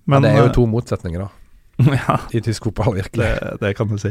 Men 0.07 0.23
det 0.23 0.33
er 0.35 0.41
eh, 0.43 0.47
jo 0.49 0.53
to 0.57 0.67
motsetninger, 0.67 1.21
da, 1.23 1.29
ja, 2.09 2.19
i 2.35 2.41
tysk 2.43 2.65
fotball, 2.65 2.95
virkelig. 2.99 3.29
det, 3.39 3.59
det 3.61 3.77
kan 3.79 3.87
du 3.89 3.97
si. 4.03 4.11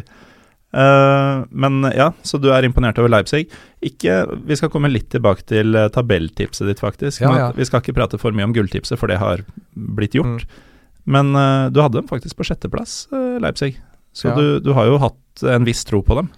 Uh, 0.75 1.45
men 1.51 1.81
ja, 1.95 2.11
så 2.23 2.39
du 2.39 2.49
er 2.53 2.63
imponert 2.67 2.97
over 2.99 3.09
Leipzig. 3.09 3.47
Ikke, 3.83 4.21
vi 4.47 4.55
skal 4.55 4.69
komme 4.69 4.89
litt 4.91 5.09
tilbake 5.13 5.43
til 5.47 5.75
eh, 5.75 5.87
tabelltipset 5.89 6.67
ditt, 6.67 6.79
faktisk. 6.83 7.21
Ja, 7.23 7.31
ja. 7.37 7.51
Vi 7.55 7.65
skal 7.65 7.81
ikke 7.81 7.95
prate 7.95 8.19
for 8.19 8.31
mye 8.35 8.43
om 8.49 8.53
gulltipset, 8.55 8.97
for 8.99 9.07
det 9.07 9.17
har 9.21 9.43
blitt 9.75 10.15
gjort. 10.17 10.43
Mm. 10.43 10.63
Men 11.07 11.31
uh, 11.35 11.69
du 11.71 11.79
hadde 11.83 12.01
dem 12.01 12.07
faktisk 12.09 12.35
på 12.39 12.45
sjetteplass, 12.47 13.05
uh, 13.13 13.37
Leipzig. 13.43 13.77
Så 14.17 14.29
Ja. 14.31 14.35
du, 14.35 14.59
du 14.59 14.73
har 14.75 14.85
jo 14.89 14.97
hatt 14.99 15.43
en 15.47 15.63
viss 15.67 15.83
tro 15.87 16.01
på 16.03 16.15
dem. 16.19 16.29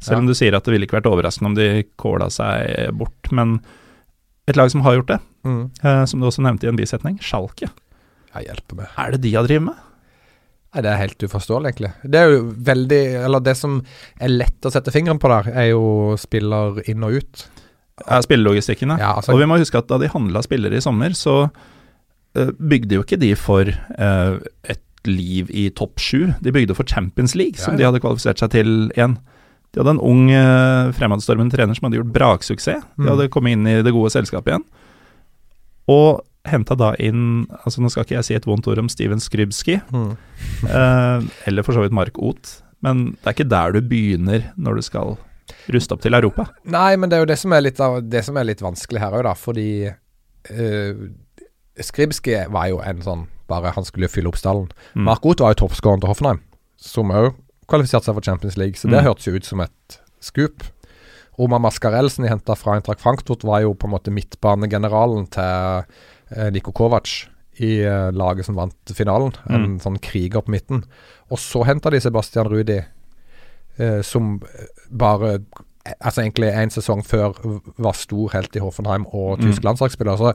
Selv 0.00 0.18
Ja. 0.18 0.18
om 0.22 0.26
du 0.28 0.34
sier 0.36 0.54
at 0.54 0.64
det 0.64 0.72
ville 0.74 0.86
ikke 0.86 1.00
vært 1.00 1.08
overraskende 1.10 1.50
om 1.50 1.54
de 1.56 1.84
kåla 1.98 2.28
seg 2.30 2.92
bort. 2.96 3.32
Men 3.32 3.60
et 4.46 4.56
lag 4.56 4.70
som 4.70 4.82
har 4.86 4.98
gjort 5.00 5.14
det, 5.14 5.20
Mm. 5.46 5.70
uh, 5.84 6.04
som 6.06 6.20
du 6.20 6.26
også 6.26 6.42
nevnte 6.42 6.66
i 6.66 6.68
en 6.68 6.76
bisetning, 6.78 7.18
Schalke. 7.22 7.68
Jeg 8.34 8.46
hjelper 8.48 8.76
meg. 8.76 8.88
Er 8.98 9.10
det 9.12 9.20
de 9.22 9.32
har 9.34 9.46
drevet 9.46 9.62
med? 9.70 9.74
Nei, 10.74 10.82
Det 10.82 10.90
er 10.92 10.96
helt 11.00 11.18
uforståelig, 11.24 11.70
egentlig. 11.72 11.92
Det 12.04 12.18
er 12.20 12.30
jo 12.34 12.52
veldig 12.52 13.24
Eller 13.24 13.40
det 13.40 13.56
som 13.56 13.78
er 14.20 14.28
lett 14.28 14.60
å 14.66 14.70
sette 14.70 14.92
fingeren 14.92 15.18
på 15.18 15.28
der, 15.30 15.50
er 15.54 15.70
jo 15.70 16.16
spiller 16.20 16.82
inn 16.88 17.02
og 17.02 17.14
ut. 17.16 17.46
Ja, 18.10 18.20
spillelogistikken, 18.20 18.92
ja. 18.98 19.14
Altså 19.16 19.32
Og 19.32 19.38
vi 19.40 19.46
må 19.46 19.56
huske 19.58 19.78
at 19.78 19.88
da 19.88 19.96
de 19.98 20.08
handla 20.12 20.42
spillere 20.44 20.76
i 20.76 20.80
sommer, 20.84 21.14
så 21.16 21.50
bygde 22.58 22.98
jo 22.98 23.04
ikke 23.04 23.18
de 23.22 23.30
for 23.38 23.68
eh, 23.70 24.36
et 24.72 24.82
liv 25.08 25.48
i 25.54 25.68
topp 25.70 26.00
sju. 26.02 26.32
De 26.42 26.52
bygde 26.54 26.74
for 26.74 26.84
Champions 26.90 27.34
League, 27.38 27.58
som 27.62 27.74
Ja, 27.74 27.78
de 27.78 27.84
hadde 27.88 28.00
kvalifisert 28.02 28.40
seg 28.42 28.50
til 28.56 28.70
igjen. 28.96 29.18
De 29.74 29.82
hadde 29.82 29.92
en 29.96 30.00
ung, 30.02 30.24
uh, 30.32 30.90
fremadstormende 30.96 31.52
trener 31.54 31.76
som 31.76 31.86
hadde 31.86 31.98
gjort 32.00 32.12
braksuksess. 32.14 32.82
De 32.96 33.04
Mm. 33.04 33.10
hadde 33.12 33.28
kommet 33.30 33.52
inn 33.54 33.66
i 33.70 33.82
det 33.86 33.92
gode 33.94 34.10
selskapet 34.14 34.50
igjen. 34.54 34.64
Og 35.88 36.22
henta 36.46 36.76
da 36.78 36.92
inn 37.02 37.46
altså 37.64 37.82
Nå 37.82 37.90
skal 37.90 38.04
ikke 38.06 38.16
jeg 38.20 38.24
si 38.28 38.34
et 38.38 38.46
vondt 38.46 38.66
ord 38.70 38.78
om 38.78 38.88
Steven 38.88 39.18
Skrybski, 39.22 39.80
mm. 39.92 40.12
eh, 40.70 41.26
eller 41.50 41.66
for 41.66 41.74
så 41.76 41.82
vidt 41.84 41.94
Mark 41.96 42.18
Oth, 42.22 42.62
men 42.82 43.12
det 43.18 43.26
er 43.26 43.34
ikke 43.36 43.48
der 43.50 43.72
du 43.76 43.80
begynner 43.82 44.50
når 44.56 44.78
du 44.80 44.82
skal 44.86 45.16
ruste 45.70 45.94
opp 45.94 46.02
til 46.02 46.14
Europa. 46.14 46.48
Nei, 46.64 46.96
men 46.96 47.10
det 47.10 47.18
er 47.18 47.24
jo 47.24 47.30
det 47.30 47.38
som 47.38 47.52
er 47.54 47.62
litt, 47.66 47.78
av, 47.82 48.00
det 48.02 48.24
som 48.26 48.36
er 48.38 48.46
litt 48.48 48.62
vanskelig 48.62 49.02
her 49.02 49.14
òg, 49.14 49.22
da. 49.26 49.34
Fordi 49.38 49.68
uh, 49.90 51.06
Skribski 51.80 52.46
var 52.50 52.68
jo 52.68 52.78
en 52.80 53.02
sånn 53.02 53.26
Bare 53.48 53.70
han 53.70 53.84
skulle 53.86 54.08
fylle 54.10 54.26
opp 54.26 54.36
stallen. 54.40 54.70
Mm. 54.96 55.04
Mark 55.06 55.24
Oth 55.24 55.40
var 55.40 55.52
jo 55.54 55.60
toppskåreren 55.68 56.00
til 56.02 56.08
Hoffenheim, 56.10 56.40
som 56.76 57.12
òg 57.14 57.28
kvalifiserte 57.70 58.08
seg 58.08 58.16
for 58.16 58.20
Champions 58.26 58.56
League. 58.58 58.74
Så 58.74 58.88
det 58.90 58.98
Mm. 58.98 59.04
hørtes 59.06 59.26
jo 59.28 59.34
ut 59.36 59.44
som 59.44 59.60
et 59.60 60.00
skup. 60.20 60.64
Omar 61.38 61.60
Mascarell, 61.60 62.10
som 62.10 62.24
de 62.24 62.28
henta 62.30 62.56
fra 62.56 62.74
Eintracht 62.74 63.00
Frankfurt, 63.00 63.44
var 63.44 63.60
jo 63.62 63.72
på 63.74 63.84
en 63.86 63.92
måte 63.94 64.10
midtbanegeneralen 64.10 65.28
til 65.30 65.84
eh, 66.36 66.50
Niko 66.50 66.72
Kovac 66.72 67.28
i 67.60 67.82
eh, 67.86 68.10
laget 68.10 68.46
som 68.46 68.56
vant 68.56 68.74
finalen. 68.92 69.32
En 69.48 69.76
Mm. 69.76 69.78
sånn 69.80 70.00
kriger 70.02 70.42
på 70.42 70.50
midten. 70.50 70.82
Og 71.30 71.38
så 71.38 71.64
henta 71.64 71.88
de 71.90 72.00
Sebastian 72.00 72.48
Rudi, 72.50 72.84
eh, 73.78 74.02
som 74.02 74.40
eh, 74.42 74.66
bare 74.90 75.38
Altså 76.00 76.22
egentlig 76.24 76.48
en 76.52 76.72
sesong 76.74 77.02
før 77.06 77.34
var 77.78 77.96
stor 77.98 78.32
helt 78.34 78.56
i 78.56 78.62
Hoffenheim 78.62 79.06
og 79.12 79.40
tysk 79.42 79.62
Mm. 79.62 79.68
landslagsspiller. 79.70 80.16
Så 80.20 80.32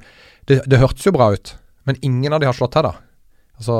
det, 0.47 0.61
det 0.69 0.79
hørtes 0.79 1.05
jo 1.05 1.11
bra 1.15 1.31
ut, 1.33 1.55
men 1.85 1.97
ingen 2.01 2.33
av 2.33 2.39
de 2.41 2.47
har 2.49 2.53
slått 2.57 2.73
til, 2.77 2.87
da. 2.87 2.93
Altså 3.59 3.75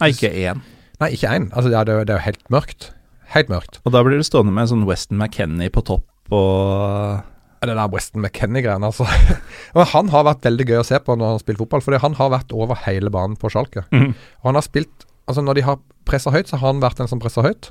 Nei, 0.00 0.10
ikke 0.14 0.30
én. 0.30 0.60
Nei, 1.00 1.10
ikke 1.14 1.30
én. 1.34 1.48
Altså, 1.52 1.70
det, 1.70 1.96
det 2.06 2.14
er 2.14 2.20
jo 2.20 2.26
helt 2.26 2.44
mørkt. 2.54 2.90
Helt 3.34 3.50
mørkt. 3.52 3.80
Og 3.84 3.92
da 3.92 4.00
blir 4.06 4.16
det 4.16 4.26
stående 4.28 4.54
med 4.54 4.70
sånn 4.70 4.86
Weston 4.88 5.18
McKennie 5.18 5.70
på 5.74 5.82
topp 5.84 6.32
og 6.32 7.18
Det 7.60 7.74
der 7.74 7.90
Weston 7.90 8.22
McKennie-greiene, 8.22 8.86
altså. 8.86 9.04
Han 9.94 10.08
har 10.14 10.24
vært 10.28 10.44
veldig 10.46 10.66
gøy 10.68 10.78
å 10.80 10.86
se 10.86 11.00
på 11.02 11.16
når 11.16 11.26
han 11.26 11.36
har 11.38 11.42
spilt 11.42 11.58
fotball, 11.58 11.82
fordi 11.82 11.98
han 12.04 12.14
har 12.14 12.30
vært 12.30 12.52
over 12.54 12.78
hele 12.84 13.10
banen 13.10 13.34
på 13.40 13.50
Schalke. 13.50 13.82
Mm. 13.90 14.12
Og 14.14 14.50
han 14.52 14.58
har 14.60 14.66
spilt 14.66 15.06
Altså, 15.28 15.42
når 15.44 15.58
de 15.58 15.62
har 15.66 15.80
pressa 16.08 16.30
høyt, 16.32 16.48
så 16.48 16.56
har 16.56 16.70
han 16.70 16.78
vært 16.80 17.02
den 17.02 17.08
som 17.10 17.20
presser 17.20 17.44
høyt. 17.44 17.66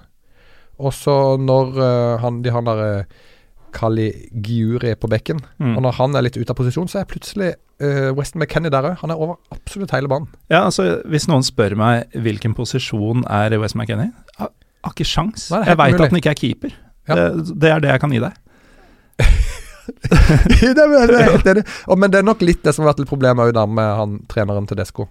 Og 0.78 0.92
så 0.94 1.38
når 1.42 1.72
uh, 1.80 2.20
han, 2.22 2.44
de 2.46 2.52
har 2.54 2.62
den 2.62 2.70
der 2.70 3.00
uh, 3.02 3.24
Kali 3.78 4.08
Giuri 4.44 4.96
på 4.98 5.10
bekken, 5.12 5.40
Mm. 5.62 5.76
og 5.78 5.84
når 5.86 5.96
han 6.00 6.16
er 6.18 6.26
litt 6.26 6.38
ute 6.40 6.50
av 6.54 6.58
posisjon, 6.58 6.90
så 6.90 7.00
er 7.04 7.08
plutselig 7.10 7.52
uh, 7.84 8.10
Weston 8.18 8.42
McKennie 8.42 8.74
der 8.74 8.90
òg. 8.90 8.98
Han 9.04 9.13
er 9.13 9.22
over 9.22 9.38
absolutt 9.54 9.94
hele 9.94 10.10
banen. 10.12 10.28
Ja, 10.50 10.63
altså, 10.66 10.88
hvis 11.06 11.28
noen 11.30 11.46
spør 11.46 11.76
meg 11.78 12.10
hvilken 12.18 12.56
posisjon 12.58 13.24
er 13.30 13.54
Weston 13.62 13.84
McKennie, 13.84 14.12
har 14.40 14.52
ikke 14.94 15.06
sjans. 15.06 15.50
Nei, 15.54 15.63
jeg 15.70 15.78
veit 15.78 15.98
at 16.00 16.10
han 16.10 16.20
ikke 16.22 16.34
er 16.34 16.42
keeper. 16.42 16.76
Ja. 17.08 17.16
Det, 17.16 17.56
det 17.62 17.72
er 17.72 17.80
det 17.86 17.90
jeg 17.94 18.02
kan 18.04 18.13
gi 18.18 18.20
deg. 18.24 18.44
det 20.78 21.50
enig. 21.52 21.63
Og, 21.88 21.98
men 22.00 22.12
det 22.12 22.20
er 22.22 22.28
nok 22.28 22.42
litt 22.46 22.63
det 22.66 22.74
som 22.76 22.84
har 22.86 22.92
vært 22.94 23.04
litt 23.04 23.12
problemet 23.12 23.52
òg, 23.54 23.62
med 23.72 23.94
han 24.02 24.18
treneren 24.32 24.68
til 24.70 24.80
Desko. 24.80 25.08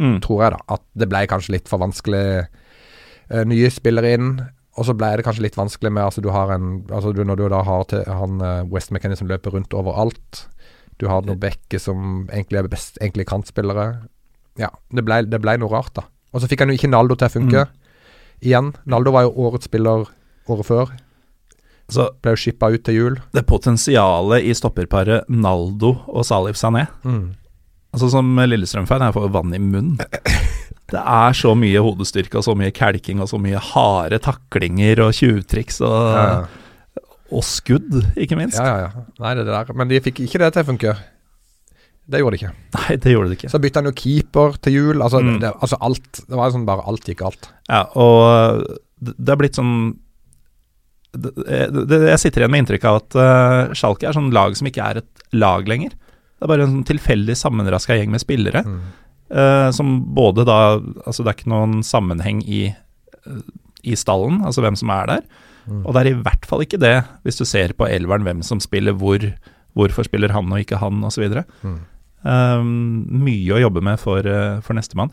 Mm. 0.00 0.14
tror 0.24 0.38
jeg 0.46 0.52
da, 0.54 0.60
at 0.72 0.80
det 0.96 1.10
ble 1.12 1.20
kanskje 1.28 1.52
litt 1.58 1.66
for 1.68 1.82
vanskelig. 1.82 2.46
Eh, 3.30 3.42
nye 3.44 3.68
spillere 3.70 4.14
inn, 4.16 4.30
og 4.78 4.86
så 4.86 4.94
ble 4.94 5.08
det 5.18 5.24
kanskje 5.26 5.42
litt 5.42 5.56
vanskelig 5.58 5.90
med 5.92 6.04
altså 6.06 6.22
du 6.22 6.28
har 6.30 6.52
en, 6.54 6.84
altså 6.94 7.10
du, 7.12 7.24
Når 7.26 7.36
du 7.40 7.48
da 7.50 7.62
har 7.66 7.84
til 7.90 8.04
han 8.06 8.40
eh, 8.40 8.62
West 8.70 8.92
McKennie 8.94 9.18
som 9.18 9.28
løper 9.28 9.50
rundt 9.56 9.74
overalt, 9.74 10.44
du 11.02 11.08
har 11.10 11.24
noen 11.26 11.40
bekker 11.42 11.80
som 11.82 12.28
egentlig 12.30 12.60
er 12.60 12.68
best 12.70 12.98
egentlig 13.00 13.26
kantspillere. 13.26 13.86
Ja, 14.60 14.68
det 14.92 15.04
ble, 15.06 15.22
det 15.26 15.40
ble 15.42 15.56
noe 15.58 15.72
rart, 15.72 15.94
da. 15.96 16.04
Og 16.30 16.42
så 16.42 16.48
fikk 16.50 16.62
han 16.62 16.70
jo 16.70 16.76
ikke 16.78 16.90
Naldo 16.92 17.16
til 17.18 17.26
å 17.26 17.34
funke. 17.34 17.66
Igjen. 18.44 18.70
Naldo 18.86 19.10
var 19.16 19.26
jo 19.26 19.32
årets 19.48 19.66
spiller 19.66 20.04
året 20.50 20.66
før. 20.68 20.92
Så 21.90 22.06
Ble 22.22 22.36
jo 22.36 22.38
shippa 22.44 22.68
ut 22.70 22.84
til 22.86 22.94
jul. 22.94 23.16
det 23.34 23.42
potensialet 23.50 24.44
i 24.46 24.52
stopperparet 24.54 25.26
Naldo 25.28 25.96
og 26.06 26.22
Salif 26.24 26.54
Sané 26.60 26.84
Altså 27.90 28.06
Som 28.12 28.36
Lillestrøm-fan, 28.38 29.02
jeg 29.02 29.16
får 29.16 29.32
vann 29.34 29.54
i 29.56 29.58
munnen. 29.58 29.98
Det 30.90 31.02
er 31.02 31.36
så 31.38 31.52
mye 31.58 31.82
hodestyrke 31.84 32.40
og 32.40 32.44
så 32.46 32.54
mye 32.58 32.72
kelking 32.74 33.20
og 33.22 33.28
så 33.30 33.38
mye 33.42 33.60
harde 33.70 34.18
taklinger 34.24 35.04
og 35.06 35.14
tjuvtriks 35.16 35.80
og, 35.86 35.96
Ja, 36.16 37.06
og 37.30 37.44
skudd, 37.46 38.00
ikke 38.18 38.36
minst. 38.38 38.58
ja, 38.58 38.76
ja. 38.86 38.90
ja. 38.90 39.04
Nei, 39.22 39.34
det 39.38 39.46
er 39.46 39.52
der. 39.52 39.74
Men 39.78 39.88
de 39.92 40.00
fikk 40.02 40.18
ikke 40.26 40.40
det 40.42 40.52
til 40.56 40.64
å 40.64 40.70
funke. 40.72 40.96
Det 42.10 42.18
gjorde 42.18 42.34
de 42.36 42.40
ikke. 42.42 42.52
Nei, 42.74 42.96
det 42.98 43.12
gjorde 43.14 43.30
det 43.30 43.36
ikke. 43.38 43.50
Så 43.52 43.60
bytta 43.62 43.82
han 43.82 43.90
jo 43.90 43.96
keeper 44.00 44.56
til 44.66 44.72
jul. 44.74 45.02
Altså, 45.04 45.20
Mm. 45.22 45.38
det, 45.42 45.52
altså 45.62 45.76
alt 45.80 46.22
Det 46.26 46.36
var 46.36 46.50
sånn 46.50 46.66
bare 46.66 46.82
alt 46.90 47.06
gikk 47.06 47.20
galt. 47.22 47.50
Ja, 47.68 47.84
og 47.94 48.64
det, 49.00 49.14
er 49.20 49.30
har 49.30 49.36
blitt 49.40 49.54
sånn 49.58 49.74
det, 51.14 51.30
det, 51.90 52.00
Jeg 52.08 52.18
sitter 52.22 52.42
igjen 52.42 52.50
med 52.54 52.64
inntrykk 52.64 52.84
av 52.90 52.98
at 53.00 53.16
uh, 53.18 53.74
Schalke 53.74 54.06
er 54.08 54.16
sånn 54.16 54.32
lag 54.34 54.54
som 54.58 54.66
ikke 54.66 54.82
er 54.90 55.00
et 55.02 55.24
lag 55.32 55.66
lenger. 55.70 55.94
Det 55.94 56.46
er 56.46 56.50
bare 56.50 56.66
en 56.66 56.74
sånn 56.78 56.88
tilfeldig 56.88 57.36
sammenraska 57.38 57.94
gjeng 57.98 58.10
med 58.14 58.22
spillere. 58.22 58.62
Mm. 58.66 58.80
Eh, 59.30 59.68
som 59.74 60.00
både 60.14 60.44
da 60.48 60.58
Altså, 61.06 61.22
det 61.22 61.30
er 61.30 61.38
ikke 61.38 61.52
noen 61.52 61.80
sammenheng 61.86 62.42
i, 62.46 62.68
uh, 63.26 63.40
i 63.82 63.96
stallen, 63.98 64.42
altså 64.46 64.64
hvem 64.64 64.76
som 64.78 64.92
er 64.94 65.08
der. 65.10 65.22
Mm. 65.70 65.84
Og 65.84 65.94
det 65.94 66.02
er 66.02 66.10
i 66.10 66.20
hvert 66.24 66.46
fall 66.48 66.64
ikke 66.64 66.80
det, 66.80 66.96
hvis 67.24 67.38
du 67.40 67.46
ser 67.48 67.74
på 67.78 67.88
elveren, 67.88 68.26
hvem 68.26 68.44
som 68.46 68.62
spiller 68.62 68.96
hvor, 68.96 69.22
Hvorfor 69.78 70.02
spiller 70.02 70.32
han 70.34 70.50
og 70.50 70.64
ikke 70.64 70.80
han, 70.80 70.98
osv. 71.06 71.28
Mm. 71.62 71.76
Um, 72.26 72.72
mye 73.22 73.54
å 73.54 73.60
jobbe 73.62 73.84
med 73.86 74.00
for, 74.02 74.26
uh, 74.26 74.58
for 74.66 74.74
nestemann. 74.74 75.12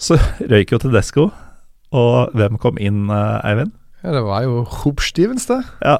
Så 0.00 0.16
røyk 0.52 0.72
jo 0.72 0.80
Tedesco, 0.80 1.26
og 1.92 2.32
hvem 2.38 2.56
kom 2.62 2.80
inn, 2.80 3.10
uh, 3.12 3.36
Eivind? 3.44 3.74
Ja, 4.00 4.14
det 4.16 4.22
var 4.24 4.46
jo 4.46 4.62
Hoop 4.80 5.04
Stevens, 5.04 5.44
det. 5.50 5.60
Ja, 5.84 5.98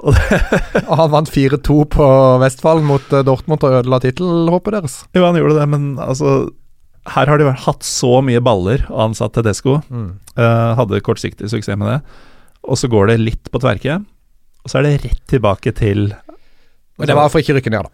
Og 0.90 0.94
han 0.96 1.12
vant 1.12 1.30
4-2 1.30 1.76
på 1.92 2.06
Vestfold 2.40 2.84
mot 2.88 3.12
eh, 3.12 3.24
Dortmund 3.26 3.66
og 3.66 3.76
ødela 3.80 4.00
tittelhåpet 4.02 4.76
deres. 4.78 4.96
jo, 5.16 5.24
han 5.26 5.36
gjorde 5.36 5.58
det, 5.58 5.66
men 5.72 5.86
altså 6.00 6.50
Her 7.14 7.30
har 7.32 7.40
de 7.40 7.50
hatt 7.66 7.84
så 7.86 8.20
mye 8.24 8.40
baller 8.44 8.86
og 8.88 9.10
ansatt 9.10 9.34
Tedesco. 9.36 9.78
Mm. 9.88 10.10
Uh, 10.36 10.72
hadde 10.78 11.00
kortsiktig 11.04 11.48
suksess 11.52 11.78
med 11.80 11.88
det. 11.88 12.00
Og 12.68 12.76
så 12.80 12.90
går 12.92 13.12
det 13.12 13.20
litt 13.20 13.50
på 13.52 13.60
tverke, 13.60 13.98
og 14.60 14.68
så 14.68 14.80
er 14.80 14.86
det 14.86 14.96
rett 15.06 15.22
tilbake 15.32 15.72
til 15.76 16.10
Men 17.00 17.08
det 17.08 17.16
var 17.16 17.32
for 17.32 17.40
ikke 17.40 17.54
å 17.54 17.58
rykke 17.58 17.72
ned, 17.72 17.88
da. 17.88 17.92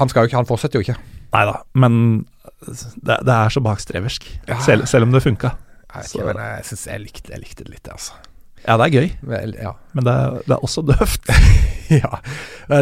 Han, 0.00 0.08
skal 0.08 0.24
jo 0.24 0.30
ikke, 0.30 0.40
han 0.40 0.48
fortsetter 0.48 0.80
jo 0.80 0.86
ikke. 0.86 0.96
Nei 1.34 1.44
da, 1.44 1.58
men 1.76 1.98
det, 2.64 3.18
det 3.28 3.34
er 3.34 3.52
så 3.52 3.60
bakstreversk, 3.64 4.28
Ja. 4.48 4.56
selv, 4.64 4.88
selv 4.88 5.04
om 5.08 5.12
det 5.12 5.20
funka. 5.24 5.52
Jeg, 5.88 6.24
jeg, 6.24 6.64
synes 6.68 6.86
jeg, 6.88 7.00
likte, 7.04 7.32
jeg 7.32 7.42
likte 7.44 7.64
det 7.66 7.76
litt, 7.76 7.88
altså. 7.92 8.16
Ja, 8.64 8.76
det 8.76 8.88
er 8.88 8.94
gøy, 8.94 9.10
Vel, 9.30 9.52
ja. 9.58 9.72
men 9.96 10.06
det 10.06 10.14
er, 10.14 10.38
det 10.44 10.54
er 10.56 10.64
også 10.66 10.82
døvt. 10.88 11.28
ja. 12.02 12.20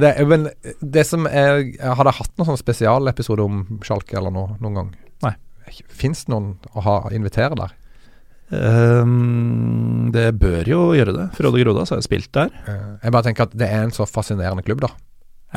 Det, 0.03 0.13
men 0.27 0.49
det 0.81 1.05
som 1.07 1.29
er 1.31 1.61
Har 1.79 2.03
dere 2.03 2.17
hatt 2.17 2.33
noen 2.35 2.49
sånn 2.49 2.59
spesialepisode 2.59 3.45
om 3.45 3.61
Schalke 3.87 4.17
eller 4.19 4.35
noe 4.35 4.57
noen 4.63 4.81
gang? 4.81 4.89
Nei. 5.27 5.35
Fins 5.91 6.25
det 6.27 6.35
noen 6.35 6.55
å 6.75 6.87
ha, 6.87 6.97
invitere 7.15 7.59
der? 7.59 7.75
Um, 8.51 10.11
det 10.15 10.29
bør 10.39 10.69
jo 10.71 10.81
gjøre 10.95 11.15
det. 11.17 11.27
Frode 11.39 11.63
Groda 11.63 11.83
har 11.89 11.99
jo 11.99 12.05
spilt 12.05 12.31
der. 12.37 12.53
Eh, 12.71 12.91
jeg 13.03 13.15
bare 13.15 13.27
tenker 13.27 13.49
at 13.49 13.57
det 13.59 13.67
er 13.67 13.87
en 13.87 13.95
så 13.95 14.07
fascinerende 14.07 14.63
klubb, 14.67 14.85
da. 14.85 14.93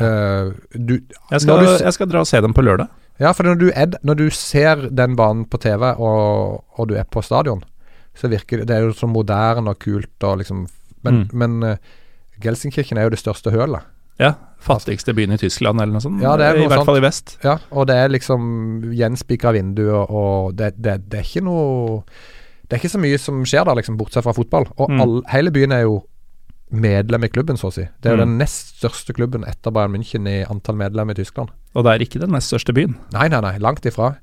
Uh, 0.00 0.56
du, 0.74 0.96
Jeg 1.30 1.42
skal, 1.44 1.60
du 1.60 1.84
jeg 1.84 1.94
skal 1.94 2.08
dra 2.10 2.22
og 2.24 2.28
se 2.30 2.40
dem 2.40 2.54
på 2.56 2.64
lørdag. 2.64 2.88
ja, 3.20 3.32
for 3.36 3.46
når 3.46 3.58
du, 3.60 3.66
er, 3.74 3.94
når 4.06 4.16
du 4.16 4.26
ser 4.34 4.88
den 4.90 5.16
banen 5.18 5.44
på 5.50 5.60
TV, 5.60 5.90
og, 5.92 6.64
og 6.78 6.88
du 6.90 6.96
er 6.98 7.06
på 7.06 7.22
stadion, 7.22 7.62
så 8.14 8.28
virker 8.28 8.58
det 8.58 8.66
Det 8.68 8.76
er 8.76 8.80
jo 8.88 8.92
så 8.92 9.06
moderne 9.08 9.70
og 9.70 9.78
kult 9.78 10.22
og 10.24 10.38
liksom 10.38 10.66
Men, 11.02 11.14
Mm. 11.14 11.28
men 11.32 11.62
uh, 11.62 11.76
Gelsenkirchen 12.40 12.98
er 12.98 13.02
jo 13.04 13.10
det 13.10 13.18
største 13.20 13.50
hølet. 13.50 13.80
Ja, 14.20 14.34
Fattigste 14.60 15.14
byen 15.16 15.32
i 15.32 15.38
Tyskland, 15.40 15.80
eller 15.80 15.92
noe 15.94 16.00
sånt. 16.04 16.20
Ja, 16.20 16.34
det 16.36 16.44
er 16.44 16.56
I 16.58 16.66
hvert 16.66 16.76
sånt. 16.82 16.86
fall 16.90 16.98
i 16.98 17.00
vest. 17.00 17.38
Ja, 17.44 17.54
og 17.72 17.86
det 17.88 17.96
er 17.96 18.08
liksom 18.12 18.82
gjenspikra 18.92 19.52
vinduer, 19.56 20.10
og 20.10 20.54
det, 20.56 20.74
det, 20.76 21.08
det 21.08 21.20
er 21.20 21.24
ikke 21.24 21.44
noe 21.44 22.02
Det 22.68 22.76
er 22.76 22.82
ikke 22.82 22.92
så 22.92 23.00
mye 23.00 23.18
som 23.18 23.40
skjer 23.44 23.64
der, 23.64 23.74
liksom, 23.80 23.96
bortsett 23.98 24.22
fra 24.22 24.32
fotball. 24.36 24.66
Og 24.78 24.90
Mm. 24.90 25.00
all, 25.00 25.22
hele 25.32 25.50
byen 25.50 25.72
er 25.72 25.80
jo 25.82 26.02
medlem 26.70 27.24
i 27.24 27.28
klubben, 27.28 27.56
så 27.58 27.66
å 27.66 27.72
si. 27.72 27.82
Det 28.00 28.06
er 28.12 28.16
jo 28.16 28.22
Mm. 28.22 28.28
den 28.28 28.38
nest 28.38 28.78
største 28.80 29.12
klubben 29.16 29.42
etter 29.48 29.72
Bayern 29.72 29.90
München 29.96 30.28
i 30.28 30.44
antall 30.44 30.76
medlemmer 30.76 31.10
i 31.18 31.24
Tyskland. 31.24 31.48
Og 31.74 31.84
det 31.84 31.90
er 31.94 32.04
ikke 32.06 32.20
den 32.20 32.30
nest 32.30 32.52
største 32.52 32.72
byen. 32.72 32.94
Nei, 33.12 33.26
nei, 33.28 33.40
nei, 33.40 33.56
langt 33.58 33.82
ifra. 33.86 34.16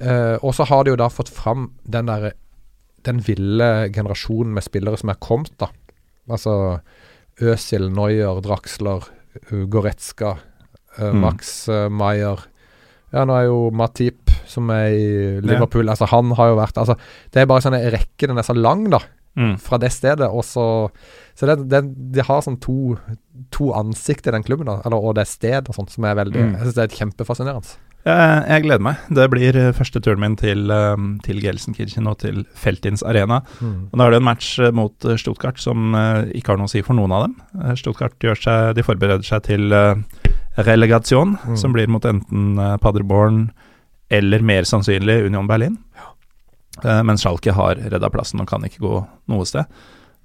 Uh, 0.00 0.36
og 0.42 0.52
så 0.54 0.64
har 0.66 0.82
de 0.84 0.90
jo 0.90 0.96
da 0.96 1.06
fått 1.08 1.28
fram 1.28 1.70
den 1.88 2.06
derre 2.06 2.32
Den 3.04 3.18
ville 3.26 3.88
generasjonen 3.92 4.52
med 4.54 4.62
spillere 4.66 4.98
som 5.00 5.10
er 5.10 5.18
kommet, 5.22 5.54
da. 5.58 5.68
Altså 6.30 6.80
Øzil, 7.42 7.88
Neuer, 7.90 8.40
Draxler, 8.44 9.08
Goretzka, 9.72 10.36
uh. 11.00 11.12
Max 11.16 11.68
uh, 11.72 11.88
Maier 11.88 12.44
Ja, 13.12 13.24
nå 13.28 13.34
er 13.36 13.46
jo 13.48 13.70
Matip, 13.74 14.30
som 14.48 14.68
er 14.72 14.92
i 14.92 15.06
Liverpool 15.44 15.88
Altså, 15.88 16.06
han 16.12 16.30
har 16.36 16.52
jo 16.52 16.58
vært 16.60 16.78
Altså, 16.80 16.96
det 17.32 17.42
er 17.42 17.48
bare 17.50 17.64
sånn 17.64 17.76
en 17.78 17.90
rekke, 17.92 18.28
den 18.28 18.38
er 18.38 18.46
så 18.46 18.56
lang, 18.56 18.88
da, 18.92 19.00
Mm. 19.32 19.54
fra 19.56 19.78
det 19.80 19.88
stedet, 19.94 20.26
og 20.28 20.42
så 20.44 20.90
Så 21.34 21.46
det, 21.48 21.54
det, 21.72 21.78
de 22.12 22.20
har 22.20 22.42
sånn 22.44 22.58
to, 22.60 22.98
to 23.50 23.70
ansikt 23.72 24.26
i 24.28 24.30
den 24.34 24.42
klubben, 24.44 24.68
da, 24.68 24.82
eller, 24.84 25.00
og 25.00 25.14
det 25.16 25.24
sted 25.26 25.70
og 25.70 25.74
sånt, 25.74 25.88
som 25.90 26.04
er 26.04 26.18
veldig 26.18 26.36
Mm. 26.36 26.50
Jeg 26.58 26.66
syns 26.66 26.74
det 26.76 26.84
er 26.84 26.96
kjempefascinerende. 26.98 27.76
Jeg, 28.02 28.38
jeg 28.50 28.62
gleder 28.64 28.82
meg. 28.82 29.02
Det 29.14 29.24
blir 29.30 29.56
eh, 29.60 29.68
første 29.76 30.00
turen 30.02 30.18
min 30.24 30.34
til, 30.40 30.64
eh, 30.74 31.02
til 31.22 31.38
Gelsenkirchen 31.44 32.08
og 32.10 32.16
til 32.24 32.40
Feltins 32.58 33.04
Arena. 33.06 33.42
Mm. 33.60 33.76
Og 33.92 33.98
Nå 34.00 34.06
er 34.08 34.10
det 34.16 34.18
en 34.22 34.26
match 34.26 34.48
eh, 34.58 34.72
mot 34.74 35.06
eh, 35.06 35.14
Stuttgart 35.20 35.60
som 35.62 35.94
eh, 35.94 36.32
ikke 36.40 36.50
har 36.54 36.58
noe 36.58 36.66
å 36.66 36.72
si 36.72 36.82
for 36.82 36.98
noen 36.98 37.14
av 37.14 37.28
dem. 37.28 37.36
Eh, 37.62 37.76
Stuttgart 37.78 38.16
seg, 38.42 38.72
de 38.74 38.82
forbereder 38.86 39.22
seg 39.26 39.44
til 39.46 39.70
eh, 39.72 39.94
relegation, 40.66 41.36
Mm. 41.46 41.56
som 41.56 41.72
blir 41.72 41.88
mot 41.88 42.04
enten 42.04 42.58
eh, 42.58 42.74
Paderborn 42.82 43.46
eller 44.12 44.42
mer 44.44 44.66
sannsynlig 44.68 45.22
Union 45.28 45.46
Berlin. 45.48 45.78
Ja. 45.96 46.08
mens 47.04 47.22
Schalke 47.22 47.52
har 47.54 47.76
redda 47.76 48.08
plassen 48.10 48.40
og 48.42 48.48
kan 48.48 48.64
ikke 48.66 48.80
gå 48.82 48.98
noe 49.30 49.44
sted. 49.46 49.64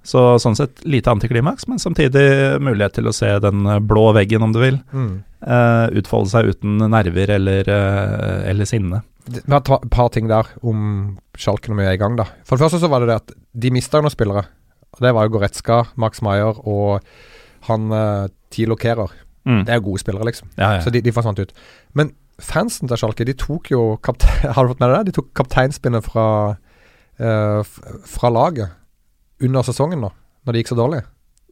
Så 0.04 0.38
sånn 0.40 0.56
sett 0.56 0.84
lite 0.88 1.10
antiklimaks, 1.10 1.66
men 1.68 1.78
samtidig 1.82 2.60
mulighet 2.64 2.94
til 2.96 3.08
å 3.10 3.12
se 3.12 3.28
den 3.44 3.66
eh, 3.66 3.78
blå 3.80 4.12
veggen, 4.16 4.42
om 4.42 4.52
du 4.54 4.60
vil, 4.62 4.78
Mm. 4.94 5.22
uh, 5.46 5.88
utfolde 5.92 6.30
seg 6.30 6.48
uten 6.54 6.78
nerver 6.90 7.30
eller, 7.34 7.68
uh, 7.68 8.48
eller 8.48 8.64
sinne. 8.64 9.02
Det- 9.28 9.44
Vi 9.46 9.52
har 9.52 9.60
et 9.60 9.90
par 9.90 10.08
ting 10.08 10.28
der 10.28 10.46
om 10.62 11.18
Schalke 11.36 11.68
når 11.68 11.76
vi 11.76 11.84
er 11.84 11.92
i 11.92 11.96
gang, 11.98 12.16
da. 12.16 12.24
For 12.44 12.56
det 12.56 12.64
første 12.64 12.80
så 12.80 12.88
var 12.88 13.00
det 13.00 13.08
det 13.08 13.16
at 13.16 13.32
de 13.58 13.70
mista 13.70 14.00
noen 14.00 14.10
spillere. 14.10 14.46
Og 14.94 15.00
Det 15.00 15.12
var 15.14 15.28
jo 15.28 15.36
Goretzka, 15.38 15.86
Max 15.96 16.20
Maier 16.22 16.56
og 16.66 17.02
han 17.68 17.92
uh, 17.92 18.28
Tilo 18.50 18.76
Kehrer. 18.76 19.10
Mm. 19.46 19.64
Det 19.66 19.68
er 19.74 19.80
jo 19.80 19.90
gode 19.90 20.00
spillere, 20.00 20.24
liksom. 20.24 20.48
Ja, 20.56 20.72
ja. 20.76 20.80
Så 20.80 20.90
de, 20.90 21.00
de 21.02 21.12
forsvant 21.12 21.38
ut. 21.38 21.52
Men 21.94 22.12
fansen 22.40 22.88
til 22.88 22.96
Schalke, 22.96 23.24
de 23.26 23.34
tok 23.34 23.70
jo 23.70 23.98
Har 24.54 24.64
du 24.64 24.72
fått 24.72 24.80
med 24.80 24.88
deg 24.90 25.04
det? 25.04 25.12
De 25.12 25.20
tok 25.20 25.34
kapteinspinnet 25.34 26.02
fra, 26.04 26.56
uh, 27.20 27.62
fra 28.08 28.30
laget 28.32 28.70
under 29.44 29.66
sesongen 29.66 30.02
nå, 30.02 30.10
når 30.44 30.54
det 30.54 30.62
gikk 30.62 30.72
så 30.72 30.78
dårlig. 30.78 31.02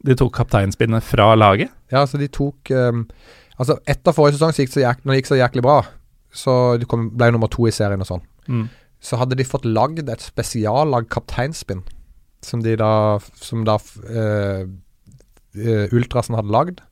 De 0.07 0.17
tok 0.19 0.35
kapteinspinnet 0.37 1.05
fra 1.05 1.33
laget. 1.39 1.73
Ja, 1.93 2.03
altså 2.05 2.21
de 2.21 2.29
tok 2.33 2.71
um, 2.75 3.07
Altså, 3.57 3.79
etter 3.89 4.13
forrige 4.13 4.37
sesong, 4.37 4.53
så 4.53 4.65
gikk 4.65 4.73
så 4.75 4.83
jæk, 4.83 4.99
når 5.01 5.15
det 5.15 5.21
gikk 5.23 5.29
så 5.31 5.39
jæklig 5.39 5.63
bra, 5.65 5.77
så 6.29 6.55
de 6.77 6.85
kom, 6.85 7.07
ble 7.17 7.31
nummer 7.33 7.49
to 7.49 7.65
i 7.65 7.73
serien 7.73 8.03
og 8.05 8.09
sånn. 8.11 8.25
Mm. 8.47 8.67
så 9.03 9.19
hadde 9.19 9.35
de 9.35 9.47
fått 9.49 9.65
lagd 9.67 10.11
et 10.13 10.23
spesiallagd 10.23 11.09
kapteinspinn, 11.11 11.81
som 12.45 12.61
de 12.63 12.77
da 12.79 13.19
Som 13.43 13.65
da 13.67 13.75
uh, 13.81 14.69
uh, 14.69 15.95
Ultrasen 15.97 16.37
hadde 16.37 16.53
lagd, 16.53 16.83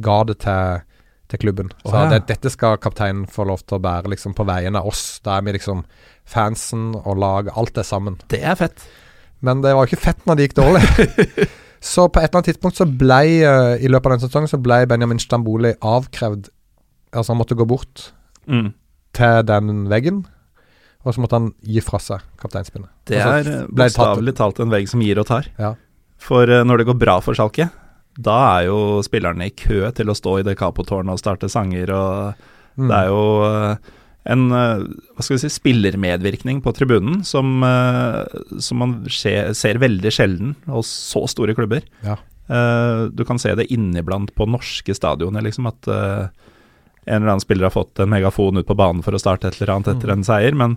ga 0.00 0.16
det 0.24 0.38
til, 0.42 0.80
til 1.28 1.42
klubben. 1.44 1.70
Å, 1.84 1.90
Så 1.90 2.00
ja. 2.00 2.08
det, 2.14 2.22
dette 2.32 2.50
skal 2.54 2.80
kapteinen 2.82 3.28
få 3.30 3.46
lov 3.46 3.62
til 3.66 3.78
å 3.78 3.84
bære 3.84 4.14
liksom 4.14 4.34
på 4.38 4.48
vegne 4.48 4.80
av 4.80 4.88
oss. 4.88 5.20
Da 5.22 5.36
er 5.36 5.46
vi 5.46 5.54
liksom 5.58 5.84
fansen 6.28 6.94
og 6.98 7.20
laget, 7.20 7.52
alt 7.54 7.78
er 7.78 7.86
sammen. 7.86 8.18
Det 8.32 8.40
er 8.40 8.56
fett. 8.58 8.88
Men 9.44 9.60
det 9.62 9.70
var 9.74 9.84
jo 9.86 9.90
ikke 9.92 10.02
fett 10.02 10.24
når 10.26 10.36
det 10.40 10.46
gikk 10.48 10.56
dårlig. 10.58 10.82
så 11.92 12.08
på 12.10 12.18
et 12.20 12.26
eller 12.28 12.40
annet 12.40 12.48
tidspunkt 12.50 12.78
så 12.80 12.86
ble 12.98 13.18
eh, 13.46 13.74
I 13.84 13.90
løpet 13.92 14.06
av 14.10 14.16
den 14.16 14.24
sesongen 14.24 14.50
så 14.50 14.58
ble 14.58 14.80
Benjamin 14.90 15.20
Stamboli 15.22 15.74
avkrevd 15.78 16.48
Altså 17.14 17.32
han 17.32 17.38
måtte 17.40 17.56
gå 17.58 17.64
bort 17.70 18.08
Mm. 18.48 18.70
til 19.12 19.42
den 19.44 19.82
veggen, 19.90 20.22
og 21.04 21.12
så 21.12 21.20
måtte 21.20 21.36
han 21.36 21.50
gi 21.68 21.82
fra 21.84 21.98
seg 22.00 22.22
kapteinspinnet. 22.40 22.88
Det 23.08 23.18
er 23.20 23.44
eh, 23.44 23.66
bokstavelig 23.68 24.32
talt 24.38 24.58
en 24.64 24.70
vegg 24.72 24.88
som 24.88 25.02
gir 25.04 25.20
og 25.20 25.26
tar. 25.28 25.50
Ja. 25.60 25.74
For 26.16 26.48
eh, 26.48 26.64
når 26.64 26.80
det 26.80 26.86
går 26.88 26.96
bra 27.00 27.18
for 27.20 27.36
Schalke, 27.36 27.66
da 28.16 28.36
er 28.56 28.66
jo 28.70 28.78
spillerne 29.04 29.50
i 29.50 29.52
kø 29.52 29.90
til 29.92 30.08
å 30.08 30.16
stå 30.16 30.38
i 30.40 30.46
det 30.48 30.56
Capo-tårnet 30.58 31.12
og 31.12 31.20
starte 31.20 31.48
sanger, 31.52 31.92
og 31.92 32.46
Mm. 32.78 32.88
det 32.88 32.96
er 33.02 33.08
jo 33.10 33.22
en 34.28 34.42
eh, 34.52 34.82
hva 35.16 35.24
skal 35.24 35.36
vi 35.38 35.42
si, 35.44 35.50
spillermedvirkning 35.56 36.60
på 36.64 36.72
tribunen 36.76 37.22
som, 37.24 37.62
eh, 37.64 38.24
som 38.60 38.82
man 38.82 38.92
se, 39.12 39.32
ser 39.56 39.80
veldig 39.80 40.12
sjelden 40.12 40.54
hos 40.68 40.90
så 41.12 41.24
store 41.32 41.54
klubber. 41.56 41.82
Ja. 42.04 42.18
Eh, 42.48 43.06
du 43.12 43.24
kan 43.28 43.40
se 43.40 43.54
det 43.56 43.70
inniblant 43.72 44.34
på 44.36 44.46
norske 44.48 44.94
stadioner, 44.96 45.44
liksom, 45.48 45.68
at 45.72 45.88
en 45.88 46.28
eller 47.22 47.30
annen 47.32 47.40
spiller 47.44 47.68
har 47.70 47.72
fått 47.72 48.00
en 48.04 48.10
megafon 48.12 48.60
ut 48.60 48.68
på 48.68 48.76
banen 48.76 49.00
for 49.04 49.16
å 49.16 49.20
starte 49.22 49.48
et 49.48 49.56
eller 49.62 49.78
annet 49.78 49.94
etter 49.94 50.10
Mm. 50.12 50.18
en 50.18 50.24
seier, 50.28 50.54
men 50.54 50.74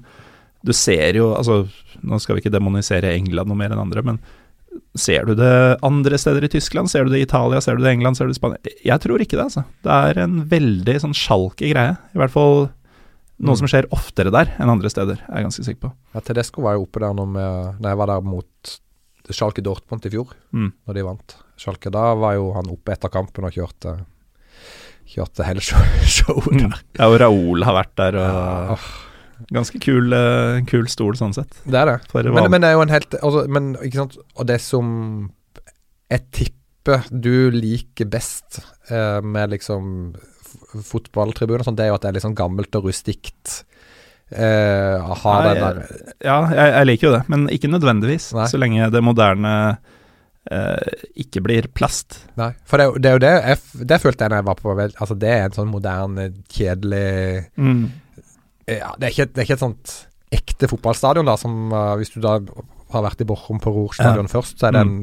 du 0.64 0.72
ser 0.74 1.18
jo 1.18 1.34
altså, 1.36 1.68
Nå 2.02 2.20
skal 2.22 2.36
vi 2.36 2.41
ikke 2.41 2.54
demonisere 2.54 3.12
England 3.14 3.49
noe 3.52 3.58
mer 3.60 3.70
enn 3.74 3.82
andre, 3.84 4.02
men 4.02 4.20
ser 4.97 5.26
du 5.28 5.36
det 5.36 5.78
andre 5.84 6.18
steder 6.18 6.45
i 6.47 6.49
Tyskland? 6.49 6.89
Ser 6.89 7.04
du 7.06 7.12
det 7.12 7.20
i 7.20 7.26
Italia? 7.28 7.60
Ser 7.62 7.76
du 7.76 7.84
det 7.84 7.91
i 7.91 7.97
England? 7.97 8.16
Ser 8.18 8.26
du 8.26 8.32
det 8.32 8.38
i 8.38 8.39
Spania? 8.39 8.58
Jeg 8.88 8.99
tror 9.04 9.22
ikke 9.22 9.38
det, 9.38 9.43
altså. 9.52 9.64
Det 9.84 9.91
er 9.91 10.22
en 10.24 10.38
veldig 10.49 10.95
sånn 11.04 11.14
sjalke 11.14 11.70
greie. 11.70 11.97
I 12.16 12.18
hvert 12.18 12.32
fall 12.34 12.70
noe 13.42 13.56
Mm. 13.56 13.58
som 13.58 13.68
skjer 13.72 13.88
oftere 13.92 14.32
der 14.32 14.52
enn 14.60 14.70
andre 14.70 14.89
steder, 14.94 15.18
er 15.28 15.42
jeg 15.42 15.48
ganske 15.50 15.66
sikker 15.66 15.82
på. 15.88 15.92
Ja, 16.14 16.22
Tedesco 16.22 16.62
var 16.62 16.76
jo 16.78 16.84
oppe 16.86 17.00
der 17.02 17.14
når, 17.18 17.28
vi, 17.34 17.46
når 17.82 17.89
jeg 17.89 17.98
var 17.98 18.08
der 18.14 18.22
mot 18.22 18.78
Schalke 19.32 19.62
Dortmund 19.64 20.06
i 20.06 20.10
fjor, 20.14 20.34
Mm. 20.54 20.72
når 20.88 20.94
de 20.98 21.04
vant. 21.04 21.36
Schalke, 21.58 21.92
da 21.94 22.14
var 22.16 22.36
jo 22.36 22.52
han 22.54 22.70
oppe 22.70 22.92
etter 22.94 23.10
kampen 23.10 23.46
og 23.46 23.52
kjørte 23.54 24.06
Kjørte 25.12 25.44
hele 25.44 25.60
show, 25.60 25.78
showet 26.08 26.54
Mm. 26.56 26.70
der. 26.70 26.82
Ja, 27.00 27.08
og 27.12 27.20
Raoul 27.20 27.64
har 27.68 27.74
vært 27.84 27.96
der, 28.00 28.16
Ja, 28.16 28.78
ganske 29.52 29.80
kul, 29.82 30.14
eh, 30.14 30.62
kul 30.70 30.86
stol 30.88 31.18
sånn 31.20 31.34
sett. 31.34 31.52
det 31.66 31.76
er 31.82 31.86
det. 31.98 32.24
Men, 32.32 32.50
men 32.52 32.62
det 32.62 32.70
er 32.70 32.74
jo 32.78 32.82
en 32.86 32.94
helt 32.94 33.16
altså, 33.22 33.48
Men 33.50 33.76
Og 33.76 34.46
det 34.48 34.62
som 34.62 35.32
jeg 36.12 36.22
tipper 36.32 37.04
du 37.12 37.52
liker 37.52 38.06
best 38.10 38.60
eh, 38.89 39.20
med 39.22 39.50
liksom 39.52 40.16
fotballtribuner 40.88 41.66
sånn, 41.68 41.78
det 41.80 41.88
er 41.88 41.91
jo 41.91 41.99
at 41.99 42.06
det 42.06 42.12
er 42.12 42.18
litt 42.18 42.26
sånn 42.26 42.38
gammelt 42.38 42.78
og 42.80 42.89
rustikt. 42.89 43.62
Eh, 44.32 45.12
ha 45.12 45.32
Nei, 45.43 45.47
den 45.49 45.64
der 45.66 45.80
Ja, 46.24 46.38
jeg, 46.56 46.68
jeg 46.72 46.88
liker 46.88 47.08
jo 47.10 47.16
det, 47.18 47.24
men 47.32 47.47
ikke 47.52 47.72
nødvendigvis. 47.72 48.30
Nei. 48.38 48.45
Så 48.52 48.62
lenge 48.62 48.88
det 48.93 49.02
moderne 49.04 49.56
eh, 50.47 51.02
ikke 51.26 51.43
blir 51.43 51.68
plast. 51.76 52.22
Nei, 52.39 52.54
for 52.68 52.80
det, 52.80 53.02
det 53.04 53.12
er 53.12 53.18
jo 53.18 53.24
det 53.26 53.34
jeg, 53.36 53.60
Det 53.91 53.99
følte 54.04 54.24
jeg 54.24 54.34
når 54.34 54.41
jeg 54.41 54.49
var 54.52 54.62
på 54.62 54.78
Altså, 54.78 55.20
det 55.20 55.34
er 55.34 55.43
en 55.49 55.58
sånn 55.58 55.74
moderne, 55.74 56.30
kjedelig 56.52 57.10
Ja, 58.72 58.93
det 58.95 59.10
er 59.10 59.12
ikke, 59.12 59.28
det 59.34 59.41
er 59.41 59.49
ikke 59.49 59.60
et 59.60 59.66
sånt 59.66 59.97
ekte 60.32 60.70
fotballstadion, 60.72 61.28
da, 61.28 61.36
som 61.39 61.74
uh, 61.76 61.97
Hvis 61.99 62.14
du 62.16 62.22
da 62.24 62.38
har 62.91 63.04
vært 63.06 63.24
i 63.24 63.28
Borchum 63.28 63.60
på 63.64 63.72
Ror 63.72 63.93
stadion 63.95 64.32
først, 64.32 64.58
så 64.60 64.68
er 64.68 64.76
det 64.76 64.82
en, 64.84 64.95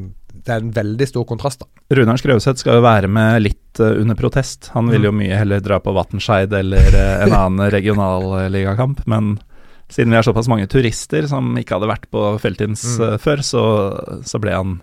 det 0.48 0.54
er 0.56 0.64
en 0.64 0.72
veldig 0.74 1.06
stor 1.10 1.24
kontrast, 1.28 1.60
da. 1.62 1.68
Runar 1.98 2.18
Skrøvseth 2.20 2.62
skal 2.64 2.78
jo 2.78 2.84
være 2.84 3.08
med 3.12 3.42
litt 3.44 3.80
uh, 3.84 3.92
under 4.00 4.16
protest. 4.18 4.70
Han 4.74 4.88
vil 4.90 5.04
jo 5.06 5.12
Mm. 5.12 5.20
mye 5.22 5.36
heller 5.38 5.60
dra 5.64 5.78
på 5.84 5.92
Vatnscheid 5.96 6.52
eller 6.56 6.88
uh, 6.96 7.22
en 7.26 7.36
annen 7.42 7.70
regionalligakamp, 7.72 9.04
men 9.06 9.36
siden 9.92 10.12
vi 10.12 10.18
er 10.18 10.26
såpass 10.26 10.48
mange 10.52 10.66
turister 10.68 11.28
som 11.30 11.54
ikke 11.56 11.76
hadde 11.78 11.88
vært 11.88 12.08
på 12.12 12.20
Feltins 12.42 12.82
eh, 13.00 13.14
før, 13.22 13.40
så, 13.40 13.62
så 14.28 14.36
ble 14.42 14.52
han 14.52 14.74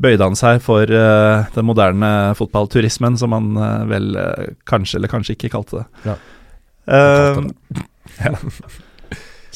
bøyde 0.00 0.24
han 0.24 0.38
seg 0.38 0.62
for 0.64 0.86
den 0.88 1.66
moderne 1.68 2.32
fotballturismen, 2.38 3.18
som 3.20 3.34
han 3.36 3.50
vel 3.90 4.14
kanskje 4.70 4.96
eller 5.00 5.10
kanskje 5.12 5.34
ikke 5.36 5.50
kalte 5.56 5.82
det. 5.82 5.86
Ja, 6.08 6.16
Uh, 6.88 7.34
han 7.36 7.52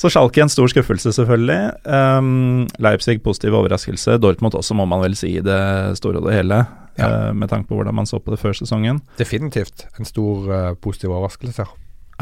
så 0.03 0.11
Schalke 0.11 0.43
en 0.43 0.51
stor 0.51 0.71
skuffelse, 0.71 1.13
selvfølgelig. 1.15 1.59
Um, 1.87 2.65
Leipzig 2.83 3.21
positiv 3.23 3.55
overraskelse. 3.55 4.17
Dortmund 4.19 4.57
også, 4.59 4.75
må 4.75 4.87
man 4.91 5.05
vel 5.05 5.15
si, 5.19 5.37
i 5.39 5.45
det 5.45 5.59
store 6.01 6.19
og 6.19 6.27
det 6.27 6.41
hele. 6.41 6.65
Ja. 6.99 7.07
Uh, 7.07 7.29
med 7.39 7.53
tanke 7.53 7.71
på 7.71 7.79
hvordan 7.79 7.95
man 7.95 8.09
så 8.09 8.19
på 8.19 8.35
det 8.35 8.41
før 8.43 8.57
sesongen. 8.59 8.99
Definitivt 9.21 9.87
en 9.95 10.09
stor 10.09 10.51
uh, 10.51 10.73
positiv 10.83 11.15
overraskelse. 11.15 11.69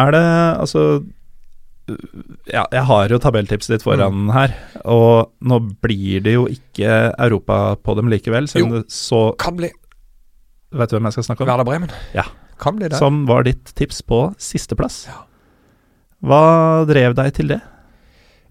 Er 0.01 0.15
det 0.15 0.27
altså 0.61 0.85
Ja, 2.47 2.63
jeg 2.71 2.85
har 2.87 3.11
jo 3.11 3.19
tabelltipset 3.19 3.73
ditt 3.75 3.83
foran 3.83 4.29
her, 4.31 4.53
og 4.85 5.33
nå 5.43 5.59
blir 5.83 6.23
det 6.23 6.37
jo 6.37 6.45
ikke 6.53 7.11
Europa 7.17 7.75
på 7.83 7.97
dem 7.99 8.13
likevel, 8.13 8.47
selv 8.49 8.69
om 8.69 8.77
det 8.77 8.85
så 8.95 9.33
Kan 9.41 9.57
bli 9.59 9.73
Vet 10.71 10.93
du 10.93 10.95
hvem 10.95 11.09
jeg 11.09 11.17
skal 11.17 11.27
snakke 11.27 11.43
om? 11.43 11.51
Werder 11.51 11.67
Bremen. 11.67 11.91
Ja. 12.15 12.29
Kan 12.63 12.77
bli 12.79 12.87
det. 12.93 13.01
Som 13.01 13.25
var 13.27 13.43
ditt 13.49 13.73
tips 13.75 14.05
på 14.07 14.29
sisteplass. 14.39 15.09
Ja. 15.09 15.25
Hva 16.21 16.85
drev 16.89 17.17
deg 17.19 17.33
til 17.37 17.55
det? 17.55 17.61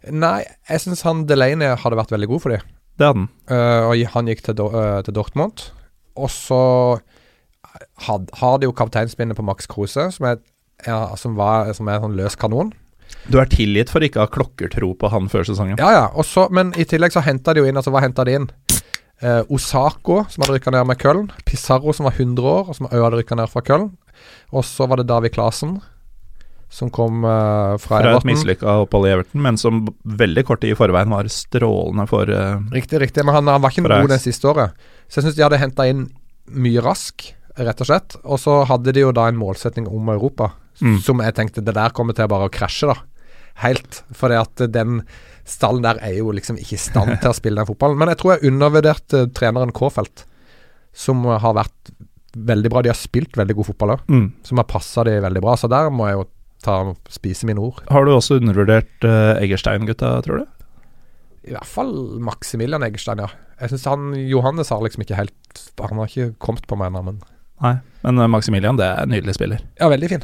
Nei, 0.09 0.41
jeg 0.69 0.83
syns 0.85 1.03
han 1.05 1.25
Delaney 1.29 1.75
hadde 1.77 1.99
vært 1.99 2.13
veldig 2.13 2.29
god 2.31 2.43
for 2.43 2.55
dem. 2.55 2.67
Det 2.99 3.07
hadde 3.07 3.21
han. 3.21 3.29
Uh, 3.51 3.89
og 3.89 4.03
han 4.15 4.29
gikk 4.31 4.43
til, 4.47 4.59
eh, 4.59 4.99
til 5.05 5.15
Dortmund. 5.15 5.69
Og 6.19 6.31
så 6.33 6.61
had, 8.07 8.29
har 8.41 8.59
de 8.59 8.67
jo 8.67 8.75
kapteinspinnet 8.75 9.37
på 9.37 9.45
Max 9.45 9.69
Kruse, 9.69 10.09
som 10.15 10.27
er, 10.27 10.39
ja, 10.87 11.01
som 11.19 11.37
var, 11.39 11.71
som 11.77 11.87
er 11.87 11.99
en 11.99 12.09
sånn 12.09 12.17
løs 12.19 12.35
kanon. 12.39 12.73
Du 13.29 13.39
er 13.41 13.49
tilgitt 13.49 13.91
for 13.93 14.03
ikke 14.05 14.21
å 14.21 14.25
ha 14.25 14.31
klokkertro 14.31 14.91
på 14.99 15.11
han 15.13 15.29
før 15.31 15.47
sesongen. 15.47 15.79
Ja, 15.81 15.91
ja. 15.95 16.07
Og 16.13 16.27
så, 16.27 16.47
men 16.53 16.73
i 16.79 16.85
tillegg 16.89 17.13
så 17.15 17.23
henta 17.25 17.55
de 17.55 17.63
jo 17.63 17.69
inn 17.69 17.79
Altså, 17.79 17.93
hva 17.93 18.03
henta 18.03 18.25
de 18.27 18.35
inn? 18.37 18.49
Eh, 19.19 19.41
Osako, 19.51 20.21
som 20.31 20.43
hadde 20.45 20.57
rykka 20.57 20.73
ned 20.73 20.87
med 20.87 20.99
Köln. 21.01 21.29
Pizarro, 21.47 21.93
som 21.95 22.07
var 22.07 22.15
100 22.15 22.45
år, 22.45 22.69
og 22.69 22.77
som 22.77 22.87
òg 22.89 23.05
hadde 23.05 23.21
rykka 23.21 23.37
ned 23.39 23.51
fra 23.51 23.63
Köln. 23.65 23.89
Og 24.55 24.65
så 24.67 24.87
var 24.89 25.01
det 25.01 25.09
David 25.09 25.35
Klasen, 25.35 25.79
som 26.69 26.91
kom 26.93 27.23
uh, 27.25 27.75
fra, 27.81 27.97
Fra 28.03 28.13
et 28.19 28.27
mislykka 28.29 28.75
opphold 28.83 29.07
i 29.07 29.13
Everton, 29.15 29.41
men 29.41 29.57
som 29.57 29.87
veldig 30.05 30.43
kort 30.45 30.61
tid 30.61 30.75
i 30.75 30.77
forveien 30.77 31.09
var 31.09 31.29
strålende 31.33 32.05
for 32.11 32.29
uh, 32.29 32.61
Riktig, 32.75 33.01
riktig. 33.01 33.25
Men 33.25 33.39
han, 33.39 33.49
han 33.49 33.63
var 33.63 33.73
ikke 33.73 33.89
god 33.89 34.13
det 34.13 34.21
siste 34.21 34.49
året. 34.51 34.77
Så 35.09 35.19
jeg 35.19 35.27
syns 35.27 35.39
de 35.39 35.45
hadde 35.47 35.61
henta 35.61 35.87
inn 35.89 36.05
mye 36.53 36.83
rask, 36.85 37.25
rett 37.57 37.81
og 37.81 37.89
slett. 37.89 38.19
Og 38.23 38.37
så 38.41 38.61
hadde 38.69 38.93
de 38.93 39.01
jo 39.01 39.13
da 39.15 39.27
en 39.29 39.39
målsetning 39.39 39.89
om 39.89 40.13
Europa, 40.13 40.53
Mm. 40.79 41.01
som 41.03 41.19
jeg 41.19 41.35
tenkte 41.35 41.59
det 41.59 41.73
der 41.75 41.91
kommer 41.91 42.15
til 42.15 42.29
bare 42.31 42.45
å 42.47 42.51
krasje, 42.55 42.87
da. 42.87 42.93
Helt. 43.59 43.97
For 44.15 44.31
at 44.31 44.61
den 44.71 45.01
stallen 45.43 45.83
der 45.83 45.99
er 45.99 46.13
jo 46.21 46.31
liksom 46.31 46.55
ikke 46.55 46.77
i 46.77 46.79
stand 46.79 47.17
til 47.19 47.33
å 47.33 47.35
spille 47.35 47.59
den 47.59 47.67
fotballen. 47.67 47.99
Men 47.99 48.13
jeg 48.13 48.21
tror 48.21 48.37
jeg 48.37 48.53
undervurderte 48.53 49.25
treneren 49.35 49.73
K-felt, 49.75 50.23
som 50.95 51.25
har 51.27 51.57
vært 51.57 51.91
veldig 52.31 52.71
bra. 52.71 52.83
De 52.85 52.93
har 52.93 52.99
spilt 52.99 53.35
veldig 53.35 53.57
god 53.59 53.67
fotball 53.73 53.95
òg, 53.97 54.05
mm. 54.07 54.27
som 54.47 54.61
har 54.61 54.69
passa 54.69 55.03
de 55.03 55.17
veldig 55.19 55.43
bra. 55.43 55.57
Så 55.59 55.67
der 55.71 55.91
må 55.91 56.07
jeg 56.07 56.21
jo 56.21 56.27
ta 56.63 56.93
spise 57.09 57.45
mine 57.47 57.61
ord. 57.63 57.81
Har 57.89 58.05
du 58.05 58.11
også 58.11 58.37
undervurdert 58.41 59.05
uh, 59.07 59.35
Eggerstein-gutta, 59.39 60.09
tror 60.25 60.41
du? 60.43 60.45
I 61.49 61.53
hvert 61.55 61.65
fall 61.69 61.93
Maximilian 62.19 62.83
Eggerstein, 62.83 63.21
ja. 63.23 63.29
Jeg 63.61 63.71
syns 63.73 63.85
han 63.87 64.09
Johannes 64.29 64.69
har 64.71 64.81
liksom 64.83 65.01
ikke 65.03 65.17
helt 65.17 65.61
Han 65.81 65.97
har 65.99 66.07
ikke 66.11 66.33
kommet 66.39 66.67
på 66.67 66.77
meg 66.79 66.91
ennå, 66.91 67.01
men 67.09 67.21
Nei, 67.63 67.73
men 68.05 68.19
eh, 68.23 68.27
Maximilian 68.31 68.77
det 68.79 68.85
er 68.87 69.01
en 69.03 69.09
nydelig 69.11 69.33
spiller. 69.35 69.59
Ja, 69.79 69.89
veldig 69.91 70.07
fin. 70.13 70.21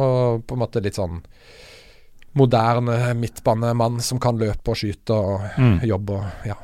Og 0.00 0.44
på 0.48 0.56
en 0.56 0.60
måte 0.62 0.80
litt 0.80 0.96
sånn 0.96 1.18
moderne 2.38 3.14
midtbanemann 3.18 3.98
som 4.04 4.20
kan 4.22 4.38
løpe 4.40 4.72
og 4.72 4.78
skyte 4.78 5.12
og 5.16 5.40
Mm. 5.58 5.80
jobbe 5.88 6.12
og 6.20 6.24
Ja. 6.46 6.54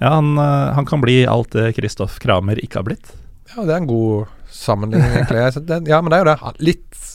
Ja, 0.00 0.10
han, 0.18 0.36
eh, 0.38 0.74
han 0.74 0.84
kan 0.84 1.00
bli 1.00 1.24
alt 1.26 1.50
det 1.50 1.74
Kristoff 1.76 2.18
Kramer 2.18 2.56
ikke 2.58 2.74
har 2.80 2.82
blitt. 2.84 3.12
ja, 3.56 3.62
det 3.64 3.70
er 3.70 3.76
en 3.76 3.86
god 3.86 4.26
sammenligning, 4.50 5.10
egentlig. 5.12 5.88
Ja, 5.88 6.00
men 6.02 6.10
det 6.10 6.18
er 6.18 6.24
jo 6.24 6.30
det. 6.34 6.60
Litt, 6.60 7.11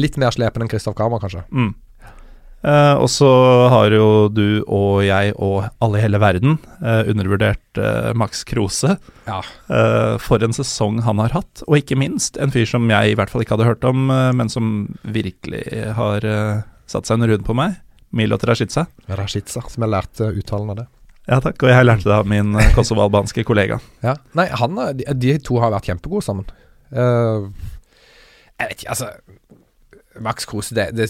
litt 0.00 0.18
mer 0.20 0.34
slepen 0.34 0.64
enn 0.64 0.70
Christoph 0.72 0.96
Kramer, 0.98 1.22
kanskje. 1.22 1.44
Mm. 1.52 1.72
Eh, 2.62 2.94
og 2.94 3.08
så 3.10 3.28
har 3.72 3.90
jo 3.90 4.28
du 4.30 4.62
og 4.70 5.00
jeg 5.02 5.32
og 5.34 5.64
alle 5.82 5.98
i 5.98 6.02
hele 6.04 6.20
verden 6.22 6.60
eh, 6.78 7.08
undervurdert 7.10 7.80
eh, 7.80 8.12
Max 8.18 8.44
Krose. 8.46 8.94
Ja. 9.26 9.40
Eh, 9.66 10.14
for 10.22 10.44
en 10.46 10.54
sesong 10.54 11.00
han 11.02 11.18
har 11.24 11.34
hatt, 11.34 11.64
og 11.66 11.80
ikke 11.80 11.98
minst 11.98 12.38
en 12.38 12.54
fyr 12.54 12.68
som 12.70 12.86
jeg 12.90 13.12
i 13.12 13.16
hvert 13.18 13.32
fall 13.32 13.42
ikke 13.42 13.56
hadde 13.56 13.66
hørt 13.66 13.88
om, 13.88 14.06
eh, 14.14 14.30
men 14.38 14.52
som 14.52 14.68
virkelig 15.02 15.64
har 15.98 16.26
eh, 16.28 16.62
satt 16.86 17.10
seg 17.10 17.18
en 17.18 17.32
runde 17.32 17.48
på 17.48 17.58
meg. 17.58 17.80
Milot 18.14 18.44
Rashica. 18.46 18.86
Rashica, 19.10 19.64
som 19.66 19.82
jeg 19.82 19.90
lærte 19.90 20.30
uttalen 20.30 20.70
av 20.74 20.82
det. 20.84 20.88
Ja 21.30 21.38
takk, 21.42 21.62
og 21.64 21.70
jeg 21.70 21.86
lærte 21.86 22.06
det 22.06 22.14
av 22.14 22.30
min 22.30 22.54
kosovo-albanske 22.76 23.46
kollega. 23.48 23.82
Ja. 24.06 24.16
Nei, 24.38 24.46
han, 24.58 24.78
de, 24.98 25.06
de 25.18 25.36
to 25.42 25.58
har 25.62 25.74
vært 25.74 25.90
kjempegode 25.90 26.26
sammen. 26.26 26.46
Uh, 26.92 27.48
jeg 28.60 28.68
vet 28.68 28.82
ikke, 28.82 28.90
altså 28.92 29.08
Max 30.20 30.44
Kruse, 30.44 30.74
det, 30.76 30.90
det 30.96 31.08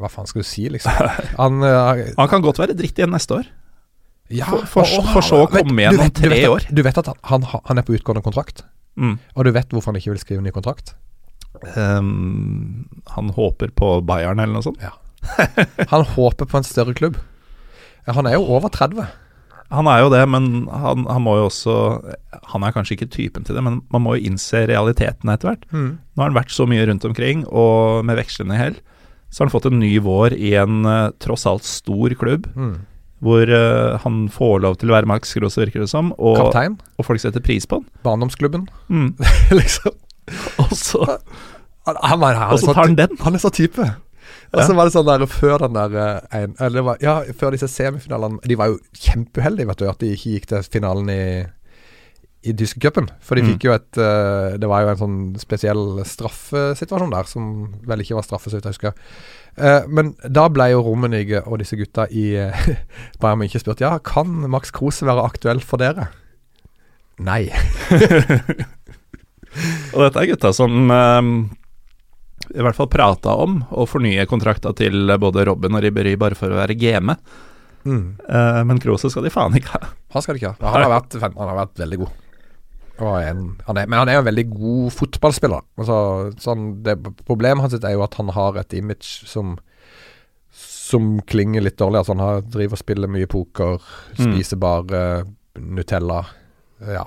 Hva 0.00 0.08
faen 0.08 0.26
skal 0.30 0.40
du 0.40 0.48
si, 0.48 0.68
liksom? 0.72 0.92
Han 1.36 1.58
uh, 1.62 2.00
Han 2.16 2.28
kan 2.32 2.40
godt 2.44 2.58
være 2.62 2.76
dritt 2.78 2.96
igjen 2.98 3.12
neste 3.12 3.36
år. 3.42 3.48
ja, 4.32 4.46
For- 4.48 4.64
for- 4.66 4.82
og- 4.88 5.02
og- 5.04 5.10
for 5.12 5.20
så 5.26 5.42
å 5.44 5.48
komme 5.52 5.82
igjen 5.84 6.00
om 6.00 6.10
tre 6.16 6.38
år. 6.48 6.64
Du 6.72 6.80
vet 6.82 6.96
at 6.98 7.10
han, 7.28 7.42
han, 7.44 7.78
er 7.78 7.82
på 7.84 7.92
utgående 7.98 8.22
kontrakt, 8.24 8.64
Mm. 8.96 9.18
og 9.36 9.44
du 9.44 9.50
vet 9.52 9.70
hvorfor 9.72 9.92
han 9.92 9.96
ikke 10.00 10.10
vil 10.12 10.20
skrive 10.20 10.42
ny 10.44 10.50
kontrakt? 10.52 10.94
Um, 11.76 12.88
han 13.08 13.28
håper 13.32 13.70
på 13.76 14.00
Bayern 14.04 14.40
eller 14.40 14.52
noe 14.52 14.64
sånt. 14.64 14.80
Han 15.92 16.04
håper 16.16 16.44
på 16.48 16.56
en 16.58 16.64
større 16.66 16.94
klubb. 16.96 17.16
Han 18.08 18.26
er 18.26 18.34
jo 18.38 18.42
over 18.56 18.68
30. 18.72 19.06
Han 19.72 19.88
er 19.88 20.02
jo 20.04 20.10
det, 20.12 20.20
men 20.28 20.46
han, 20.68 21.06
han 21.08 21.22
må 21.24 21.38
jo 21.40 21.46
også 21.48 21.74
Han 22.52 22.64
er 22.66 22.74
kanskje 22.76 22.96
ikke 22.98 23.08
typen 23.14 23.44
til 23.48 23.56
det, 23.56 23.62
men 23.64 23.80
man 23.92 24.02
må 24.04 24.16
jo 24.18 24.26
innse 24.28 24.66
realiteten 24.68 25.32
etter 25.32 25.48
hvert. 25.52 25.64
Nå 25.72 26.20
har 26.20 26.28
han 26.30 26.36
vært 26.36 26.52
så 26.52 26.66
mye 26.68 26.84
rundt 26.90 27.04
omkring, 27.08 27.46
og 27.48 28.04
med 28.04 28.18
vekslende 28.20 28.58
hell, 28.60 28.76
så 29.32 29.40
har 29.42 29.48
han 29.48 29.54
fått 29.54 29.70
en 29.70 29.78
ny 29.80 29.94
vår 30.04 30.34
i 30.36 30.50
en 30.60 30.82
uh, 30.84 31.10
tross 31.24 31.46
alt 31.48 31.64
stor 31.64 32.12
klubb, 32.20 32.50
Mm. 32.52 32.74
hvor 33.22 33.48
uh, 33.48 33.96
han 34.02 34.28
får 34.28 34.60
lov 34.60 34.76
til 34.82 34.90
å 34.90 34.96
være 34.98 35.08
Max 35.08 35.32
Gross, 35.38 35.56
virker 35.56 35.80
det 35.84 35.88
som, 35.88 36.12
og, 36.18 36.36
Kaptein. 36.36 36.76
og 36.98 37.06
folk 37.06 37.22
setter 37.22 37.40
pris 37.40 37.64
på 37.70 37.78
han. 37.80 37.86
Barndomsklubben, 38.04 38.68
Mm. 38.92 39.14
liksom. 39.60 39.92
Og 40.62 40.70
så 40.76 41.00
Han, 41.86 41.96
han, 42.02 42.20
han, 42.22 42.58
sånn- 42.60 42.74
tar 42.76 42.84
han 42.84 42.94
den. 42.98 43.16
han 43.24 43.34
er 43.34 43.40
så 43.42 43.50
type. 43.50 43.88
Og 44.52 44.60
så 44.66 44.74
var 44.76 44.88
det 44.88 44.94
sånn 44.94 45.08
der 45.08 45.24
før 45.30 45.62
den 45.64 45.76
der 45.78 45.94
eh, 46.02 46.42
en, 46.42 46.54
Eller 46.60 46.84
var, 46.86 46.98
ja, 47.00 47.20
før 47.38 47.54
disse 47.54 47.68
semifinalene 47.72 48.42
De 48.44 48.58
var 48.60 48.68
jo 48.72 48.80
kjempeuheldige, 48.92 49.68
vet 49.70 49.80
du, 49.80 49.86
at 49.88 50.02
de 50.02 50.10
ikke 50.12 50.34
gikk 50.36 50.50
til 50.52 50.68
finalen 50.78 51.10
i 51.12 51.22
i 52.42 52.50
tyske 52.58 52.80
cupen. 52.82 53.06
For 53.22 53.38
de 53.38 53.44
Mm. 53.44 53.50
fikk 53.52 53.64
jo 53.68 53.72
et 53.76 53.98
uh, 54.02 54.56
Det 54.58 54.66
var 54.66 54.82
jo 54.82 54.88
en 54.90 54.98
sånn 54.98 55.18
spesiell 55.38 56.00
straffesituasjon 56.02 57.12
der, 57.14 57.28
som 57.30 57.44
vel 57.86 58.02
ikke 58.02 58.16
var 58.18 58.26
straffe, 58.26 58.50
så 58.50 58.58
vidt 58.58 58.66
jeg 58.66 58.74
husker. 58.74 58.96
Uh, 59.54 59.86
men 59.86 60.10
da 60.26 60.48
ble 60.50 60.66
jo 60.72 60.80
Rummenigge 60.82 61.44
og 61.46 61.60
disse 61.62 61.78
gutta 61.78 62.08
i 62.10 62.32
uh, 62.42 62.64
Bayern 63.22 63.38
München 63.38 63.62
spurt 63.62 63.78
ja, 63.84 63.92
kan 64.02 64.26
Max 64.50 64.74
Kruse 64.74 65.06
være 65.06 65.22
aktuell 65.22 65.62
for 65.62 65.78
dere. 65.78 66.08
Nei. 67.22 67.44
Og 69.94 70.00
dette 70.02 70.22
er 70.22 70.30
gutta 70.32 70.52
som 70.56 70.90
i 72.52 72.62
hvert 72.64 72.76
fall 72.76 72.88
prata 72.92 73.34
om 73.40 73.60
å 73.72 73.86
fornye 73.88 74.26
kontrakta 74.28 74.74
til 74.76 75.08
både 75.20 75.46
Robben 75.48 75.74
og 75.78 75.82
Ribberi 75.84 76.16
bare 76.20 76.36
for 76.38 76.52
å 76.52 76.58
være 76.60 76.76
game. 76.78 77.16
Mm. 77.84 78.18
Uh, 78.28 78.60
men 78.68 78.78
Krose 78.82 79.08
skal 79.10 79.24
de 79.26 79.32
faen 79.34 79.56
ikke 79.58 79.72
ha. 79.74 79.88
Han 80.14 80.22
skal 80.24 80.36
de 80.36 80.42
ikke 80.42 80.52
ha. 80.54 80.72
Han 80.74 80.84
har 80.84 80.92
vært, 80.92 81.16
han 81.22 81.34
har 81.48 81.58
vært 81.64 81.80
veldig 81.82 81.98
god. 82.04 82.18
En, 83.02 83.38
han 83.66 83.78
er, 83.80 83.88
men 83.90 83.98
han 83.98 84.10
er 84.12 84.20
en 84.20 84.26
veldig 84.28 84.44
god 84.52 84.92
fotballspiller. 84.94 85.64
Altså, 85.80 85.96
sånn, 86.38 86.68
det, 86.86 86.94
problemet 87.26 87.64
hans 87.64 87.74
er 87.80 87.96
jo 87.96 88.04
at 88.04 88.14
han 88.20 88.30
har 88.36 88.60
et 88.60 88.76
image 88.78 89.24
som 89.26 89.56
Som 90.52 91.22
klinger 91.26 91.64
litt 91.64 91.78
dårlig. 91.80 92.02
Altså, 92.02 92.12
han 92.12 92.20
har, 92.22 92.42
driver 92.52 92.76
og 92.76 92.82
spiller 92.82 93.08
mye 93.08 93.26
poker, 93.26 93.80
Mm. 94.18 94.34
spiser 94.34 94.58
bare 94.60 95.24
Nutella. 95.56 96.20
Ja. 96.84 97.06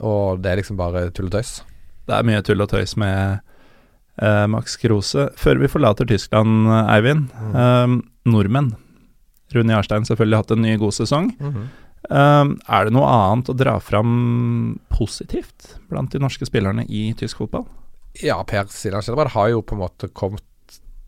Og 0.00 0.40
det 0.40 0.50
er 0.50 0.56
liksom 0.62 0.78
bare 0.80 1.10
tull 1.12 1.26
og 1.28 1.34
tøys. 1.36 1.58
Det 2.08 2.16
er 2.16 2.24
mye 2.24 2.40
tull 2.42 2.64
og 2.64 2.70
tøys 2.72 2.96
med 2.96 3.40
Max 4.50 4.76
Krose. 4.80 5.28
Før 5.38 5.60
vi 5.62 5.68
forlater 5.70 6.06
Tyskland, 6.08 6.66
eh, 6.66 6.94
Eivind. 6.96 7.28
Mm. 7.34 7.54
eh, 7.54 7.96
nordmenn. 8.32 8.72
Rune 9.54 9.72
Jarstein 9.72 10.04
selvfølgelig 10.04 10.36
hatt 10.42 10.50
en 10.56 10.62
ny 10.62 10.76
god 10.80 10.92
sesong. 10.92 11.30
Mhm. 11.40 11.68
Um, 12.08 12.52
er 12.70 12.84
det 12.86 12.92
noe 12.94 13.08
annet 13.10 13.48
å 13.50 13.56
dra 13.58 13.72
fram 13.82 14.78
positivt 14.94 15.74
blant 15.90 16.12
de 16.14 16.20
norske 16.22 16.46
spillerne 16.46 16.84
i 16.88 17.12
tysk 17.18 17.40
fotball? 17.42 17.66
Ja, 18.22 18.36
Per 18.44 18.68
Siljan 18.72 19.02
Skjelbred 19.02 19.32
har 19.34 19.48
jo 19.50 19.62
på 19.66 19.74
en 19.74 19.82
måte 19.82 20.08
kommet 20.14 20.44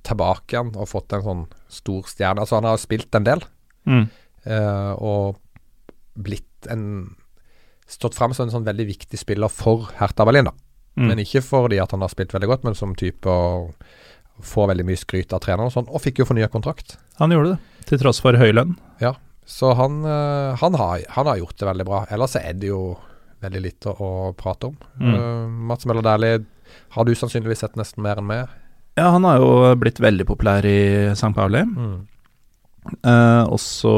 tilbake 0.04 0.56
igjen 0.56 0.72
og 0.76 0.88
fått 0.90 1.14
en 1.16 1.22
sånn 1.24 1.44
stor 1.72 2.02
stjerne. 2.10 2.42
Altså 2.42 2.58
Han 2.58 2.64
har 2.68 2.76
spilt 2.82 3.14
en 3.14 3.24
del 3.24 3.40
Mm. 3.86 4.08
uh, 4.46 4.92
og 5.00 5.38
blitt 6.20 6.68
en 6.68 7.14
Stått 7.90 8.14
fram 8.14 8.30
som 8.34 8.46
en 8.46 8.52
sånn 8.52 8.66
veldig 8.66 8.86
viktig 8.86 9.18
spiller 9.18 9.48
for 9.50 9.88
Hertha 9.98 10.24
Berlin, 10.24 10.44
da. 10.46 10.52
Mm. 11.00 11.08
Men 11.08 11.22
ikke 11.22 11.42
fordi 11.44 11.80
at 11.80 11.94
han 11.96 12.04
har 12.04 12.12
spilt 12.12 12.34
veldig 12.36 12.50
godt, 12.50 12.64
men 12.68 12.76
som 12.76 12.94
type 12.98 13.24
å 13.24 13.72
få 14.44 14.66
veldig 14.70 14.86
mye 14.88 15.00
skryt 15.00 15.32
av 15.36 15.42
treneren 15.44 15.70
og 15.70 15.74
sånn. 15.74 15.88
Og 15.88 16.02
fikk 16.04 16.22
jo 16.22 16.28
fornya 16.28 16.48
kontrakt. 16.52 16.98
Han 17.20 17.32
gjorde 17.34 17.54
det, 17.54 17.84
til 17.88 18.00
tross 18.02 18.20
for 18.22 18.36
høy 18.40 18.52
lønn. 18.52 18.76
Ja, 19.02 19.14
Så 19.48 19.72
han, 19.74 20.02
eh, 20.06 20.56
han, 20.60 20.76
har, 20.78 21.00
han 21.16 21.26
har 21.26 21.40
gjort 21.40 21.58
det 21.58 21.66
veldig 21.66 21.86
bra. 21.88 22.04
Ellers 22.12 22.36
er 22.38 22.52
det 22.54 22.68
jo 22.70 22.94
veldig 23.40 23.62
lite 23.64 23.92
å 23.96 24.30
prate 24.38 24.68
om. 24.70 24.76
Mm. 25.00 25.14
Uh, 25.16 25.46
Mats 25.72 25.88
Møller 25.88 26.04
Dæhlie 26.04 26.44
har 26.94 27.06
du 27.08 27.14
sannsynligvis 27.16 27.64
sett 27.64 27.78
nesten 27.80 28.04
mer 28.04 28.20
enn 28.20 28.28
meg. 28.28 28.52
Ja, 28.98 29.08
han 29.14 29.24
har 29.24 29.40
jo 29.40 29.74
blitt 29.80 30.00
veldig 30.02 30.26
populær 30.28 30.66
i 30.66 31.10
St. 31.14 31.32
Pauli. 31.34 31.62
Eh, 31.64 33.42
og 33.46 33.58
så 33.62 33.94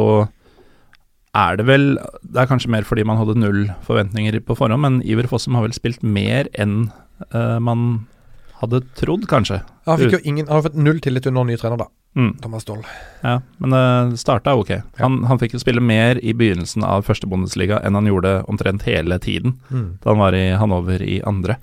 er 1.32 1.56
det 1.56 1.64
vel 1.68 1.84
Det 2.22 2.42
er 2.42 2.48
kanskje 2.50 2.70
mer 2.72 2.84
fordi 2.84 3.04
man 3.08 3.20
hadde 3.20 3.38
null 3.40 3.64
forventninger 3.86 4.38
på 4.44 4.56
forhånd, 4.58 4.82
men 4.84 5.00
Iver 5.08 5.28
Fossum 5.30 5.56
har 5.56 5.66
vel 5.66 5.76
spilt 5.76 6.02
mer 6.04 6.50
enn 6.52 6.90
uh, 7.32 7.58
man 7.62 8.06
hadde 8.62 8.82
trodd, 8.98 9.24
kanskje. 9.30 9.62
Han 9.88 9.98
fikk 9.98 10.20
jo 10.20 10.22
ingen 10.22 10.46
Han 10.46 10.60
har 10.60 10.68
fått 10.68 10.78
null 10.78 11.00
tillit 11.02 11.26
under 11.26 11.48
ny 11.48 11.56
trener, 11.58 11.80
da. 11.80 11.88
Mm. 12.14 12.34
Thomas 12.42 12.66
Doll. 12.68 12.82
Ja, 13.24 13.38
men 13.56 13.72
det 13.72 14.20
starta 14.20 14.54
ok. 14.60 14.74
Han, 15.00 15.22
han 15.24 15.40
fikk 15.40 15.56
jo 15.56 15.62
spille 15.62 15.82
mer 15.82 16.20
i 16.20 16.34
begynnelsen 16.36 16.84
av 16.84 17.06
første 17.06 17.26
Bundesliga 17.26 17.80
enn 17.80 17.96
han 17.96 18.10
gjorde 18.10 18.42
omtrent 18.52 18.84
hele 18.84 19.16
tiden 19.22 19.56
da 19.72 20.12
han 20.12 20.20
var 20.20 20.36
i 20.36 20.50
Hannover 20.60 21.02
i 21.02 21.22
andre. 21.26 21.56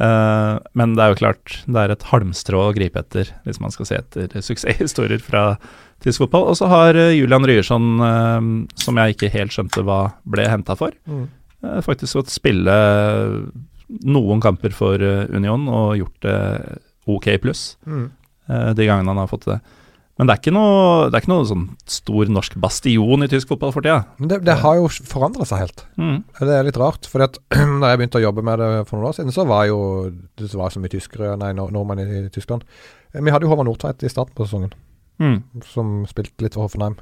Uh, 0.00 0.60
men 0.76 0.94
det 0.96 1.04
er 1.04 1.14
jo 1.14 1.20
klart, 1.22 1.56
det 1.66 1.80
er 1.80 1.92
et 1.92 2.06
halmstrå 2.12 2.60
å 2.68 2.74
gripe 2.76 3.00
etter 3.00 3.32
hvis 3.44 3.58
man 3.60 3.72
skal 3.74 3.88
se 3.88 3.98
etter 3.98 4.36
suksesshistorier 4.44 5.20
fra 5.24 5.56
tysk 6.04 6.22
fotball. 6.24 6.48
Og 6.52 6.56
så 6.58 6.68
har 6.70 6.96
eh, 6.96 7.12
Julian 7.18 7.44
Ryerson, 7.48 7.90
eh, 8.06 8.46
som 8.80 8.96
jeg 9.02 9.16
ikke 9.16 9.32
helt 9.34 9.52
skjønte 9.56 9.84
hva 9.86 10.00
ble 10.24 10.46
henta 10.48 10.76
for, 10.78 10.92
Mm. 11.08 11.26
eh, 11.64 11.80
faktisk 11.84 12.20
fått 12.20 12.30
spille 12.32 12.78
noen 14.06 14.40
kamper 14.42 14.70
for 14.76 15.02
Union 15.34 15.66
og 15.68 15.96
gjort 15.98 16.20
det 16.22 16.38
ok 17.10 17.26
pluss 17.42 17.76
Mm. 17.86 18.10
de 18.76 18.86
gangene 18.86 19.08
han 19.10 19.16
har 19.18 19.26
fått 19.30 19.44
det. 19.46 19.60
Men 20.18 20.26
det 20.26 20.34
er 20.34 20.40
ikke 20.42 20.52
noe, 20.52 21.08
det 21.08 21.16
er 21.16 21.22
ikke 21.22 21.32
noe 21.32 21.46
sånn 21.48 21.62
stor 21.88 22.26
norsk 22.28 22.54
bastion 22.60 23.22
i 23.24 23.28
tysk 23.30 23.48
fotball 23.48 23.72
for 23.72 23.80
tida. 23.80 24.04
Men 24.18 24.28
det, 24.28 24.38
det 24.44 24.56
har 24.60 24.76
jo 24.76 24.88
forandra 24.88 25.46
seg 25.48 25.62
helt. 25.62 25.84
Mm. 25.96 26.18
Det 26.38 26.56
er 26.58 26.66
litt 26.66 26.76
rart. 26.76 27.06
For 27.08 27.18
da 27.24 27.30
jeg 27.32 27.98
begynte 28.02 28.20
å 28.20 28.24
jobbe 28.26 28.44
med 28.44 28.58
det 28.60 28.68
for 28.86 28.98
noen 28.98 29.08
år 29.08 29.16
siden, 29.16 29.32
så 29.32 29.46
var 29.48 29.64
jo 29.70 30.10
det 30.36 30.50
var 30.52 30.68
så 30.74 30.82
mye 30.82 30.92
tyskere, 30.92 31.38
nei, 31.40 31.54
nordmenn 31.56 32.02
i 32.04 32.28
Tyskland. 32.28 32.66
Vi 33.16 33.30
hadde 33.32 33.48
jo 33.48 33.50
Håvard 33.54 33.66
Nordtveit 33.70 34.04
i 34.04 34.12
starten 34.12 34.36
på 34.36 34.44
sesongen, 34.44 34.74
Mm. 35.20 35.42
som 35.68 36.06
spilte 36.08 36.44
litt 36.44 36.56
for 36.56 36.64
Hoffenheim. 36.64 36.96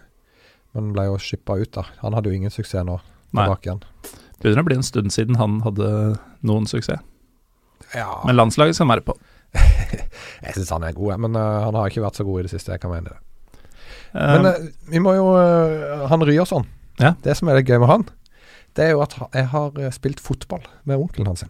Men 0.77 0.91
ble 0.95 1.07
jo 1.07 1.19
shippa 1.23 1.57
ut, 1.61 1.71
da. 1.75 1.87
Han 2.03 2.17
hadde 2.17 2.31
jo 2.31 2.39
ingen 2.39 2.53
suksess 2.53 2.85
nå. 2.87 2.99
Tilbake 3.31 3.69
igjen. 3.69 3.83
Begynner 4.43 4.65
å 4.65 4.69
bli 4.69 4.79
en 4.79 4.87
stund 4.87 5.13
siden 5.15 5.39
han 5.39 5.61
hadde 5.65 5.89
noen 6.47 6.67
suksess. 6.71 7.03
Ja, 7.95 8.21
Men 8.27 8.37
landslaget 8.37 8.77
skal 8.77 8.91
være 8.91 9.07
på. 9.07 9.15
jeg 10.45 10.55
syns 10.57 10.73
han 10.75 10.85
er 10.85 10.97
god, 10.97 11.15
men 11.25 11.39
uh, 11.39 11.65
han 11.69 11.79
har 11.79 11.89
ikke 11.89 12.05
vært 12.05 12.19
så 12.21 12.27
god 12.27 12.43
i 12.43 12.47
det 12.49 12.53
siste. 12.53 12.75
Jeg 12.75 12.83
kan 12.83 12.93
mene 12.93 13.15
det. 13.15 13.21
Um, 14.13 14.35
Men 14.35 14.49
uh, 14.51 14.67
vi 14.93 15.01
må 15.05 15.15
jo 15.17 15.31
uh, 15.37 16.05
Han 16.11 16.25
Ryerson. 16.27 16.67
Ja. 17.01 17.15
Det 17.25 17.37
som 17.39 17.49
er 17.49 17.61
litt 17.61 17.71
gøy 17.71 17.79
med 17.81 17.91
han, 17.91 18.05
det 18.77 18.89
er 18.89 18.95
jo 18.97 19.03
at 19.05 19.15
jeg 19.33 19.49
har 19.55 19.81
spilt 19.95 20.21
fotball 20.23 20.67
med 20.89 20.99
onkelen 20.99 21.31
hans. 21.31 21.47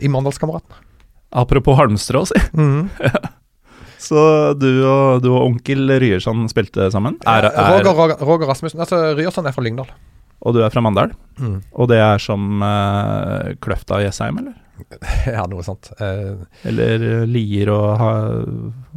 I 0.00 0.10
Mandalskameratene. 0.10 0.80
apropos 1.30 1.78
halmstrå, 1.78 2.24
si. 2.30 2.40
Så 4.04 4.24
du 4.60 4.68
og, 4.86 5.22
du 5.24 5.30
og 5.32 5.46
onkel 5.46 5.96
Ryerson 6.02 6.44
spilte 6.52 6.90
sammen? 6.94 7.16
Er, 7.26 7.48
er, 7.50 7.70
Roger, 7.72 7.94
Roger, 7.96 8.20
Roger 8.24 8.50
Rasmussen. 8.50 8.82
Altså, 8.84 9.00
Ryerson 9.16 9.48
er 9.48 9.56
fra 9.56 9.64
Lyngdal. 9.64 9.88
og 10.44 10.54
du 10.56 10.60
er 10.64 10.72
fra 10.72 10.82
Mandal? 10.84 11.14
Og 11.72 11.88
det 11.88 11.98
er 12.04 12.20
som 12.22 12.60
uh, 12.62 13.54
Kløfta 13.64 13.98
og 13.98 14.04
Jessheim, 14.04 14.42
eller? 14.42 14.60
ja, 15.36 15.44
noe 15.48 15.62
sånt. 15.64 15.92
Uh, 16.00 16.44
Eller 16.66 17.02
eh, 17.06 17.24
Lier 17.30 17.70
og 17.72 17.86
ha, 18.00 18.10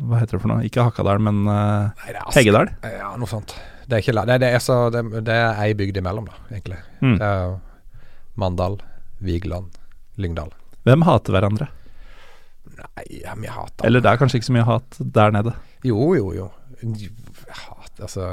Hva 0.09 0.21
heter 0.21 0.37
det 0.37 0.41
for 0.41 0.51
noe? 0.51 0.65
Ikke 0.65 0.87
Hakadal, 0.87 1.21
men 1.23 1.43
uh, 1.45 1.93
nei, 2.01 2.15
Heggedal? 2.35 2.71
Ja, 2.81 3.13
noe 3.19 3.29
sånt. 3.29 3.53
Det 3.87 3.99
er 3.99 4.03
ikke 4.03 4.25
det, 4.27 4.39
det 4.43 4.49
er 4.51 4.59
så 4.59 4.89
Det, 4.91 5.03
det 5.23 5.35
er 5.37 5.61
ei 5.63 5.71
bygd 5.77 6.01
imellom, 6.01 6.27
da, 6.27 6.39
egentlig. 6.51 6.79
Mm. 6.99 7.17
Det 7.21 7.29
er 7.29 7.55
Mandal, 8.37 8.79
Vigeland, 9.23 9.77
Lyngdal. 10.21 10.51
Hvem 10.87 11.05
hater 11.07 11.35
hverandre? 11.35 11.69
Nei, 12.77 13.05
ja, 13.23 13.33
vi 13.39 13.49
hater 13.49 13.87
Eller 13.87 14.03
det 14.05 14.11
er 14.11 14.19
kanskje 14.21 14.39
ikke 14.39 14.49
så 14.49 14.55
mye 14.57 14.67
hat 14.67 14.97
der 15.17 15.31
nede. 15.33 15.53
Jo, 15.87 16.11
jo, 16.17 16.31
jo. 16.35 16.47
Hat, 17.49 17.93
altså 18.05 18.27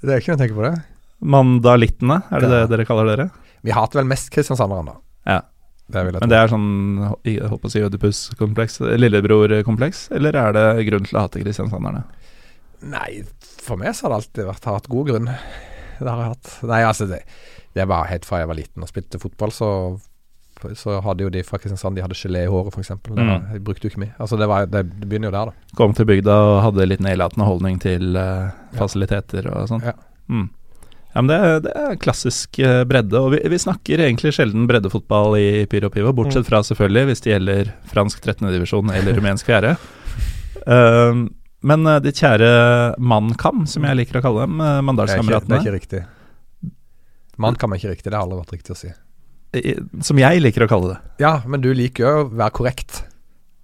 Det 0.02 0.14
er 0.14 0.22
ikke 0.22 0.32
noe 0.32 0.38
å 0.38 0.42
tenke 0.42 0.56
på 0.58 0.64
det. 0.66 0.72
Mandalittene, 1.34 2.20
er 2.30 2.42
det 2.42 2.48
Ja. 2.50 2.58
det 2.64 2.70
dere 2.72 2.86
kaller 2.86 3.10
dere? 3.10 3.28
Vi 3.66 3.74
hater 3.74 4.00
vel 4.00 4.10
mest 4.10 4.30
kristiansanderne, 4.34 4.94
da. 4.94 5.32
Ja. 5.32 5.40
Det 5.88 6.02
Men 6.20 6.28
det 6.28 6.36
er 6.36 6.50
sånn 6.52 6.66
jeg 7.24 7.48
håper 7.48 7.70
å 7.70 7.72
si 7.72 7.80
Ødipus-kompleks, 7.80 8.74
lillebror-kompleks, 9.00 10.10
eller 10.12 10.36
er 10.36 10.52
det 10.52 10.66
grunn 10.90 11.06
til 11.08 11.16
å 11.16 11.22
hate 11.24 11.40
kristiansanderne? 11.40 12.02
Nei, 12.92 13.22
for 13.64 13.80
meg 13.80 13.94
så 13.96 14.04
har 14.06 14.12
det 14.12 14.18
alltid 14.20 14.50
vært 14.50 14.68
hatt 14.68 14.90
god 14.92 15.08
grunn. 15.08 15.30
Det 15.98 16.06
har 16.06 16.20
jeg 16.20 16.34
hatt. 16.34 16.50
Nei, 16.68 16.82
altså, 16.86 17.08
det, 17.10 17.22
det 17.74 17.88
var 17.88 18.06
helt 18.10 18.24
fra 18.24 18.38
jeg 18.42 18.48
var 18.48 18.54
liten 18.58 18.82
og 18.82 18.88
spilte 18.88 19.18
fotball, 19.22 19.50
så 19.54 19.70
så 20.74 20.96
hadde 21.04 21.22
jo 21.22 21.28
de 21.30 21.38
fra 21.46 21.54
Kristiansand 21.62 21.94
De 21.94 22.02
hadde 22.02 22.16
gelé 22.18 22.40
i 22.42 22.48
håret, 22.50 22.72
f.eks. 22.74 22.88
Det 22.88 23.12
var- 23.14 23.38
Mm. 23.38 23.52
Jeg 23.52 23.60
brukte 23.62 23.84
jo 23.86 23.90
ikke 23.92 24.00
mye. 24.02 24.14
Altså, 24.18 24.36
det, 24.40 24.48
var, 24.50 24.64
det, 24.66 24.80
det 24.98 25.06
begynner 25.08 25.28
jo 25.30 25.36
der, 25.36 25.46
da. 25.52 25.74
Kom 25.78 25.92
til 25.94 26.04
bygda 26.08 26.34
og 26.34 26.62
hadde 26.64 26.86
litt 26.88 26.98
nedlatende 27.00 27.46
holdning 27.46 27.78
til 27.78 28.16
uh, 28.18 28.50
fasiliteter 28.74 29.46
og 29.52 29.68
sånn. 29.70 29.84
Ja. 29.86 29.92
Mm. 30.28 30.48
Ja, 31.14 31.22
men 31.22 31.28
det, 31.30 31.62
det 31.68 31.76
er 31.78 31.94
klassisk 32.02 32.58
eh, 32.58 32.82
bredde, 32.90 33.14
og 33.22 33.30
vi, 33.36 33.38
vi 33.48 33.56
snakker 33.62 34.02
egentlig 34.02 34.34
sjelden 34.34 34.66
breddefotball 34.66 35.38
i 35.38 35.46
Pyro 35.70 35.88
Pivo, 35.94 36.10
bortsett 36.12 36.42
Mm. 36.42 36.50
fra 36.50 36.60
selvfølgelig 36.66 37.06
hvis 37.12 37.22
det 37.22 37.32
gjelder 37.36 37.72
fransk 37.94 38.20
13. 38.26 38.50
divisjon 38.50 38.90
eller 38.90 39.14
rumensk 39.20 39.46
4. 39.46 39.76
uh, 40.66 41.22
men 41.62 41.86
eh, 41.86 42.00
ditt 42.04 42.18
kjære 42.18 42.98
Mannkam, 42.98 43.62
som 43.66 43.86
jeg 43.86 43.96
liker 44.02 44.18
å 44.20 44.22
kalle 44.26 44.44
dem, 44.46 44.58
Mandalskameratene 44.90 45.54
Det 45.54 45.62
er, 45.62 45.66
ikke 45.70 45.78
riktig. 45.78 46.02
Mann 47.38 47.58
kan 47.58 47.70
man 47.70 47.78
ikke 47.78 47.94
riktig. 47.94 48.10
Det 48.10 48.16
har 48.18 48.26
aldri 48.26 48.40
vært 48.40 48.56
riktig 48.56 48.74
å 48.74 48.78
si. 48.78 48.90
som 50.04 50.18
jeg 50.20 50.42
liker 50.42 50.66
å 50.66 50.70
kalle 50.70 50.92
det. 50.92 50.98
Ja, 51.22 51.38
men 51.46 51.62
du 51.64 51.70
liker 51.76 52.04
jo 52.04 52.10
å 52.10 52.28
være 52.28 52.54
korrekt. 52.58 53.02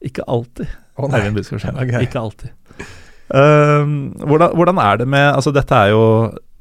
Ikke 0.04 0.24
alltid. 0.30 0.70
Å, 0.94 1.08
nei. 1.08 1.20
Eivind 1.20 1.38
Buskarsheim. 1.38 1.78
Ok. 1.80 1.94
Ikke 2.06 2.22
alltid. 2.22 2.54
Um, 3.34 4.12
hvordan, 4.20 4.52
hvordan 4.52 4.78
er 4.84 4.98
det 5.00 5.06
med 5.08 5.30
Altså, 5.32 5.48
dette 5.54 5.74
er 5.74 5.94
jo 5.94 6.02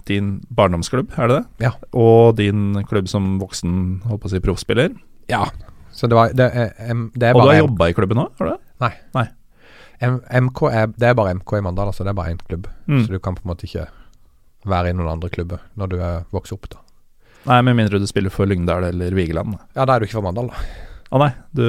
din 0.07 0.37
barndomsklubb, 0.51 1.11
er 1.19 1.29
det 1.29 1.37
det? 1.37 1.67
Ja. 1.67 1.71
Og 1.95 2.35
din 2.39 2.81
klubb 2.89 3.07
som 3.11 3.37
voksen, 3.39 4.01
holdt 4.07 4.23
på 4.23 4.31
å 4.31 4.33
si, 4.33 4.41
proffspiller. 4.43 4.91
Ja. 5.31 5.45
Så 5.93 6.09
det, 6.09 6.17
var, 6.17 6.33
det, 6.35 6.49
er, 6.49 6.73
det 7.13 7.29
er 7.29 7.37
Og 7.37 7.45
du 7.45 7.53
har 7.53 7.61
jobba 7.61 7.87
i 7.91 7.95
klubben 7.95 8.19
nå, 8.19 8.27
har 8.39 8.49
du 8.49 8.55
det? 8.55 8.59
M, 10.03 10.17
MK 10.49 10.65
er, 10.71 10.89
det 10.99 11.11
er 11.11 11.15
bare 11.15 11.37
MK 11.37 11.59
i 11.59 11.63
Mandal, 11.63 11.93
altså. 11.93 12.03
Det 12.03 12.11
er 12.11 12.17
bare 12.17 12.33
én 12.33 12.41
klubb. 12.41 12.67
Mm. 12.89 13.05
Så 13.05 13.13
du 13.13 13.21
kan 13.23 13.37
på 13.37 13.45
en 13.45 13.53
måte 13.53 13.69
ikke 13.69 13.85
være 14.67 14.91
i 14.91 14.97
noen 14.97 15.13
andre 15.13 15.31
klubber 15.31 15.63
når 15.79 15.93
du 15.93 15.99
er 16.01 16.25
vokst 16.35 16.55
opp. 16.55 16.67
da 16.71 16.82
Nei, 17.49 17.59
med 17.67 17.75
mindre 17.75 17.99
du 17.99 18.07
spiller 18.07 18.31
for 18.33 18.47
Lyngdal 18.47 18.85
eller 18.91 19.11
Vigeland. 19.17 19.57
Ja, 19.75 19.83
da 19.85 19.95
er 19.97 19.99
du 20.03 20.07
ikke 20.07 20.19
for 20.19 20.25
Mandal, 20.27 20.47
da. 20.53 20.61
Å 21.13 21.19
nei, 21.21 21.31
du, 21.53 21.65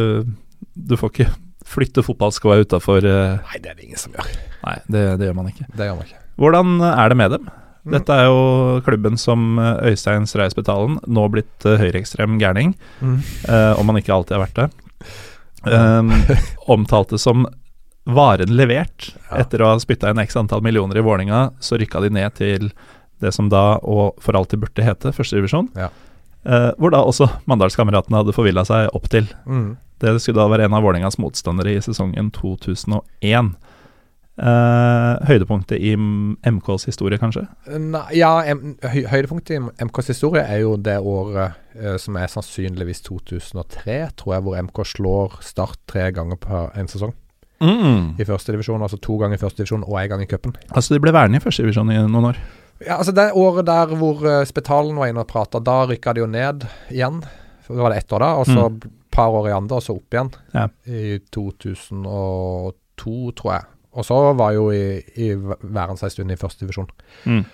du 0.74 0.94
får 1.00 1.10
ikke 1.12 1.26
flytte 1.74 2.04
fotballskoa 2.04 2.60
utafor 2.62 3.04
uh, 3.08 3.40
Nei, 3.48 3.58
det 3.64 3.72
er 3.72 3.78
det 3.80 3.86
ingen 3.88 3.98
som 4.00 4.14
gjør. 4.14 4.28
Nei, 4.64 4.76
det, 4.94 5.02
det 5.20 5.28
gjør 5.30 5.36
man 5.40 5.50
ikke. 5.50 5.66
Det 5.74 5.88
gjør 5.88 5.98
man 5.98 6.08
ikke. 6.08 6.20
Hvordan 6.40 6.74
er 6.92 7.12
det 7.12 7.16
med 7.20 7.34
dem? 7.36 7.48
Mm. 7.84 7.92
Dette 7.98 8.16
er 8.16 8.28
jo 8.30 8.38
klubben 8.86 9.18
som 9.20 9.58
eh, 9.60 9.90
Øystein 9.90 10.24
Streisbetalen, 10.28 10.94
nå 11.04 11.24
blitt 11.34 11.66
uh, 11.68 11.74
høyreekstrem 11.82 12.38
gærning, 12.40 12.72
Mm. 13.04 13.18
eh, 13.44 13.72
om 13.80 13.90
han 13.92 13.98
ikke 14.00 14.14
alltid 14.14 14.38
har 14.38 14.44
vært 14.46 14.60
det, 14.62 14.68
um, 15.68 16.12
omtalte 16.76 17.18
som 17.20 17.44
varen 18.08 18.54
levert. 18.56 19.10
Ja. 19.28 19.42
Etter 19.42 19.60
å 19.64 19.68
ha 19.74 19.76
spytta 19.80 20.12
inn 20.12 20.20
x 20.24 20.36
antall 20.40 20.64
millioner 20.64 20.96
i 21.00 21.04
Vålinga, 21.04 21.42
så 21.60 21.76
rykka 21.80 22.00
de 22.04 22.10
ned 22.16 22.34
til 22.40 22.70
det 23.24 23.32
som 23.36 23.48
da, 23.52 23.78
og 23.82 24.20
for 24.22 24.36
alltid 24.36 24.62
burde 24.62 24.86
hete, 24.86 25.12
førstedivisjon. 25.16 25.70
Ja. 25.78 25.90
Eh, 26.44 26.70
hvor 26.76 26.92
da 26.92 27.00
også 27.00 27.30
Mandalskameratene 27.48 28.20
hadde 28.20 28.36
forvilla 28.36 28.66
seg 28.68 28.92
opp 28.96 29.08
til. 29.12 29.30
Mm. 29.48 29.76
Det 30.02 30.18
skulle 30.20 30.42
da 30.42 30.50
være 30.52 30.68
en 30.68 30.76
av 30.76 30.84
Vålingas 30.84 31.16
motstandere 31.22 31.72
i 31.72 31.84
sesongen 31.84 32.28
2001. 32.36 33.54
Eh, 34.34 35.26
høydepunktet 35.28 35.78
i 35.78 35.94
MKs 35.94 36.88
historie, 36.88 37.20
kanskje? 37.22 37.44
Nei, 37.70 38.02
ja, 38.18 38.32
høy 38.42 39.04
høydepunktet 39.12 39.54
i 39.54 39.86
MKs 39.86 40.10
historie 40.10 40.42
er 40.42 40.64
jo 40.64 40.74
det 40.74 40.96
året 40.98 41.54
eh, 41.78 41.94
som 42.02 42.18
er 42.18 42.32
sannsynligvis 42.32 43.04
2003, 43.06 44.00
tror 44.18 44.34
jeg, 44.34 44.44
hvor 44.46 44.58
MK 44.66 44.82
slår 44.90 45.38
Start 45.46 45.78
tre 45.90 46.10
ganger 46.16 46.40
på 46.42 46.66
en 46.74 46.90
sesong. 46.90 47.14
Mm. 47.64 48.18
i 48.20 48.24
første 48.26 48.52
divisjon. 48.52 48.82
Altså 48.82 48.98
to 49.00 49.14
ganger 49.16 49.38
i 49.38 49.40
første 49.40 49.62
divisjon 49.62 49.86
og 49.86 49.94
én 49.96 50.10
gang 50.10 50.20
i 50.20 50.28
cupen. 50.28 50.52
Altså, 50.74 50.92
de 50.92 51.00
ble 51.00 51.14
værende 51.14 51.38
i 51.38 51.40
første 51.40 51.62
divisjon 51.62 51.92
i 51.94 51.96
noen 52.02 52.32
år. 52.32 52.40
Ja, 52.82 52.98
altså 52.98 53.14
Det 53.14 53.30
året 53.38 53.66
der 53.68 53.94
hvor 53.94 54.22
uh, 54.26 54.42
Spetalen 54.48 54.96
var 54.98 55.10
inne 55.10 55.22
og 55.22 55.30
prata, 55.30 55.60
da 55.62 55.84
rykka 55.88 56.14
de 56.14 56.24
jo 56.24 56.30
ned 56.30 56.66
igjen. 56.92 57.22
Det 57.68 57.80
var 57.80 57.94
det 57.94 58.02
ett 58.02 58.12
år 58.12 58.20
da, 58.20 58.30
og 58.40 58.48
så 58.48 58.66
et 58.68 58.88
par 59.14 59.32
år 59.32 59.48
i 59.48 59.54
andre, 59.56 59.78
og 59.78 59.84
så 59.84 59.94
opp 59.96 60.16
igjen. 60.16 60.32
Ja. 60.52 60.66
I 60.84 61.18
2002, 61.32 63.14
tror 63.38 63.52
jeg. 63.54 63.68
Og 63.94 64.04
så 64.04 64.18
var 64.36 64.56
jo 64.56 64.66
i, 64.74 64.98
i 65.22 65.30
væren 65.38 65.96
seg 65.96 66.10
en 66.10 66.14
stund 66.16 66.34
i 66.34 66.38
første 66.40 66.64
divisjon. 66.64 66.90
Mm. 67.30 67.44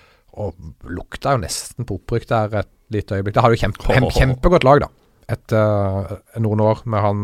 Og 0.41 0.89
lukta 0.89 1.35
jo 1.35 1.43
nesten 1.43 1.87
på 1.87 1.99
opprykk 1.99 2.27
der 2.31 2.57
et 2.63 2.71
lite 2.91 3.19
øyeblikk. 3.19 3.37
Det 3.37 3.45
har 3.45 3.53
jo 3.53 3.61
kjempe, 3.61 3.85
kjempe, 3.85 4.11
kjempegodt 4.17 4.67
lag, 4.67 4.83
da. 4.83 4.89
Etter 5.31 6.09
uh, 6.09 6.41
noen 6.43 6.65
år 6.65 6.83
med 6.91 7.05
han 7.05 7.23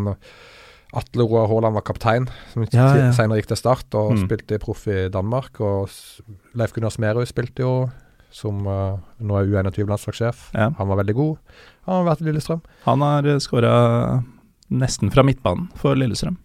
Atle 0.95 1.25
Roar 1.27 1.47
Haaland 1.51 1.75
var 1.75 1.81
kaptein, 1.83 2.27
som 2.53 2.63
Ja, 2.71 2.95
ja. 2.95 3.11
senere 3.11 3.41
gikk 3.41 3.47
til 3.51 3.57
Start 3.59 3.93
og 3.99 4.13
Mm. 4.15 4.21
spilte 4.27 4.59
proff 4.59 4.87
i 4.87 5.09
Danmark. 5.09 5.59
Og 5.59 5.89
Leif 6.55 6.71
Gunnar 6.73 6.89
Smerud 6.91 7.27
spilte 7.27 7.59
jo, 7.65 7.89
som 8.31 8.65
uh, 8.67 8.97
nå 9.19 9.35
er 9.39 9.47
U21-landslagssjef. 9.51 10.51
Ja. 10.53 10.69
Han 10.77 10.87
var 10.87 10.97
veldig 11.03 11.15
god. 11.15 11.37
Han 11.87 12.05
har 12.05 12.15
vært 12.15 12.21
i 12.21 12.31
Lillestrøm. 12.31 12.61
Han 12.85 12.99
har 13.01 13.23
skåra 13.39 14.23
nesten 14.71 15.11
fra 15.11 15.23
midtbanen 15.23 15.69
for 15.75 15.95
Lillestrøm. 15.95 16.37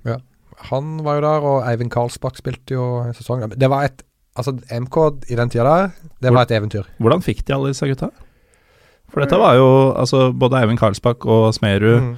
Han 0.71 1.03
var 1.03 1.17
jo 1.17 1.21
der, 1.25 1.41
og 1.43 1.65
Eivind 1.67 1.91
Karlsbakk 1.91 2.37
spilte 2.39 2.75
jo 2.77 3.01
en 3.03 3.13
sesong. 3.15 3.49
Det 3.59 3.69
var 3.71 3.85
et 3.85 4.03
Altså, 4.35 4.55
MK 4.73 4.97
i 5.29 5.35
den 5.37 5.51
tida 5.51 5.63
der, 5.65 5.91
det 6.23 6.31
var 6.33 6.47
et 6.47 6.53
eventyr. 6.57 6.87
Hvordan 6.99 7.21
fikk 7.21 7.45
de 7.45 7.53
alle 7.53 7.69
disse 7.69 7.85
gutta? 7.85 8.09
For 9.13 9.21
dette 9.21 9.37
var 9.37 9.59
jo 9.59 9.67
altså 9.93 10.33
både 10.33 10.57
Eivind 10.63 10.79
Karlsbakk 10.81 11.27
og 11.29 11.53
Smerud 11.53 12.01
Mm. 12.01 12.15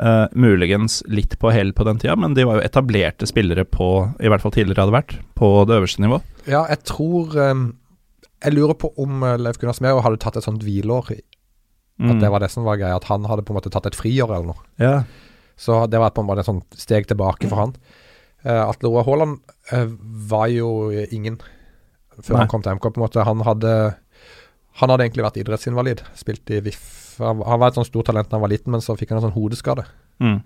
Eh, 0.00 0.26
muligens 0.36 1.02
litt 1.08 1.38
på 1.40 1.50
hell 1.54 1.72
på 1.76 1.84
den 1.88 1.98
tida, 2.02 2.16
men 2.16 2.34
de 2.36 2.44
var 2.48 2.58
jo 2.60 2.66
etablerte 2.66 3.26
spillere 3.28 3.64
på, 3.64 3.88
i 4.20 4.28
hvert 4.30 4.42
fall 4.44 4.52
tidligere 4.54 4.84
hadde 4.86 4.94
vært, 4.96 5.16
på 5.38 5.50
det 5.68 5.76
øverste 5.80 6.02
nivå. 6.04 6.20
Ja, 6.46 6.64
jeg 6.70 6.82
tror 6.84 7.34
um, 7.50 7.66
Jeg 8.44 8.52
lurer 8.54 8.74
på 8.78 8.92
om 9.00 9.22
uh, 9.24 9.36
Leif 9.40 9.56
Gunnar 9.58 9.74
Smerud 9.78 10.02
hadde 10.04 10.18
tatt 10.22 10.36
et 10.36 10.44
sånt 10.46 10.62
hvileår. 10.66 11.12
At 11.16 11.24
Mm. 11.96 12.18
det 12.20 12.28
var 12.28 12.40
det 12.44 12.50
som 12.52 12.64
var 12.66 12.76
greia. 12.76 12.96
At 12.98 13.06
han 13.08 13.24
hadde 13.24 13.40
på 13.42 13.54
en 13.54 13.56
måte 13.56 13.70
tatt 13.72 13.86
et 13.88 13.96
friår 13.96 14.28
eller 14.28 14.50
noe. 14.50 14.64
Ja. 14.76 15.04
Så 15.56 15.86
det 15.88 15.96
var 15.98 16.10
på 16.12 16.20
en 16.20 16.26
måte 16.28 16.42
et 16.44 16.48
sånt 16.50 16.76
steg 16.76 17.06
tilbake 17.08 17.48
for 17.48 17.56
han. 17.56 17.72
Uh, 18.44 18.68
Atle 18.68 18.90
Roar 18.92 19.06
Haaland 19.08 19.38
uh, 19.72 19.86
var 20.28 20.50
jo 20.52 20.90
ingen 21.10 21.38
før 22.20 22.34
Nei. 22.36 22.42
han 22.44 22.50
kom 22.52 22.60
til 22.62 22.76
MK. 22.76 22.90
på 22.92 23.00
en 23.00 23.04
måte 23.06 23.24
Han 23.24 23.40
hadde 23.48 23.72
Han 24.76 24.92
hadde 24.92 25.06
egentlig 25.08 25.24
vært 25.24 25.40
idrettsinvalid. 25.40 26.02
Spilt 26.20 26.52
i 26.52 26.60
VIF. 26.60 26.84
Han, 27.18 27.42
han 27.46 27.60
var 27.62 27.72
et 27.72 27.78
sånt 27.78 27.88
stort 27.88 28.10
talent 28.10 28.28
da 28.30 28.38
han 28.38 28.44
var 28.44 28.52
liten, 28.52 28.72
men 28.74 28.84
så 28.84 28.96
fikk 28.98 29.12
han 29.12 29.20
en 29.20 29.28
sånn 29.28 29.36
hodeskade. 29.36 29.86
Mm. 30.22 30.40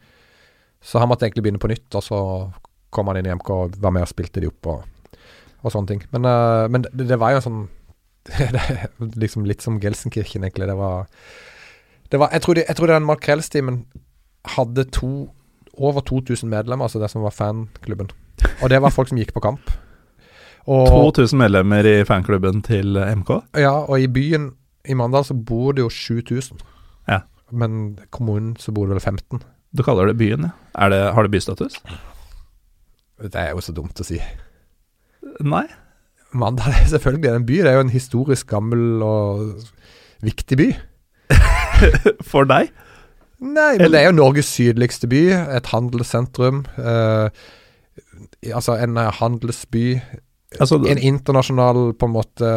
Så 0.81 1.01
han 1.01 1.11
måtte 1.11 1.27
egentlig 1.27 1.45
begynne 1.45 1.63
på 1.63 1.71
nytt, 1.71 1.89
og 1.99 2.05
så 2.05 2.21
kom 2.95 3.11
han 3.11 3.21
inn 3.21 3.29
i 3.29 3.35
MK 3.37 3.51
og 3.55 3.77
var 3.83 3.95
med 3.95 4.07
og 4.07 4.11
spilte 4.11 4.43
de 4.43 4.49
opp 4.51 4.71
og, 4.73 5.19
og 5.63 5.75
sånne 5.75 5.93
ting. 5.93 6.05
Men, 6.15 6.27
uh, 6.27 6.67
men 6.73 6.87
det, 6.87 7.07
det 7.11 7.19
var 7.21 7.35
jo 7.35 7.43
en 7.43 7.47
sånn 7.49 7.61
liksom 9.23 9.47
Litt 9.49 9.65
som 9.65 9.79
Gelsenkirchen, 9.81 10.45
egentlig. 10.45 10.69
Det 10.69 10.77
var, 10.77 11.07
det 12.13 12.21
var 12.21 12.35
Jeg 12.35 12.45
tror, 12.45 12.59
de, 12.59 12.65
jeg 12.69 12.79
tror 12.79 12.93
den 12.93 13.07
Makrellstimen 13.09 13.85
hadde 14.57 14.85
to 14.93 15.31
over 15.81 16.05
2000 16.05 16.49
medlemmer, 16.51 16.85
altså 16.85 17.01
det 17.01 17.09
som 17.13 17.25
var 17.25 17.33
fanklubben. 17.33 18.11
Og 18.61 18.71
det 18.73 18.81
var 18.83 18.93
folk 18.93 19.09
som 19.09 19.21
gikk 19.21 19.33
på 19.37 19.43
kamp. 19.45 19.71
Og, 20.69 21.15
2000 21.17 21.41
medlemmer 21.41 21.87
i 21.89 21.95
fanklubben 22.05 22.61
til 22.63 22.99
MK. 23.01 23.31
ja, 23.57 23.73
og 23.73 24.01
i 24.01 24.09
byen 24.11 24.51
i 24.89 24.97
Mandal 24.97 25.27
så 25.29 25.35
bor 25.35 25.75
det 25.77 25.85
jo 25.85 25.91
7000. 25.93 26.61
Ja. 27.09 27.21
Men 27.51 27.99
kommunen 28.15 28.55
så 28.61 28.73
bor 28.73 28.87
det 28.89 28.97
vel 28.99 29.05
15. 29.05 29.43
Du 29.77 29.83
kaller 29.87 30.11
det 30.11 30.19
byen, 30.19 30.49
ja. 30.49 30.55
Er 30.75 30.91
det, 30.91 31.01
har 31.15 31.27
det 31.27 31.31
bystatus? 31.35 31.79
Det 33.21 33.37
er 33.37 33.53
jo 33.53 33.63
så 33.63 33.75
dumt 33.77 34.01
å 34.01 34.07
si. 34.07 34.19
Nei. 35.45 35.67
Mandal 36.33 36.75
er 36.79 36.89
selvfølgelig 36.89 37.35
en 37.35 37.47
by. 37.47 37.59
Det 37.61 37.71
er 37.73 37.79
jo 37.79 37.87
en 37.87 37.93
historisk 37.93 38.49
gammel 38.51 39.03
og 39.05 39.65
viktig 40.25 40.59
by. 40.61 40.69
For 42.31 42.49
deg? 42.49 42.71
Nei, 43.41 43.79
men 43.81 43.89
det 43.93 44.03
er 44.03 44.11
jo 44.11 44.17
Norges 44.17 44.51
sydligste 44.53 45.09
by. 45.11 45.23
Et 45.57 45.71
handelssentrum. 45.73 46.65
Eh, 46.79 47.31
altså 48.53 48.77
en 48.77 48.99
eh, 49.01 49.13
handelsby. 49.21 49.85
Altså, 50.59 50.81
En 50.91 50.99
internasjonal 50.99 51.93
på 51.95 52.09
en 52.09 52.13
måte 52.17 52.49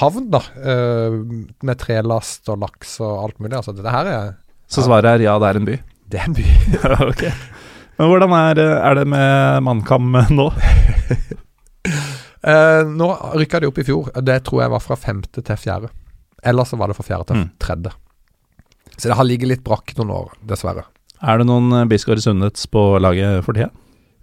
havn, 0.00 0.30
da. 0.32 0.40
eh, 0.58 1.14
med 1.62 1.78
trelast 1.78 2.48
og 2.50 2.58
laks 2.64 2.96
og 3.04 3.20
alt 3.28 3.38
mulig. 3.38 3.54
Altså 3.60 3.74
det 3.76 3.86
her 3.86 4.06
er 4.10 4.32
så 4.70 4.82
svaret 4.86 5.04
er 5.16 5.22
ja, 5.24 5.36
det 5.42 5.48
er 5.50 5.56
en 5.60 5.64
by? 5.66 5.76
Det 6.10 6.18
er 6.20 6.26
en 6.26 6.34
by. 6.34 6.44
Ok. 7.10 7.22
Men 8.00 8.08
hvordan 8.08 8.32
er, 8.38 8.58
er 8.80 8.94
det 9.00 9.06
med 9.12 9.62
Mannkam 9.66 10.12
nå? 10.30 10.48
Eh, 12.40 12.82
nå 12.88 13.06
rykka 13.36 13.58
de 13.60 13.68
opp 13.68 13.78
i 13.82 13.84
fjor. 13.84 14.06
Det 14.24 14.38
tror 14.46 14.62
jeg 14.62 14.72
var 14.72 14.80
fra 14.80 14.96
femte 14.96 15.42
til 15.44 15.58
fjerde. 15.60 15.90
Eller 16.40 16.64
så 16.64 16.78
var 16.80 16.88
det 16.88 16.96
fra 16.96 17.04
fjerde 17.04 17.26
til 17.28 17.36
Mm. 17.36 17.50
tredje. 17.60 17.90
Så 18.96 19.08
det 19.10 19.16
har 19.18 19.24
ligget 19.28 19.48
litt 19.50 19.64
brakk 19.64 19.92
noen 19.98 20.10
år, 20.14 20.30
dessverre. 20.48 20.86
Er 21.20 21.36
det 21.38 21.46
noen 21.50 21.68
eh, 21.76 21.84
Bisgaard 21.84 22.22
Sundets 22.24 22.64
på 22.66 22.98
laget 23.00 23.44
for 23.44 23.52
tida? 23.52 23.68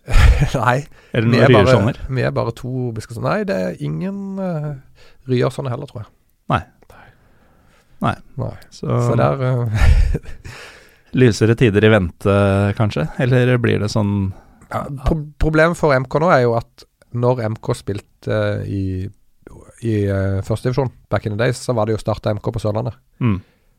Nei, 0.61 0.77
Er 1.11 1.25
vi 1.25 1.31
noen 1.33 1.43
er, 1.43 1.51
Ryersoner? 1.51 1.99
vi 2.07 2.23
er 2.23 2.33
bare 2.35 2.53
to 2.55 2.91
biskoper. 2.95 3.23
Nei, 3.25 3.41
det 3.47 3.57
er 3.59 3.83
ingen 3.83 4.39
uh, 4.39 4.73
Ryersoner 5.27 5.73
heller, 5.73 5.89
tror 5.89 6.05
jeg. 6.05 6.11
Nei. 6.53 6.61
Nei. 8.05 8.13
Nei. 8.39 8.53
Så, 8.71 8.87
Så 8.87 9.17
der 9.19 9.41
uh, 9.41 9.87
lysere 11.19 11.57
tider 11.59 11.83
i 11.87 11.91
vente, 11.91 12.37
kanskje? 12.77 13.07
Eller 13.23 13.57
blir 13.61 13.81
det 13.83 13.91
sånn 13.91 14.31
ja, 14.67 14.83
pro 15.07 15.19
Problemet 15.39 15.79
for 15.79 15.95
MK 15.95 16.19
nå 16.23 16.31
er 16.35 16.43
jo 16.45 16.55
at 16.59 16.87
når 17.17 17.45
MK 17.55 17.69
spilte 17.79 18.39
i, 18.67 19.07
i 19.87 19.93
uh, 20.11 20.39
førstedivisjon 20.45 20.91
back 21.11 21.25
in 21.25 21.35
the 21.35 21.39
days, 21.39 21.59
så 21.63 21.75
var 21.75 21.87
det 21.87 21.95
jo 21.95 22.01
starta 22.03 22.33
MK 22.35 22.51
på 22.53 22.63
Sørlandet. 22.63 22.97
mm. 23.23 23.37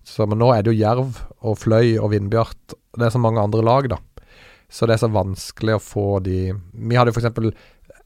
Så, 0.08 0.24
men 0.24 0.38
nå 0.40 0.46
er 0.54 0.62
det 0.64 0.72
jo 0.72 0.78
Jerv 0.78 1.18
og 1.44 1.58
Fløy 1.60 1.98
og 2.00 2.14
Vindbjart. 2.14 2.72
Det 2.96 3.04
er 3.04 3.12
så 3.12 3.20
mange 3.20 3.42
andre 3.44 3.60
lag, 3.60 3.90
da. 3.92 3.98
Så 4.68 4.86
det 4.86 4.96
er 4.96 5.02
så 5.02 5.08
vanskelig 5.12 5.78
å 5.78 5.82
få 5.82 6.06
de 6.20 6.52
Vi 6.52 6.96
hadde 6.98 7.12
jo 7.12 7.16
f.eks. 7.16 7.52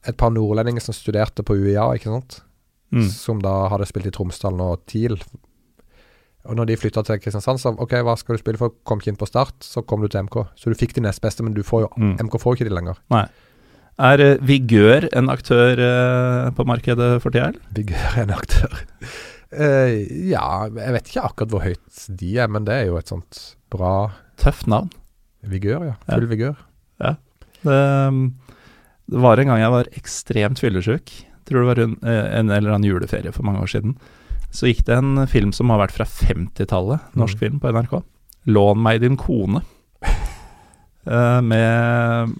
et 0.07 0.19
par 0.19 0.31
nordlendinger 0.31 0.83
som 0.83 0.95
studerte 0.95 1.43
på 1.43 1.57
UiA, 1.59 1.89
ikke 1.97 2.11
sant. 2.11 2.39
Mm. 2.93 3.07
Som 3.09 3.41
da 3.43 3.67
hadde 3.73 3.87
spilt 3.89 4.07
i 4.07 4.13
Tromsdalen 4.13 4.61
og 4.63 4.85
TIL. 4.89 5.17
Og 6.43 6.57
når 6.59 6.69
de 6.69 6.79
flytta 6.79 7.03
til 7.07 7.19
Kristiansand, 7.23 7.61
så 7.61 7.71
OK, 7.79 7.95
hva 8.03 8.15
skal 8.19 8.35
du 8.35 8.41
spille 8.41 8.59
for? 8.59 8.75
Kom 8.87 8.99
ikke 8.99 9.13
inn 9.13 9.19
på 9.19 9.27
start, 9.29 9.55
så 9.63 9.83
kom 9.87 10.03
du 10.03 10.09
til 10.11 10.25
MK. 10.27 10.41
Så 10.59 10.71
du 10.71 10.77
fikk 10.79 10.95
de 10.97 11.03
nest 11.05 11.23
beste, 11.23 11.43
men 11.45 11.55
du 11.55 11.63
får 11.63 11.85
jo 11.85 11.91
Mm. 11.93 12.15
MK 12.27 12.39
får 12.41 12.57
ikke 12.57 12.69
de 12.69 12.75
lenger. 12.75 12.97
Er 13.99 14.19
uh, 14.19 14.41
Vigør 14.41 15.07
en 15.13 15.29
aktør 15.29 15.77
uh, 15.77 16.49
på 16.51 16.65
markedet 16.65 17.21
for 17.21 17.29
tida, 17.29 17.51
eller? 17.53 17.61
Vigør 17.77 18.17
er 18.17 18.23
en 18.23 18.33
aktør. 18.33 18.73
Uh, 19.53 19.93
ja, 20.31 20.65
jeg 20.65 20.95
vet 20.97 21.11
ikke 21.11 21.27
akkurat 21.29 21.53
hvor 21.53 21.63
høyt 21.63 22.07
de 22.09 22.37
er, 22.41 22.49
men 22.49 22.65
det 22.65 22.73
er 22.73 22.89
jo 22.89 22.97
et 22.97 23.07
sånt 23.13 23.55
bra 23.69 24.11
Tøft 24.41 24.65
navn. 24.67 24.89
Vigør, 25.49 25.85
ja. 25.89 25.95
Ja. 26.07 26.15
Full 26.17 26.27
vigør. 26.31 26.55
Det, 26.99 27.13
det 29.11 29.21
var 29.23 29.39
en 29.39 29.47
gang 29.51 29.59
jeg 29.61 29.71
var 29.73 29.89
ekstremt 29.99 30.59
fyllesyk. 30.59 31.11
Tror 31.47 31.63
det 31.63 31.69
var 31.69 31.81
en, 31.83 31.95
eh, 32.03 32.39
en 32.39 32.49
eller 32.51 32.73
annen 32.75 32.87
juleferie 32.89 33.31
for 33.35 33.43
mange 33.47 33.61
år 33.63 33.71
siden. 33.71 33.97
Så 34.53 34.67
gikk 34.69 34.83
det 34.85 34.97
en 34.97 35.25
film 35.27 35.51
som 35.55 35.69
har 35.73 35.79
vært 35.81 35.95
fra 35.95 36.05
50-tallet, 36.05 36.99
norsk 37.17 37.35
Mm. 37.35 37.39
film 37.39 37.59
på 37.59 37.71
NRK. 37.73 38.03
'Lån 38.47 38.77
meg 38.83 39.01
din 39.01 39.17
kone'. 39.17 39.63
Eh, 41.05 41.41
med 41.41 42.31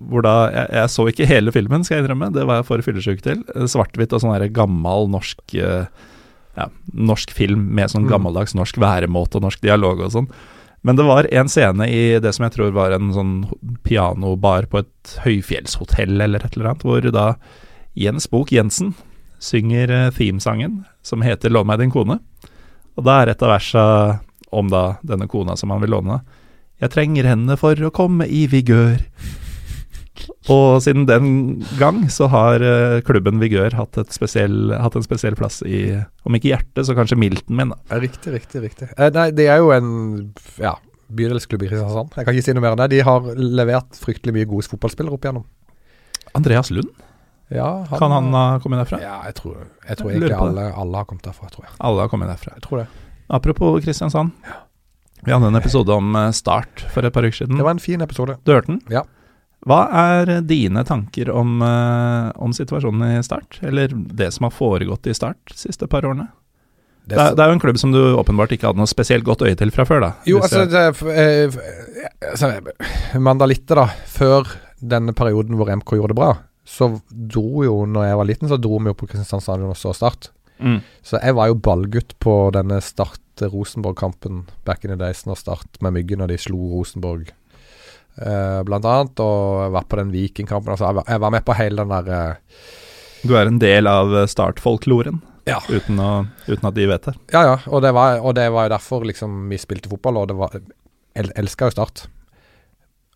Hvor 0.00 0.22
da 0.22 0.48
jeg, 0.50 0.68
jeg 0.72 0.88
så 0.88 1.04
ikke 1.08 1.26
hele 1.28 1.52
filmen, 1.52 1.84
skal 1.84 1.98
jeg 1.98 2.04
innrømme. 2.06 2.32
Det 2.32 2.46
var 2.46 2.56
jeg 2.62 2.64
for 2.64 2.78
fyllesyk 2.78 3.20
til. 3.20 3.42
Svart-hvitt 3.68 4.12
og 4.12 4.20
sånn 4.22 4.52
gammel 4.56 5.08
norsk 5.12 5.54
eh, 5.54 5.84
ja, 6.56 6.66
norsk 6.94 7.30
film 7.30 7.74
med 7.74 7.90
sånn 7.92 8.04
Mm. 8.06 8.10
gammeldags 8.10 8.54
norsk 8.54 8.76
væremåte 8.76 9.36
og 9.36 9.42
norsk 9.42 9.60
dialog 9.60 10.00
og 10.00 10.12
sånn. 10.12 10.28
Men 10.84 10.98
det 10.98 11.06
var 11.08 11.28
en 11.32 11.48
scene 11.48 11.88
i 11.88 12.18
det 12.20 12.34
som 12.36 12.44
jeg 12.44 12.54
tror 12.58 12.74
var 12.76 12.92
en 12.92 13.12
sånn 13.16 13.34
pianobar 13.86 14.68
på 14.68 14.82
et 14.82 15.14
høyfjellshotell 15.24 16.20
eller 16.20 16.44
et 16.44 16.58
eller 16.58 16.74
annet, 16.74 16.84
hvor 16.84 17.08
da 17.08 17.26
Jens 17.96 18.28
Bok 18.28 18.52
Jensen 18.52 18.92
synger 19.40 19.90
eh, 19.92 20.10
themesangen 20.12 20.82
som 21.04 21.24
heter 21.24 21.50
'Lån 21.50 21.66
meg 21.66 21.80
din 21.80 21.94
kone'. 21.94 22.20
Og 22.96 23.04
da 23.06 23.22
er 23.22 23.32
et 23.32 23.42
av 23.42 23.54
versa 23.54 23.84
om 24.54 24.68
da 24.70 24.96
denne 25.02 25.28
kona 25.30 25.56
som 25.56 25.72
han 25.74 25.82
vil 25.82 25.94
låne. 25.96 26.20
Jeg 26.82 26.92
trenger 26.94 27.26
henne 27.26 27.56
for 27.58 27.78
å 27.78 27.92
komme 27.94 28.26
i 28.26 28.44
vigør. 28.50 29.00
Og 30.52 30.78
siden 30.84 31.06
den 31.08 31.28
gang 31.80 32.04
så 32.12 32.28
har 32.30 32.62
eh, 32.62 33.00
klubben 33.06 33.40
Vigør 33.42 33.74
hatt, 33.76 33.98
et 34.00 34.12
spesiell, 34.14 34.72
hatt 34.78 34.96
en 34.98 35.04
spesiell 35.06 35.36
plass 35.38 35.60
i, 35.66 35.86
om 36.24 36.36
ikke 36.38 36.52
hjertet, 36.52 36.84
så 36.86 36.94
kanskje 36.96 37.18
milten 37.18 37.56
min. 37.58 37.72
da. 37.74 37.98
Riktig, 38.02 38.32
riktig, 38.36 38.62
riktig. 38.62 38.90
Eh, 38.94 39.10
nei, 39.14 39.30
det 39.34 39.48
er 39.50 39.62
jo 39.62 39.72
en 39.74 39.88
ja, 40.62 40.76
bydelsklubb 41.14 41.64
i 41.66 41.70
Kristiansand. 41.72 42.14
Jeg 42.14 42.28
kan 42.28 42.36
ikke 42.36 42.46
si 42.46 42.54
noe 42.56 42.64
mer 42.64 42.76
enn 42.76 42.82
det. 42.84 42.90
De 42.94 43.02
har 43.08 43.26
levert 43.34 43.98
fryktelig 44.00 44.36
mye 44.38 44.50
gode 44.50 44.70
fotballspillere 44.70 45.16
opp 45.18 45.26
igjennom. 45.26 45.48
Andreas 46.34 46.70
Lund, 46.74 46.92
Ja, 47.52 47.84
kan 48.00 48.10
han 48.10 48.30
ha 48.34 48.44
kommet 48.62 48.80
derfra? 48.80 48.98
Ja, 49.02 49.18
jeg 49.28 49.36
tror, 49.38 49.58
jeg 49.86 49.98
tror 50.00 50.10
Jeg 50.10 50.16
egentlig 50.22 50.36
alle, 50.38 50.68
alle 50.74 51.02
har 51.02 51.04
kommet 51.10 51.26
derfra, 51.26 51.50
tror 51.52 51.66
jeg. 51.66 51.74
Alle 51.78 52.06
har 52.06 52.08
kommet 52.10 52.30
derfra. 52.32 52.54
Jeg 52.56 52.64
tror 52.64 52.80
det. 52.80 52.86
Apropos 53.28 53.76
Kristiansand. 53.84 54.32
Ja. 54.46 54.62
Vi 55.24 55.32
hadde 55.32 55.48
en 55.48 55.56
episode 55.56 55.92
om 55.92 56.16
eh, 56.16 56.30
Start 56.36 56.82
for 56.92 57.06
et 57.06 57.12
par 57.14 57.24
uker 57.24 57.36
siden. 57.44 57.56
Det 57.60 57.64
var 57.64 57.76
en 57.76 57.82
fin 57.84 58.00
episode. 58.04 58.36
Du 58.44 58.52
hørte 58.52 58.72
den? 58.72 58.80
Ja. 58.92 59.04
Hva 59.64 59.80
er 59.96 60.40
dine 60.44 60.84
tanker 60.84 61.30
om, 61.32 61.56
eh, 61.64 62.30
om 62.36 62.52
situasjonen 62.52 63.18
i 63.18 63.22
Start, 63.24 63.60
eller 63.64 63.88
det 63.88 64.32
som 64.34 64.44
har 64.44 64.52
foregått 64.52 65.08
i 65.08 65.14
Start 65.16 65.40
de 65.52 65.56
siste 65.56 65.88
par 65.88 66.04
årene? 66.04 66.28
Det 67.04 67.18
er, 67.20 67.34
det 67.36 67.42
er, 67.42 67.50
jo 67.50 67.56
en 67.58 67.60
klubb 67.60 67.78
som 67.80 67.92
du 67.92 68.00
åpenbart 68.16 68.52
ikke 68.56 68.70
hadde 68.70 68.80
noe 68.80 68.88
spesielt 68.88 69.26
godt 69.26 69.42
øye 69.44 69.56
til 69.60 69.72
fra 69.72 69.84
før, 69.84 70.00
da. 70.00 70.10
Jo, 70.28 70.40
altså, 70.40 70.64
det, 70.64 70.84
eh, 71.12 71.56
altså 72.30 72.52
Mandalitte, 73.20 73.76
da. 73.76 73.90
Før 74.08 74.48
denne 74.80 75.12
perioden 75.16 75.58
hvor 75.58 75.68
MK 75.68 75.96
gjorde 75.98 76.14
det 76.14 76.20
bra, 76.20 76.30
så 76.64 76.88
dro 77.08 77.64
jo, 77.64 77.82
når 77.88 78.08
jeg 78.08 78.20
var 78.20 78.28
liten, 78.30 78.48
så 78.48 78.60
dro 78.60 78.80
vi 78.80 78.92
jo 78.92 78.96
på 78.96 79.08
Kristiansand 79.08 79.44
stadion 79.44 79.72
og 79.72 79.80
så 79.80 79.92
Start. 79.96 80.30
Mm. 80.60 80.80
Så 81.04 81.20
jeg 81.20 81.36
var 81.36 81.50
jo 81.50 81.60
ballgutt 81.60 82.16
på 82.24 82.34
denne 82.56 82.80
Start-Rosenborg-kampen 82.84 84.44
back 84.64 84.84
in 84.84 84.92
the 84.92 85.00
days, 85.00 85.26
når 85.28 85.40
Start 85.40 85.80
med 85.84 85.96
Myggen 85.98 86.24
og 86.24 86.32
de 86.32 86.40
slo 86.40 86.72
Rosenborg 86.72 87.32
Uh, 88.14 88.62
blant 88.62 88.84
annet, 88.86 89.18
og 89.18 89.72
vært 89.74 89.88
på 89.90 89.98
den 89.98 90.10
Vikingkampen. 90.14 90.70
Altså, 90.70 90.86
jeg, 90.86 90.98
var, 91.00 91.06
jeg, 91.10 91.20
var 91.24 91.32
med 91.34 91.44
på 91.46 91.54
hele 91.58 91.82
den 91.82 91.90
der 91.90 92.10
uh, 92.38 92.74
Du 93.26 93.32
er 93.34 93.48
en 93.50 93.58
del 93.58 93.88
av 93.90 94.12
eh, 94.14 94.26
startfolkloren, 94.30 95.16
ja. 95.48 95.56
uten, 95.66 95.98
uten, 96.46 96.66
at 96.68 96.76
de 96.76 96.84
vet 96.86 97.08
det? 97.08 97.14
Ja, 97.32 97.42
ja, 97.48 97.54
og 97.66 97.80
det 97.82 97.90
var, 97.96 98.20
og 98.20 98.36
det 98.38 98.44
var 98.54 98.68
jo 98.68 98.74
derfor 98.76 99.06
liksom 99.08 99.48
vi 99.50 99.58
spilte 99.58 99.90
fotball, 99.90 100.20
og 100.20 100.28
det 100.30 100.36
var 100.38 100.54
Jeg 100.54 101.32
elska 101.40 101.70
jo 101.70 101.74
Start. 101.74 102.04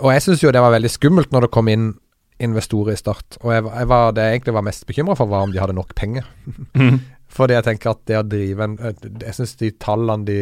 Og 0.03 0.11
jeg 0.14 0.24
syns 0.24 0.42
jo 0.42 0.51
det 0.55 0.62
var 0.64 0.74
veldig 0.74 0.90
skummelt 0.90 1.30
når 1.34 1.46
det 1.46 1.53
kom 1.55 1.70
inn 1.70 1.92
investorer 2.42 2.96
i 2.96 2.99
Start. 2.99 3.38
Og 3.44 3.53
jeg, 3.55 3.66
jeg 3.68 3.90
var, 3.90 4.16
det 4.16 4.24
jeg 4.24 4.38
egentlig 4.38 4.57
var 4.57 4.66
mest 4.66 4.86
bekymra 4.88 5.18
for, 5.18 5.30
var 5.30 5.46
om 5.46 5.55
de 5.55 5.61
hadde 5.62 5.76
nok 5.78 5.94
penger. 5.99 6.26
Mm. 6.74 6.99
Fordi 7.38 7.55
jeg 7.55 7.68
tenker 7.68 7.92
at 7.92 8.03
det 8.09 8.18
å 8.18 8.24
drive 8.24 8.64
en 8.64 8.76
Jeg 8.80 9.36
syns 9.36 9.55
de 9.61 9.68
tallene 9.76 10.26
de 10.26 10.40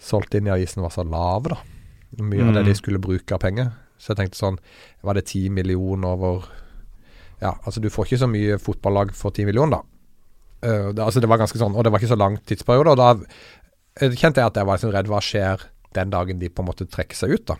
solgte 0.00 0.38
inn 0.38 0.48
i 0.48 0.54
avisen, 0.54 0.84
var 0.84 0.94
så 0.94 1.04
lave, 1.04 1.56
da 1.56 1.79
mye 2.18 2.42
mm. 2.42 2.48
av 2.48 2.54
det 2.54 2.64
de 2.66 2.74
mm. 2.74 2.80
skulle 2.80 3.02
bruke 3.02 3.36
av 3.36 3.42
penger. 3.42 3.70
Så 4.00 4.12
jeg 4.12 4.22
tenkte 4.22 4.40
sånn 4.40 4.56
Var 5.04 5.18
det 5.18 5.26
ti 5.28 5.42
millioner 5.52 6.16
over 6.16 6.46
Ja, 7.42 7.54
altså 7.64 7.82
du 7.84 7.90
får 7.92 8.08
ikke 8.08 8.22
så 8.22 8.28
mye 8.30 8.58
fotballag 8.60 9.12
for 9.16 9.36
ti 9.36 9.46
millioner, 9.48 9.80
da. 9.80 9.86
Uh, 10.60 10.88
det, 10.92 11.00
altså 11.00 11.22
det 11.22 11.28
var 11.30 11.40
ganske 11.40 11.56
sånn, 11.56 11.72
og 11.72 11.84
det 11.84 11.92
var 11.92 12.02
ikke 12.02 12.12
så 12.12 12.18
lang 12.20 12.36
tidsperiode. 12.44 12.92
Og 12.92 13.00
da 13.00 13.14
uh, 13.16 14.16
kjente 14.16 14.42
jeg 14.42 14.50
at 14.50 14.58
jeg 14.60 14.68
var 14.68 14.76
liksom 14.76 14.92
redd 14.92 15.08
hva 15.08 15.22
skjer 15.24 15.64
den 15.96 16.12
dagen 16.12 16.42
de 16.42 16.50
på 16.52 16.62
en 16.62 16.68
måte 16.68 16.86
trekker 16.86 17.16
seg 17.16 17.32
ut, 17.32 17.46
da. 17.48 17.56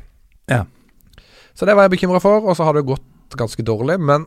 Ja. 0.50 0.66
Så 1.56 1.66
det 1.66 1.74
var 1.76 1.86
jeg 1.86 1.94
bekymra 1.94 2.20
for, 2.22 2.44
og 2.44 2.58
så 2.58 2.66
har 2.68 2.76
det 2.76 2.84
gått 2.88 3.38
ganske 3.40 3.64
dårlig. 3.64 3.96
Men 4.04 4.26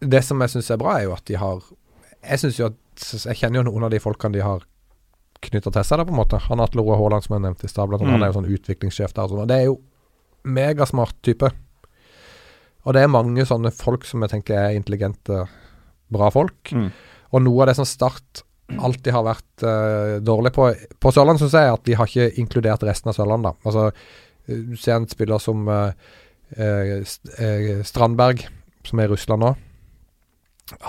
det 0.00 0.22
som 0.24 0.40
jeg 0.44 0.54
syns 0.54 0.70
er 0.70 0.80
bra, 0.80 0.94
er 0.98 1.08
jo 1.08 1.16
at 1.16 1.26
de 1.28 1.40
har 1.40 1.64
Jeg 2.26 2.40
syns 2.42 2.58
jo 2.58 2.70
at 2.70 3.04
Jeg 3.28 3.38
kjenner 3.38 3.60
jo 3.60 3.68
noen 3.68 3.86
av 3.86 3.92
de 3.92 4.00
folkene 4.02 4.36
de 4.36 4.44
har 4.44 4.64
knytta 5.48 5.72
til 5.72 5.86
seg, 5.86 6.00
da, 6.00 6.06
på 6.06 6.14
en 6.14 6.20
måte. 6.20 6.40
Han 6.48 6.62
Atle 6.62 6.84
Roar 6.84 7.00
Haaland, 7.00 7.26
som 7.26 7.36
jeg 7.36 7.44
nevnte 7.44 7.68
i 7.68 7.72
stad, 7.72 7.92
mm. 7.92 8.08
han 8.10 8.24
er 8.24 8.32
jo 8.32 8.38
sånn 8.38 8.50
utviklingssjef 8.56 9.14
der. 9.16 9.26
Og 9.26 9.34
sånn. 9.34 9.50
Det 9.50 9.58
er 9.60 9.68
jo 9.68 9.78
megasmart 10.46 11.16
type. 11.26 11.50
Og 12.86 12.94
det 12.94 13.02
er 13.02 13.12
mange 13.12 13.46
sånne 13.46 13.72
folk 13.74 14.06
som 14.06 14.22
jeg 14.22 14.34
tenker 14.36 14.58
er 14.58 14.76
intelligente, 14.78 15.46
bra 16.14 16.28
folk. 16.30 16.70
Mm. 16.70 16.90
Og 17.34 17.42
noe 17.42 17.64
av 17.64 17.72
det 17.72 17.78
som 17.80 17.88
Start 17.88 18.44
alltid 18.66 19.14
har 19.14 19.26
vært 19.26 19.62
uh, 19.62 20.18
dårlig 20.26 20.50
på 20.54 20.64
På 20.98 21.12
Sørlandet 21.14 21.44
syns 21.44 21.54
jeg 21.54 21.70
at 21.70 21.84
de 21.86 21.94
har 21.98 22.08
ikke 22.10 22.40
inkludert 22.42 22.82
resten 22.86 23.10
av 23.10 23.18
Sørlandet. 23.18 23.58
Altså, 23.66 23.90
du 24.46 24.76
ser 24.78 24.98
en 24.98 25.08
spiller 25.10 25.42
som 25.42 25.66
uh, 25.70 25.90
uh, 26.58 27.82
Strandberg, 27.86 28.46
som 28.86 29.02
er 29.02 29.08
i 29.08 29.14
Russland 29.14 29.42
nå. 29.42 29.54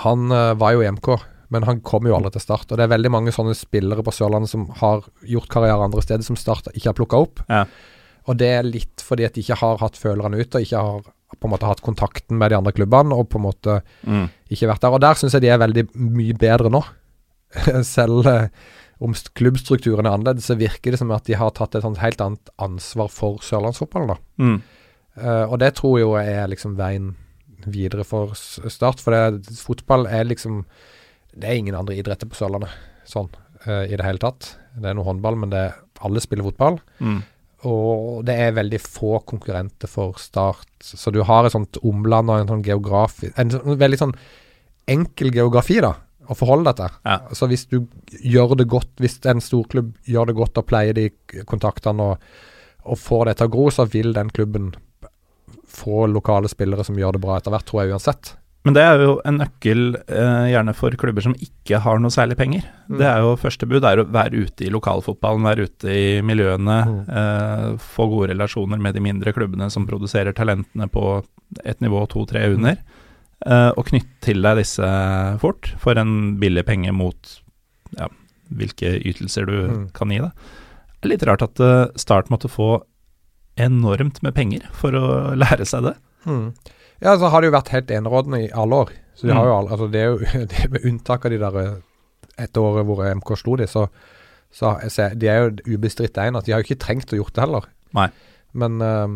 Han 0.05 0.30
var 0.58 0.74
jo 0.74 0.82
i 0.82 0.89
MK 0.89 1.08
men 1.54 1.64
han 1.68 1.82
kommer 1.86 2.12
jo 2.12 2.18
aldri 2.18 2.34
til 2.36 2.43
Start. 2.43 2.72
Og 2.72 2.80
det 2.80 2.86
er 2.86 2.93
veldig 2.95 3.12
mange 3.14 3.34
sånne 3.36 3.56
spillere 3.58 4.04
på 4.04 4.14
Sørlandet 4.16 4.52
som 4.52 4.66
har 4.82 5.06
gjort 5.28 5.52
karriere 5.52 5.88
andre 5.88 6.04
steder, 6.04 6.26
som 6.28 6.39
Start 6.39 6.72
ikke 6.74 6.91
har 6.91 6.98
plukka 6.98 7.22
opp. 7.24 7.43
Ja. 7.52 7.64
Og 8.28 8.39
det 8.39 8.50
er 8.58 8.68
litt 8.68 9.04
fordi 9.04 9.28
at 9.28 9.38
de 9.38 9.43
ikke 9.45 9.60
har 9.62 9.80
hatt 9.80 10.00
følerne 10.00 10.39
ut, 10.41 10.50
og 10.52 10.64
ikke 10.64 10.84
har 10.84 11.06
på 11.38 11.48
en 11.48 11.54
måte 11.54 11.68
hatt 11.68 11.84
kontakten 11.84 12.39
med 12.39 12.52
de 12.52 12.58
andre 12.60 12.74
klubbene, 12.76 13.16
og 13.16 13.30
på 13.32 13.39
en 13.39 13.48
måte 13.48 13.80
mm. 14.08 14.26
ikke 14.54 14.70
vært 14.72 14.84
der. 14.84 14.95
Og 14.95 15.04
der 15.04 15.20
syns 15.20 15.36
jeg 15.36 15.45
de 15.45 15.52
er 15.54 15.62
veldig 15.62 15.86
mye 15.95 16.36
bedre 16.39 16.72
nå. 16.74 16.82
Selv 17.88 18.28
eh, 18.32 18.50
om 19.04 19.14
klubbstrukturen 19.38 20.08
er 20.08 20.18
annerledes, 20.18 20.48
så 20.50 20.58
virker 20.60 20.93
det 20.93 21.02
som 21.02 21.14
at 21.16 21.28
de 21.30 21.38
har 21.38 21.54
tatt 21.56 21.78
et 21.78 21.86
sånt 21.86 22.02
helt 22.02 22.22
annet 22.24 22.52
ansvar 22.64 23.12
for 23.14 23.43
sørlandsfotballen. 23.45 24.16
da. 24.16 24.43
Mm. 24.43 24.60
Uh, 25.18 25.45
og 25.50 25.58
det 25.62 25.72
tror 25.78 25.98
jeg 25.98 26.06
jo 26.06 26.14
er 26.20 26.50
liksom 26.52 26.76
veien 26.78 27.16
videre 27.66 28.06
for 28.08 28.34
Start. 28.36 29.02
For 29.04 29.14
det, 29.14 29.58
fotball 29.62 30.08
er 30.10 30.30
liksom 30.30 30.64
det 31.38 31.50
er 31.50 31.60
ingen 31.60 31.78
andre 31.78 31.98
idretter 31.98 32.30
på 32.30 32.38
Sørlandet 32.38 32.74
sånn 33.08 33.30
uh, 33.68 33.86
i 33.86 33.96
det 33.96 34.06
hele 34.06 34.22
tatt. 34.22 34.56
Det 34.78 34.90
er 34.90 34.98
noe 34.98 35.08
håndball, 35.08 35.38
men 35.40 35.54
det, 35.54 35.66
alle 36.06 36.22
spiller 36.24 36.48
fotball. 36.48 36.80
Mm. 37.00 37.22
Og 37.68 38.26
det 38.28 38.36
er 38.38 38.58
veldig 38.58 38.80
få 38.84 39.22
konkurrenter 39.26 39.90
for 39.90 40.20
Start. 40.22 40.70
Så 40.84 41.14
du 41.14 41.24
har 41.26 41.48
et 41.48 41.56
sånt 41.56 41.80
omland 41.82 42.30
og 42.30 42.44
en 42.44 42.52
sånn 42.52 42.66
geografi 42.66 43.32
En 43.34 43.50
sånn, 43.50 43.80
veldig 43.80 43.98
sånn 43.98 44.14
enkel 44.88 45.34
geografi, 45.36 45.80
da, 45.84 45.96
å 46.30 46.38
forholde 46.38 46.70
deg 46.70 46.78
til. 46.80 47.00
Ja. 47.10 47.18
Så 47.36 47.50
hvis 47.52 47.66
du 47.72 47.80
gjør 48.24 48.54
det 48.60 48.70
godt, 48.72 48.94
hvis 49.04 49.18
en 49.28 49.42
storklubb 49.44 49.96
gjør 50.08 50.30
det 50.30 50.38
godt 50.38 50.62
og 50.62 50.68
pleier 50.70 50.96
de 50.96 51.10
kontaktene 51.50 52.12
og, 52.14 52.30
og 52.88 53.02
får 53.02 53.28
det 53.28 53.38
til 53.40 53.50
å 53.50 53.54
gro, 53.58 53.66
så 53.74 53.88
vil 53.90 54.14
den 54.16 54.32
klubben 54.32 54.70
få 55.68 56.06
lokale 56.08 56.48
spillere 56.52 56.86
som 56.88 56.98
gjør 57.00 57.18
det 57.18 57.24
bra 57.26 57.40
etter 57.40 57.52
hvert, 57.52 57.68
tror 57.68 57.84
jeg 57.84 57.98
uansett. 57.98 58.32
Men 58.68 58.76
det 58.76 58.84
er 58.84 58.99
jo 58.99 59.13
en 59.24 59.38
nøkkel 59.39 59.82
eh, 59.95 60.47
gjerne 60.51 60.74
for 60.76 60.95
klubber 60.99 61.24
som 61.24 61.36
ikke 61.39 61.80
har 61.86 62.01
noe 62.03 62.11
særlig 62.11 62.36
penger. 62.36 62.65
Mm. 62.89 62.97
Det 62.99 63.07
er 63.07 63.24
jo 63.24 63.38
Første 63.39 63.70
bud 63.70 63.88
er 63.88 64.01
å 64.01 64.07
være 64.11 64.43
ute 64.43 64.65
i 64.68 64.72
lokalfotballen, 64.74 65.47
være 65.47 65.68
ute 65.70 65.93
i 65.93 66.05
miljøene. 66.26 66.78
Mm. 66.89 66.99
Eh, 67.22 67.65
få 67.95 68.09
gode 68.11 68.34
relasjoner 68.34 68.82
med 68.84 68.97
de 68.97 69.05
mindre 69.05 69.32
klubbene 69.36 69.70
som 69.72 69.88
produserer 69.88 70.36
talentene 70.36 70.89
på 70.91 71.22
et 71.63 71.80
nivå 71.80 72.03
to-tre 72.11 72.43
mm. 72.43 72.57
under. 72.59 72.82
Eh, 73.47 73.72
og 73.72 73.88
knytte 73.88 74.20
til 74.28 74.43
deg 74.43 74.59
disse 74.59 74.91
fort 75.39 75.72
for 75.80 75.99
en 76.01 76.36
billig 76.41 76.65
penge 76.68 76.91
mot 76.91 77.36
ja, 77.95 78.11
hvilke 78.51 78.97
ytelser 78.97 79.47
du 79.47 79.57
mm. 79.63 79.84
kan 79.95 80.11
gi. 80.11 80.20
Det 80.97 81.07
er 81.07 81.13
litt 81.13 81.28
rart 81.30 81.45
at 81.45 81.61
uh, 81.63 81.88
Start 81.95 82.32
måtte 82.34 82.51
få 82.51 82.82
enormt 83.55 84.20
med 84.26 84.36
penger 84.36 84.68
for 84.76 84.97
å 84.97 85.05
lære 85.45 85.63
seg 85.70 85.88
det. 85.88 85.95
Mm. 86.28 86.49
Ja, 87.04 87.14
så 87.20 87.30
har 87.30 87.41
det 87.41 87.52
jo 87.52 87.58
vært 87.58 87.74
helt 87.74 87.91
enerådende 87.93 88.41
i 88.45 88.52
alle 88.54 88.82
år. 88.84 88.93
Så 89.18 89.28
de 89.28 89.34
mm. 89.34 89.38
har 89.38 89.50
jo 89.50 89.56
all, 89.56 89.70
altså 89.74 89.88
det 89.93 90.02
er 90.02 90.12
jo 90.12 90.18
det 90.52 90.68
Med 90.74 90.86
unntak 90.86 91.26
av 91.26 91.34
de 91.34 91.41
der 91.41 91.58
etter 91.58 91.84
et 92.38 92.60
år 92.62 92.84
hvor 92.86 93.02
MK 93.18 93.32
slo 93.39 93.56
de, 93.58 93.66
så, 93.70 93.88
så 94.54 94.76
jeg, 94.86 95.18
de 95.18 95.30
er 95.32 95.39
jo 95.41 95.78
ubestridt 95.78 96.20
at 96.22 96.45
De 96.45 96.54
har 96.54 96.62
jo 96.62 96.68
ikke 96.68 96.84
trengt 96.84 97.14
å 97.14 97.18
gjort 97.18 97.34
det 97.34 97.43
heller. 97.48 97.66
Nei. 97.98 98.12
Men 98.54 98.82
um, 98.82 99.16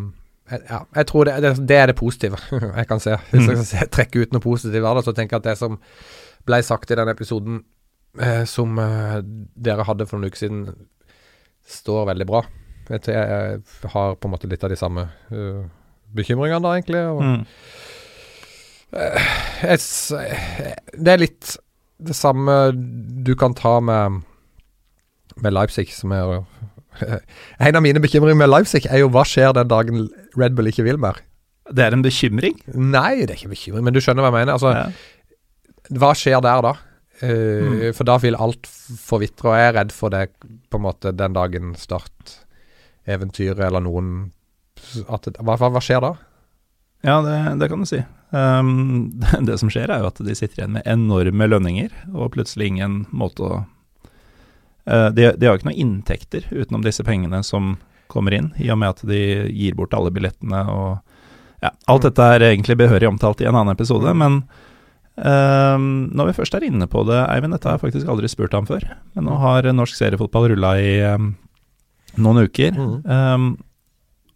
ja, 0.50 0.82
jeg 0.96 1.08
tror 1.08 1.28
det, 1.30 1.36
det, 1.44 1.52
det, 1.70 1.78
er 1.78 1.92
det 1.92 1.98
positive 2.00 2.40
jeg 2.80 2.88
kan 2.90 3.04
se. 3.04 3.18
Hvis 3.32 3.52
jeg 3.52 3.68
skal 3.68 3.92
trekke 3.94 4.24
ut 4.24 4.34
noe 4.34 4.44
positivt 4.44 4.88
av 4.88 4.98
det, 4.98 5.06
så 5.06 5.14
tenker 5.18 5.38
jeg 5.38 5.44
at 5.44 5.52
det 5.52 5.60
som 5.60 5.78
ble 6.48 6.62
sagt 6.66 6.92
i 6.92 6.98
den 6.98 7.12
episoden 7.12 7.62
eh, 8.20 8.44
som 8.50 8.80
eh, 8.82 9.20
dere 9.56 9.86
hadde 9.86 10.08
for 10.10 10.18
noen 10.18 10.34
uker 10.34 10.42
siden, 10.42 10.64
står 11.62 12.10
veldig 12.10 12.28
bra. 12.28 12.42
Jeg, 12.90 13.06
jeg, 13.14 13.62
har 13.94 14.18
på 14.18 14.28
en 14.28 14.34
måte 14.34 14.50
litt 14.50 14.64
av 14.66 14.74
de 14.74 14.80
samme 14.80 15.06
uh, 15.32 15.62
bekymringene, 16.18 16.62
da, 16.64 16.74
egentlig. 16.78 17.04
Og, 17.12 17.24
mm. 17.24 17.42
jeg, 19.64 19.80
det 20.98 21.14
er 21.14 21.22
litt 21.22 21.56
det 22.02 22.18
samme 22.18 22.58
du 23.26 23.34
kan 23.38 23.54
ta 23.58 23.78
med, 23.84 24.22
med 25.38 25.54
Leipzig, 25.54 25.92
som 25.94 26.14
er 26.16 26.42
En 27.68 27.78
av 27.78 27.84
mine 27.84 28.02
bekymringer 28.04 28.38
med 28.38 28.52
Leipzig 28.52 28.86
er 28.90 29.04
jo 29.04 29.12
hva 29.14 29.24
skjer 29.28 29.54
den 29.56 29.70
dagen 29.72 30.08
Red 30.38 30.58
Bull 30.58 30.70
ikke 30.72 30.86
vil 30.88 31.00
mer? 31.02 31.22
Det 31.72 31.86
er 31.86 31.96
en 31.96 32.04
bekymring? 32.04 32.58
Nei, 32.74 33.24
det 33.24 33.30
er 33.30 33.38
ikke 33.40 33.54
bekymring, 33.54 33.86
men 33.88 33.96
du 33.96 34.02
skjønner 34.04 34.26
hva 34.26 34.32
jeg 34.32 34.40
mener. 34.42 34.58
Altså, 34.58 34.74
ja. 34.76 35.92
Hva 36.02 36.12
skjer 36.18 36.42
der 36.44 36.64
da? 36.66 36.74
Uh, 37.22 37.30
mm. 37.30 37.82
For 37.96 38.08
da 38.10 38.18
vil 38.22 38.38
alt 38.40 38.68
forvitre, 38.68 39.52
og 39.52 39.60
jeg 39.60 39.70
er 39.70 39.76
redd 39.78 39.94
for 39.94 40.14
det 40.14 40.26
på 40.42 40.80
en 40.80 40.86
måte 40.88 41.14
den 41.14 41.38
dagen 41.38 41.76
Start 41.80 42.40
eventyret 43.10 43.62
eller 43.66 43.84
noen 43.86 44.32
at, 45.08 45.30
hva, 45.40 45.58
hva, 45.62 45.82
skjer 45.84 46.02
da? 46.04 46.16
Ja, 47.02 47.20
det, 47.26 47.38
det 47.62 47.70
kan 47.72 47.82
du 47.82 47.90
si. 47.90 48.02
Um, 48.32 49.12
det, 49.20 49.40
det, 49.50 49.58
som 49.60 49.72
skjer, 49.74 49.92
er 49.92 50.04
jo 50.04 50.10
at 50.12 50.22
de 50.24 50.36
sitter 50.38 50.62
igjen 50.62 50.76
med 50.78 50.88
enorme 50.90 51.50
lønninger, 51.50 51.94
og 52.14 52.34
plutselig 52.36 52.72
ingen 52.72 53.04
måte 53.12 53.46
å 53.48 53.54
uh, 53.62 55.10
de, 55.14 55.32
de, 55.36 55.48
har 55.48 55.58
ikke 55.58 55.72
noen 55.72 55.84
inntekter 55.84 56.48
utenom 56.52 56.86
disse 56.86 57.06
pengene 57.08 57.44
som 57.46 57.76
kommer 58.12 58.36
inn, 58.36 58.52
i 58.60 58.72
og 58.72 58.80
med 58.82 58.96
at 58.96 59.06
de 59.08 59.22
gir 59.50 59.78
bort 59.80 59.96
alle 59.96 60.12
billettene 60.14 60.66
og 60.72 61.00
ja, 61.62 61.70
Alt 61.86 62.02
mm. 62.02 62.08
dette 62.08 62.28
er 62.34 62.44
egentlig 62.48 62.76
behørig 62.80 63.06
omtalt 63.06 63.42
i 63.44 63.46
en 63.46 63.54
annen 63.54 63.76
episode, 63.76 64.10
mm. 64.10 64.18
men 64.18 64.40
um, 65.14 65.84
når 66.10 66.32
vi 66.32 66.38
først 66.40 66.56
er 66.58 66.66
inne 66.66 66.88
på 66.90 67.04
det, 67.06 67.20
Eivind, 67.30 67.54
dette 67.54 67.70
har 67.70 67.78
jeg 67.78 67.84
faktisk 67.84 68.10
aldri 68.10 68.32
spurt 68.32 68.56
ham 68.58 68.66
før, 68.66 68.88
men 69.14 69.28
nå 69.30 69.36
har 69.44 69.70
norsk 69.70 69.94
seriefotball 70.00 70.50
rulla 70.56 70.72
i 70.82 70.96
um, 71.14 71.36
noen 72.18 72.48
uker. 72.50 72.74
Mm. 72.74 72.96
Um, 73.06 73.52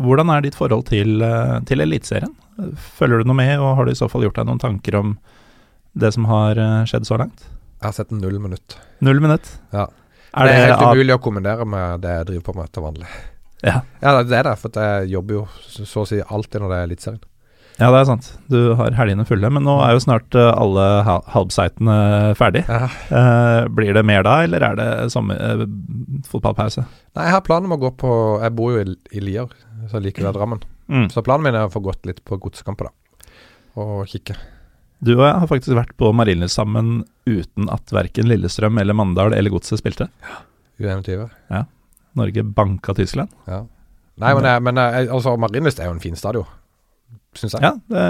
hvordan 0.01 0.31
er 0.33 0.45
ditt 0.45 0.57
forhold 0.57 0.87
til, 0.89 1.21
eh, 1.23 1.59
til 1.67 1.83
Eliteserien? 1.83 2.33
Følger 2.97 3.21
du 3.21 3.29
noe 3.29 3.37
med, 3.37 3.59
og 3.59 3.75
har 3.77 3.85
du 3.85 3.91
i 3.91 3.99
så 3.99 4.09
fall 4.11 4.25
gjort 4.25 4.39
deg 4.39 4.47
noen 4.49 4.61
tanker 4.61 4.95
om 4.99 5.17
det 5.95 6.13
som 6.15 6.27
har 6.29 6.59
eh, 6.59 6.81
skjedd 6.89 7.07
så 7.07 7.19
langt? 7.21 7.47
Jeg 7.79 7.87
har 7.87 7.95
sett 7.95 8.11
null 8.11 8.39
minutt. 8.39 8.77
Null 9.05 9.21
minutt? 9.23 9.59
Ja. 9.75 9.87
Er 10.35 10.49
det, 10.49 10.55
er 10.55 10.73
helt 10.73 10.97
umulig 10.97 11.15
å 11.15 11.21
kombinere 11.23 11.67
med 11.67 12.03
det 12.03 12.11
jeg 12.11 12.27
driver 12.31 12.47
på 12.49 12.57
med 12.59 12.71
til 12.75 12.83
vanlig. 12.83 13.07
Ja. 13.63 13.79
ja, 14.03 14.11
det 14.21 14.35
er 14.35 14.49
det, 14.49 14.57
for 14.59 14.75
jeg 14.77 15.07
jobber 15.13 15.39
jo 15.39 15.45
så 15.63 16.03
å 16.03 16.09
si 16.09 16.19
alltid 16.21 16.61
når 16.61 16.71
det 16.71 16.77
er 16.77 16.89
Eliteserien. 16.89 17.23
Ja, 17.75 17.89
det 17.91 17.99
er 17.99 18.07
sant. 18.07 18.27
Du 18.51 18.59
har 18.79 18.95
helgene 18.95 19.25
fulle. 19.27 19.49
Men 19.51 19.65
nå 19.67 19.75
er 19.83 19.95
jo 19.95 20.03
snart 20.03 20.35
eh, 20.37 20.51
alle 20.55 20.85
halbsitene 21.33 21.97
ferdig. 22.39 22.63
Ja. 22.71 22.87
Eh, 22.87 23.67
blir 23.75 23.95
det 23.97 24.05
mer 24.07 24.23
da, 24.27 24.37
eller 24.45 24.63
er 24.63 24.79
det 24.79 24.87
sommer, 25.11 25.35
eh, 25.35 25.65
fotballpause? 26.29 26.85
Nei, 27.17 27.27
jeg 27.27 27.35
har 27.35 27.43
planen 27.43 27.67
om 27.67 27.75
å 27.75 27.81
gå 27.81 27.91
på 27.99 28.13
Jeg 28.43 28.55
bor 28.55 28.75
jo 28.75 28.83
i, 28.83 28.95
i 29.15 29.23
Lier, 29.23 29.51
så 29.89 29.99
jeg 29.99 30.09
liker 30.09 30.25
jo 30.25 30.33
Drammen. 30.35 30.61
Mm. 30.91 31.07
Så 31.13 31.23
planen 31.25 31.47
min 31.47 31.57
er 31.57 31.67
å 31.67 31.73
få 31.73 31.81
gått 31.85 32.05
litt 32.07 32.21
på 32.25 32.37
godsekamper, 32.41 32.89
da. 32.89 33.29
Og 33.81 34.05
kikke. 34.09 34.37
Du 35.05 35.13
og 35.17 35.25
jeg 35.25 35.37
har 35.41 35.49
faktisk 35.49 35.75
vært 35.77 35.93
på 35.99 36.09
Marienlyst 36.15 36.57
sammen 36.57 37.03
uten 37.27 37.69
at 37.73 37.91
verken 37.93 38.29
Lillestrøm 38.29 38.79
eller 38.81 38.95
Mandal 38.97 39.35
eller 39.35 39.53
Godset 39.53 39.81
spilte. 39.81 40.07
Ja, 40.23 40.43
U21. 40.79 41.27
Ja. 41.51 41.65
Norge 42.15 42.45
banka 42.57 42.95
Tyskland. 42.95 43.33
Ja. 43.49 43.65
Nei, 44.21 44.31
men, 44.37 44.47
jeg, 44.47 44.63
men 44.63 44.79
jeg, 44.79 45.09
altså, 45.11 45.35
Marienlyst 45.41 45.81
er 45.83 45.89
jo 45.89 45.97
en 45.97 46.03
fin 46.03 46.15
stadion, 46.15 46.47
syns 47.35 47.57
jeg. 47.57 47.65
Ja, 47.65 47.73
det, 47.91 48.05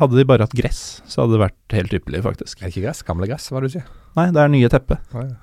hadde 0.00 0.16
de 0.16 0.26
bare 0.28 0.46
hatt 0.46 0.56
gress, 0.56 1.02
så 1.10 1.24
hadde 1.24 1.36
det 1.36 1.44
vært 1.44 1.76
helt 1.76 1.96
ypperlig, 1.98 2.22
faktisk. 2.24 2.60
Er 2.60 2.68
det 2.68 2.74
ikke 2.74 2.86
gress? 2.86 3.02
Gamle 3.06 3.28
gress, 3.28 3.50
hva 3.50 3.60
er 3.60 3.66
det 3.66 3.72
du 3.72 3.76
sier? 3.76 3.88
Nei, 4.16 4.28
det 4.32 4.42
er 4.42 4.52
nye 4.52 4.70
teppe. 4.72 4.98
Ja, 5.12 5.26
ja. 5.28 5.40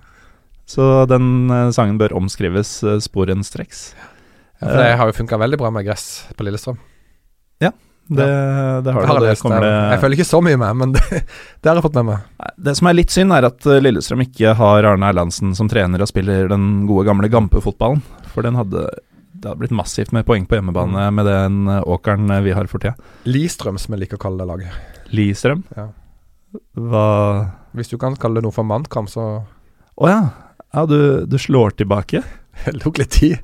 Så 0.69 0.85
den 1.09 1.49
eh, 1.49 1.71
sangen 1.73 1.97
bør 1.97 2.13
omskrives 2.19 2.75
uh, 2.85 2.99
sporenstreks. 3.01 3.79
Ja, 3.97 4.09
for 4.59 4.77
det 4.77 4.97
har 4.99 5.07
jo 5.11 5.15
funka 5.17 5.37
veldig 5.39 5.57
bra 5.61 5.69
med 5.71 5.85
gress 5.87 6.05
på 6.35 6.43
Lillestrøm. 6.47 6.79
Det, 8.09 8.25
det 8.25 8.91
har 8.93 9.01
Det 9.03 9.07
har 9.07 9.19
det. 9.19 9.27
det, 9.29 9.33
jeg, 9.37 9.61
det, 9.61 9.67
jeg 9.93 9.99
følger 10.01 10.17
ikke 10.17 10.25
så 10.25 10.39
mye 10.41 10.57
med, 10.57 10.77
men 10.79 10.93
det, 10.95 11.01
det 11.61 11.69
har 11.69 11.77
jeg 11.77 11.83
fått 11.85 11.99
med 11.99 12.07
meg. 12.07 12.53
Det 12.57 12.73
som 12.79 12.87
er 12.89 12.95
litt 12.97 13.13
synd, 13.13 13.35
er 13.35 13.45
at 13.51 13.67
eh, 13.69 13.77
Lillestrøm 13.85 14.23
ikke 14.25 14.55
har 14.57 14.87
Arne 14.89 15.11
Erlandsen 15.11 15.51
som 15.53 15.69
trener 15.69 16.01
og 16.01 16.09
spiller 16.09 16.49
den 16.49 16.87
gode 16.89 17.05
gamle 17.05 17.29
Gampe-fotballen. 17.29 18.01
For 18.33 18.41
den 18.47 18.57
hadde 18.57 18.87
det 19.39 19.45
hadde 19.45 19.61
blitt 19.61 19.75
massivt 19.77 20.09
med 20.11 20.25
poeng 20.25 20.47
på 20.49 20.57
hjemmebane 20.57 21.05
Mm. 21.05 21.15
med 21.19 21.29
den 21.29 21.59
eh, 21.69 21.83
åkeren 21.85 22.33
eh, 22.33 22.41
vi 22.47 22.55
har 22.57 22.65
for 22.71 22.81
tida. 22.81 22.95
Listrøm, 23.29 23.77
som 23.77 23.93
jeg 23.93 24.01
liker 24.07 24.17
å 24.17 24.23
kalle 24.25 24.41
det 24.41 24.49
laget. 24.55 24.81
Listrøm, 25.13 25.61
Ja. 25.77 25.85
hva 26.81 27.05
Hvis 27.77 27.93
du 27.93 27.97
kan 28.01 28.17
kalle 28.17 28.41
det 28.41 28.47
noe 28.49 28.57
for 28.57 28.65
mannkram, 28.65 29.05
så 29.05 29.45
Å 30.01 30.09
ja. 30.09 30.19
ja 30.73 30.85
du, 30.89 31.27
du 31.29 31.37
slår 31.37 31.77
tilbake? 31.77 32.23
Det 32.65 32.79
tok 32.83 32.99
litt 33.01 33.13
tid. 33.15 33.37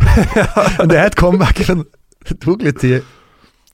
Det 0.89 0.97
er 0.97 1.07
et 1.07 1.17
comeback, 1.19 1.61
men 1.69 1.85
det 2.27 2.39
tok 2.43 2.63
litt 2.65 2.79
tid. 2.83 3.05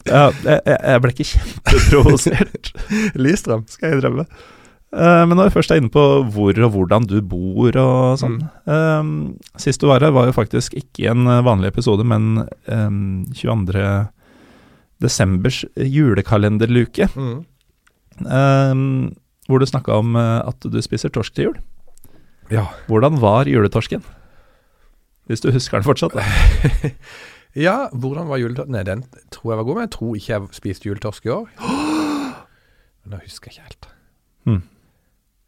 Ja, 0.07 0.29
jeg, 0.45 0.61
jeg 0.65 1.01
ble 1.03 1.11
ikke 1.13 1.27
kjempeprovosert, 1.29 2.71
Listrøm. 3.23 3.65
skal 3.69 3.93
jeg 3.93 4.01
drømme. 4.01 4.25
Eh, 4.91 5.21
men 5.27 5.37
når 5.37 5.49
vi 5.49 5.55
først 5.55 5.71
er 5.71 5.79
inne 5.79 5.91
på 5.93 6.03
hvor 6.33 6.57
og 6.65 6.73
hvordan 6.73 7.05
du 7.07 7.21
bor 7.23 7.77
og 7.79 8.17
sånn 8.19 8.41
eh, 8.67 9.11
Sist 9.61 9.79
du 9.79 9.87
var 9.87 10.03
her, 10.03 10.11
var 10.11 10.27
jo 10.27 10.35
faktisk 10.35 10.75
ikke 10.75 11.13
en 11.13 11.29
eh, 11.31 11.43
vanlig 11.47 11.71
episode, 11.71 12.03
men 12.03 12.41
um, 12.67 13.23
22. 13.31 13.85
desembers 15.01 15.61
julekalenderluke. 15.79 17.07
Mm. 17.15 17.37
eh, 18.25 18.81
hvor 19.47 19.59
du 19.61 19.67
snakka 19.67 19.97
om 19.99 20.13
at 20.15 20.63
du 20.63 20.77
spiser 20.83 21.11
torsk 21.11 21.33
til 21.35 21.49
jul. 21.49 21.55
Ja. 22.53 22.67
Hvordan 22.87 23.17
var 23.19 23.49
juletorsken? 23.49 24.03
Hvis 25.31 25.43
du 25.43 25.51
husker 25.55 25.79
den 25.79 25.87
fortsatt. 25.87 26.15
Da. 26.17 26.91
ja, 27.67 27.77
hvordan 27.93 28.27
var 28.27 28.41
juletorsk? 28.41 28.71
Nei, 28.73 28.83
den 28.87 29.05
tror 29.31 29.53
jeg 29.53 29.61
var 29.61 29.67
god, 29.69 29.79
men 29.79 29.87
jeg 29.87 29.93
tror 29.95 30.17
ikke 30.19 30.33
jeg 30.33 30.49
spiste 30.59 30.89
juletorsk 30.89 31.25
i 31.29 31.33
år. 31.37 31.47
Men 33.01 33.15
nå 33.15 33.19
husker 33.23 33.49
jeg 33.49 33.55
ikke 33.57 33.69
helt. 33.71 33.87
Hmm. 34.45 34.59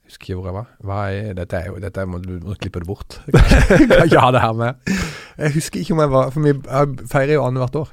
Husker 0.07 0.31
ikke 0.31 0.37
hvor 0.39 0.47
jeg 0.49 0.55
var. 0.55 1.03
Er, 1.13 1.33
dette 1.37 1.59
er 1.59 1.67
jo 1.69 1.75
Dette 1.83 2.05
må 2.09 2.17
du 2.23 2.31
må 2.43 2.55
klippe 2.59 2.81
det 2.81 2.87
bort. 2.89 3.19
Kan 3.29 4.07
ikke 4.07 4.23
ha 4.23 4.31
det 4.33 4.41
her 4.41 4.55
med. 4.57 4.93
Jeg 5.37 5.53
husker 5.59 5.81
ikke 5.83 5.93
om 5.95 6.01
jeg 6.03 6.11
var 6.13 6.31
For 6.33 6.45
vi 6.47 6.53
feirer 7.11 7.35
jo 7.37 7.45
annethvert 7.45 7.77
år. 7.83 7.91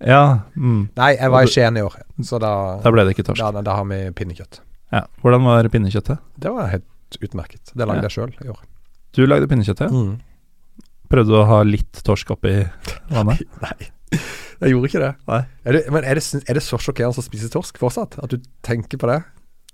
Ja, 0.00 0.20
mm, 0.56 0.82
Nei, 0.96 1.10
jeg 1.18 1.28
var 1.32 1.44
i 1.44 1.48
Skien 1.52 1.76
i 1.76 1.82
år, 1.84 1.96
så 2.24 2.38
da, 2.40 2.50
da 2.80 2.92
ble 2.94 3.02
det 3.04 3.12
ikke 3.12 3.26
torsk. 3.28 3.42
da, 3.52 3.60
da 3.66 3.74
har 3.76 3.84
vi 3.90 3.98
pinnekjøtt. 4.16 4.62
Ja. 4.94 5.02
Hvordan 5.20 5.44
var 5.44 5.68
pinnekjøttet? 5.68 6.22
Det 6.40 6.52
var 6.54 6.70
helt 6.72 7.18
utmerket. 7.20 7.74
Det 7.74 7.84
lagde 7.84 8.00
Ja. 8.00 8.08
jeg 8.08 8.14
sjøl 8.16 8.32
i 8.40 8.48
år. 8.48 8.62
Du 9.16 9.26
lagde 9.26 9.48
pinnekjøttet. 9.50 9.92
Mm. 9.92 10.14
Prøvde 11.10 11.32
du 11.32 11.38
å 11.40 11.46
ha 11.48 11.60
litt 11.66 12.02
torsk 12.06 12.30
oppi 12.36 12.52
vannet? 13.10 13.42
Nei, 13.64 13.90
jeg 14.60 14.72
gjorde 14.74 14.90
ikke 14.90 15.02
det. 15.02 15.10
Nei. 15.30 15.40
Er 15.66 15.76
det 15.76 15.82
men 15.90 16.04
er 16.06 16.18
det, 16.20 16.24
er 16.46 16.58
det 16.58 16.62
så 16.62 16.78
sjokkerende 16.78 17.18
å 17.18 17.24
spise 17.26 17.50
torsk 17.52 17.78
fortsatt? 17.80 18.18
At 18.22 18.30
du 18.34 18.38
tenker 18.66 19.00
på 19.00 19.08
det? 19.10 19.20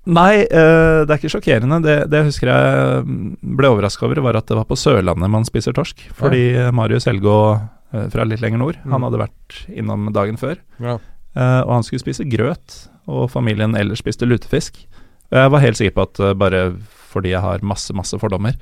Nei, 0.06 0.44
eh, 0.46 1.00
det 1.02 1.10
er 1.10 1.18
ikke 1.18 1.32
sjokkerende. 1.34 1.80
Det, 1.82 1.96
det 2.12 2.20
jeg 2.20 2.28
husker 2.30 2.50
jeg 2.52 3.00
mm, 3.08 3.32
ble 3.58 3.72
overraska 3.74 4.06
over, 4.06 4.20
var 4.22 4.38
at 4.38 4.46
det 4.46 4.54
var 4.60 4.68
på 4.70 4.78
Sørlandet 4.78 5.32
man 5.32 5.44
spiser 5.48 5.74
torsk. 5.74 6.04
Fordi 6.14 6.44
Marius 6.78 7.08
Helgå 7.10 7.34
eh, 7.58 8.06
fra 8.14 8.24
litt 8.28 8.40
lenger 8.44 8.62
nord, 8.62 8.78
Mm. 8.86 8.92
han 8.94 9.06
hadde 9.08 9.18
vært 9.24 9.56
innom 9.74 10.06
dagen 10.14 10.38
før. 10.38 10.60
Ja. 10.78 10.94
eh, 11.34 11.60
og 11.66 11.72
han 11.74 11.82
skulle 11.88 12.04
spise 12.04 12.24
grøt, 12.30 12.84
og 13.10 13.26
familien 13.34 13.74
ellers 13.76 13.98
spiste 14.04 14.28
lutefisk. 14.30 14.78
Og 15.32 15.40
jeg 15.42 15.50
var 15.56 15.64
helt 15.66 15.76
sikker 15.80 15.96
på 15.98 16.06
at 16.06 16.22
bare 16.38 16.60
fordi 17.10 17.32
jeg 17.32 17.40
har 17.42 17.62
masse, 17.66 17.90
masse 17.96 18.14
fordommer, 18.22 18.54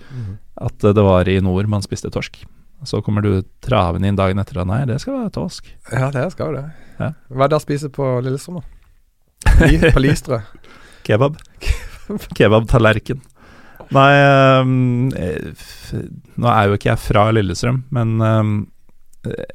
at 0.56 0.84
eh, 0.88 0.94
det 0.96 1.04
var 1.04 1.28
i 1.28 1.36
nord 1.44 1.68
man 1.68 1.84
spiste 1.84 2.08
torsk. 2.14 2.40
Så 2.88 3.00
kommer 3.04 3.24
du 3.24 3.42
travende 3.64 4.10
inn 4.10 4.18
dagen 4.18 4.40
etter 4.42 4.62
og 4.62 4.68
nei, 4.70 4.82
det 4.88 5.00
skal 5.02 5.18
være 5.22 5.34
torsk. 5.34 5.68
Ja, 5.92 6.10
det 6.14 6.26
skal 6.34 6.52
jo 6.52 6.60
det. 6.60 6.64
Ja. 7.00 7.10
Hva 7.32 7.46
er 7.46 7.52
det 7.52 7.58
å 7.58 7.64
spise 7.64 7.90
på 7.92 8.08
Lillestrøm, 8.24 8.60
da? 8.60 8.70
På 9.94 10.02
Listrø? 10.02 10.40
Kebab. 11.06 11.36
Kebabtallerken. 12.36 13.20
Nei, 13.94 14.10
eh, 14.16 14.70
nå 16.40 16.48
er 16.50 16.68
jo 16.68 16.78
ikke 16.78 16.90
jeg 16.92 17.02
fra 17.02 17.26
Lillestrøm, 17.34 17.82
men 17.94 18.14
eh, 18.24 18.52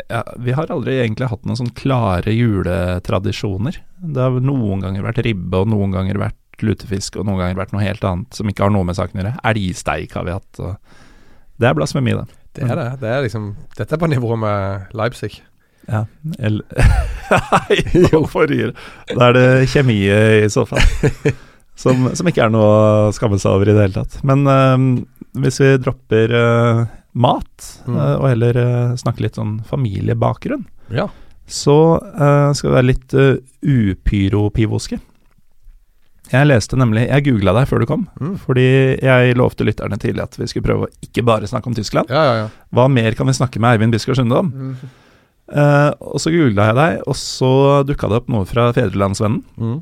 ja, 0.09 0.23
vi 0.37 0.53
har 0.55 0.71
aldri 0.73 0.99
egentlig 0.99 1.29
hatt 1.31 1.45
noen 1.47 1.59
sånn 1.59 1.73
klare 1.77 2.33
juletradisjoner. 2.33 3.79
Det 3.99 4.25
har 4.25 4.37
noen 4.43 4.83
ganger 4.85 5.05
vært 5.05 5.23
ribbe, 5.25 5.63
og 5.63 5.71
noen 5.73 5.93
ganger 5.95 6.21
vært 6.21 6.65
lutefisk, 6.65 7.19
og 7.19 7.27
noen 7.27 7.41
ganger 7.43 7.59
vært 7.61 7.75
noe 7.75 7.85
helt 7.85 8.03
annet 8.05 8.35
som 8.35 8.49
ikke 8.49 8.65
har 8.65 8.73
noe 8.73 8.87
med 8.87 8.97
saken 8.97 9.19
å 9.19 9.23
gjøre. 9.23 9.37
Elgsteik 9.51 10.15
har 10.17 10.27
vi 10.27 10.35
hatt. 10.35 10.61
Og 10.63 11.59
det 11.59 11.69
er 11.69 11.77
blasfemi, 11.77 12.15
det. 12.17 12.38
Det 12.57 12.65
er 12.65 12.75
det. 12.79 12.87
det 13.01 13.09
er 13.13 13.21
liksom, 13.27 13.51
dette 13.77 13.93
er 13.95 14.01
på 14.01 14.09
nivå 14.09 14.35
med 14.39 14.87
Leipzig. 14.97 15.41
Ja. 15.89 16.03
Eller 16.39 16.65
Jo, 18.11 18.23
forrige 18.29 18.71
Da 19.09 19.29
er 19.29 19.33
det 19.37 19.45
kjemi 19.71 19.99
i 20.09 20.49
så 20.51 20.65
fall. 20.69 20.81
Som, 21.79 22.09
som 22.11 22.27
ikke 22.27 22.43
er 22.43 22.49
noe 22.51 22.65
å 23.07 23.11
skamme 23.15 23.37
seg 23.39 23.53
over 23.55 23.69
i 23.71 23.73
det 23.77 23.85
hele 23.85 23.95
tatt. 24.01 24.17
Men 24.27 24.41
øhm, 24.51 24.87
hvis 25.39 25.61
vi 25.63 25.69
dropper 25.79 26.33
øh, 26.35 26.81
mat, 27.15 27.69
Mm. 27.87 27.95
øh, 27.95 28.15
og 28.19 28.25
heller 28.27 28.57
øh, 28.59 28.97
snakker 28.99 29.23
litt 29.23 29.39
sånn 29.39 29.53
familiebakgrunn, 29.69 30.65
Ja. 30.91 31.05
så 31.47 31.77
øh, 32.03 32.49
skal 32.51 32.67
vi 32.69 32.75
være 32.75 32.89
litt 32.89 33.15
upyropivoske. 33.63 34.99
Jeg 36.29 36.45
leste 36.47 36.77
nemlig 36.77 37.07
Jeg 37.09 37.23
googla 37.25 37.53
deg 37.57 37.67
før 37.69 37.79
du 37.81 37.85
kom, 37.89 38.07
Mm. 38.21 38.35
fordi 38.45 38.65
jeg 39.01 39.35
lovte 39.39 39.65
lytterne 39.65 39.97
tidlig 39.97 40.21
at 40.23 40.35
vi 40.37 40.45
skulle 40.47 40.65
prøve 40.67 40.87
å 40.87 40.91
ikke 41.01 41.23
bare 41.25 41.47
snakke 41.49 41.67
om 41.71 41.73
Tyskland. 41.77 42.09
Ja, 42.09 42.23
ja, 42.23 42.33
ja. 42.43 42.47
Hva 42.73 42.87
mer 42.91 43.15
kan 43.17 43.27
vi 43.27 43.33
snakke 43.33 43.59
med 43.59 43.73
Eivind 43.79 43.93
Biskår 43.95 44.15
Sunde 44.19 44.37
om? 44.37 44.51
Mm. 44.53 44.75
Uh, 45.49 45.91
og 46.13 46.19
så 46.21 46.29
googla 46.29 46.67
jeg 46.69 46.75
deg, 46.77 46.99
og 47.09 47.15
så 47.17 47.51
dukka 47.89 48.07
det 48.11 48.19
opp 48.21 48.27
noe 48.29 48.45
fra 48.45 48.67
Fedrelandsvennen. 48.75 49.41
Mm. 49.57 49.79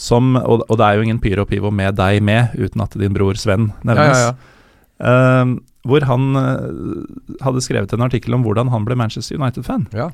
Som, 0.00 0.34
og, 0.36 0.64
og 0.68 0.76
det 0.80 0.86
er 0.86 0.96
jo 0.96 1.04
ingen 1.06 1.20
Pyro 1.20 1.44
Pivo 1.48 1.70
med 1.72 1.96
deg 1.96 2.22
med, 2.24 2.56
uten 2.56 2.80
at 2.84 2.96
din 2.96 3.12
bror 3.16 3.36
Sven 3.40 3.70
nevnes. 3.84 4.16
ja, 4.16 4.30
ja. 4.32 4.52
Eh, 4.96 5.50
hvor 5.86 6.02
han 6.08 6.32
uh, 6.34 7.04
hadde 7.44 7.60
skrevet 7.62 7.92
en 7.92 8.02
artikkel 8.08 8.32
om 8.34 8.42
hvordan 8.42 8.70
han 8.72 8.84
ble 8.88 8.96
Manchester 8.96 9.36
United-fan. 9.36 9.84
Ja. 9.94 10.08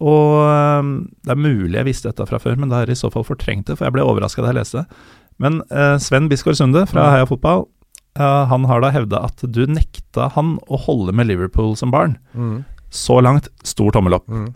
Og 0.00 0.38
eh, 0.46 0.88
det 1.26 1.34
er 1.34 1.42
mulig 1.42 1.76
jeg 1.76 1.88
visste 1.88 2.10
dette 2.10 2.26
fra 2.30 2.40
før, 2.42 2.56
men 2.60 2.72
det 2.72 2.80
har 2.80 2.92
i 2.92 2.98
så 2.98 3.10
fall 3.12 3.26
fortrengt 3.26 3.68
det, 3.68 3.76
for 3.78 3.88
jeg 3.88 3.96
ble 3.96 4.06
overraska 4.06 4.44
da 4.44 4.52
jeg 4.52 4.60
leste 4.62 4.82
det. 4.82 5.04
Men 5.42 5.60
eh, 5.70 5.96
Sven 6.02 6.30
Bisgaard 6.30 6.58
Sunde 6.58 6.86
fra. 6.90 7.10
Heia 7.14 7.28
Fotball, 7.28 7.66
eh, 8.18 8.42
han 8.50 8.66
har 8.70 8.82
da 8.84 8.92
hevda 8.94 9.22
at 9.28 9.44
du 9.44 9.64
nekta 9.68 10.30
han 10.36 10.56
å 10.68 10.80
holde 10.86 11.14
med 11.16 11.28
Liverpool 11.30 11.76
som 11.78 11.92
barn. 11.94 12.16
Mm. 12.32 12.62
Så 12.92 13.20
langt, 13.24 13.48
stor 13.66 13.94
tommel 13.94 14.18
opp. 14.18 14.28
Mm. 14.28 14.50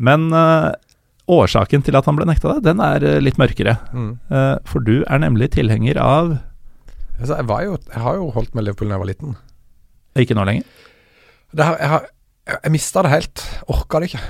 Men 0.00 0.30
eh, 0.36 0.70
årsaken 1.30 1.84
til 1.86 1.98
at 1.98 2.08
han 2.08 2.18
ble 2.18 2.28
nekta 2.28 2.56
det, 2.56 2.64
den 2.70 2.80
er 2.84 3.04
eh, 3.06 3.18
litt 3.22 3.40
mørkere. 3.40 3.76
Mm. 3.92 4.12
Eh, 4.32 4.54
for 4.68 4.84
du 4.84 5.00
er 5.02 5.24
nemlig 5.24 5.52
tilhenger 5.56 6.00
av 6.02 6.38
Altså, 7.20 7.34
jeg, 7.36 7.44
var 7.50 7.64
jo, 7.66 7.74
jeg 7.84 8.00
har 8.00 8.14
jo 8.16 8.30
holdt 8.32 8.54
med 8.56 8.64
Liverpool 8.64 8.88
da 8.88 8.94
jeg 8.94 9.00
var 9.02 9.08
liten. 9.10 9.34
Ikke 10.22 10.32
nå 10.38 10.46
lenger. 10.48 10.86
Det 11.52 11.66
har, 11.66 11.74
jeg 11.76 11.90
har 11.92 12.06
jeg 12.50 12.72
mista 12.72 13.02
det 13.04 13.12
helt. 13.12 13.42
Orka 13.70 14.00
det 14.00 14.08
ikke. 14.10 14.22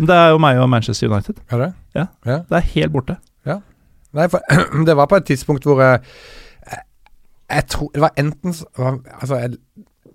Det 0.00 0.16
er 0.16 0.30
jo 0.32 0.38
meg 0.42 0.58
og 0.62 0.70
Manchester 0.72 1.10
United. 1.12 1.40
Er 1.50 1.58
det? 1.64 1.72
Det 2.48 2.56
er 2.56 2.68
helt 2.74 2.92
borte. 2.94 3.16
Nei, 4.16 4.26
for 4.32 4.40
det 4.88 4.96
var 4.98 5.06
på 5.10 5.20
et 5.20 5.26
tidspunkt 5.28 5.66
hvor 5.68 5.80
jeg, 5.82 6.00
jeg, 6.66 6.82
jeg 7.54 7.66
tror 7.70 7.90
Det 7.94 8.02
var 8.02 8.10
enten 8.18 8.54
Altså, 9.20 9.36
jeg, 9.38 9.50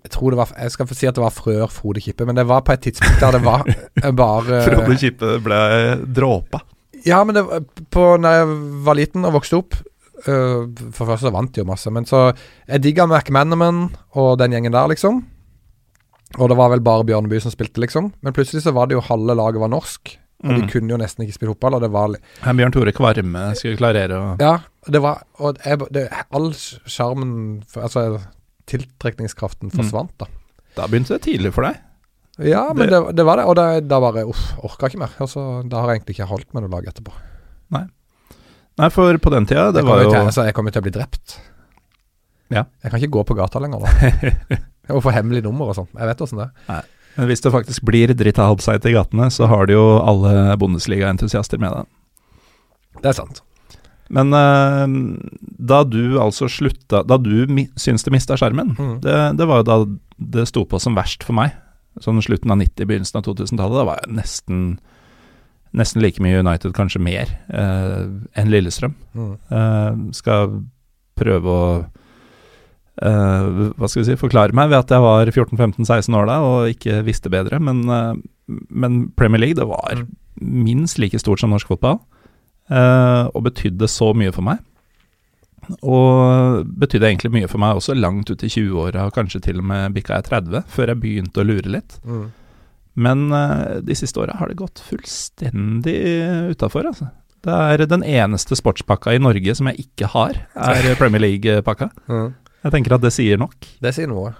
jeg 0.02 0.10
tror 0.12 0.30
det 0.34 0.40
var 0.40 0.52
Jeg 0.58 0.74
skal 0.74 0.88
få 0.90 0.94
si 0.98 1.08
at 1.08 1.16
det 1.16 1.24
var 1.24 1.32
før 1.34 1.66
Frode 1.72 2.02
Kippe, 2.04 2.26
men 2.28 2.36
det 2.36 2.44
var 2.48 2.60
på 2.66 2.74
et 2.76 2.84
tidspunkt 2.84 3.20
der 3.20 3.38
det 3.38 3.44
var 3.44 3.64
eh, 3.70 4.12
bare 4.12 4.62
Frode 4.68 4.98
Kippe 5.00 5.38
ble 5.44 5.60
dråpa. 6.16 6.60
Ja, 7.06 7.22
men 7.24 7.36
det 7.38 7.44
på 7.92 8.16
Når 8.20 8.40
jeg 8.40 8.50
var 8.86 8.98
liten 8.98 9.24
og 9.24 9.36
vokste 9.38 9.60
opp 9.62 9.76
øh, 10.26 10.66
For 10.92 11.04
først 11.06 11.24
så 11.24 11.32
vant 11.32 11.54
de 11.54 11.62
jo 11.62 11.68
masse, 11.68 11.90
men 11.90 12.06
så 12.08 12.32
Jeg 12.68 12.82
digga 12.82 13.06
McManaman 13.06 13.88
og 14.16 14.38
den 14.40 14.52
gjengen 14.56 14.72
der, 14.76 14.88
liksom. 14.92 15.24
Og 16.38 16.48
det 16.50 16.56
var 16.58 16.68
vel 16.70 16.80
bare 16.80 17.04
Bjørneby 17.06 17.38
som 17.40 17.50
spilte, 17.54 17.78
liksom. 17.80 18.12
Men 18.22 18.32
plutselig 18.34 18.62
så 18.66 18.72
var 18.74 18.86
det 18.90 18.96
jo 18.98 19.00
halve 19.00 19.34
laget 19.38 19.60
var 19.62 19.68
norsk. 19.72 20.16
Og 20.44 20.50
de 20.52 20.62
Mm. 20.62 20.68
kunne 20.68 20.90
jo 20.90 20.96
nesten 21.00 21.24
ikke 21.24 21.32
spille 21.32 21.54
fotball, 21.54 21.74
og 21.74 21.80
det 21.80 21.90
var 21.90 22.12
Her 22.42 22.52
Bjørn 22.52 22.72
Tore 22.72 22.92
Kvarme 22.92 23.54
skulle 23.56 23.76
klarere 23.78 24.10
å 24.12 24.38
Ja, 24.40 24.58
det 24.86 25.00
var 25.00 25.22
Og 25.40 25.56
jeg, 25.64 25.78
det, 25.90 26.10
all 26.30 26.50
sjarmen 26.52 27.62
Altså, 27.74 28.20
tiltrekningskraften 28.66 29.70
Mm. 29.72 29.76
forsvant, 29.80 30.10
da. 30.18 30.26
Da 30.76 30.86
begynte 30.88 31.16
det 31.16 31.22
tidlig 31.22 31.52
for 31.54 31.62
deg. 31.64 31.76
Ja, 32.38 32.72
men 32.74 32.90
Det- 32.90 33.16
det, 33.16 33.24
var 33.24 33.36
det. 33.36 33.46
Og 33.46 33.56
da, 33.56 33.80
da 33.80 33.98
bare 34.00 34.26
Uff, 34.28 34.52
orka 34.62 34.86
ikke 34.90 34.98
mer. 34.98 35.10
Altså, 35.18 35.66
da 35.66 35.80
har 35.80 35.88
jeg 35.94 36.02
egentlig 36.02 36.18
ikke 36.18 36.28
holdt 36.28 36.52
med 36.52 36.62
noe 36.64 36.70
lag 36.70 36.84
etterpå. 36.84 37.12
Nei, 38.78 38.90
for 38.90 39.16
på 39.16 39.30
den 39.30 39.46
tida, 39.46 39.72
det 39.72 39.82
var 39.86 40.02
jo 40.02 40.10
til, 40.10 40.20
altså, 40.20 40.44
jeg 40.44 40.52
kommer 40.52 40.70
til 40.70 40.82
å 40.82 40.84
bli 40.84 40.90
drept. 40.92 41.38
Ja. 42.50 42.64
Jeg 42.84 42.90
kan 42.92 43.00
ikke 43.00 43.10
gå 43.10 43.24
på 43.24 43.34
gata 43.34 43.58
lenger 43.58 43.80
da. 43.80 43.88
Må 44.88 45.00
få 45.02 45.12
hemmelig 45.14 45.42
nummer 45.46 45.72
og 45.72 45.78
sånn. 45.80 45.88
Jeg 45.96 46.06
vet 46.12 46.22
åssen 46.26 46.38
det 46.42 46.48
er. 46.70 46.86
Men 47.16 47.30
hvis 47.30 47.40
det 47.42 47.52
faktisk 47.54 47.82
blir 47.88 48.12
dritt 48.14 48.38
av 48.38 48.52
halvseit 48.52 48.84
i 48.86 48.92
gatene, 48.94 49.30
så 49.32 49.48
har 49.48 49.66
de 49.66 49.72
jo 49.78 49.84
alle 50.04 50.54
Bundesliga-entusiaster 50.60 51.58
med 51.62 51.72
deg. 51.72 51.86
Det 53.02 53.10
er 53.10 53.16
sant. 53.16 53.40
Men 54.12 54.30
uh, 54.36 54.86
da 55.58 55.80
du 55.82 56.20
altså 56.22 56.46
slutta 56.46 57.00
Da 57.02 57.16
du 57.18 57.48
mi 57.50 57.64
syns 57.74 58.04
du 58.06 58.12
mista 58.14 58.36
skjermen, 58.38 58.76
Mm. 58.78 59.00
det, 59.02 59.16
det 59.40 59.46
var 59.50 59.62
jo 59.62 59.66
da 59.66 59.78
det 60.16 60.44
sto 60.46 60.62
på 60.64 60.78
som 60.80 60.94
verst 60.94 61.24
for 61.26 61.34
meg. 61.34 61.56
Sånn 62.04 62.20
slutten 62.22 62.52
av 62.52 62.60
90, 62.60 62.86
begynnelsen 62.86 63.18
av 63.18 63.24
2000-tallet. 63.26 63.80
Da 63.80 63.84
var 63.88 64.00
jeg 64.04 64.14
nesten 64.20 64.78
Nesten 65.76 66.00
like 66.00 66.22
mye 66.22 66.38
United, 66.40 66.72
kanskje 66.72 67.00
mer, 67.02 67.28
uh, 67.52 68.06
enn 68.38 68.48
Lillestrøm. 68.48 68.94
Mm. 69.12 69.32
Uh, 69.50 70.12
skal 70.16 70.54
prøve 71.18 71.52
å 71.52 71.64
eh, 73.02 73.72
Hva 73.76 73.88
skal 73.88 74.02
vi 74.02 74.06
si 74.10 74.16
Forklare 74.20 74.52
meg 74.56 74.70
ved 74.70 74.78
at 74.78 74.90
jeg 74.94 75.02
var 75.04 75.26
14-15-16 75.32 76.14
år 76.16 76.26
da 76.30 76.38
og 76.44 76.68
ikke 76.72 77.02
visste 77.06 77.30
bedre. 77.32 77.58
Men, 77.60 77.82
uh, 77.90 78.14
men 78.70 79.10
Premier 79.16 79.40
League, 79.40 79.54
det 79.58 79.66
var 79.68 79.96
Mm. 79.96 80.14
minst 80.64 80.98
like 80.98 81.18
stort 81.18 81.40
som 81.40 81.50
norsk 81.50 81.66
fotball. 81.68 82.00
uh, 82.70 83.30
og 83.34 83.44
betydde 83.44 83.86
så 83.88 84.12
mye 84.14 84.32
for 84.34 84.42
meg. 84.42 84.58
Og 85.82 86.64
betydde 86.78 87.06
egentlig 87.08 87.30
mye 87.34 87.48
for 87.50 87.58
meg 87.62 87.76
også 87.78 87.94
langt 87.98 88.30
ut 88.30 88.42
i 88.42 88.48
20-åra, 88.50 89.06
og 89.06 89.14
kanskje 89.14 89.40
til 89.42 89.58
og 89.58 89.64
med 89.66 89.94
bikka 89.94 90.14
jeg 90.20 90.24
30, 90.30 90.64
før 90.70 90.86
jeg 90.92 91.00
begynte 91.02 91.42
å 91.42 91.46
lure 91.46 91.70
litt. 91.70 91.96
Mm. 92.06 92.26
Men 92.96 93.24
de 93.84 93.94
siste 93.98 94.18
åra 94.22 94.36
har 94.38 94.48
det 94.48 94.56
gått 94.56 94.80
fullstendig 94.80 95.96
utafor, 96.54 96.86
altså. 96.92 97.10
Det 97.46 97.52
er 97.54 97.86
den 97.86 98.02
eneste 98.02 98.56
sportspakka 98.58 99.14
i 99.14 99.18
Norge 99.22 99.54
som 99.54 99.66
jeg 99.70 99.86
ikke 99.86 100.08
har, 100.14 100.38
er 100.56 100.94
Premier 101.00 101.22
League-pakka. 101.22 101.90
Mm. 102.10 102.30
Jeg 102.64 102.72
tenker 102.74 102.96
at 102.96 103.04
det 103.04 103.12
sier 103.14 103.38
nok. 103.38 103.54
Det 103.84 103.92
sier 103.94 104.08
noe. 104.10 104.32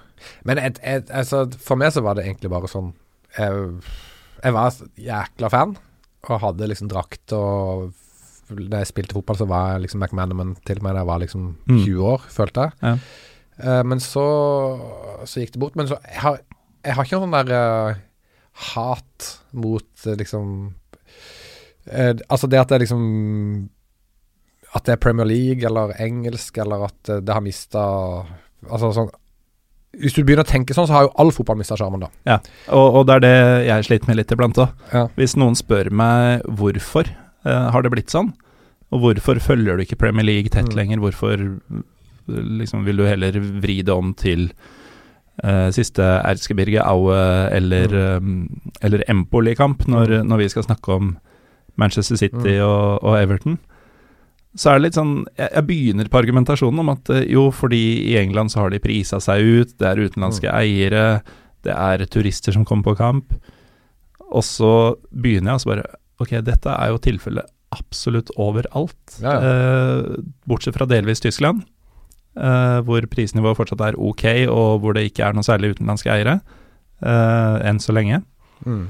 Men 0.49 0.59
et, 0.59 0.79
et, 0.83 1.11
altså, 1.15 1.45
for 1.63 1.77
meg 1.79 1.93
så 1.95 2.03
var 2.03 2.17
det 2.17 2.25
egentlig 2.25 2.49
bare 2.51 2.71
sånn 2.73 2.89
Jeg, 3.37 3.67
jeg 4.41 4.55
var 4.57 4.79
jækla 4.97 5.51
fan, 5.53 5.75
og 6.27 6.41
hadde 6.41 6.69
liksom 6.71 6.89
drakt 6.89 7.35
og 7.37 7.93
Da 8.49 8.81
jeg 8.81 8.89
spilte 8.89 9.15
fotball, 9.19 9.37
så 9.37 9.47
var 9.51 9.75
jeg 9.75 9.85
liksom 9.85 10.01
McManaman 10.01 10.55
til 10.67 10.81
meg 10.83 10.97
da 10.97 11.03
jeg 11.05 11.11
var 11.13 11.21
liksom 11.23 11.47
Mm. 11.69 11.83
20 11.85 12.03
år, 12.15 12.25
følte 12.33 12.65
jeg. 12.67 12.73
Ja. 12.83 12.97
Uh, 13.57 13.83
men 13.89 14.01
så, 14.01 14.25
så 15.25 15.41
gikk 15.43 15.55
det 15.55 15.61
bort. 15.63 15.77
Men 15.77 15.89
så 15.89 15.97
Jeg 16.05 16.21
har, 16.25 16.41
jeg 16.85 16.95
har 16.97 17.05
ikke 17.07 17.21
noe 17.21 17.27
sånn 17.27 17.39
der 17.39 17.55
uh, 17.55 18.03
hat 18.73 19.31
mot 19.53 20.07
uh, 20.07 20.15
liksom 20.17 20.75
Altså 21.87 22.49
det 22.51 22.59
at 22.59 22.73
jeg 22.75 22.83
liksom 22.83 23.03
At 24.75 24.85
det 24.85 24.93
er 24.93 24.97
Premier 24.97 25.25
League 25.27 25.65
eller 25.65 25.93
engelsk, 26.03 26.59
eller 26.59 26.85
at 26.89 27.09
eh, 27.09 27.21
det 27.21 27.33
har 27.35 27.41
mista 27.45 27.83
Altså 28.67 28.91
sånn 28.93 29.11
Hvis 29.97 30.13
du 30.17 30.25
begynner 30.25 30.43
å 30.45 30.49
tenke 30.51 30.75
sånn, 30.75 30.87
så 30.89 30.93
har 30.93 31.03
jo 31.07 31.13
all 31.17 31.31
fotball 31.31 31.57
mista 31.57 31.77
sjarmen, 31.79 32.01
da. 32.01 32.09
Ja, 32.27 32.39
og, 32.69 32.95
og 33.01 33.07
det 33.07 33.15
er 33.15 33.21
det 33.25 33.67
jeg 33.69 33.85
sliter 33.87 34.09
med 34.11 34.17
litt 34.19 34.33
iblant 34.35 34.59
òg. 34.61 34.69
Ja. 34.93 35.07
Hvis 35.17 35.37
noen 35.41 35.55
spør 35.57 35.89
meg 35.91 36.43
hvorfor 36.59 37.07
eh, 37.09 37.69
har 37.73 37.83
det 37.87 37.93
blitt 37.95 38.11
sånn, 38.13 38.33
og 38.93 39.01
hvorfor 39.01 39.41
følger 39.41 39.77
du 39.79 39.83
ikke 39.87 39.97
Premier 40.03 40.27
League 40.27 40.51
tett 40.53 40.69
Mm. 40.69 40.77
lenger, 40.77 40.99
hvorfor 41.01 41.41
liksom 42.29 42.85
vil 42.85 42.97
du 43.01 43.05
heller 43.07 43.39
vri 43.63 43.79
det 43.87 43.95
om 43.95 44.13
til 44.19 44.51
eh, 45.45 45.69
siste 45.75 46.03
Erzgebirge 46.27 46.83
Aue 46.85 47.17
eller, 47.57 47.93
eh, 48.03 48.29
eller 48.83 49.05
Empoli-kamp 49.09 49.87
når, 49.89 50.19
Mm. 50.21 50.29
når 50.29 50.37
vi 50.45 50.49
skal 50.49 50.63
snakke 50.69 50.93
om 50.97 51.17
Manchester 51.77 52.17
City 52.17 52.59
Mm. 52.59 52.67
og, 52.67 53.05
og 53.05 53.17
Everton, 53.23 53.59
så 54.57 54.71
er 54.73 54.79
det 54.79 54.85
litt 54.87 54.97
sånn 54.99 55.15
jeg, 55.37 55.51
jeg 55.53 55.67
begynner 55.69 56.09
på 56.09 56.19
argumentasjonen 56.23 56.81
om 56.83 56.89
at 56.95 57.11
eh, 57.13 57.27
jo, 57.33 57.51
fordi 57.53 57.83
i 58.13 58.17
England 58.21 58.51
så 58.53 58.63
har 58.65 58.71
de 58.73 58.81
prisa 58.81 59.21
seg 59.21 59.45
ut, 59.45 59.75
det 59.79 59.87
er 59.91 60.01
utenlandske 60.09 60.49
Mm. 60.49 60.57
eiere, 60.63 61.05
det 61.67 61.75
er 61.77 62.05
turister 62.09 62.53
som 62.57 62.65
kommer 62.65 62.85
på 62.91 62.97
kamp. 62.99 63.33
Og 64.33 64.43
så 64.47 64.71
begynner 65.13 65.53
jeg 65.53 65.59
altså 65.61 65.73
bare 65.75 65.87
Ok, 66.19 66.31
dette 66.41 66.73
er 66.73 66.89
jo 66.95 66.99
tilfellet 67.05 67.45
absolutt 67.77 68.31
overalt. 68.41 69.19
Ja, 69.21 69.35
ja. 69.37 69.51
Eh, 69.51 70.21
bortsett 70.49 70.75
fra 70.79 70.87
delvis 70.89 71.21
Tyskland, 71.21 71.65
eh, 72.41 72.79
hvor 72.87 73.05
prisnivået 73.13 73.59
fortsatt 73.59 73.83
er 73.85 73.99
ok, 74.01 74.25
og 74.49 74.81
hvor 74.81 74.95
det 74.97 75.03
ikke 75.11 75.27
er 75.27 75.37
noe 75.37 75.45
særlig 75.45 75.75
utenlandske 75.77 76.09
eiere. 76.15 76.39
eh, 77.03 77.57
enn 77.69 77.77
så 77.85 77.93
lenge. 77.93 78.23
Mm. 78.65 78.87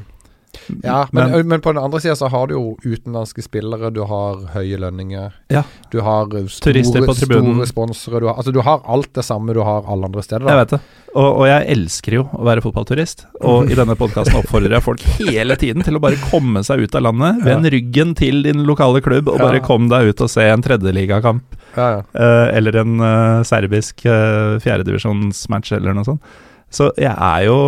Ja, 0.82 1.06
men, 1.12 1.48
men, 1.48 1.60
på 1.60 1.72
den 1.72 1.82
andre 1.82 2.00
sida 2.00 2.16
så 2.16 2.28
har 2.32 2.48
du 2.50 2.54
jo 2.56 2.64
utenlandske 2.84 3.44
spillere, 3.44 3.90
du 3.94 4.02
har 4.08 4.42
høye 4.54 4.78
lønninger. 4.82 5.34
Ja. 5.52 5.62
Du 5.92 6.00
har 6.06 6.30
eh, 6.36 6.48
store, 6.52 6.84
store 6.86 7.66
sponsere. 7.66 8.20
Du 8.20 8.28
har, 8.28 8.36
altså 8.36 8.54
du 8.54 8.62
har 8.66 8.84
alt 8.84 9.12
det 9.16 9.24
samme 9.26 9.54
du 9.56 9.62
har 9.66 9.86
alle 9.86 10.10
andre 10.10 10.24
steder. 10.24 10.48
Jeg 10.50 10.62
vet 10.62 10.76
det. 10.76 10.80
Og, 11.16 11.28
og 11.28 11.44
jeg 11.48 11.68
elsker 11.72 12.18
jo 12.18 12.24
å 12.36 12.44
være 12.46 12.62
fotballturist. 12.64 13.26
Og 13.48 13.70
i 13.72 13.78
denne 13.78 13.96
podkasten 13.98 14.36
oppfordrer 14.40 14.76
jeg 14.76 14.84
folk 14.84 15.04
hele 15.16 15.56
tiden 15.60 15.86
til 15.86 15.96
å 15.96 16.02
bare 16.02 16.20
komme 16.28 16.62
seg 16.66 16.84
ut 16.84 16.98
av 16.98 17.06
landet, 17.08 17.40
vend 17.46 17.70
ryggen 17.72 18.16
til 18.18 18.42
din 18.44 18.66
lokale 18.68 19.00
klubb, 19.04 19.30
og 19.32 19.40
bare 19.40 19.62
kom 19.64 19.88
deg 19.92 20.12
ut 20.12 20.24
og 20.26 20.32
se 20.32 20.44
en 20.50 20.64
tredjeligakamp. 20.64 21.56
Ja, 21.76 21.88
ja. 21.96 22.02
Uh, 22.16 22.46
eller 22.56 22.80
en 22.80 23.00
uh, 23.00 23.44
serbisk 23.44 24.04
uh, 24.08 24.56
fjerdedivisjonsmatch 24.64 25.74
eller 25.76 25.96
noe 25.96 26.08
sånt. 26.08 26.36
Så 26.72 26.90
jeg 26.98 27.12
er 27.12 27.46
jo 27.46 27.58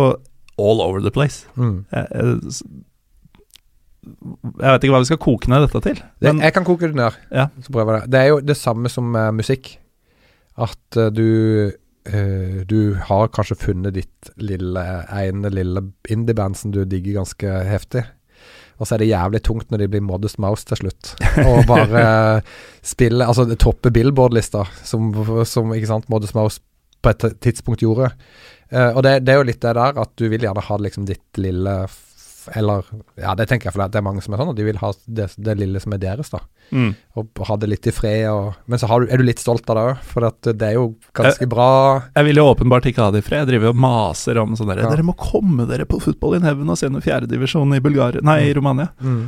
all 0.59 0.83
over 0.83 1.01
the 1.03 1.11
place. 1.13 1.47
Mm. 1.55 1.85
Jeg, 1.91 2.07
jeg, 4.59 4.69
vet 4.69 4.85
ikke 4.85 4.95
hva 4.95 5.03
vi 5.03 5.09
skal 5.11 5.21
koke 5.21 5.51
ned 5.51 5.65
dette 5.67 5.81
til. 5.85 6.01
Men 6.25 6.41
jeg 6.43 6.55
kan 6.55 6.67
koke 6.67 6.89
det 6.89 6.97
ned. 6.99 7.17
Ja. 7.31 7.49
Det. 7.55 7.99
Det 8.11 8.21
er 8.21 8.31
jo 8.31 8.39
det 8.43 8.57
samme 8.59 8.91
som 8.91 9.11
uh, 9.15 9.29
musikk. 9.35 9.73
At 10.59 10.99
uh, 10.99 11.07
du 11.13 11.71
uh, 12.09 12.61
Du 12.67 12.95
har 13.09 13.33
kanskje 13.35 13.59
funnet 13.59 13.95
ditt 13.95 14.31
lille 14.37 14.85
ene 15.13 15.51
lille 15.53 15.85
indieband 16.09 16.57
som 16.57 16.73
du 16.75 16.83
digger 16.85 17.21
ganske 17.21 17.59
heftig. 17.69 18.05
Og 18.79 18.87
så 18.87 18.95
er 18.95 19.03
det 19.03 19.09
jævlig 19.11 19.41
tungt 19.43 19.71
når 19.71 19.81
de 19.81 19.89
blir 19.91 20.03
Modest 20.07 20.39
Mouse 20.39 20.65
til 20.67 20.79
slutt. 20.79 21.13
Og 21.49 21.65
bare 21.67 22.41
spille 22.85 23.27
Altså 23.27 23.45
det 23.45 23.59
topper 23.59 23.91
Billboard-lista, 23.91 24.63
som, 24.87 25.11
som 25.45 25.73
ikke 25.75 25.91
sant, 25.91 26.07
Modest 26.11 26.35
Mouse 26.37 26.63
på 27.03 27.11
et 27.13 27.25
tidspunkt 27.43 27.83
gjorde. 27.83 28.09
Eh, 28.69 28.91
og 28.93 29.01
det, 29.05 29.19
det 29.25 29.33
er 29.33 29.41
jo 29.41 29.47
litt 29.49 29.63
det 29.63 29.73
der 29.77 29.97
at 30.03 30.13
du 30.19 30.27
vil 30.29 30.45
gjerne 30.45 30.61
ha 30.61 30.77
liksom 30.77 31.07
ditt 31.09 31.41
lille 31.41 31.73
Eller 32.53 32.85
Ja, 33.17 33.33
det 33.37 33.47
tenker 33.49 33.69
jeg, 33.69 33.75
for 33.75 33.81
det 33.81 33.97
er 33.97 34.05
mange 34.05 34.21
som 34.21 34.33
er 34.33 34.41
sånn, 34.41 34.51
og 34.53 34.57
de 34.57 34.67
vil 34.67 34.77
ha 34.81 34.91
det, 35.05 35.27
det 35.37 35.55
lille 35.57 35.81
som 35.81 35.93
er 35.93 36.01
deres, 36.01 36.29
da 36.33 36.39
mm, 36.71 36.91
og 37.19 37.41
ha 37.49 37.57
det 37.61 37.69
litt 37.71 37.89
i 37.89 37.93
fred. 37.93 38.27
Og, 38.31 38.53
men 38.69 38.81
så 38.81 38.89
har 38.89 39.01
du, 39.01 39.09
er 39.11 39.21
du 39.21 39.25
litt 39.27 39.41
stolt 39.41 39.69
av 39.69 39.77
det 39.77 39.85
òg, 39.91 40.03
for 40.13 40.27
at 40.29 40.49
det 40.49 40.69
er 40.69 40.77
jo 40.77 40.85
ganske 41.17 41.49
bra. 41.49 41.69
jeg 42.15 42.29
vil 42.29 42.41
jo 42.41 42.47
åpenbart 42.51 42.89
ikke 42.89 43.05
ha 43.05 43.13
det 43.13 43.23
i 43.23 43.25
fred. 43.25 43.43
Jeg 43.43 43.51
driver 43.53 43.73
og 43.73 43.81
maser 43.85 44.41
om 44.41 44.55
sånn 44.57 44.71
der 44.71 44.83
Ja. 44.85 44.93
Dere 44.93 45.07
må 45.07 45.17
komme 45.19 45.67
dere 45.69 45.89
på 45.89 46.01
Football 46.03 46.39
in 46.39 46.47
Heaven 46.47 46.69
og 46.69 46.79
se 46.79 46.89
noe 46.89 47.03
fjerdedivisjon 47.05 47.77
i 47.77 47.83
Bulgaria 47.83 48.23
Nei, 48.25 48.39
i 48.49 48.55
Romania. 48.57 48.91
Mm. 49.01 49.23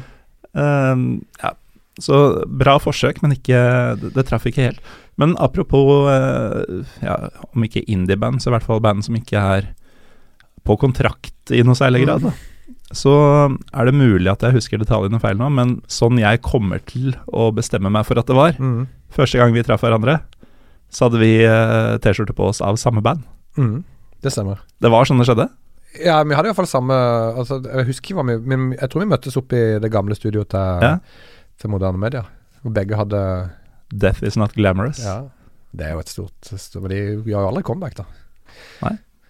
Eh, 0.51 1.03
ja. 1.43 1.53
Så 2.01 2.17
bra 2.49 2.77
forsøk, 2.81 3.21
men 3.21 3.35
ikke 3.35 3.59
Det, 4.01 4.13
det 4.15 4.25
traff 4.29 4.47
ikke 4.49 4.69
helt. 4.69 4.79
Men 5.21 5.35
apropos 5.37 6.07
eh, 6.09 6.81
ja, 7.03 7.17
Om 7.51 7.67
ikke 7.67 7.83
indieband, 7.85 8.41
så 8.41 8.49
i 8.49 8.55
hvert 8.55 8.65
fall 8.65 8.81
band 8.83 9.05
som 9.05 9.17
ikke 9.19 9.37
er 9.57 9.69
på 10.65 10.75
kontrakt 10.77 11.49
i 11.53 11.63
noe 11.65 11.73
særlig 11.77 12.03
grad, 12.05 12.21
da. 12.27 12.31
Så 12.93 13.11
er 13.73 13.87
det 13.87 13.95
mulig 13.97 14.29
at 14.29 14.43
jeg 14.45 14.53
husker 14.59 14.77
detaljene 14.81 15.17
feil 15.23 15.39
nå, 15.39 15.47
men 15.49 15.77
sånn 15.89 16.19
jeg 16.21 16.41
kommer 16.45 16.81
til 16.85 17.15
å 17.33 17.47
bestemme 17.55 17.89
meg 17.89 18.05
for 18.05 18.19
at 18.21 18.27
det 18.29 18.37
var 18.37 18.53
Mm. 18.59 18.83
Første 19.11 19.39
gang 19.41 19.51
vi 19.55 19.63
traff 19.65 19.81
hverandre, 19.83 20.19
så 20.91 21.07
hadde 21.07 21.19
vi 21.19 21.31
eh, 21.43 21.97
T-skjorte 22.03 22.35
på 22.37 22.45
oss 22.51 22.61
av 22.63 22.77
samme 22.79 23.01
band. 23.03 23.25
Mm. 23.57 23.81
Det 24.21 24.31
stemmer. 24.31 24.61
Det 24.79 24.91
var 24.93 25.09
sånn 25.09 25.19
det 25.19 25.27
skjedde. 25.27 25.49
Ja, 25.99 26.21
vi 26.23 26.37
hadde 26.37 26.47
iallfall 26.51 26.69
samme 26.71 26.95
altså, 27.35 27.57
Jeg 27.65 27.89
husker 27.89 28.13
ikke 28.13 28.21
hva 28.21 28.23
vi 28.29 28.37
men 28.47 28.69
Jeg 28.77 28.87
tror 28.87 29.01
vi 29.01 29.09
møttes 29.11 29.35
opp 29.35 29.51
i 29.51 29.63
det 29.83 29.89
gamle 29.91 30.15
studioet 30.15 30.47
til, 30.53 30.85
Ja. 30.85 30.93
Til 31.61 31.71
Moderne 31.73 32.01
Media. 32.01 32.23
Hvor 32.61 32.73
begge 32.75 32.97
hadde 32.99 33.21
Death 33.91 34.23
is 34.25 34.37
not 34.39 34.53
glamorous. 34.57 34.99
Ja. 35.03 35.19
Det 35.75 35.85
er 35.87 35.93
jo 35.95 36.01
et 36.03 36.09
stort, 36.11 36.49
stort 36.59 36.83
Men 36.83 36.91
de 36.91 36.99
gjør 37.31 37.45
jo 37.45 37.47
aldri 37.49 37.63
comeback, 37.67 37.95
da. 38.01 38.05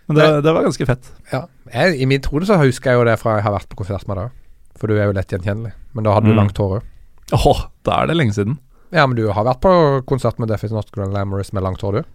Men 0.10 0.18
det, 0.18 0.26
det 0.44 0.52
var 0.56 0.66
ganske 0.66 0.86
fett. 0.90 1.10
Ja. 1.32 1.44
Jeg, 1.72 2.00
I 2.04 2.08
min 2.10 2.22
trone 2.26 2.48
så 2.50 2.58
husker 2.60 2.92
jeg 2.92 3.00
jo 3.00 3.06
det 3.08 3.14
fra 3.22 3.38
jeg 3.38 3.46
har 3.46 3.54
vært 3.56 3.70
på 3.72 3.78
konsert 3.84 4.08
med 4.10 4.18
deg. 4.20 4.34
For 4.82 4.90
du 4.92 4.98
er 4.98 5.06
jo 5.08 5.14
lett 5.16 5.32
gjenkjennelig. 5.32 5.72
Men 5.96 6.08
da 6.08 6.16
hadde 6.18 6.28
du 6.32 6.34
Mm. 6.34 6.40
langt 6.42 6.58
hår 6.60 6.80
òg. 6.80 6.88
Åh, 7.38 7.62
da 7.88 8.02
er 8.02 8.10
det 8.10 8.18
lenge 8.18 8.34
siden. 8.36 8.58
Ja, 8.92 9.06
men 9.08 9.16
du 9.16 9.30
har 9.32 9.46
vært 9.48 9.62
på 9.64 9.72
konsert 10.10 10.40
med 10.42 10.50
Death 10.52 10.66
Is 10.68 10.74
Not 10.76 10.90
Glamorous 10.92 11.54
med 11.56 11.64
langt 11.64 11.80
hår, 11.86 12.02
du? 12.02 12.10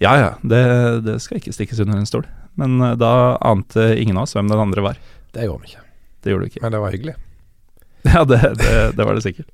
Ja 0.00 0.12
ja, 0.16 0.28
det, 0.46 0.60
det 1.04 1.16
skal 1.24 1.40
ikke 1.40 1.52
stikkes 1.52 1.80
under 1.82 1.98
en 1.98 2.06
stol. 2.08 2.22
Men 2.60 2.78
eh, 2.80 2.94
da 3.00 3.36
ante 3.44 3.90
ingen 4.00 4.16
av 4.20 4.28
oss 4.28 4.36
hvem 4.36 4.48
den 4.48 4.60
andre 4.62 4.84
var. 4.84 5.00
Det 5.34 5.44
gjorde 5.48 5.64
vi 5.66 5.72
ikke. 5.74 5.82
Det 6.22 6.30
gjorde 6.32 6.46
du 6.46 6.50
ikke. 6.52 6.62
Men 6.62 6.72
det 6.76 6.80
var 6.84 6.94
hyggelig. 6.94 7.16
Ja, 8.14 8.24
det, 8.24 8.40
det, 8.60 8.74
det 8.96 9.04
var 9.04 9.16
det 9.16 9.24
sikkert. 9.26 9.50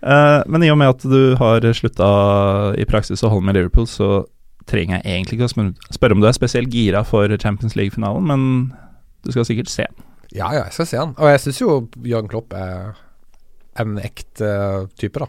Uh, 0.00 0.40
men 0.48 0.62
i 0.64 0.70
og 0.72 0.78
med 0.80 0.94
at 0.94 1.02
du 1.04 1.34
har 1.36 1.64
slutta 1.76 2.10
i 2.78 2.86
praksis 2.88 3.24
å 3.26 3.32
holde 3.32 3.48
med 3.48 3.58
Liverpool, 3.58 3.88
så 3.90 4.22
trenger 4.70 5.00
jeg 5.00 5.16
egentlig 5.16 5.40
ikke 5.40 5.48
å 5.50 5.72
spørre 5.92 6.16
om 6.16 6.22
du 6.22 6.28
er 6.30 6.36
spesielt 6.36 6.72
gira 6.72 7.02
for 7.04 7.32
Champions 7.42 7.76
League-finalen, 7.76 8.30
men 8.30 8.46
du 9.26 9.32
skal 9.34 9.48
sikkert 9.48 9.72
se 9.72 9.88
den. 9.88 10.06
Ja, 10.30 10.52
ja, 10.54 10.64
jeg 10.68 10.76
skal 10.76 10.86
se 10.86 10.98
den. 11.00 11.14
Og 11.18 11.32
jeg 11.32 11.42
syns 11.42 11.58
jo 11.60 11.72
Jørgen 12.06 12.30
Klopp 12.30 12.54
er 12.54 12.92
en 13.80 13.98
ekte 14.02 14.52
type, 15.00 15.18
da. 15.18 15.26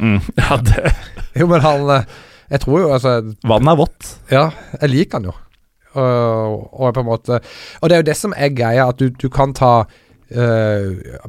Mm. 0.00 0.18
Ja, 0.40 0.56
det 0.64 0.92
Jo, 1.36 1.46
men 1.50 1.60
han 1.60 1.82
eh, 1.92 2.06
Jeg 2.48 2.62
tror 2.62 2.78
jo 2.80 2.92
altså 2.94 3.10
Vannet 3.44 3.72
er 3.74 3.78
vått. 3.78 4.06
Ja, 4.32 4.46
jeg 4.80 4.92
liker 4.94 5.20
han 5.20 5.28
jo. 5.28 5.34
Og, 5.90 6.70
og 6.72 6.94
på 6.94 7.02
en 7.02 7.08
måte 7.08 7.40
Og 7.82 7.90
det 7.90 7.96
er 7.96 8.00
jo 8.00 8.06
det 8.08 8.16
som 8.16 8.32
er 8.32 8.54
greia, 8.54 8.86
at 8.88 9.02
du, 9.02 9.10
du 9.10 9.28
kan 9.32 9.52
ta 9.54 9.84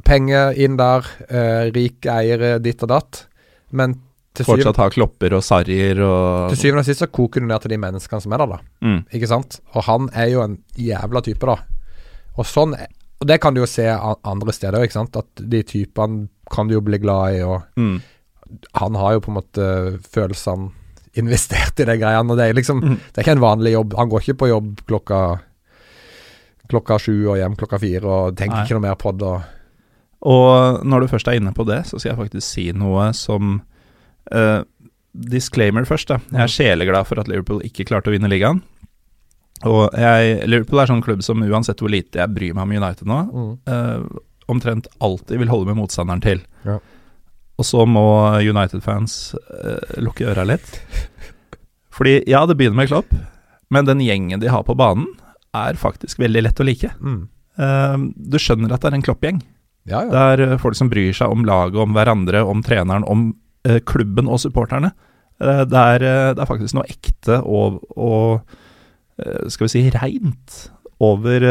penger 0.05 0.53
inn 0.61 0.77
der, 0.77 1.05
eh, 1.29 1.71
rike 1.73 2.09
eiere 2.13 2.59
ditt 2.61 2.83
og 2.83 2.89
datt, 2.93 3.25
men 3.71 3.95
til 4.33 4.45
Fortsatt 4.47 4.77
ha 4.79 4.87
klopper 4.89 5.33
og 5.35 5.43
sarrier 5.43 5.99
og 6.05 6.49
til 6.53 6.57
syvende 6.61 6.79
og 6.85 6.85
sist 6.87 7.01
så 7.03 7.07
koker 7.11 7.41
du 7.43 7.47
ned 7.49 7.61
til 7.65 7.73
de 7.73 7.79
menneskene 7.81 8.21
som 8.23 8.31
er 8.31 8.37
der, 8.43 8.47
da. 8.53 8.59
mm. 8.81 8.99
Ikke 9.17 9.27
sant? 9.27 9.59
Og 9.75 9.83
han 9.89 10.09
er 10.15 10.29
jo 10.31 10.41
en 10.45 10.57
jævla 10.79 11.21
type, 11.25 11.45
da. 11.45 11.57
Og 12.37 12.45
sånn 12.47 12.75
Og 13.21 13.27
det 13.27 13.35
kan 13.39 13.53
du 13.53 13.59
jo 13.61 13.67
se 13.69 13.83
andre 13.85 14.51
steder, 14.51 14.81
ikke 14.81 14.95
sant. 14.97 15.15
At 15.15 15.27
de 15.37 15.59
typene 15.61 16.23
kan 16.49 16.65
du 16.67 16.73
jo 16.73 16.81
bli 16.81 16.97
glad 16.97 17.35
i, 17.35 17.41
og 17.45 17.61
Mm. 17.77 18.01
han 18.73 18.95
har 18.95 19.13
jo 19.13 19.19
på 19.19 19.29
en 19.29 19.35
måte 19.37 19.99
følelsene 20.09 20.71
investert 21.15 21.79
i 21.79 21.85
de 21.85 21.97
greiene. 22.01 22.31
Og 22.31 22.37
det 22.39 22.49
er 22.49 22.53
liksom 22.57 22.81
Mm. 22.81 22.97
Det 22.97 23.17
er 23.19 23.21
ikke 23.21 23.35
en 23.37 23.43
vanlig 23.43 23.73
jobb. 23.73 23.93
Han 23.97 24.09
går 24.09 24.19
ikke 24.21 24.37
på 24.39 24.47
jobb 24.49 24.81
klokka 24.87 25.39
Klokka 26.71 26.97
sju 27.01 27.15
og 27.27 27.39
hjem 27.39 27.57
klokka 27.59 27.79
fire 27.81 28.07
og 28.07 28.37
tenk 28.39 28.55
Nei. 28.55 28.63
ikke 28.63 28.77
noe 28.77 28.87
mer 28.87 28.99
på 28.99 29.13
det. 29.19 29.35
Og, 30.21 30.81
når 30.85 31.03
du 31.03 31.11
først 31.11 31.29
er 31.31 31.39
inne 31.39 31.53
på 31.57 31.65
det, 31.67 31.81
så 31.89 31.97
skal 31.97 32.13
jeg 32.13 32.19
faktisk 32.19 32.45
si 32.45 32.67
noe 32.77 33.09
som 33.17 33.57
uh, 34.31 34.61
Disclaimer 35.11 35.87
først, 35.89 36.11
da. 36.11 36.21
Jeg 36.31 36.43
er 36.45 36.53
sjeleglad 36.53 37.09
for 37.09 37.19
at 37.19 37.27
Liverpool 37.27 37.63
ikke 37.67 37.87
klarte 37.89 38.11
å 38.11 38.13
vinne 38.13 38.29
ligaen. 38.31 38.61
Og 39.67 39.97
jeg, 39.97 40.37
Liverpool 40.49 40.81
er 40.81 40.89
sånn 40.89 41.03
klubb 41.05 41.21
som 41.25 41.41
uansett 41.43 41.81
hvor 41.83 41.91
lite 41.91 42.21
jeg 42.21 42.33
bryr 42.33 42.55
meg 42.57 42.63
om 42.63 42.71
United 42.79 43.09
nå, 43.09 43.19
eh, 43.69 44.05
omtrent 44.49 44.87
alltid 45.03 45.41
vil 45.41 45.51
holde 45.51 45.69
med 45.69 45.77
motstanderen 45.81 46.23
til. 46.23 46.41
Ja. 46.65 46.79
Og 47.61 47.67
så 47.67 47.83
må 47.85 48.05
United-fans 48.41 49.35
uh, 49.37 49.99
lukke 50.01 50.31
øra 50.31 50.47
litt. 50.47 50.79
Fordi 51.95 52.21
ja, 52.29 52.41
det 52.49 52.55
begynner 52.57 52.79
med 52.79 52.89
Klopp, 52.89 53.11
men 53.69 53.85
den 53.85 54.01
gjengen 54.01 54.41
de 54.41 54.49
har 54.49 54.65
på 54.65 54.77
banen, 54.79 55.11
er 55.57 55.77
faktisk 55.79 56.19
veldig 56.21 56.43
lett 56.45 56.59
å 56.61 56.65
like. 56.67 56.91
Mm. 57.01 57.21
Eh, 57.59 57.97
du 58.31 58.37
skjønner 58.39 58.71
at 58.75 58.81
det 58.83 58.91
er 58.91 58.97
en 58.99 59.05
Klopp-gjeng. 59.05 59.41
Ja, 59.89 60.03
ja. 60.05 60.09
Det 60.13 60.21
er 60.21 60.43
eh, 60.53 60.57
folk 60.61 60.77
som 60.77 60.89
bryr 60.91 61.11
seg 61.17 61.31
om 61.33 61.43
laget, 61.47 61.79
om 61.81 61.93
hverandre, 61.97 62.43
om 62.47 62.61
treneren, 62.63 63.03
om 63.09 63.25
eh, 63.67 63.79
klubben 63.85 64.29
og 64.31 64.39
supporterne. 64.43 64.93
Det, 65.41 65.73
er, 65.73 66.03
det 66.37 66.41
er 66.43 66.45
faktisk 66.45 66.75
noe 66.77 66.85
ekte 66.85 67.39
og, 67.49 67.79
og 67.97 68.43
skal 69.49 69.65
vi 69.65 69.71
si 69.73 69.81
reint 69.95 70.57
over 71.01 71.41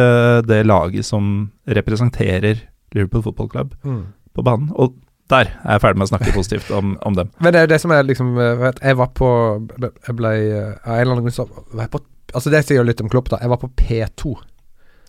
det 0.46 0.60
laget 0.62 1.02
som 1.08 1.48
representerer 1.66 2.60
Liverpool 2.94 3.24
Football 3.26 3.48
Club 3.50 3.72
Mm. 3.82 4.04
på 4.34 4.44
banen. 4.46 4.70
Og 4.78 4.94
der 5.30 5.50
er 5.64 5.72
jeg 5.74 5.82
ferdig 5.82 5.98
med 5.98 6.06
å 6.06 6.10
snakke 6.12 6.32
positivt 6.36 6.70
om, 6.70 6.94
om 7.02 7.14
dem. 7.18 7.32
Men 7.42 7.50
det 7.52 7.58
er 7.60 7.66
jo 7.66 7.72
det 7.74 7.80
som 7.82 7.90
er 7.94 8.06
liksom 8.06 8.30
Jeg 8.38 8.96
var 8.98 9.10
på 9.14 9.28
Jeg 10.06 10.14
ble 10.18 10.30
Av 10.30 10.94
en 10.94 11.00
eller 11.00 11.12
annen 11.16 11.26
grunn 11.26 11.34
så 11.36 11.48
var 11.74 11.84
jeg 11.88 11.92
på 11.96 12.00
Altså 12.34 12.52
Det 12.52 12.62
sier 12.66 12.80
jo 12.80 12.86
litt 12.86 13.00
om 13.02 13.10
Klopp, 13.12 13.30
da. 13.32 13.38
Jeg 13.42 13.52
var 13.52 13.60
på 13.62 13.70
P2. 13.80 14.36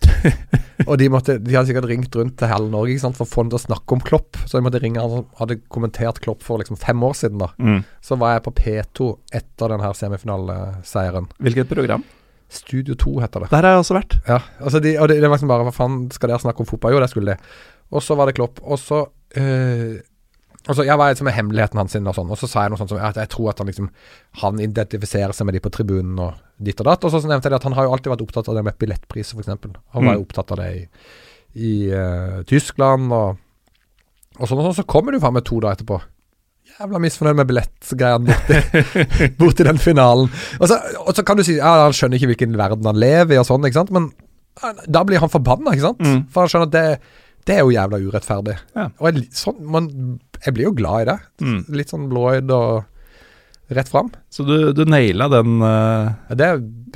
og 0.88 0.96
de 0.98 1.06
måtte 1.12 1.36
De 1.38 1.54
hadde 1.54 1.68
sikkert 1.68 1.86
ringt 1.86 2.16
rundt 2.18 2.34
til 2.40 2.50
hele 2.50 2.66
Norge 2.72 2.96
sant, 2.98 3.14
for 3.18 3.22
å 3.26 3.30
få 3.30 3.44
ham 3.44 3.52
til 3.52 3.60
å 3.60 3.62
snakke 3.66 3.96
om 3.96 4.02
Klopp. 4.02 4.40
Så 4.46 4.58
de 4.58 4.64
måtte 4.66 4.80
ringe 4.82 5.02
han 5.02 5.12
som 5.12 5.28
hadde 5.38 5.60
kommentert 5.72 6.18
Klopp 6.24 6.42
for 6.46 6.62
liksom 6.62 6.78
fem 6.80 7.02
år 7.06 7.14
siden. 7.18 7.38
da 7.44 7.52
Mm. 7.58 7.84
Så 8.02 8.18
var 8.18 8.34
jeg 8.34 8.44
på 8.48 8.54
P2 8.58 9.08
etter 9.38 9.74
denne 9.76 9.92
semifinaleseieren. 9.94 11.28
Hvilket 11.38 11.70
program? 11.70 12.04
Studio 12.52 12.94
2 12.94 13.20
heter 13.22 13.40
det. 13.40 13.50
Der 13.50 13.62
har 13.64 13.76
jeg 13.76 13.84
også 13.84 13.96
vært. 13.96 14.18
Ja, 14.28 14.40
altså 14.60 14.80
de, 14.84 14.96
og 15.00 15.08
det, 15.08 15.20
det 15.22 15.28
var 15.30 15.38
liksom 15.38 15.48
bare 15.48 15.64
Hva 15.64 15.72
faen 15.72 16.10
skal 16.12 16.28
dere 16.28 16.42
snakke 16.42 16.60
om 16.60 16.68
fotball? 16.68 16.92
Jo, 16.92 17.00
det 17.00 17.08
skulle 17.12 17.32
de. 17.36 17.52
Og 17.92 18.02
så 18.04 18.16
var 18.18 18.28
det 18.28 18.34
Klopp. 18.36 18.60
Og 18.64 18.78
så 18.80 19.06
øh, 19.40 20.00
og 20.68 20.76
så, 20.78 20.84
Jeg 20.86 20.98
var 20.98 21.10
liksom 21.10 21.26
med 21.26 21.34
hemmeligheten 21.34 21.78
hans 21.80 21.96
og 21.96 22.14
sånn, 22.14 22.30
og 22.30 22.38
så 22.38 22.46
sa 22.46 22.62
jeg 22.62 22.70
noe 22.70 22.78
sånt 22.78 22.92
som 22.92 23.00
at 23.02 23.16
jeg 23.18 23.28
tror 23.32 23.48
at 23.50 23.58
han 23.58 23.66
liksom 23.66 23.88
Han 24.42 24.60
identifiserer 24.62 25.32
seg 25.34 25.46
med 25.48 25.54
de 25.56 25.60
på 25.64 25.72
tribunen 25.74 26.18
og 26.22 26.36
ditt 26.62 26.78
og 26.80 26.86
datt. 26.86 27.02
Og 27.04 27.10
så 27.10 27.18
nevnte 27.26 27.50
jeg 27.50 27.56
at 27.58 27.64
han 27.66 27.74
har 27.74 27.88
jo 27.88 27.92
alltid 27.96 28.12
vært 28.12 28.22
opptatt 28.22 28.48
av 28.52 28.54
det 28.54 28.62
med 28.68 28.78
billettpriser, 28.78 29.34
f.eks. 29.34 29.48
Han 29.96 30.06
var 30.06 30.14
jo 30.14 30.22
Mm. 30.22 30.26
opptatt 30.28 30.52
av 30.54 30.60
det 30.62 30.68
i, 30.76 30.82
i 31.58 31.72
uh, 31.90 32.42
Tyskland 32.46 33.10
og, 33.12 33.36
og 34.38 34.46
sånn 34.48 34.60
og 34.62 34.68
sånn. 34.70 34.78
Så 34.82 34.86
kommer 34.86 35.12
du 35.12 35.18
faen 35.20 35.34
meg 35.34 35.44
to 35.48 35.58
dager 35.60 35.80
etterpå. 35.80 35.98
Jævla 36.78 37.00
misfornøyd 37.02 37.36
med 37.42 37.50
billettgreiene 37.50 38.30
borti, 38.30 39.26
borti 39.42 39.66
den 39.66 39.82
finalen. 39.82 40.30
Og 40.62 40.70
så, 40.70 40.78
og 41.02 41.10
så 41.18 41.24
kan 41.26 41.36
du 41.36 41.42
si 41.44 41.58
ja, 41.58 41.74
han 41.84 41.92
skjønner 41.96 42.16
ikke 42.20 42.30
hvilken 42.32 42.54
verden 42.56 42.86
han 42.88 43.02
lever 43.02 43.34
i 43.34 43.40
og 43.42 43.48
sånn, 43.50 43.66
ikke 43.66 43.80
sant. 43.82 43.90
Men 43.92 44.12
da 44.86 45.02
blir 45.08 45.18
han 45.20 45.32
forbanna, 45.32 45.74
ikke 45.74 45.88
sant. 45.90 46.00
Mm. 46.06 46.22
For 46.32 46.44
han 46.46 46.52
skjønner 46.54 46.70
at 46.70 46.76
det, 46.78 46.86
det 47.48 47.56
er 47.56 47.62
jo 47.64 47.72
jævla 47.74 47.98
urettferdig. 48.04 48.56
Ja. 48.76 48.88
Og 49.00 49.08
jeg, 49.10 49.24
sånn, 49.34 49.60
man, 49.74 49.86
jeg 50.44 50.54
blir 50.54 50.68
jo 50.68 50.74
glad 50.78 51.02
i 51.04 51.08
det. 51.10 51.18
Mm. 51.42 51.60
Litt 51.80 51.90
sånn 51.90 52.08
blåøyd 52.12 52.52
og 52.54 52.84
rett 53.72 53.88
fram. 53.88 54.10
Så 54.30 54.44
du, 54.46 54.56
du 54.76 54.82
naila 54.84 55.26
den 55.32 55.56
uh... 55.64 56.12
Det, 56.36 56.48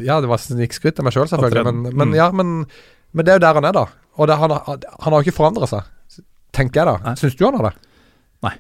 ja, 0.05 0.19
det 0.21 0.29
var 0.31 0.43
snikskryt 0.43 1.01
av 1.01 1.07
meg 1.09 1.15
sjøl, 1.17 1.29
selv, 1.31 1.47
selvfølgelig. 1.47 1.95
Men, 1.97 2.11
Mm. 2.13 2.15
ja, 2.19 2.29
men, 2.37 2.53
men 3.17 3.25
det 3.27 3.33
er 3.33 3.41
jo 3.41 3.45
der 3.47 3.59
han 3.59 3.69
er, 3.71 3.77
da. 3.79 3.87
Og 4.21 4.29
det, 4.31 4.37
han, 4.43 4.53
han 4.53 5.09
har 5.09 5.17
jo 5.19 5.25
ikke 5.27 5.39
forandra 5.39 5.69
seg, 5.71 5.89
tenker 6.57 6.83
jeg 6.83 6.91
da. 7.05 7.17
Syns 7.21 7.35
du 7.39 7.43
han 7.49 7.57
har 7.59 7.71
det? 7.71 7.75
Nei. 8.47 8.55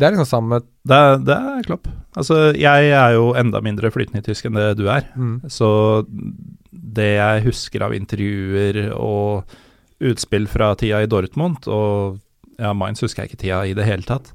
Det 0.00 0.06
er 0.08 0.14
liksom 0.14 0.28
samme 0.30 0.60
det, 0.90 1.00
det 1.28 1.34
er 1.36 1.64
Klopp. 1.66 1.88
Altså, 2.18 2.36
jeg 2.58 2.90
er 2.96 3.14
jo 3.16 3.30
enda 3.38 3.60
mindre 3.62 3.90
flytende 3.94 4.22
i 4.22 4.26
tysk 4.26 4.46
enn 4.48 4.56
det 4.58 4.68
du 4.80 4.86
er. 4.90 5.06
mm. 5.14 5.34
Så 5.52 5.70
det 6.90 7.10
jeg 7.16 7.42
husker 7.46 7.84
av 7.86 7.94
intervjuer 7.94 8.88
og 8.96 9.52
utspill 10.00 10.46
fra 10.48 10.72
tida 10.80 11.02
i 11.04 11.08
Dortmund, 11.10 11.66
og 11.68 12.18
ja, 12.60 12.72
Mainz 12.76 13.00
husker 13.04 13.24
jeg 13.24 13.30
ikke 13.32 13.42
tida 13.44 13.62
i 13.68 13.74
det 13.76 13.86
hele 13.88 14.06
tatt, 14.08 14.32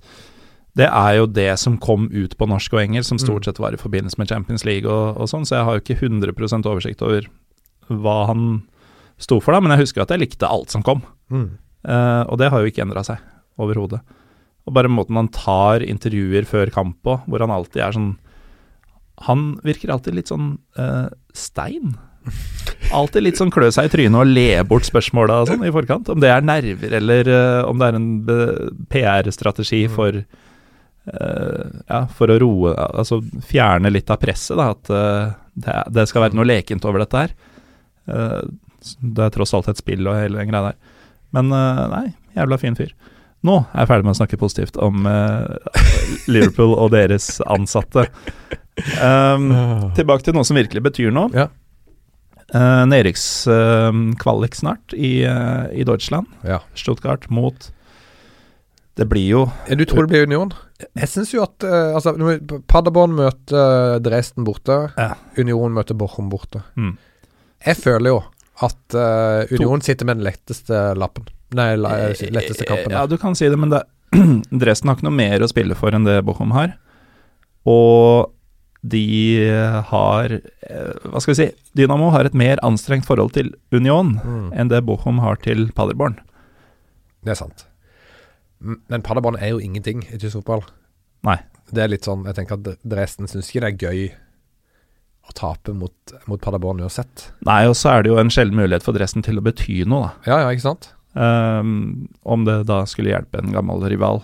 det 0.76 0.89
er 0.91 1.13
jo 1.22 1.26
det 1.32 1.53
som 1.61 1.78
kom 1.80 2.09
ut 2.11 2.34
på 2.38 2.47
norsk 2.51 2.74
og 2.76 2.82
engelsk, 2.82 3.07
som 3.07 3.20
stort 3.22 3.45
Mm. 3.45 3.47
sett 3.47 3.59
var 3.63 3.74
i 3.74 3.80
forbindelse 3.80 4.18
med 4.20 4.28
Champions 4.28 4.66
League 4.68 4.89
og, 4.91 5.16
og 5.18 5.30
sånn, 5.32 5.45
så 5.47 5.55
jeg 5.55 5.66
har 5.66 5.78
jo 5.78 5.84
ikke 5.86 5.99
100 6.01 6.66
oversikt 6.68 7.01
over 7.01 7.30
hva 7.88 8.26
han 8.28 8.66
sto 9.18 9.39
for 9.39 9.54
da, 9.55 9.62
men 9.62 9.71
jeg 9.71 9.86
husker 9.86 10.01
at 10.04 10.09
jeg 10.12 10.20
likte 10.20 10.50
alt 10.50 10.74
som 10.74 10.83
kom. 10.83 11.01
Mm. 11.32 11.58
Uh, 11.87 12.25
og 12.28 12.37
det 12.42 12.50
har 12.51 12.59
jo 12.59 12.67
ikke 12.67 12.83
endra 12.83 13.05
seg 13.08 13.21
overhodet. 13.62 14.01
Og 14.66 14.74
bare 14.74 14.89
måten 14.92 15.16
han 15.16 15.29
tar 15.32 15.79
intervjuer 15.86 16.43
før 16.50 16.71
kamp 16.74 16.97
på, 17.05 17.20
hvor 17.29 17.39
han 17.39 17.54
alltid 17.54 17.83
er 17.86 17.96
sånn 17.96 18.16
Han 19.29 19.55
virker 19.63 19.93
alltid 19.93 20.16
litt 20.17 20.28
sånn 20.28 20.58
uh, 20.78 21.08
stein. 21.32 21.96
Alltid 22.93 23.24
litt 23.25 23.39
sånn 23.39 23.53
klø 23.53 23.70
seg 23.74 23.87
i 23.87 23.91
trynet 23.93 24.20
og 24.20 24.29
le 24.29 24.49
bort 24.67 24.87
spørsmåla 24.87 25.41
sånn 25.49 25.66
i 25.66 25.74
forkant. 25.74 26.09
Om 26.12 26.21
det 26.21 26.32
er 26.32 26.45
nerver, 26.45 26.97
eller 26.99 27.29
uh, 27.32 27.70
om 27.70 27.79
det 27.82 27.87
er 27.87 27.97
en 27.99 28.09
PR-strategi 28.91 29.86
for 29.91 30.20
uh, 30.20 31.63
Ja, 31.89 32.05
for 32.17 32.33
å 32.33 32.37
roe 32.41 32.74
Altså 32.74 33.21
fjerne 33.45 33.91
litt 33.93 34.12
av 34.13 34.21
presset, 34.21 34.57
da. 34.59 34.70
At 34.75 34.93
uh, 34.93 35.33
det, 35.55 35.79
det 35.97 36.07
skal 36.12 36.28
være 36.28 36.37
noe 36.37 36.47
lekent 36.49 36.86
over 36.86 37.03
dette 37.03 37.25
her. 37.25 37.36
Det 38.05 39.24
er 39.24 39.33
tross 39.33 39.55
alt 39.57 39.71
et 39.71 39.79
spill 39.82 40.05
og 40.05 40.20
hele 40.20 40.41
den 40.41 40.51
greia 40.51 40.71
der. 40.71 40.79
Men 41.36 41.49
nei, 41.49 42.09
jævla 42.37 42.59
fin 42.62 42.75
fyr. 42.78 42.91
Nå 43.45 43.55
er 43.63 43.82
jeg 43.82 43.89
ferdig 43.89 44.05
med 44.05 44.13
å 44.13 44.20
snakke 44.20 44.39
positivt 44.41 44.78
om 44.83 45.07
Liverpool 46.28 46.75
og 46.75 46.91
deres 46.93 47.37
ansatte. 47.47 48.05
Um, 48.75 49.53
tilbake 49.95 50.25
til 50.25 50.36
noe 50.36 50.43
som 50.43 50.57
virkelig 50.59 50.82
betyr 50.83 51.13
noe. 51.16 51.29
Ja. 51.32 51.45
Uh, 52.54 52.84
Nedrykkskvalik 52.86 54.54
snart 54.58 54.93
i, 54.93 55.26
uh, 55.26 55.66
i 55.74 55.86
Deutschland. 55.88 56.30
Ja. 56.46 56.59
Stuttgart 56.78 57.26
mot 57.34 57.72
Det 58.96 59.08
blir 59.09 59.26
jo 59.26 59.42
Du 59.66 59.82
tror 59.89 60.05
det 60.05 60.13
blir 60.13 60.28
Union? 60.30 60.54
Jeg 60.93 61.09
syns 61.09 61.34
jo 61.34 61.42
at 61.43 61.66
uh, 61.66 61.96
altså, 61.97 62.13
Paderborn 62.70 63.17
møter 63.17 63.97
Dresden 64.05 64.46
borte. 64.46 64.78
Ja. 64.93 65.16
Union 65.42 65.74
møter 65.74 65.97
Bochum 65.97 66.30
borte. 66.30 66.62
Mm. 66.78 66.96
Jeg 67.66 67.82
føler 67.82 68.13
jo 68.13 68.22
at 68.63 68.96
eh, 68.96 69.55
Union 69.55 69.82
sitter 69.82 70.08
med 70.08 70.20
den 70.20 70.28
letteste 70.28 70.93
lappen. 70.96 71.28
Nei, 71.55 71.74
la, 71.80 71.92
eh, 72.08 72.32
letteste 72.32 72.67
kampen. 72.67 72.93
Ja, 72.93 73.05
du 73.08 73.17
kan 73.20 73.36
si 73.36 73.50
det, 73.51 73.58
men 73.59 73.74
det, 73.74 73.84
Dresden 74.62 74.92
har 74.92 74.97
ikke 74.97 75.09
noe 75.09 75.17
mer 75.17 75.43
å 75.43 75.51
spille 75.51 75.78
for 75.78 75.96
enn 75.96 76.08
det 76.08 76.22
Bochum 76.28 76.54
har. 76.55 76.78
Og 77.67 78.32
de 78.91 79.01
har 79.89 80.33
eh, 80.36 80.91
Hva 81.09 81.21
skal 81.24 81.33
vi 81.33 81.37
si? 81.39 81.47
Dynamo 81.79 82.12
har 82.13 82.28
et 82.29 82.36
mer 82.37 82.59
anstrengt 82.66 83.07
forhold 83.07 83.33
til 83.37 83.53
Union 83.74 84.16
Mm. 84.24 84.51
enn 84.53 84.70
det 84.70 84.83
Bochum 84.86 85.20
har 85.24 85.36
til 85.41 85.67
Paderborn. 85.75 86.20
Det 87.25 87.32
er 87.33 87.39
sant. 87.39 87.66
Men 88.62 89.01
Paderborn 89.01 89.37
er 89.41 89.49
jo 89.55 89.59
ingenting 89.63 90.03
i 90.13 90.17
tysk 90.21 90.39
fotball. 90.39 90.63
Nei. 91.25 91.37
Det 91.74 91.82
er 91.83 91.89
litt 91.89 92.05
sånn 92.05 92.25
Jeg 92.29 92.36
tenker 92.37 92.59
at 92.59 92.78
Dresden 92.86 93.28
syns 93.28 93.49
ikke 93.49 93.63
det 93.66 93.71
er 93.74 93.89
gøy 93.89 94.03
å 95.25 95.33
tape 95.33 95.74
mot, 95.74 96.13
mot 96.29 96.39
Paderborn 96.41 96.83
uansett. 96.86 97.32
Nei, 97.47 97.63
og 97.66 97.74
så 97.79 97.95
er 97.95 98.03
det 98.05 98.12
jo 98.12 98.20
en 98.21 98.29
sjelden 98.29 98.59
mulighet 98.59 98.83
for 98.86 98.93
Dresden 98.93 99.24
til 99.25 99.39
å 99.41 99.43
bety 99.45 99.79
noe, 99.89 100.12
da. 100.12 100.29
Ja, 100.29 100.37
ja, 100.45 100.51
ikke 100.53 100.67
sant? 100.67 100.91
Um, 101.17 102.09
om 102.28 102.43
det 102.45 102.59
da 102.70 102.83
skulle 102.86 103.09
hjelpe 103.09 103.39
en 103.41 103.49
gammel 103.55 103.82
rival. 103.89 104.21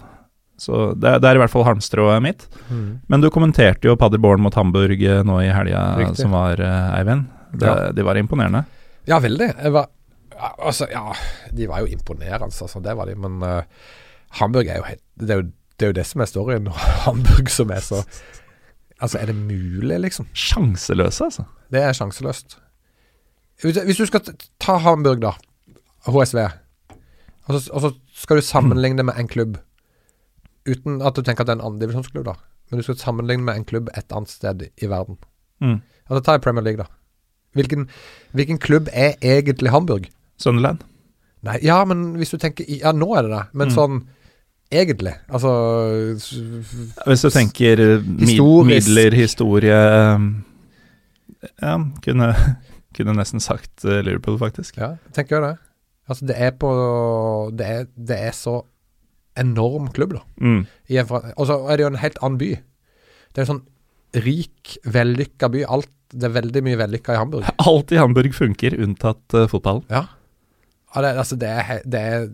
Så 0.61 0.91
det, 0.93 1.15
det 1.23 1.29
er 1.29 1.39
i 1.39 1.41
hvert 1.41 1.53
fall 1.53 1.65
halmstrået 1.65 2.21
mitt. 2.21 2.43
Mm. 2.69 2.99
Men 3.09 3.23
du 3.23 3.31
kommenterte 3.33 3.89
jo 3.89 3.95
Paderborn 3.97 4.43
mot 4.45 4.53
Hamburg 4.53 4.99
eh, 5.01 5.23
nå 5.25 5.39
i 5.41 5.49
helga 5.49 6.11
som 6.17 6.35
var, 6.38 6.61
uh, 6.61 6.91
Eivind. 6.99 7.25
Det, 7.51 7.65
Ja. 7.65 7.89
De 7.95 8.05
var 8.05 8.19
imponerende. 8.19 8.61
Ja, 9.09 9.17
veldig. 9.19 9.49
Var, 9.73 9.88
altså, 10.51 10.85
ja, 10.91 11.15
de 11.57 11.67
var 11.67 11.81
jo 11.81 11.89
imponerende, 11.91 12.51
altså. 12.51 12.79
Det 12.79 12.93
var 12.97 13.09
de. 13.09 13.15
Men 13.17 13.41
uh, 13.41 13.63
Hamburg 14.38 14.69
er 14.69 14.77
jo 14.77 14.85
helt 14.85 15.01
det 15.21 15.33
er 15.33 15.41
jo, 15.41 15.47
det 15.79 15.88
er 15.88 15.91
jo 15.91 15.97
det 15.97 16.05
som 16.11 16.21
er 16.21 16.29
storyen. 16.29 16.69
Hamburg 17.07 17.49
som 17.49 17.73
er 17.73 17.81
så 17.85 18.03
Altså, 19.01 19.17
er 19.17 19.31
det 19.31 19.35
mulig, 19.35 19.95
liksom? 19.97 20.27
Sjanseløse, 20.38 21.25
altså. 21.25 21.43
Det 21.73 21.81
er 21.81 21.95
sjanseløst. 21.97 22.59
Hvis 23.63 23.79
hvis 23.81 23.97
du 23.97 24.05
skal 24.05 24.21
ta 24.61 24.75
Hamburg, 24.77 25.23
da. 25.23 25.31
HSV. 26.05 26.38
Og 27.49 27.55
så, 27.55 27.71
og 27.73 27.81
så 27.81 27.91
skal 28.13 28.38
du 28.38 28.45
sammenligne 28.45 29.01
det 29.01 29.05
med 29.09 29.17
en 29.17 29.27
klubb. 29.27 29.57
Uten 30.69 31.01
at 31.01 31.15
du 31.17 31.21
tenker 31.25 31.41
at 31.41 31.47
det 31.49 31.55
er 31.55 31.59
en 31.61 31.71
andredivisjonsklubb, 31.73 32.25
da. 32.25 32.33
Men 32.71 32.79
du 32.79 32.83
skal 32.85 32.97
sammenligne 33.01 33.43
med 33.43 33.55
en 33.57 33.65
klubb 33.65 33.89
et 33.97 34.11
annet 34.13 34.29
sted 34.29 34.67
i 34.81 34.88
verden. 34.91 35.17
Mm. 35.61 35.79
Altså 36.09 36.23
Ta 36.25 36.35
i 36.38 36.43
Premier 36.43 36.63
League, 36.63 36.77
da. 36.77 36.85
Hvilken, 37.57 37.88
hvilken 38.38 38.57
klubb 38.63 38.88
er 38.93 39.17
egentlig 39.21 39.71
Hamburg? 39.73 40.05
Sunderland. 40.39 40.83
Nei, 41.43 41.57
ja, 41.65 41.79
men 41.85 42.13
hvis 42.15 42.29
du 42.31 42.38
tenker 42.38 42.63
Ja, 42.69 42.91
nå 42.93 43.09
er 43.17 43.21
det 43.25 43.31
det. 43.33 43.43
Men 43.53 43.67
Mm. 43.67 43.73
sånn 43.75 44.01
egentlig. 44.71 45.13
Altså 45.29 45.49
Hvis 47.05 47.21
du 47.25 47.29
tenker 47.33 47.79
eh, 47.79 48.03
Historisk. 48.21 48.67
midler, 48.69 49.11
historie 49.17 49.79
um, 50.15 50.43
Ja, 51.61 51.77
kunne, 52.05 52.29
kunne 52.95 53.15
nesten 53.17 53.41
sagt 53.43 53.83
eh, 53.85 54.01
Liverpool, 54.05 54.38
faktisk. 54.39 54.77
Ja, 54.77 54.93
tenker 55.13 55.39
jeg 55.39 55.43
det. 55.49 55.57
Altså, 56.09 56.25
det 56.27 56.35
er 56.38 56.51
på 56.51 56.71
Det 57.57 57.65
er, 57.67 57.85
det 57.97 58.17
er 58.29 58.31
så 58.38 58.61
enorm 59.40 59.90
klubb, 59.95 60.16
da. 60.18 60.22
Mm. 60.41 60.66
Og 61.38 61.45
så 61.48 61.58
er 61.70 61.78
det 61.78 61.86
jo 61.86 61.91
en 61.91 62.02
helt 62.02 62.20
annen 62.22 62.40
by. 62.41 62.52
Det 63.32 63.40
er 63.40 63.45
en 63.45 63.52
sånn 63.53 64.24
rik, 64.26 64.78
vellykka 64.84 65.52
by. 65.53 65.66
Alt 65.72 65.91
Det 66.12 66.28
er 66.28 66.34
veldig 66.36 66.62
mye 66.66 66.76
vellykka 66.76 67.14
i 67.16 67.20
Hamburg. 67.22 67.45
Alt 67.72 67.94
i 67.95 67.99
Hamburg 68.02 68.34
funker, 68.36 68.74
unntatt 68.84 69.32
uh, 69.38 69.45
fotballen. 69.48 69.86
Ja. 69.88 70.02
ja 70.95 71.03
det, 71.06 71.12
altså, 71.24 71.38
det 71.40 71.48
er, 71.48 71.78
det 71.88 72.02
er 72.02 72.26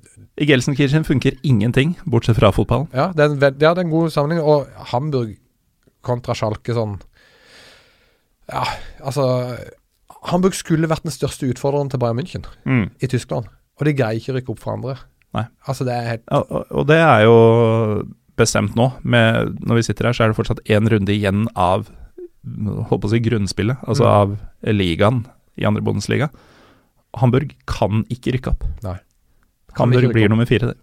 I 0.41 0.47
Gelsenkirchen 0.49 1.05
funker 1.05 1.37
ingenting, 1.45 1.93
bortsett 2.09 2.39
fra 2.39 2.49
fotballen. 2.55 2.89
Ja, 2.97 3.11
er 3.13 3.35
ja, 3.37 3.51
det 3.53 3.69
er 3.69 3.83
en 3.83 3.93
god 3.93 4.09
sammenligning. 4.15 4.47
Og 4.49 4.89
Hamburg 4.93 5.35
kontra 6.07 6.33
Schalke 6.37 6.73
sånn 6.73 6.97
Ja, 8.47 8.63
altså 9.03 9.27
Hamburg 10.31 10.55
skulle 10.57 10.89
vært 10.89 11.05
den 11.05 11.13
største 11.13 11.49
utfordreren 11.51 11.91
til 11.91 12.01
Bayern 12.01 12.17
München 12.17 12.47
Mm. 12.65 12.89
i 12.97 13.07
Tyskland. 13.11 13.45
Og 13.77 13.85
de 13.85 13.93
greier 13.93 14.17
ikke 14.17 14.33
å 14.33 14.37
rykke 14.39 14.53
opp 14.55 14.63
for 14.63 14.73
andre. 14.73 14.97
Nei. 15.35 15.45
Altså, 15.67 15.83
det 15.85 15.93
er 15.93 16.07
helt 16.09 16.23
Og, 16.31 16.65
og- 16.71 16.87
det 16.87 16.97
er 16.97 17.23
jo 17.25 18.03
bestemt 18.37 18.75
nå. 18.75 18.91
Med, 19.03 19.57
når 19.65 19.75
vi 19.75 19.81
sitter 19.83 20.05
her, 20.05 20.13
så 20.13 20.23
er 20.23 20.27
det 20.31 20.37
fortsatt 20.37 20.61
én 20.69 20.87
runde 20.89 21.09
igjen 21.13 21.47
av 21.55 21.89
holdt 22.47 23.01
på 23.01 23.07
å 23.07 23.11
si 23.11 23.19
grunnspillet, 23.19 23.77
altså 23.87 24.05
Mm. 24.05 24.11
av 24.13 24.37
ligaen 24.73 25.25
i 25.57 25.65
andre 25.65 25.81
Bundesliga. 25.81 26.29
Hamburg 27.17 27.55
kan 27.67 28.05
ikke 28.09 28.31
rykke 28.37 28.47
opp. 28.53 28.63
Nei. 28.83 28.97
Hamburg 29.77 30.13
blir 30.13 30.29
nummer 30.29 30.45
fire. 30.45 30.67
det. 30.67 30.77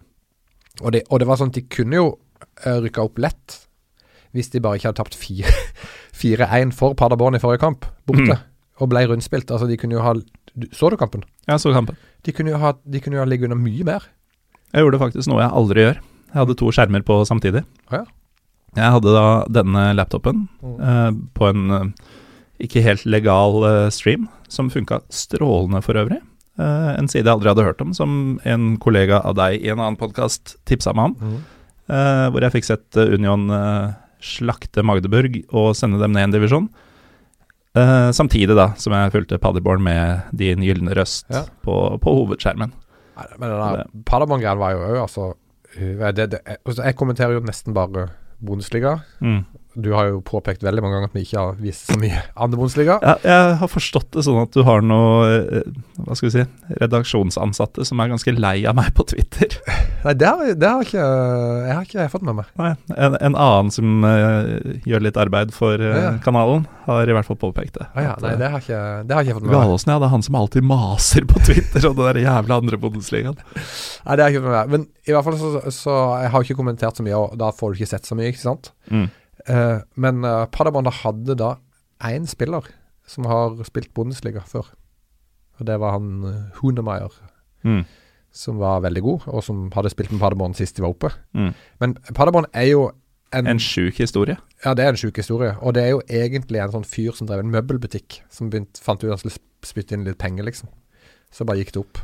Og 0.81 0.91
det, 0.91 1.03
og 1.09 1.19
det 1.19 1.27
var 1.27 1.37
sånn 1.37 1.47
at 1.47 1.53
de 1.57 1.61
kunne 1.61 1.95
jo 1.95 2.17
uh, 2.65 2.79
rykka 2.83 3.01
opp 3.03 3.17
lett 3.17 3.67
hvis 4.35 4.49
de 4.51 4.59
bare 4.59 4.75
ikke 4.75 4.89
hadde 4.91 4.99
tapt 4.99 5.15
4-1 5.15 6.73
for 6.79 6.93
Paderborn 6.93 7.35
i 7.35 7.39
forrige 7.39 7.59
kamp, 7.63 7.85
borte, 8.05 8.35
Mm. 8.35 8.39
og 8.81 8.89
ble 8.89 9.05
rundspilt. 9.07 9.49
Altså, 9.51 9.67
de 9.67 9.77
kunne 9.77 9.93
jo 9.95 10.01
ha 10.01 10.13
Så 10.73 10.89
du 10.89 10.97
kampen? 10.97 11.23
Ja, 11.47 11.55
så 11.57 11.71
kampen. 11.73 11.95
De 12.23 12.31
kunne 12.31 12.51
jo 12.51 12.57
ha, 12.57 12.73
de 12.89 12.99
kunne 12.99 13.15
jo 13.15 13.23
ha 13.23 13.25
ligget 13.25 13.49
under 13.51 13.57
mye 13.57 13.83
mer. 13.83 14.03
Jeg 14.73 14.83
gjorde 14.85 14.99
faktisk 15.01 15.29
noe 15.31 15.41
jeg 15.43 15.51
aldri 15.61 15.83
gjør. 15.85 15.99
Jeg 16.33 16.39
hadde 16.41 16.55
to 16.59 16.71
skjermer 16.75 17.03
på 17.07 17.19
samtidig. 17.29 17.63
Ja. 17.93 18.03
Jeg 18.75 18.91
hadde 18.97 19.13
da 19.15 19.25
denne 19.61 19.83
laptopen 19.95 20.47
eh, 20.63 21.11
på 21.37 21.47
en 21.47 21.61
eh, 21.71 21.85
ikke 22.65 22.83
helt 22.83 23.05
legal 23.07 23.61
eh, 23.67 23.89
stream, 23.93 24.25
som 24.51 24.69
funka 24.73 24.99
strålende 25.13 25.79
for 25.85 25.95
øvrig. 26.01 26.19
Eh, 26.59 26.89
en 26.99 27.07
side 27.11 27.23
jeg 27.23 27.31
aldri 27.37 27.53
hadde 27.53 27.63
hørt 27.67 27.83
om, 27.85 27.93
som 27.95 28.37
en 28.43 28.73
kollega 28.83 29.21
av 29.23 29.37
deg 29.39 29.61
i 29.63 29.71
en 29.71 29.79
annen 29.79 29.99
podkast 29.99 30.57
tipsa 30.67 30.91
meg 30.95 31.13
om. 31.13 31.15
Mm. 31.21 31.37
eh, 31.87 32.25
hvor 32.33 32.43
jeg 32.43 32.55
fikk 32.57 32.67
sett 32.67 32.99
Union 32.99 33.47
slakte 34.25 34.83
Magdeburg 34.83 35.37
og 35.53 35.71
sende 35.77 35.99
dem 36.01 36.11
ned 36.15 36.27
en 36.29 36.35
divisjon. 36.35 36.67
Eh, 37.75 38.09
samtidig 38.15 38.55
da 38.55 38.69
som 38.79 38.93
jeg 38.95 39.11
fulgte 39.13 39.39
Paddyborn 39.43 39.83
med 39.83 40.21
din 40.35 40.63
gylne 40.63 40.95
røst 40.95 41.27
Ja. 41.31 41.43
på, 41.63 41.75
på 42.03 42.13
hovedskjermen. 42.19 42.71
Nei, 43.15 43.25
men 43.39 43.53
det 43.55 44.03
Paderborn-greia 44.07 44.59
var 44.59 44.75
jo 44.75 44.85
òg, 44.89 44.97
altså 45.05 45.27
uh, 45.31 46.07
det, 46.15 46.29
det, 46.33 46.41
altså, 46.57 46.81
Jeg 46.83 46.97
kommenterer 46.99 47.37
jo 47.37 47.43
nesten 47.45 47.75
bare 47.75 48.09
Bundesliga. 48.45 48.97
Mm. 49.23 49.45
Du 49.75 49.91
har 49.95 50.09
jo 50.09 50.21
påpekt 50.25 50.63
veldig 50.65 50.83
mange 50.83 50.97
ganger 50.97 51.11
at 51.11 51.17
vi 51.17 51.25
ikke 51.25 51.41
har 51.41 51.57
vist 51.59 51.89
så 51.91 51.97
mye 51.99 52.21
andre 52.43 52.59
Bundesliga. 52.61 52.97
Ja, 53.03 53.15
jeg 53.23 53.57
har 53.61 53.71
forstått 53.71 54.11
det 54.15 54.25
sånn 54.27 54.41
at 54.43 54.55
du 54.55 54.63
har 54.67 54.83
noe 54.85 55.25
eh, 55.59 55.67
Hva 56.05 56.15
skal 56.17 56.29
vi 56.29 56.33
si 56.37 56.45
redaksjonsansatte 56.81 57.85
som 57.87 58.01
er 58.01 58.11
ganske 58.13 58.33
lei 58.35 58.57
av 58.67 58.77
meg 58.77 58.93
på 58.95 59.05
Twitter. 59.11 59.57
Nei, 60.05 60.13
det 60.13 60.29
har, 60.29 60.53
det 60.59 60.69
har 60.69 60.85
ikke 60.85 61.05
jeg 61.05 61.73
har 61.73 61.85
ikke 61.87 62.07
fått 62.13 62.25
med 62.27 62.37
meg. 62.39 62.49
Nei, 62.59 62.71
en, 62.93 63.15
en 63.17 63.37
annen 63.37 63.71
som 63.73 64.05
uh, 64.05 64.77
gjør 64.85 65.05
litt 65.07 65.17
arbeid 65.19 65.53
for 65.55 65.81
uh, 65.81 65.93
Ja. 65.95 66.11
kanalen, 66.23 66.67
har 66.85 67.09
i 67.09 67.15
hvert 67.15 67.25
fall 67.25 67.39
påpekt 67.41 67.79
det. 67.79 67.87
Ah, 67.95 68.03
ja, 68.05 68.13
nei, 68.21 68.33
eh, 68.35 68.39
det 68.41 68.49
har 68.53 68.61
ikke, 68.61 68.81
det 69.07 69.15
har 69.15 69.25
ikke 69.25 69.31
jeg 69.31 69.37
fått 69.39 69.45
med 69.47 69.51
meg. 69.51 69.57
Galåsen, 69.63 69.91
ja. 69.93 69.97
Det 70.01 70.07
er 70.07 70.13
han 70.13 70.25
som 70.27 70.37
alltid 70.37 70.67
maser 70.69 71.25
på 71.29 71.41
Twitter 71.47 71.89
om 71.89 71.97
det 71.97 72.07
der 72.11 72.21
jævla 72.21 72.59
andre 72.61 72.79
Bundesligaen. 72.81 73.39
Nei, 74.05 74.15
det 74.17 74.25
har 74.25 74.29
jeg 74.29 74.35
ikke 74.35 74.43
fått 74.45 74.51
med 74.51 74.57
meg. 74.59 74.73
Men 74.75 74.87
i 75.05 75.15
hvert 75.15 75.27
fall 75.27 75.37
så, 75.41 75.51
så 75.73 75.95
Jeg 76.21 76.31
har 76.33 76.45
ikke 76.45 76.59
kommentert 76.59 76.99
så 76.99 77.05
mye, 77.05 77.17
og 77.17 77.37
da 77.41 77.49
får 77.55 77.73
du 77.73 77.79
ikke 77.81 77.91
sett 77.95 78.09
så 78.09 78.17
mye, 78.17 78.29
ikke 78.33 78.43
sant? 78.43 78.71
Mm. 78.93 79.07
Eh, 79.47 79.79
men 79.95 80.23
uh, 80.25 80.45
Paderborn 80.51 80.89
hadde 80.91 81.35
da 81.37 81.55
én 82.03 82.25
spiller 82.27 82.65
som 83.07 83.27
har 83.29 83.55
spilt 83.67 83.93
Bundesliga 83.93 84.41
før. 84.49 84.71
Og 85.59 85.67
det 85.69 85.77
var 85.79 85.91
han 85.99 86.23
uh, 86.25 86.59
Hunemeyer, 86.61 87.13
Mm. 87.65 87.85
som 88.31 88.59
var 88.61 88.81
veldig 88.83 89.01
god, 89.01 89.23
og 89.27 89.43
som 89.43 89.71
hadde 89.73 89.89
spilt 89.89 90.11
med 90.11 90.19
Paderborn 90.21 90.53
sist 90.53 90.75
de 90.77 90.83
var 90.83 90.91
oppe. 90.93 91.09
Mm. 91.33 91.53
Men 91.81 91.93
Paderborn 92.13 92.45
er 92.53 92.67
jo 92.69 92.91
en, 93.33 93.47
En 93.47 93.59
sjuk 93.59 93.97
historie. 93.97 94.37
Ja, 94.63 94.73
det 94.77 94.83
er 94.85 94.89
en 94.93 94.99
sjuk 95.01 95.17
historie. 95.17 95.55
Og 95.61 95.73
det 95.73 95.83
er 95.83 95.89
jo 95.95 96.01
egentlig 96.09 96.61
en 96.61 96.71
sånn 96.75 96.85
fyr 96.85 97.15
som 97.17 97.27
drev 97.27 97.41
en 97.41 97.49
møbelbutikk, 97.51 98.19
som 98.29 98.51
begynt, 98.51 98.77
fant 98.77 99.01
ut 99.01 99.07
at 99.09 99.15
han 99.15 99.23
skulle 99.23 99.39
spytte 99.65 99.95
inn 99.97 100.05
litt 100.05 100.17
penger, 100.21 100.45
liksom. 100.45 100.69
Så 101.33 101.43
bare 101.45 101.57
gikk 101.63 101.73
det 101.73 101.81
opp. 101.81 101.97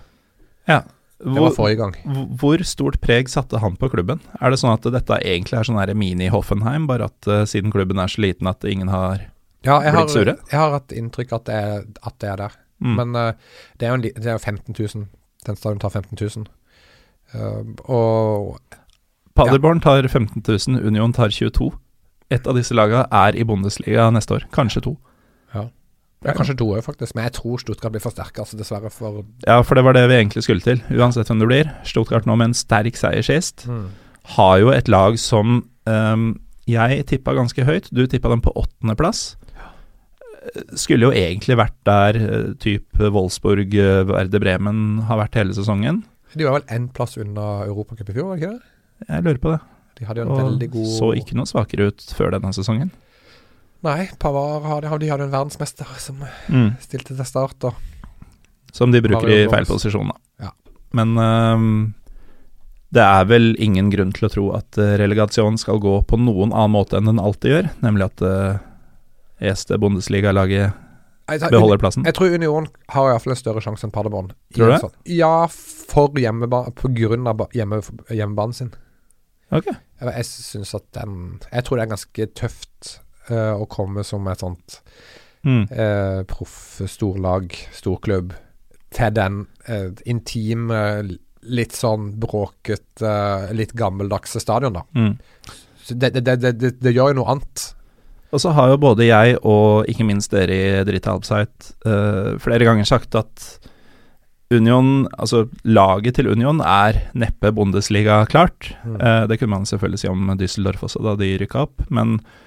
Ja. 0.68 0.81
Det 1.23 1.43
var 1.43 1.53
forrige 1.56 1.77
gang. 1.77 1.95
hvor 2.39 2.64
stort 2.65 2.99
preg 3.02 3.30
satte 3.30 3.60
han 3.61 3.76
på 3.77 3.89
klubben? 3.93 4.22
Er 4.41 4.49
det 4.52 4.60
sånn 4.61 4.73
at 4.73 4.88
dette 4.93 5.19
egentlig 5.22 5.60
er 5.60 5.68
sånn 5.68 5.98
mini-Hoffenheim, 5.98 6.88
bare 6.89 7.10
at 7.11 7.30
uh, 7.30 7.43
siden 7.45 7.73
klubben 7.73 8.02
er 8.02 8.11
så 8.11 8.23
liten 8.23 8.49
at 8.49 8.65
ingen 8.65 8.89
har 8.89 9.27
Ja, 9.64 9.80
Blitt 9.80 10.10
sure? 10.10 10.38
jeg 10.49 10.57
har 10.57 10.72
hatt 10.73 10.91
inntrykk 10.91 11.34
at 11.38 11.45
det 11.45 11.53
er, 11.53 11.84
at 12.02 12.15
det 12.19 12.30
er 12.30 12.38
der. 12.38 12.57
mm. 12.81 12.95
Men 12.98 13.15
uh, 13.15 13.34
det 13.77 13.85
er 13.85 13.93
jo 13.93 13.99
en, 13.99 14.02
det 14.02 14.26
er 14.34 14.38
15 14.38 14.73
000. 14.73 15.06
Den 15.45 15.56
stadion 15.56 15.80
tar 15.80 15.89
15 15.89 16.18
000. 16.18 16.48
Uh, 17.35 17.64
og 17.85 18.60
Paderborn 19.35 19.80
tar 19.80 20.07
15 20.07 20.41
000, 20.43 20.81
Union 20.88 21.14
tar 21.14 21.30
22. 21.30 21.72
Et 22.31 22.48
av 22.48 22.56
disse 22.56 22.76
lagene 22.76 23.06
er 23.11 23.35
i 23.35 23.45
Bundesliga 23.48 24.10
neste 24.11 24.39
år, 24.39 24.48
kanskje 24.56 24.84
to. 24.88 24.98
Ja, 26.26 26.35
kanskje 26.38 26.57
to 26.60 26.68
òg, 26.69 26.84
faktisk. 26.85 27.15
Men 27.18 27.26
jeg 27.27 27.35
tror 27.39 27.61
Stuttgart 27.61 27.93
blir 27.95 28.03
forsterka, 28.03 28.43
altså, 28.43 28.60
dessverre. 28.60 28.91
For 28.93 29.23
Ja, 29.48 29.61
for 29.65 29.77
det 29.77 29.84
var 29.88 29.98
det 29.98 30.06
vi 30.11 30.19
egentlig 30.19 30.43
skulle 30.45 30.61
til, 30.65 30.84
uansett 30.93 31.31
hvem 31.31 31.41
det 31.41 31.49
blir. 31.49 31.73
Stuttgart 31.88 32.30
nå 32.30 32.38
med 32.38 32.52
en 32.52 32.57
sterk 32.57 32.99
seier 32.99 33.26
sist, 33.26 33.65
har 34.38 34.57
jo 34.61 34.69
et 34.69 34.91
lag 34.91 35.18
som 35.19 35.64
um, 35.89 36.27
jeg 36.69 37.06
tippa 37.10 37.34
ganske 37.34 37.65
høyt. 37.65 37.89
Du 37.91 38.06
tippa 38.06 38.30
dem 38.30 38.43
på 38.45 38.53
åttendeplass. 38.53 39.35
Skulle 40.77 41.10
jo 41.10 41.14
egentlig 41.14 41.57
vært 41.60 41.76
der 41.85 42.18
eh, 42.18 42.53
type 42.61 43.11
Wolfsburg, 43.14 43.76
eh, 43.77 44.02
Verde 44.10 44.39
Bremen 44.41 45.03
har 45.06 45.19
vært 45.19 45.38
hele 45.38 45.53
sesongen. 45.53 46.02
De 46.34 46.48
var 46.48 46.57
vel 46.57 46.77
én 46.77 46.88
plass 46.95 47.18
unna 47.22 47.68
Europacup 47.68 48.10
i 48.10 48.15
fjor, 48.15 48.31
var 48.31 48.39
det 48.39 48.41
ikke 48.41 48.56
det? 48.56 48.72
Jeg 49.10 49.26
lurer 49.26 49.41
på 49.43 49.53
det. 49.53 49.60
De 49.99 50.07
hadde 50.07 50.23
jo 50.23 50.26
en 50.26 50.31
Og 50.34 50.41
veldig 50.41 50.69
god 50.73 50.91
så 50.95 51.11
ikke 51.19 51.38
noe 51.38 51.49
svakere 51.49 51.91
ut 51.91 52.06
før 52.18 52.34
denne 52.34 52.53
sesongen. 52.57 52.89
Nei, 53.82 54.10
Pavar 54.22 54.62
hadde, 54.68 54.99
de 55.02 55.10
hadde 55.10 55.26
en 55.26 55.34
verdensmester 55.34 55.88
som 55.98 56.20
Mm. 56.48 56.76
stilte 56.80 57.16
til 57.16 57.26
start. 57.26 57.64
Og 57.64 57.74
Som 58.72 58.91
de 58.91 59.02
bruker 59.02 59.28
i 59.30 59.48
feil 59.49 59.66
posisjon, 59.66 60.08
da. 60.12 60.45
Ja. 60.45 60.52
Men 60.94 61.16
øhm, 61.18 61.94
det 62.94 63.02
er 63.02 63.26
vel 63.26 63.56
ingen 63.60 63.90
grunn 63.90 64.12
til 64.14 64.28
å 64.28 64.32
tro 64.32 64.45
at 64.56 64.78
relegasjonen 64.78 64.99
relegasjon 64.99 65.58
skal 65.60 65.80
gå 65.80 65.95
på 66.08 66.20
noen 66.20 66.52
annen 66.53 66.76
måte 66.76 66.98
enn 66.99 67.06
den 67.10 67.20
alltid 67.20 67.52
gjør, 67.52 67.70
nemlig 67.82 68.06
at 68.06 68.22
uh, 68.22 68.58
Este 69.41 69.78
Bundesliga-laget 69.80 70.74
beholder 71.49 71.78
plassen. 71.80 72.03
jeg 72.06 72.14
tror 72.14 72.34
Union 72.36 72.68
har 72.90 73.10
iallfall 73.10 73.32
en 73.34 73.40
større 73.40 73.62
sjanse 73.64 73.88
enn 73.88 73.91
Paderborn. 73.95 74.34
Tror 74.53 74.68
du 74.68 74.72
det? 74.74 74.82
Sånn. 74.84 74.95
Ja, 75.08 75.48
for 75.48 76.12
hjemmebane, 76.20 76.74
på 76.76 76.91
grunn 76.94 77.28
av 77.28 77.48
hjemme, 77.56 77.80
hjemmebanen 78.12 78.53
sin. 78.53 78.74
Ok. 79.52 79.66
Jeg, 79.72 80.12
jeg 80.16 80.26
syns 80.26 80.76
at 80.76 80.86
den 80.95 81.40
Jeg 81.52 81.64
tror 81.68 81.78
det 81.78 81.84
er 81.84 81.91
ganske 81.95 82.28
tøft 82.40 82.91
eh, 83.30 83.53
å 83.53 83.68
komme 83.69 84.06
som 84.07 84.27
et 84.31 84.45
sånt 84.45 84.81
Mm. 85.41 85.64
uh, 85.73 86.22
proff 86.30 86.84
storlag, 86.85 87.56
storklubb, 87.73 88.35
til 88.93 89.14
den 89.15 89.39
uh, 89.65 89.88
intime 90.06 91.07
litt 91.41 91.73
sånn 91.73 92.11
bråkete, 92.22 93.14
litt 93.57 93.73
gammeldagse 93.73 94.38
stadion, 94.38 94.77
da. 94.77 94.84
Mm. 94.93 95.15
Så 95.81 95.98
det, 95.98 96.11
det, 96.19 96.35
det, 96.43 96.76
det, 96.77 96.93
gjør 96.93 97.10
jo 97.10 97.18
noe 97.23 97.34
annet. 97.34 97.64
Og 98.30 98.43
så 98.43 98.53
har 98.53 98.69
jo 98.69 98.77
både 98.84 99.07
jeg 99.07 99.39
og 99.41 99.89
ikke 99.89 100.06
minst 100.06 100.30
dere 100.30 100.53
i 100.53 100.85
Drita 100.85 101.15
Alpsite 101.15 101.73
uh, 101.89 102.38
flere 102.38 102.68
ganger 102.69 102.85
sagt 102.85 103.18
at 103.18 103.49
Union, 104.52 105.07
altså 105.15 105.45
laget 105.64 106.18
til 106.19 106.27
Union 106.31 106.60
er 106.64 107.06
neppe 107.15 107.53
Bundesliga 107.56 108.22
klart. 108.30 108.73
Mm. 108.84 108.98
Eh, 108.99 109.23
det 109.31 109.38
kunne 109.39 109.56
man 109.56 109.68
selvfølgelig 109.68 110.02
si 110.02 110.10
om 110.11 110.31
Düsseldorf 110.39 110.84
også, 110.88 110.99
da 111.06 111.15
de 111.19 111.30
rykka 111.39 111.64
opp. 111.68 111.85
Men 111.89 112.18
eh, 112.19 112.40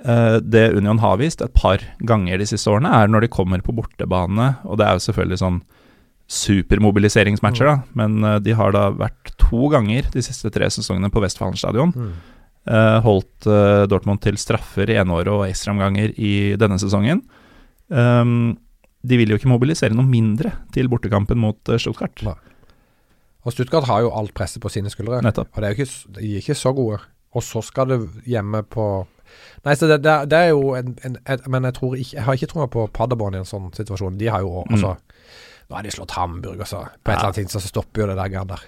det 0.00 0.62
Union 0.72 0.96
har 1.02 1.18
vist 1.20 1.42
et 1.44 1.52
par 1.52 1.82
ganger 2.08 2.40
de 2.40 2.46
siste 2.48 2.70
årene, 2.72 2.88
er 2.88 3.10
når 3.10 3.26
de 3.26 3.28
kommer 3.34 3.60
på 3.60 3.74
bortebane. 3.76 4.46
Og 4.64 4.78
det 4.80 4.86
er 4.86 4.96
jo 4.96 5.02
selvfølgelig 5.04 5.40
sånn 5.42 5.58
supermobiliseringsmatcher, 6.30 7.66
da. 7.66 7.76
Men 7.98 8.22
eh, 8.24 8.38
de 8.44 8.54
har 8.54 8.74
da 8.74 8.88
vært 8.94 9.32
to 9.40 9.66
ganger 9.72 10.06
de 10.14 10.22
siste 10.22 10.52
tre 10.54 10.68
sesongene 10.70 11.10
på 11.10 11.22
Westfalen 11.24 11.58
stadion. 11.58 11.90
Mm. 11.90 12.12
Eh, 12.70 12.98
holdt 13.02 13.48
eh, 13.50 13.84
Dortmund 13.90 14.22
til 14.22 14.38
straffer 14.38 14.92
i 14.92 14.98
eneåret 15.00 15.32
og 15.32 15.46
ekstraomganger 15.48 16.14
i 16.14 16.34
denne 16.60 16.78
sesongen. 16.78 17.24
Um, 17.90 18.54
de 19.02 19.16
vil 19.18 19.32
jo 19.32 19.40
ikke 19.40 19.50
mobilisere 19.50 19.96
noe 19.96 20.06
mindre 20.06 20.52
til 20.74 20.86
bortekampen 20.92 21.40
mot 21.42 21.72
eh, 21.72 21.80
Stuttgart. 21.82 22.22
Nei. 22.28 22.36
Og 23.42 23.56
Stuttgart 23.56 23.88
har 23.88 24.04
jo 24.04 24.12
alt 24.14 24.34
presset 24.36 24.62
på 24.62 24.70
sine 24.70 24.92
skuldre. 24.92 25.18
Nettopp. 25.26 25.50
Og 25.50 25.64
det 25.64 25.66
er 25.66 25.74
jo 25.74 25.82
ikke, 25.82 26.14
de 26.14 26.28
er 26.28 26.44
ikke 26.44 26.58
så 26.60 26.74
gode. 26.76 27.00
Og 27.34 27.42
så 27.46 27.62
skal 27.64 27.90
det 27.90 28.00
hjemme 28.28 28.62
på 28.70 28.86
Nei, 29.64 29.74
så 29.76 29.86
det, 29.90 29.98
det, 30.02 30.10
er- 30.12 30.26
det 30.30 30.40
jo 30.50 30.74
en, 30.78 30.94
en, 31.04 31.16
et, 31.28 31.46
Men 31.52 31.66
jeg 31.68 31.74
tror 31.76 31.96
ikke 32.00 32.16
Jeg 32.16 32.24
har 32.24 32.34
ikke 32.38 32.48
troa 32.54 32.66
på 32.72 32.86
Paderborn 32.96 33.34
i 33.36 33.40
en 33.42 33.48
sånn 33.48 33.70
situasjon. 33.76 34.16
De 34.20 34.28
har 34.32 34.40
jo 34.44 34.64
Mm. 34.66 34.74
altså 34.78 34.96
Nå 35.70 35.76
har 35.76 35.82
de 35.86 35.90
slått 35.94 36.10
Hamburg, 36.16 36.58
og 36.60 36.66
så 36.66 36.80
på 37.04 37.12
et 37.12 37.14
eller 37.14 37.28
annet 37.28 37.36
tidspunkt 37.38 37.62
så 37.62 37.68
stopper 37.70 38.02
jo 38.02 38.06
det 38.10 38.16
der 38.18 38.30
greiene 38.32 38.48
der. 38.56 38.62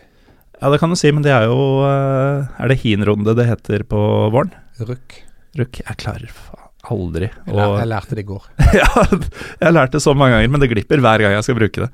Ja, 0.63 0.69
det 0.71 0.79
kan 0.79 0.93
du 0.93 0.95
si, 1.01 1.11
men 1.11 1.25
det 1.25 1.33
er 1.35 1.49
jo 1.51 1.57
eh, 1.83 2.47
Er 2.63 2.69
det 2.71 2.77
hinrunde 2.85 3.35
det 3.35 3.49
heter 3.49 3.83
på 3.91 3.99
våren? 4.31 4.53
Ruk 4.79 5.17
Ruk, 5.59 5.81
Jeg 5.83 5.97
klarer 5.99 6.31
faen 6.31 6.59
aldri 6.93 7.27
Jeg, 7.31 7.55
lær, 7.55 7.75
jeg 7.79 7.89
lærte 7.91 8.15
det 8.19 8.23
i 8.25 8.29
går. 8.31 8.47
Ja, 8.79 8.89
jeg 9.07 9.67
har 9.67 9.75
lært 9.75 9.93
det 9.97 10.01
så 10.03 10.15
mange 10.19 10.35
ganger, 10.37 10.49
men 10.55 10.61
det 10.63 10.71
glipper 10.71 10.99
hver 11.03 11.23
gang 11.23 11.35
jeg 11.37 11.45
skal 11.47 11.59
bruke 11.59 11.85
det. 11.85 11.91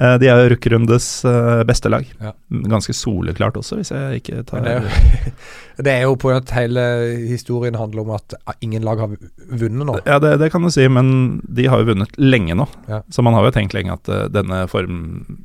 Eh, 0.00 0.14
De 0.22 0.28
er 0.32 0.38
jo 0.40 0.50
Rukkrundes 0.54 1.06
eh, 1.28 1.60
beste 1.68 1.90
lag. 1.92 2.06
Ja. 2.24 2.30
Ganske 2.72 2.94
soleklart 2.96 3.58
også, 3.60 3.76
hvis 3.80 3.90
jeg 3.92 4.22
ikke 4.22 4.42
tar 4.48 4.64
det 4.64 4.72
er 4.72 4.80
jo, 4.86 5.34
det 5.84 5.92
er 5.92 6.02
jo 6.06 6.14
på 6.22 6.32
at 6.32 6.50
hele 6.56 6.84
historien 7.28 7.76
handler 7.76 8.06
om 8.06 8.14
at 8.16 8.34
ingen 8.64 8.82
lag 8.86 9.02
har 9.02 9.12
vunnet 9.12 9.86
nå. 9.90 9.98
Ja, 10.08 10.16
det, 10.22 10.38
det 10.40 10.48
kan 10.54 10.64
du 10.64 10.70
si, 10.72 10.86
men 10.88 11.12
de 11.44 11.68
har 11.68 11.82
jo 11.84 11.90
vunnet 11.92 12.16
lenge 12.20 12.56
nå. 12.56 12.66
Ja. 12.88 13.02
Så 13.12 13.22
man 13.26 13.36
har 13.36 13.44
jo 13.48 13.52
tenkt 13.58 13.76
lenge 13.76 13.92
at 13.98 14.08
eh, 14.08 14.26
denne 14.32 14.62
form, 14.72 15.44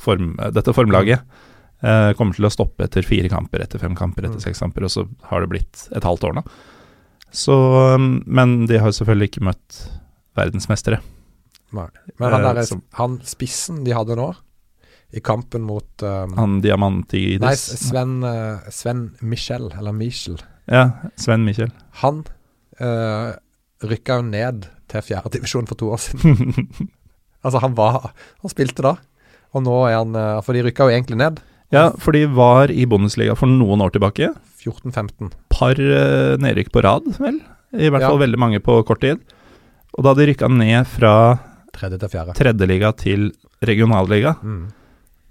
form 0.00 0.34
dette 0.54 0.72
formlaget 0.76 1.20
eh, 1.82 2.10
kommer 2.18 2.36
til 2.38 2.46
å 2.48 2.52
stoppe 2.54 2.86
etter 2.86 3.02
fire 3.06 3.28
kamper, 3.32 3.66
etter 3.66 3.82
fem 3.82 3.98
kamper, 3.98 4.26
etter 4.28 4.38
Mm. 4.40 4.46
seks 4.46 4.62
kamper, 4.62 4.86
og 4.86 4.94
så 4.94 5.06
har 5.30 5.42
det 5.42 5.50
blitt 5.52 5.88
et 5.96 6.06
halvt 6.06 6.26
år 6.30 6.38
nå. 6.38 6.46
Så, 7.34 7.54
um, 7.94 8.22
men 8.26 8.66
de 8.66 8.78
har 8.82 8.90
jo 8.90 8.96
selvfølgelig 9.02 9.28
ikke 9.30 9.44
møtt 9.46 9.76
verdensmestere. 10.38 10.98
Nei. 11.76 11.88
Men 12.18 12.32
han, 12.34 12.44
Eh, 12.44 12.54
der, 12.54 12.62
som- 12.66 12.82
han 12.98 13.18
spissen 13.24 13.84
de 13.84 13.92
hadde 13.94 14.16
nå, 14.18 14.30
i 15.12 15.20
kampen 15.20 15.62
mot 15.66 16.02
um, 16.06 16.34
Han 16.38 16.60
Diamantidis? 16.62 17.40
Nei, 17.42 17.54
Sven, 17.58 18.22
uh, 18.22 18.60
Sven 18.70 19.10
Michel, 19.20 19.70
eller 19.76 19.92
Michel. 19.92 20.36
Ja, 20.70 20.84
Sven 21.18 21.44
Michel. 21.44 21.70
Han 22.02 22.24
uh, 22.80 23.32
rykka 23.82 24.20
jo 24.20 24.26
ned 24.28 24.68
til 24.90 25.02
fjerdedivisjon 25.02 25.66
for 25.70 25.74
to 25.80 25.90
år 25.94 25.98
siden. 26.04 26.68
altså, 27.44 27.58
han 27.62 27.74
var 27.78 28.12
Han 28.42 28.50
spilte 28.52 28.82
da, 28.86 28.94
og 29.54 29.64
nå 29.66 29.76
er 29.88 29.96
han 29.98 30.14
uh, 30.14 30.40
For 30.46 30.54
de 30.54 30.62
rykka 30.68 30.86
jo 30.86 30.94
egentlig 30.94 31.18
ned. 31.18 31.40
ja, 31.74 31.88
for 31.98 32.12
de 32.14 32.24
var 32.26 32.70
i 32.70 32.86
Bundesliga 32.86 33.34
for 33.38 33.50
noen 33.50 33.82
år 33.82 33.90
tilbake. 33.94 34.30
14-15. 34.62 35.30
Par 35.50 35.74
uh, 35.78 36.36
nedrykk 36.38 36.70
på 36.74 36.82
rad, 36.86 37.06
vel? 37.18 37.40
I 37.74 37.86
hvert 37.90 38.02
Ja. 38.02 38.08
fall 38.10 38.18
veldig 38.22 38.38
mange 38.38 38.58
på 38.62 38.78
kort 38.86 39.00
tid. 39.02 39.18
Og 39.98 40.04
da 40.06 40.14
de 40.14 40.26
rykka 40.30 40.46
ned 40.50 40.86
fra 40.86 41.12
Tredje 41.72 41.98
til 42.02 42.08
fjerde. 42.12 42.34
tredjeliga 42.34 42.92
til 42.96 43.30
regionalliga, 43.62 44.36
Mm. 44.42 44.72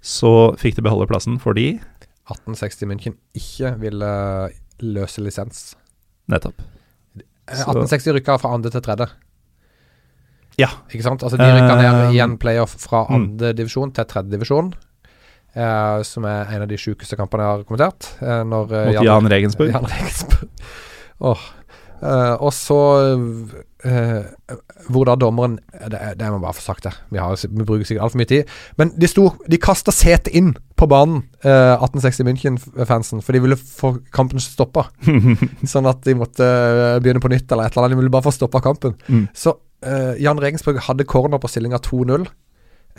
så 0.02 0.56
fikk 0.56 0.76
de 0.76 0.82
beholde 0.82 1.06
plassen 1.10 1.38
fordi 1.38 1.80
1860 2.30 2.86
München 2.88 3.16
ikke 3.34 3.74
ville 3.80 4.50
løse 4.80 5.20
lisens. 5.20 5.74
Nettopp. 6.30 6.60
Eh, 7.18 7.54
Så- 7.56 7.66
1860 7.74 8.12
rykka 8.14 8.38
fra 8.40 8.54
andre 8.54 8.70
til 8.70 8.80
tredje. 8.80 9.08
Ja. 10.58 10.68
Ikke 10.92 11.02
sant? 11.02 11.22
Altså 11.22 11.36
De 11.38 11.44
rykka 11.44 11.76
ned 11.76 11.84
igjen 11.84 12.14
i 12.14 12.20
en 12.24 12.38
playoff 12.38 12.76
fra 12.78 13.04
mm. 13.08 13.14
andre 13.14 13.52
divisjon 13.56 13.92
til 13.92 14.04
tredje 14.04 14.30
divisjon. 14.30 14.72
Eh, 15.54 16.02
som 16.06 16.24
er 16.24 16.44
en 16.54 16.62
av 16.62 16.68
de 16.68 16.76
sjukeste 16.78 17.16
kampene 17.18 17.42
jeg 17.42 17.50
har 17.56 17.64
kommentert. 17.66 18.10
Eh, 18.22 18.42
når, 18.46 18.72
eh, 18.72 18.92
Mot 18.92 19.04
Jan 19.04 19.26
Regensburg. 19.32 19.72
Jan 19.72 19.88
Regensburg. 19.90 20.48
Åh. 21.32 21.46
Eh, 22.02 22.36
og 22.40 22.52
så 22.52 22.78
eh, 23.84 24.56
Hvor 24.90 25.06
da 25.08 25.16
dommeren 25.18 25.58
Det, 25.92 26.00
det 26.18 26.30
må 26.32 26.40
bare 26.42 26.56
få 26.56 26.64
sagt 26.64 26.84
det. 26.84 26.92
Vi, 27.10 27.20
har, 27.20 27.36
vi 27.36 27.66
bruker 27.66 27.86
sikkert 27.88 28.06
altfor 28.06 28.20
mye 28.20 28.30
tid. 28.30 28.52
Men 28.80 28.92
de 28.96 29.10
sto 29.10 29.30
De 29.50 29.60
kasta 29.60 29.94
setet 29.94 30.32
inn 30.36 30.52
på 30.80 30.88
banen, 30.88 31.22
eh, 31.44 31.76
1860 31.76 32.24
München-fansen, 32.24 33.20
for 33.20 33.36
de 33.36 33.42
ville 33.44 33.58
få 33.60 33.98
kampen 34.16 34.40
stoppa. 34.40 34.86
sånn 35.72 35.88
at 35.90 36.00
de 36.06 36.14
måtte 36.16 36.46
eh, 36.46 37.00
begynne 37.04 37.20
på 37.20 37.28
nytt 37.32 37.50
eller 37.52 37.68
et 37.68 37.74
eller 37.76 37.84
annet. 37.84 37.96
De 37.98 38.00
ville 38.00 38.14
bare 38.14 38.24
få 38.24 38.32
stoppa 38.32 38.62
kampen. 38.64 38.94
Mm. 39.10 39.26
Så 39.36 39.58
eh, 39.84 40.14
Jan 40.24 40.40
Regensburg 40.40 40.80
hadde 40.86 41.08
corner 41.08 41.42
på 41.42 41.50
stillinga 41.52 41.82
2-0. 41.84 42.24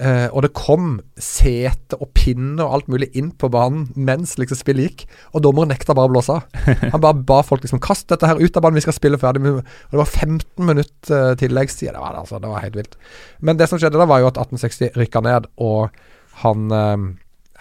Eh, 0.01 0.27
og 0.33 0.41
det 0.41 0.49
kom 0.57 0.95
sete 1.21 1.93
og 2.01 2.09
pinne 2.17 2.57
og 2.63 2.73
alt 2.73 2.87
mulig 2.89 3.11
inn 3.19 3.27
på 3.37 3.51
banen 3.53 3.83
mens 3.93 4.33
liksom 4.41 4.57
spillet 4.57 4.87
gikk. 4.87 5.03
Og 5.35 5.43
dommeren 5.45 5.69
nekta 5.69 5.93
bare 5.93 6.09
å 6.09 6.13
blåse 6.15 6.33
av. 6.39 6.47
Han 6.95 7.03
bare 7.03 7.21
ba 7.27 7.41
folk 7.45 7.61
liksom 7.61 7.81
Kast 7.85 8.07
dette 8.09 8.25
her 8.25 8.41
ut 8.41 8.57
av 8.57 8.65
banen, 8.65 8.79
vi 8.79 8.85
skal 8.87 8.97
spille 8.97 9.19
ferdig. 9.21 9.43
Og 9.45 9.61
det 9.93 9.99
var 10.01 10.09
15 10.09 10.65
minutter 10.65 11.27
uh, 11.31 11.35
tilleggstid. 11.37 11.91
Det 11.93 12.01
var, 12.01 12.15
det, 12.15 12.23
altså, 12.25 12.39
det 12.41 12.49
var 12.49 12.65
helt 12.65 12.79
vilt. 12.79 12.97
Men 13.45 13.59
det 13.61 13.69
som 13.69 13.77
skjedde 13.81 14.01
da, 14.01 14.07
var 14.09 14.23
jo 14.23 14.31
at 14.31 14.41
1860 14.41 14.97
rykka 14.97 15.21
ned, 15.27 15.45
og 15.61 15.93
han 16.41 16.71
eh, 16.73 17.05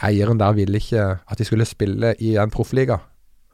eieren 0.08 0.38
der 0.40 0.54
ville 0.56 0.80
ikke 0.80 1.04
at 1.20 1.36
de 1.40 1.44
skulle 1.44 1.66
spille 1.68 2.14
i 2.24 2.36
en 2.40 2.52
proffliga. 2.54 3.00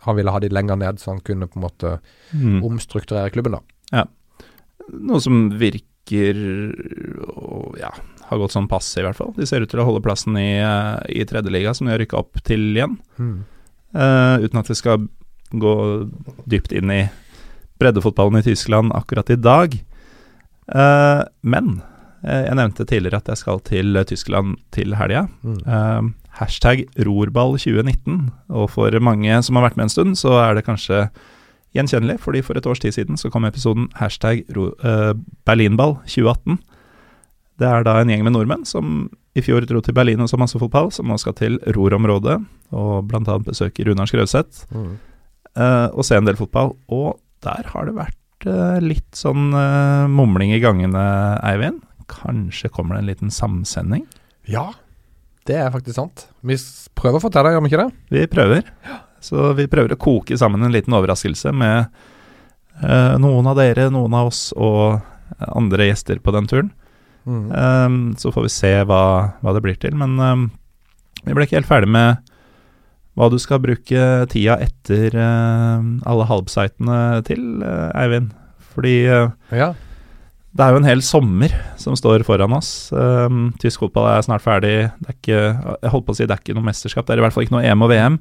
Han 0.06 0.14
ville 0.18 0.30
ha 0.30 0.38
de 0.38 0.52
lenger 0.52 0.78
ned, 0.78 1.00
så 1.02 1.10
han 1.16 1.22
kunne 1.26 1.48
på 1.50 1.58
en 1.58 1.64
måte 1.66 1.96
Mm. 2.36 2.60
omstrukturere 2.66 3.30
klubben, 3.34 3.54
da. 3.56 3.60
Ja. 3.94 4.04
Noe 4.92 5.18
som 5.22 5.48
virker 5.58 6.36
og, 7.32 7.76
ja, 7.80 7.90
har 8.28 8.40
gått 8.40 8.54
sånn 8.54 8.68
passe, 8.70 8.98
i 9.00 9.04
hvert 9.06 9.18
fall. 9.18 9.32
De 9.36 9.46
ser 9.48 9.64
ut 9.64 9.70
til 9.70 9.82
å 9.82 9.86
holde 9.88 10.02
plassen 10.04 10.36
i, 10.40 10.58
eh, 10.58 11.20
i 11.20 11.26
tredjeliga, 11.28 11.74
som 11.74 11.86
de 11.86 11.94
har 11.94 12.00
rykka 12.02 12.18
opp 12.18 12.42
til 12.46 12.72
igjen. 12.74 12.98
Eh, 13.96 14.36
uten 14.44 14.60
at 14.60 14.70
vi 14.70 14.78
skal 14.78 15.08
gå 15.54 15.74
dypt 16.46 16.74
inn 16.74 16.90
i 16.90 17.02
breddefotballen 17.78 18.40
i 18.40 18.46
Tyskland 18.46 18.92
akkurat 18.96 19.30
i 19.30 19.36
dag. 19.36 19.76
Uh, 20.66 21.22
men 21.46 21.82
jeg 22.26 22.56
nevnte 22.58 22.82
tidligere 22.88 23.20
at 23.20 23.28
jeg 23.30 23.38
skal 23.38 23.60
til 23.62 24.00
Tyskland 24.08 24.56
til 24.74 24.96
helga. 24.98 25.28
Mm. 25.46 25.60
Uh, 25.62 26.08
hashtag 26.40 26.86
rorball2019. 26.98 28.30
Og 28.50 28.70
for 28.72 28.96
mange 28.98 29.38
som 29.46 29.58
har 29.58 29.68
vært 29.68 29.78
med 29.78 29.86
en 29.86 29.94
stund, 29.94 30.18
så 30.18 30.34
er 30.42 30.56
det 30.56 30.66
kanskje 30.66 31.06
gjenkjennelig, 31.76 32.18
fordi 32.24 32.42
for 32.44 32.58
et 32.58 32.66
års 32.66 32.80
tid 32.82 32.96
siden 32.96 33.20
så 33.20 33.30
kom 33.30 33.44
episoden 33.44 33.88
hashtag 34.00 34.44
ro, 34.56 34.70
uh, 34.82 35.12
berlinball2018. 35.48 36.58
Det 37.56 37.64
er 37.68 37.86
da 37.86 37.94
en 38.00 38.10
gjeng 38.12 38.24
med 38.26 38.34
nordmenn 38.36 38.66
som 38.68 39.06
i 39.36 39.42
fjor 39.44 39.64
dro 39.68 39.80
til 39.84 39.94
Berlin 39.96 40.20
og 40.24 40.28
så 40.28 40.38
masse 40.40 40.58
fotball, 40.60 40.90
som 40.92 41.08
nå 41.08 41.16
skal 41.20 41.34
til 41.36 41.58
Ror-området 41.76 42.36
og 42.76 43.08
bl.a. 43.08 43.36
besøke 43.44 43.84
Runar 43.86 44.08
Skrauseth 44.08 44.66
Mm. 44.72 44.96
uh, 45.56 45.88
og 45.92 46.04
se 46.04 46.16
en 46.16 46.26
del 46.28 46.36
fotball. 46.36 46.74
Og 46.92 47.18
der 47.44 47.68
har 47.72 47.86
det 47.88 47.94
vært 47.96 48.48
uh, 48.48 48.78
litt 48.84 49.16
sånn 49.16 49.52
uh, 49.56 50.04
mumling 50.08 50.52
i 50.56 50.60
gangene, 50.60 51.04
Eivind. 51.44 51.80
Kanskje 52.12 52.68
kommer 52.72 52.96
det 52.96 53.04
en 53.04 53.10
liten 53.10 53.32
samsending? 53.34 54.04
Ja, 54.48 54.70
det 55.48 55.56
er 55.60 55.72
faktisk 55.74 55.96
sant. 55.96 56.26
Vi 56.44 56.56
prøver 56.94 57.18
å 57.20 57.24
få 57.24 57.32
til 57.32 57.44
det, 57.46 57.54
gjør 57.56 57.64
vi 57.64 57.72
ikke 57.72 57.84
det? 57.84 57.90
Vi 58.14 58.26
prøver. 58.30 58.72
Så 59.24 59.52
vi 59.58 59.66
prøver 59.70 59.96
å 59.96 60.00
koke 60.00 60.36
sammen 60.38 60.62
en 60.62 60.74
liten 60.74 60.94
overraskelse 60.94 61.50
med 61.56 61.88
noen 63.18 63.46
av 63.48 63.56
dere, 63.56 63.86
noen 63.90 64.12
av 64.14 64.28
oss 64.28 64.50
og 64.52 65.00
andre 65.48 65.86
gjester 65.88 66.20
på 66.22 66.34
den 66.36 66.46
turen. 66.50 66.68
Mm. 67.26 67.46
Um, 67.50 67.98
så 68.20 68.30
får 68.34 68.46
vi 68.46 68.52
se 68.54 68.72
hva, 68.86 69.02
hva 69.42 69.54
det 69.56 69.62
blir 69.64 69.78
til. 69.82 69.96
Men 69.98 70.14
um, 70.22 70.46
vi 71.26 71.34
ble 71.34 71.46
ikke 71.46 71.58
helt 71.58 71.68
ferdig 71.70 71.90
med 71.90 72.22
hva 73.16 73.30
du 73.32 73.38
skal 73.40 73.62
bruke 73.64 74.02
tida 74.30 74.58
etter 74.60 75.14
uh, 75.16 75.80
alle 76.06 76.26
halbsitene 76.28 77.00
til, 77.26 77.42
uh, 77.64 77.88
Eivind. 77.98 78.30
Fordi 78.76 78.94
uh, 79.08 79.30
Ja. 79.56 79.70
det 80.56 80.64
er 80.66 80.74
jo 80.74 80.80
en 80.82 80.88
hel 80.88 81.02
sommer 81.04 81.52
som 81.80 81.96
står 81.96 82.24
foran 82.28 82.52
oss. 82.56 82.90
Um, 82.92 83.54
tysk 83.62 83.80
fotball 83.86 84.10
er 84.12 84.26
snart 84.26 84.44
ferdig. 84.44 84.74
Det 85.00 85.08
er 85.14 85.16
ikke, 85.16 85.40
jeg 85.80 85.94
holdt 85.94 86.06
på 86.06 86.14
å 86.14 86.18
si 86.18 86.26
det 86.28 86.36
er 86.36 86.42
ikke 86.44 86.58
noe 86.58 86.68
mesterskap, 86.68 87.06
det 87.08 87.16
er 87.16 87.22
i 87.22 87.26
hvert 87.26 87.34
fall 87.36 87.46
ikke 87.48 87.56
noe 87.56 87.64
EM 87.66 87.86
og 87.86 87.90
VM. 87.94 88.18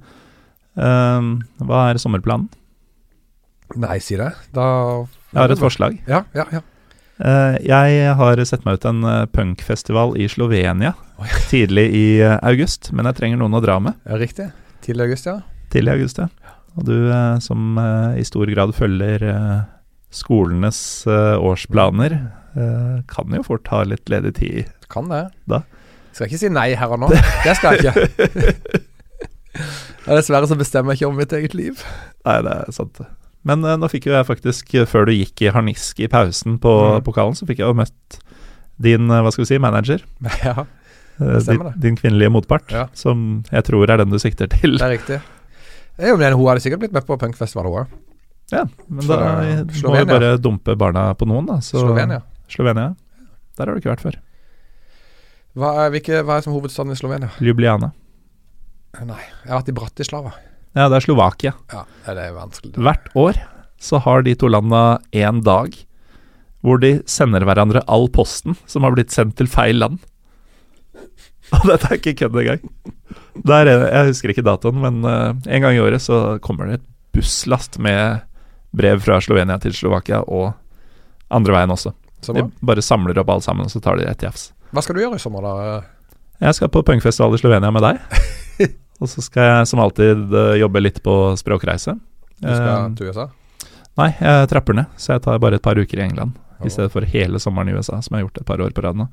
Um, 0.75 1.27
hva 1.67 1.89
er 1.91 1.99
sommerplanen? 2.01 2.47
Nei, 3.79 3.97
sier 4.03 4.21
jeg. 4.21 4.35
Da 4.55 4.65
Jeg 5.33 5.39
har 5.41 5.51
et 5.51 5.59
forslag. 5.61 5.95
Ja, 6.07 6.23
ja, 6.37 6.45
ja. 6.55 6.61
Eh, 7.15 7.57
jeg 7.63 8.15
har 8.19 8.41
sett 8.43 8.65
meg 8.67 8.79
ut 8.79 8.87
en 8.89 9.05
eh, 9.07 9.21
punkfestival 9.31 10.17
i 10.19 10.25
Slovenia 10.27 10.91
Oi. 11.21 11.29
tidlig 11.51 11.85
i 11.95 12.05
eh, 12.19 12.35
august, 12.43 12.91
men 12.91 13.07
jeg 13.07 13.19
trenger 13.21 13.39
noen 13.39 13.55
å 13.55 13.61
dra 13.63 13.77
med. 13.79 13.95
Ja, 14.03 14.19
riktig. 14.19 14.49
Tidlig 14.83 15.07
august, 15.07 15.29
ja. 15.29 15.37
Tidlig 15.71 15.95
august, 15.95 16.19
ja. 16.19 16.27
Og 16.75 16.83
du 16.89 17.07
som 17.39 17.77
i 18.19 18.23
stor 18.27 18.49
grad 18.51 18.73
følger 18.75 19.21
skolenes 20.11 20.77
årsplaner, 21.07 22.17
kan 23.07 23.31
jo 23.31 23.45
fort 23.47 23.71
ha 23.71 23.79
litt 23.87 24.11
ledig 24.11 24.33
tid. 24.35 24.73
Kan 24.91 25.07
det. 25.07 25.21
Da. 25.47 25.61
Skal 26.11 26.27
ikke 26.27 26.41
si 26.41 26.51
nei 26.51 26.67
her 26.75 26.91
og 26.91 26.99
nå. 27.05 27.13
Det 27.15 27.55
skal 27.55 27.79
jeg 27.79 27.95
ikke. 27.95 28.83
Ja, 30.05 30.13
dessverre 30.13 30.45
så 30.45 30.57
bestemmer 30.59 30.93
jeg 30.93 30.99
ikke 30.99 31.07
om 31.07 31.15
mitt 31.17 31.31
eget 31.33 31.55
liv. 31.57 31.79
Nei, 32.27 32.35
det 32.45 32.51
er 32.51 32.73
sant. 32.75 32.99
Men 33.45 33.63
eh, 33.63 33.75
nå 33.77 33.87
fikk 33.91 34.07
jo 34.09 34.15
jeg 34.15 34.25
faktisk, 34.27 34.73
eh, 34.75 34.85
før 34.89 35.05
du 35.07 35.13
gikk 35.13 35.45
i 35.45 35.51
harnisk 35.53 35.99
i 36.01 36.07
pausen 36.11 36.57
på 36.59 36.71
Mm. 36.97 37.03
pokalen, 37.05 37.35
så 37.37 37.45
fikk 37.45 37.59
jeg 37.61 37.67
jo 37.69 37.75
møtt 37.77 38.19
din, 38.81 39.05
eh, 39.11 39.21
hva 39.21 39.31
skal 39.31 39.45
vi 39.45 39.51
si, 39.53 39.57
manager. 39.61 40.01
Ja, 40.43 40.65
Eh, 41.15 41.29
Det 41.37 41.43
stemmer 41.45 41.69
det. 41.71 41.79
din 41.79 41.95
kvinnelige 41.95 42.27
motpart, 42.29 42.71
Ja. 42.75 42.87
som 42.91 43.45
jeg 43.49 43.63
tror 43.63 43.87
er 43.89 43.97
den 44.01 44.09
du 44.11 44.17
sikter 44.19 44.49
til. 44.51 44.73
det 44.77 44.81
er 44.83 44.97
riktig. 44.97 45.21
Jo, 45.97 46.17
men 46.17 46.33
Hun 46.35 46.45
hadde 46.49 46.59
sikkert 46.59 46.79
blitt 46.81 46.91
med 46.91 47.05
på 47.07 47.15
punkfestivalen, 47.17 47.71
hun 47.71 47.85
òg. 47.85 47.87
Ja, 48.51 48.65
men 48.89 49.07
da 49.07 49.19
eh, 49.39 49.63
må 49.63 49.93
vi 49.95 50.03
bare 50.11 50.37
dumpe 50.37 50.75
barna 50.75 51.13
på 51.15 51.25
noen, 51.25 51.45
da. 51.47 51.61
Så, 51.63 51.79
Slovenia. 51.79 52.19
Slovenia. 52.51 52.95
Der 53.57 53.65
har 53.65 53.73
du 53.73 53.79
ikke 53.79 53.95
vært 53.95 54.03
før. 54.03 54.17
Hva 55.55 55.85
er, 55.85 55.89
hvilke, 55.95 56.19
hva 56.27 56.35
er 56.37 56.41
som 56.43 56.51
hovedstaden 56.53 56.91
i 56.91 56.99
Slovenia? 56.99 57.31
Ljubljana. 57.39 57.93
Nei, 59.05 59.23
jeg 59.45 59.51
har 59.53 59.61
vært 59.61 59.69
i 59.71 59.77
Bratislava. 59.79 60.33
Ja, 60.75 60.89
det 60.91 60.97
er 60.99 61.05
Slovakia. 61.05 61.53
Ja, 61.71 61.85
det 62.07 62.23
er 62.25 62.33
vanskelig. 62.35 62.73
Hvert 62.75 63.11
år 63.15 63.39
så 63.81 63.99
har 64.03 64.25
de 64.25 64.33
to 64.35 64.49
landa 64.51 64.99
én 65.15 65.41
dag 65.45 65.75
hvor 66.65 66.79
de 66.81 66.97
sender 67.09 67.45
hverandre 67.45 67.83
all 67.91 68.07
posten 68.09 68.57
som 68.65 68.83
har 68.83 68.95
blitt 68.95 69.13
sendt 69.13 69.37
til 69.37 69.47
feil 69.51 69.77
land. 69.79 69.99
Og 71.55 71.67
dette 71.69 71.91
er 71.91 71.99
ikke 71.99 72.15
kødd 72.23 72.39
engang. 72.41 72.63
Det 73.45 73.59
er 73.61 73.69
Jeg 73.69 74.09
husker 74.09 74.33
ikke 74.33 74.45
datoen, 74.45 74.81
men 74.81 75.05
eh, 75.05 75.55
en 75.57 75.61
gang 75.65 75.77
i 75.77 75.83
året 75.83 76.01
så 76.01 76.39
kommer 76.43 76.71
det 76.71 76.79
et 76.79 76.87
busslast 77.15 77.77
med 77.79 78.23
brev 78.75 78.99
fra 79.05 79.21
Slovenia 79.23 79.59
til 79.61 79.75
Slovakia, 79.77 80.23
og 80.27 80.55
andre 81.31 81.53
veien 81.55 81.71
også. 81.71 81.93
De 82.25 82.47
bare 82.65 82.83
samler 82.83 83.21
opp 83.21 83.29
alt 83.31 83.45
sammen, 83.45 83.69
og 83.69 83.71
så 83.71 83.79
tar 83.83 84.01
de 84.01 84.07
et 84.09 84.25
jafs. 84.25 84.49
Hva 84.73 84.83
skal 84.83 84.97
du 84.97 85.03
gjøre 85.05 85.19
i 85.19 85.23
sommer, 85.23 85.45
da? 85.45 85.77
Jeg 86.43 86.57
skal 86.57 86.73
på 86.73 86.81
punkfestival 86.83 87.37
i 87.37 87.39
Slovenia 87.39 87.71
med 87.71 87.85
deg. 87.85 88.01
Og 89.03 89.11
så 89.11 89.23
skal 89.25 89.49
jeg 89.49 89.71
som 89.71 89.81
alltid 89.83 90.31
eh, 90.33 90.53
jobbe 90.61 90.83
litt 90.83 91.01
på 91.03 91.15
språkreise. 91.39 91.97
Du 92.39 92.47
skal 92.47 92.69
Eh, 92.69 92.87
til 92.99 93.11
USA? 93.11 93.27
Nei, 93.99 94.09
jeg 94.19 94.49
trapper 94.51 94.75
ned, 94.75 94.95
så 94.99 95.15
jeg 95.15 95.23
tar 95.23 95.39
bare 95.39 95.59
et 95.59 95.63
par 95.63 95.79
uker 95.79 95.99
i 95.99 96.03
England. 96.03 96.35
Oh. 96.59 96.67
I 96.67 96.71
stedet 96.71 96.91
for 96.91 97.07
hele 97.07 97.39
sommeren 97.39 97.71
i 97.71 97.75
USA, 97.75 98.01
som 98.03 98.15
jeg 98.15 98.23
har 98.23 98.27
gjort 98.27 98.41
et 98.41 98.47
par 98.47 98.63
år 98.63 98.75
på 98.75 98.83
rad 98.83 98.99
nå. 98.99 99.07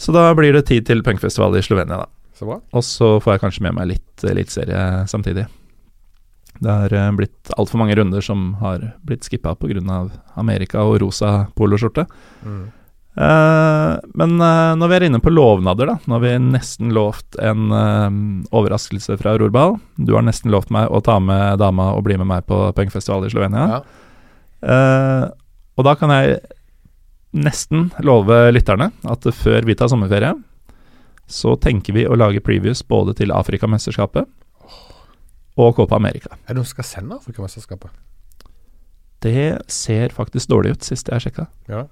Så 0.00 0.14
da 0.16 0.30
blir 0.34 0.54
det 0.56 0.64
tid 0.70 0.86
til 0.88 1.02
punkfestival 1.06 1.58
i 1.58 1.62
Slovenia, 1.62 2.02
da. 2.02 2.06
Så 2.34 2.46
bra. 2.48 2.60
Og 2.72 2.84
så 2.86 3.18
får 3.20 3.34
jeg 3.34 3.42
kanskje 3.42 3.64
med 3.66 3.76
meg 3.76 3.90
litt 3.90 4.24
eliteserie 4.24 4.84
samtidig. 5.10 5.44
Det 6.60 6.72
har 6.72 6.92
eh, 6.92 7.10
blitt 7.16 7.52
altfor 7.56 7.80
mange 7.82 7.96
runder 7.98 8.24
som 8.24 8.54
har 8.60 8.92
blitt 9.06 9.26
skippa 9.28 9.54
pga. 9.60 10.00
Amerika 10.40 10.82
og 10.86 11.00
rosa 11.02 11.46
poloskjorte. 11.56 12.06
Mm. 12.44 12.64
Eh, 13.16 13.94
men 14.14 14.36
eh, 14.38 14.72
når 14.78 14.90
vi 14.90 14.96
er 14.96 15.06
inne 15.08 15.20
på 15.22 15.32
lovnader, 15.32 15.90
da. 15.90 15.96
Nå 16.06 16.16
har 16.16 16.22
vi 16.24 16.34
nesten 16.44 16.92
lovt 16.94 17.38
en 17.42 17.74
eh, 17.74 18.08
overraskelse 18.56 19.18
fra 19.20 19.34
Rorbal. 19.40 19.78
Du 19.98 20.14
har 20.16 20.24
nesten 20.26 20.52
lovt 20.54 20.70
meg 20.74 20.90
å 20.90 21.02
ta 21.04 21.18
med 21.22 21.58
dama 21.62 21.90
og 21.96 22.04
bli 22.06 22.18
med 22.20 22.30
meg 22.30 22.46
på 22.48 22.62
punkfestival 22.76 23.26
i 23.26 23.32
Slovenia. 23.32 23.66
Ja. 23.74 23.82
Og 25.80 25.86
da 25.86 25.94
kan 25.96 26.10
jeg 26.12 26.36
nesten 27.32 27.88
love 28.04 28.36
lytterne 28.52 28.90
at 29.08 29.24
før 29.38 29.64
vi 29.64 29.76
tar 29.78 29.88
sommerferie, 29.88 30.34
så 31.30 31.54
tenker 31.62 31.94
vi 31.96 32.04
å 32.04 32.18
lage 32.18 32.42
previews 32.44 32.82
både 32.84 33.14
til 33.16 33.32
Afrikamesterskapet 33.32 34.28
og 35.60 35.72
Copa 35.78 35.96
America. 35.96 36.34
Er 36.44 36.52
det 36.52 36.58
noen 36.58 36.68
som 36.68 36.76
skal 36.76 36.88
sende 36.90 37.16
Afrikamesterskapet? 37.16 37.94
Det 39.24 39.62
ser 39.72 40.12
faktisk 40.16 40.50
dårlig 40.52 40.74
ut, 40.76 40.84
sist 40.84 41.08
jeg 41.08 41.24
sjekka. 41.24 41.46
Ja. 41.70 41.86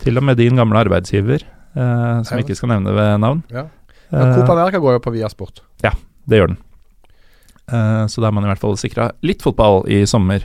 Til 0.00 0.16
og 0.20 0.24
med 0.24 0.38
din 0.40 0.56
gamle 0.56 0.80
arbeidsgiver, 0.80 1.42
eh, 1.76 2.22
som 2.26 2.40
ikke 2.40 2.56
skal 2.56 2.72
nevne 2.74 2.94
ved 2.96 3.18
navn. 3.22 3.42
Ja. 3.52 3.66
Eh, 4.10 4.16
Ja, 4.18 4.30
Copa 4.34 4.56
America 4.56 4.80
går 4.82 4.96
jo 4.98 5.02
på 5.04 5.12
Viasport. 5.14 5.60
Det 6.30 6.38
gjør 6.38 6.50
den. 6.52 6.58
Eh, 7.70 8.04
så 8.10 8.20
da 8.22 8.28
er 8.28 8.34
man 8.36 8.44
i 8.44 8.50
hvert 8.50 8.60
fall 8.62 8.76
sikra 8.78 9.10
litt 9.26 9.42
fotball 9.42 9.84
i 9.90 10.02
sommer. 10.06 10.44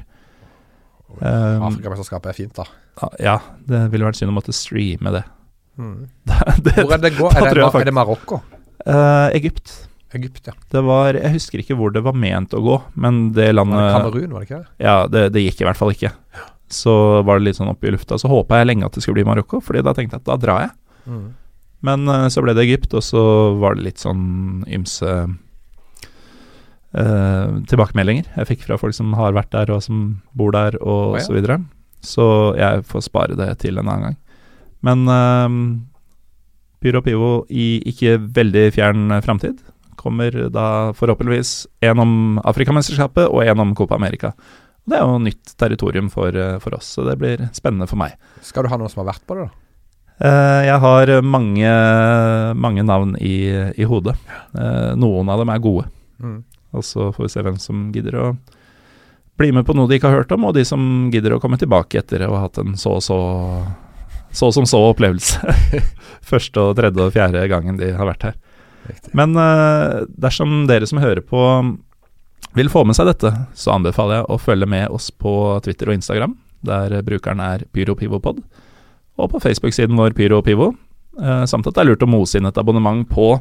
Eh, 1.22 1.62
Afrikamesterskapet 1.62 2.32
er 2.32 2.38
fint, 2.38 2.56
da. 2.58 2.66
ja, 3.22 3.38
det 3.68 3.86
ville 3.92 4.06
vært 4.08 4.18
synd 4.20 4.32
å 4.34 4.38
måtte 4.40 4.56
streame 4.56 5.16
det. 5.20 5.24
Mm. 5.76 6.06
det 6.64 6.72
Hvor 6.78 6.94
er 6.96 7.02
det 7.04 7.10
går? 7.18 7.34
Er 7.36 7.52
det, 7.52 7.64
er 7.68 7.84
det 7.90 7.94
Marokko? 7.94 8.38
eh, 8.88 9.26
Egypt. 9.36 9.74
Egypt, 10.16 10.46
ja. 10.48 10.54
Det 10.72 10.82
var 10.88 11.18
Jeg 11.20 11.34
husker 11.34 11.60
ikke 11.60 11.76
hvor 11.76 11.92
det 11.92 12.00
var 12.06 12.16
ment 12.16 12.54
å 12.56 12.62
gå, 12.64 12.78
men 12.96 13.34
det 13.36 13.50
landet 13.52 13.92
Kamerun, 13.92 14.32
var 14.32 14.46
det 14.46 14.48
ikke? 14.48 14.62
Ja, 14.80 14.94
det, 15.12 15.26
det 15.36 15.44
gikk 15.44 15.60
i 15.60 15.68
hvert 15.68 15.76
fall 15.76 15.92
ikke. 15.92 16.14
Så 16.76 16.94
var 17.28 17.40
det 17.40 17.50
litt 17.50 17.60
sånn 17.60 17.72
oppe 17.72 17.90
i 17.90 17.94
lufta. 17.96 18.20
Så 18.20 18.30
håpa 18.32 18.60
jeg 18.60 18.70
lenge 18.70 18.88
at 18.88 18.96
det 18.96 19.04
skulle 19.04 19.22
bli 19.22 19.28
Marokko, 19.28 19.62
Fordi 19.64 19.84
da 19.86 19.96
tenkte 19.96 20.18
jeg 20.18 20.26
at 20.26 20.30
da 20.30 20.38
drar 20.42 20.66
jeg. 20.66 20.74
Mm. 21.06 21.26
Men 21.86 22.08
eh, 22.12 22.28
så 22.34 22.44
ble 22.44 22.56
det 22.58 22.66
Egypt, 22.66 22.96
og 22.98 23.04
så 23.06 23.24
var 23.62 23.78
det 23.78 23.88
litt 23.88 24.02
sånn 24.02 24.66
ymse 24.72 25.12
eh, 26.96 27.48
tilbakemeldinger 27.70 28.26
jeg 28.32 28.50
fikk 28.52 28.66
fra 28.68 28.80
folk 28.82 28.96
som 28.98 29.14
har 29.20 29.36
vært 29.38 29.54
der, 29.56 29.74
og 29.76 29.84
som 29.86 30.22
bor 30.38 30.56
der, 30.56 30.80
og 30.82 31.16
oh, 31.16 31.18
ja. 31.20 31.26
så 31.26 31.36
videre. 31.36 31.60
Så 32.06 32.26
jeg 32.60 32.86
får 32.90 33.08
spare 33.08 33.38
det 33.38 33.52
til 33.64 33.80
en 33.82 33.90
annen 33.90 34.10
gang. 34.10 34.18
Men 34.86 35.08
uh, 35.10 35.50
Pyro 36.84 37.02
Pivo 37.02 37.30
i 37.50 37.80
ikke 37.90 38.20
veldig 38.36 38.68
fjern 38.76 39.16
framtid 39.26 39.64
kommer 39.98 40.36
da 40.54 40.94
forhåpentligvis 40.94 41.66
en 41.88 42.02
om 42.04 42.14
Afrikamesterskapet 42.46 43.26
og 43.26 43.42
en 43.42 43.64
om 43.64 43.74
Copa 43.78 43.98
America. 43.98 44.36
Det 44.86 44.98
er 44.98 45.02
jo 45.02 45.22
nytt 45.22 45.56
territorium 45.58 46.10
for, 46.14 46.36
eh, 46.38 46.58
for 46.62 46.78
oss, 46.78 46.92
så 46.96 47.06
det 47.08 47.18
blir 47.18 47.42
spennende 47.58 47.88
for 47.90 47.98
meg. 47.98 48.14
Skal 48.46 48.66
du 48.66 48.70
ha 48.70 48.78
noen 48.78 48.92
som 48.92 49.02
har 49.02 49.14
vært 49.14 49.26
på 49.26 49.38
det, 49.38 49.48
da? 49.48 49.62
Eh, 50.16 50.66
jeg 50.70 50.80
har 50.80 51.12
mange, 51.26 51.72
mange 52.56 52.84
navn 52.86 53.16
i, 53.18 53.50
i 53.76 53.88
hodet. 53.90 54.16
Eh, 54.54 54.94
noen 54.96 55.30
av 55.30 55.42
dem 55.42 55.50
er 55.50 55.64
gode. 55.64 55.90
Mm. 56.22 56.44
Og 56.78 56.86
så 56.86 57.10
får 57.16 57.26
vi 57.26 57.32
se 57.34 57.44
hvem 57.48 57.58
som 57.60 57.88
gidder 57.96 58.20
å 58.22 58.28
bli 59.36 59.50
med 59.52 59.66
på 59.68 59.74
noe 59.76 59.90
de 59.90 59.98
ikke 59.98 60.12
har 60.12 60.22
hørt 60.22 60.32
om, 60.32 60.46
og 60.46 60.54
de 60.56 60.64
som 60.64 61.10
gidder 61.12 61.36
å 61.36 61.42
komme 61.44 61.58
tilbake 61.60 62.00
etter 62.00 62.24
å 62.28 62.36
ha 62.38 62.46
hatt 62.46 62.62
en 62.62 62.78
så 62.80 63.00
og 63.00 63.04
så 63.04 63.20
så 64.36 64.50
som 64.52 64.66
så 64.68 64.82
opplevelse. 64.92 65.40
Første 66.32 66.60
og 66.60 66.76
tredje 66.76 67.00
og 67.00 67.14
fjerde 67.16 67.46
gangen 67.48 67.78
de 67.80 67.94
har 67.96 68.08
vært 68.10 68.26
her. 68.28 68.40
Riktig. 68.86 69.14
Men 69.16 69.32
dersom 70.20 70.66
dere 70.68 70.88
som 70.90 71.00
hører 71.00 71.24
på 71.24 71.40
vil 72.56 72.70
få 72.72 72.86
med 72.88 72.96
seg 72.98 73.08
dette, 73.10 73.32
så 73.58 73.74
anbefaler 73.76 74.22
jeg 74.22 74.28
å 74.32 74.40
følge 74.42 74.68
med 74.72 74.90
oss 74.96 75.10
på 75.12 75.34
Twitter 75.66 75.92
og 75.92 75.98
Instagram, 76.00 76.36
der 76.66 76.96
brukeren 77.06 77.42
er 77.44 77.66
PyroPivopod, 77.76 78.42
og 79.20 79.30
på 79.32 79.42
Facebook-siden 79.44 79.96
vår 80.00 80.16
PyroPivo, 80.18 80.72
eh, 81.22 81.46
samt 81.46 81.68
at 81.68 81.76
det 81.76 81.84
er 81.84 81.90
lurt 81.92 82.04
å 82.04 82.10
mose 82.10 82.40
inn 82.40 82.48
et 82.50 82.58
abonnement 82.58 83.06
på 83.10 83.40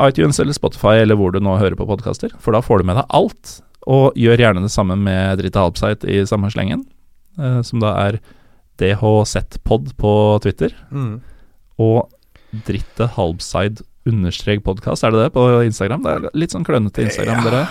iTunes 0.00 0.38
eller 0.40 0.52
Spotify 0.56 1.00
eller 1.02 1.16
hvor 1.18 1.32
du 1.32 1.40
nå 1.40 1.58
hører 1.60 1.76
på 1.76 1.86
podkaster, 1.88 2.32
for 2.40 2.52
da 2.56 2.60
får 2.64 2.80
du 2.80 2.90
med 2.90 2.96
deg 3.00 3.06
alt, 3.16 3.60
og 3.88 4.14
gjør 4.20 4.42
gjerne 4.44 4.62
det 4.64 4.72
samme 4.72 4.96
med 5.00 5.38
Drita 5.40 5.62
Halbsite 5.64 6.08
i 6.08 6.20
samme 6.28 6.50
slengen, 6.52 6.84
eh, 7.38 7.60
som 7.66 7.80
da 7.80 7.94
er 8.08 8.20
DHZpod 8.80 9.94
på 10.00 10.12
Twitter, 10.42 10.72
Mm. 10.90 11.20
og 11.78 12.10
Dritte 12.66 13.06
Halbside 13.16 13.82
understrek 14.10 14.60
podkast, 14.66 15.04
er 15.06 15.14
det 15.14 15.22
det 15.24 15.30
på 15.34 15.44
Instagram? 15.64 16.02
Det 16.04 16.12
er 16.18 16.26
litt 16.42 16.52
sånn 16.54 16.66
klønete 16.66 17.02
Instagram, 17.06 17.40
dere. 17.46 17.62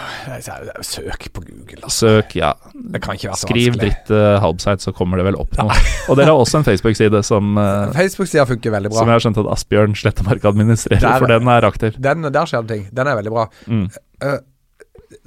Søk 0.85 1.27
på 1.35 1.43
Google, 1.45 1.81
altså. 1.83 2.07
Søk, 2.23 2.35
ja. 2.39 2.53
Det 2.73 3.01
kan 3.03 3.15
ikke 3.19 3.29
være 3.29 3.39
så 3.41 3.47
Skriv 3.47 3.69
vanskelig. 3.73 3.91
Dritte 3.93 4.21
Halbside, 4.43 4.83
så 4.85 4.93
kommer 4.95 5.21
det 5.21 5.27
vel 5.29 5.37
opp 5.41 5.53
noe. 5.59 5.77
Og 6.09 6.17
dere 6.19 6.31
har 6.33 6.41
også 6.41 6.61
en 6.61 6.67
Facebook-side 6.67 7.21
som, 7.27 7.51
eh, 7.61 7.93
Facebook-sida 7.99 8.47
funker 8.49 8.73
veldig 8.77 8.93
som 8.95 9.07
jeg 9.11 9.17
har 9.19 9.25
skjønt 9.27 9.41
at 9.43 9.51
Asbjørn 9.55 9.95
Slettemark 9.99 10.45
administrerer, 10.51 11.03
Der- 11.05 11.19
for 11.23 11.31
den 11.31 11.47
er 11.55 11.67
aktiv. 11.69 11.99
Den, 11.99 12.21
der 12.31 12.49
skjer 12.49 12.65
det 12.65 12.75
ting. 12.75 12.85
Den 12.95 13.07
er 13.11 13.19
veldig 13.19 13.33
bra. 13.35 13.47
Mm. 13.67 13.87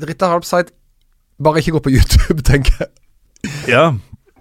Ritter 0.02 0.32
Halbside, 0.32 0.72
bare 1.42 1.62
ikke 1.62 1.74
gå 1.76 1.82
på 1.88 1.92
YouTube, 1.96 2.42
tenker 2.46 2.84
jeg. 2.84 2.92
Ja. 3.70 3.84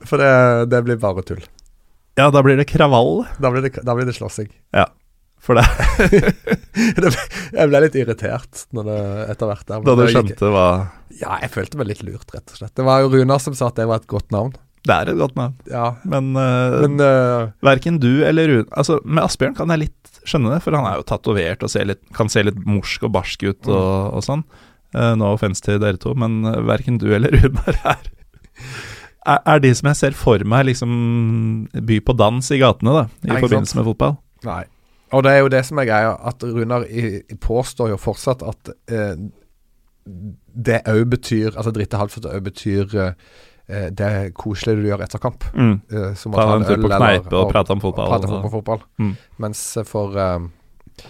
For 0.05 0.21
det, 0.21 0.31
det 0.71 0.83
blir 0.85 0.97
bare 1.01 1.21
tull. 1.25 1.41
ja, 2.17 2.27
da 2.33 2.41
blir 2.45 2.57
det 2.59 2.67
kravall, 2.69 3.23
Da 3.41 3.49
blir 3.53 3.63
det, 3.65 3.71
da 3.85 3.93
blir 3.97 4.05
det 4.09 4.13
slåssing. 4.17 4.49
For 5.41 5.57
det 5.57 5.65
jeg 7.57 7.69
ble 7.69 7.79
litt 7.85 7.95
irritert 7.97 8.65
når 8.75 8.89
det 8.89 8.97
etter 9.33 9.49
hvert 9.49 9.69
der. 9.69 9.85
da 9.87 9.95
du 9.97 10.03
skjønte 10.11 10.51
hva 10.53 10.65
Ja, 11.17 11.39
jeg 11.41 11.51
følte 11.53 11.79
meg 11.79 11.89
litt 11.89 12.03
lurt, 12.05 12.27
rett 12.33 12.53
og 12.53 12.59
slett. 12.59 12.75
Det 12.77 12.85
var 12.87 13.01
jo 13.03 13.09
Runar 13.13 13.41
som 13.43 13.55
sa 13.57 13.71
at 13.71 13.79
det 13.79 13.87
var 13.89 14.03
et 14.03 14.09
godt 14.11 14.29
navn. 14.33 14.53
Det 14.85 14.93
er 14.95 15.11
et 15.11 15.19
godt 15.19 15.35
navn, 15.37 15.57
Ja, 15.69 15.91
men, 16.09 16.31
uh, 16.33 16.79
men 16.81 17.01
uh, 17.01 17.51
verken 17.61 17.99
du 18.01 18.23
eller 18.25 18.49
Rune 18.49 18.69
Altså, 18.73 18.97
med 19.05 19.21
Asbjørn 19.27 19.57
kan 19.57 19.69
jeg 19.73 19.83
litt 19.83 20.21
skjønne 20.25 20.55
det, 20.55 20.61
for 20.65 20.77
han 20.77 20.87
er 20.89 20.97
jo 20.99 21.05
tatovert 21.09 21.65
og 21.65 21.69
ser 21.73 21.89
litt, 21.89 22.01
kan 22.17 22.29
se 22.29 22.41
litt 22.45 22.57
morsk 22.65 23.05
og 23.05 23.13
barsk 23.17 23.45
ut 23.45 23.69
og, 23.69 24.17
og 24.17 24.25
sånn. 24.25 24.45
Uh, 24.93 25.13
no 25.17 25.33
offense 25.35 25.63
til 25.65 25.77
dere 25.81 26.01
to, 26.01 26.15
men 26.17 26.41
uh, 26.45 26.57
verken 26.65 26.97
du 27.01 27.07
eller 27.13 27.33
Runar 27.41 27.77
er 27.81 28.09
er, 29.25 29.39
er 29.45 29.61
de 29.61 29.71
som 29.77 29.89
jeg 29.91 29.99
ser 29.99 30.17
for 30.17 30.43
meg 30.47 30.67
liksom 30.71 30.91
by 31.71 31.99
på 32.05 32.15
dans 32.17 32.51
i 32.53 32.59
gatene, 32.61 32.93
da, 33.01 33.03
i 33.27 33.37
forbindelse 33.37 33.75
sant? 33.75 33.81
med 33.81 33.89
fotball. 33.91 34.15
Nei. 34.47 34.63
Og 35.11 35.23
det 35.25 35.31
er 35.31 35.43
jo 35.43 35.51
det 35.51 35.61
som 35.67 35.79
er 35.81 35.87
greia, 35.89 36.15
at 36.29 36.43
Runar 36.43 36.85
påstår 37.43 37.93
jo 37.93 37.99
fortsatt 37.99 38.43
at 38.47 38.73
eh, 38.91 39.15
det 40.05 40.81
òg 40.89 41.03
betyr 41.11 41.53
Altså 41.53 41.71
dritte 41.75 41.99
halvfart 41.99 42.25
òg 42.31 42.41
betyr 42.47 42.95
eh, 43.03 43.89
det 43.93 44.33
koselige 44.39 44.81
du 44.81 44.87
gjør 44.89 45.03
etter 45.05 45.21
kamp. 45.21 45.45
Mm. 45.53 45.75
eh, 45.91 46.09
som 46.19 46.33
å 46.33 46.39
Ta 46.39 46.47
ta 46.47 46.57
en 46.57 46.67
tur 46.67 46.81
på 46.81 46.91
kneipe 46.91 47.37
og 47.37 47.51
prate 47.53 47.75
om 47.75 47.83
fotball. 47.83 48.09
prate 48.11 48.33
om 48.39 48.49
fotball. 48.51 48.83
Mm. 48.99 49.13
Mens 49.45 49.61
for 49.87 50.17
eh, 50.17 51.07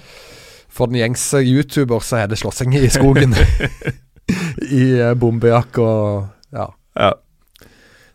For 0.71 0.87
den 0.87 1.01
gjengse 1.01 1.41
YouTuber 1.43 1.99
så 1.99 2.21
er 2.21 2.31
det 2.31 2.39
slåssing 2.39 2.75
i 2.79 2.87
skogen. 2.89 3.35
I 4.81 4.85
uh, 5.01 5.13
bombejakke 5.19 5.83
og 5.83 6.27
Ja. 6.55 6.69
Ja. 6.95 7.11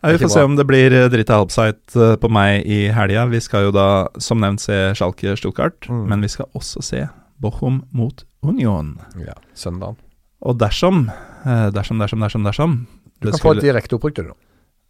Ja, 0.03 0.11
vi 0.13 0.17
får 0.21 0.29
se 0.29 0.43
om 0.45 0.55
det 0.55 0.65
blir 0.69 0.93
eh, 0.93 1.07
dritt 1.09 1.29
av 1.33 1.41
halvsite 1.47 1.95
eh, 2.11 2.15
på 2.21 2.29
meg 2.29 2.65
i 2.69 2.87
helga. 2.93 3.25
Vi 3.31 3.39
skal 3.41 3.63
jo 3.67 3.71
da, 3.75 3.85
som 4.21 4.39
nevnt, 4.43 4.61
se 4.61 4.93
Schalke 4.95 5.33
Stuttgart, 5.39 5.87
Mm. 5.89 6.03
men 6.11 6.21
vi 6.21 6.27
skal 6.29 6.45
også 6.55 6.83
se 6.83 7.07
Bochum 7.41 7.83
mot 7.91 8.23
Union. 8.43 8.99
ja 9.17 9.33
søndagen. 9.57 9.97
Og 10.41 10.57
dersom, 10.61 11.09
eh, 11.45 11.69
dersom, 11.73 11.97
dersom, 11.99 12.19
dersom, 12.21 12.43
dersom 12.45 12.75
Du 13.19 13.31
kan 13.31 13.31
kan 13.31 13.39
få 13.39 13.51
et 13.55 13.57
skulle, 13.57 13.61
direkte 13.73 13.95
opprykk 13.97 14.15
det 14.15 14.25
nå. 14.27 14.35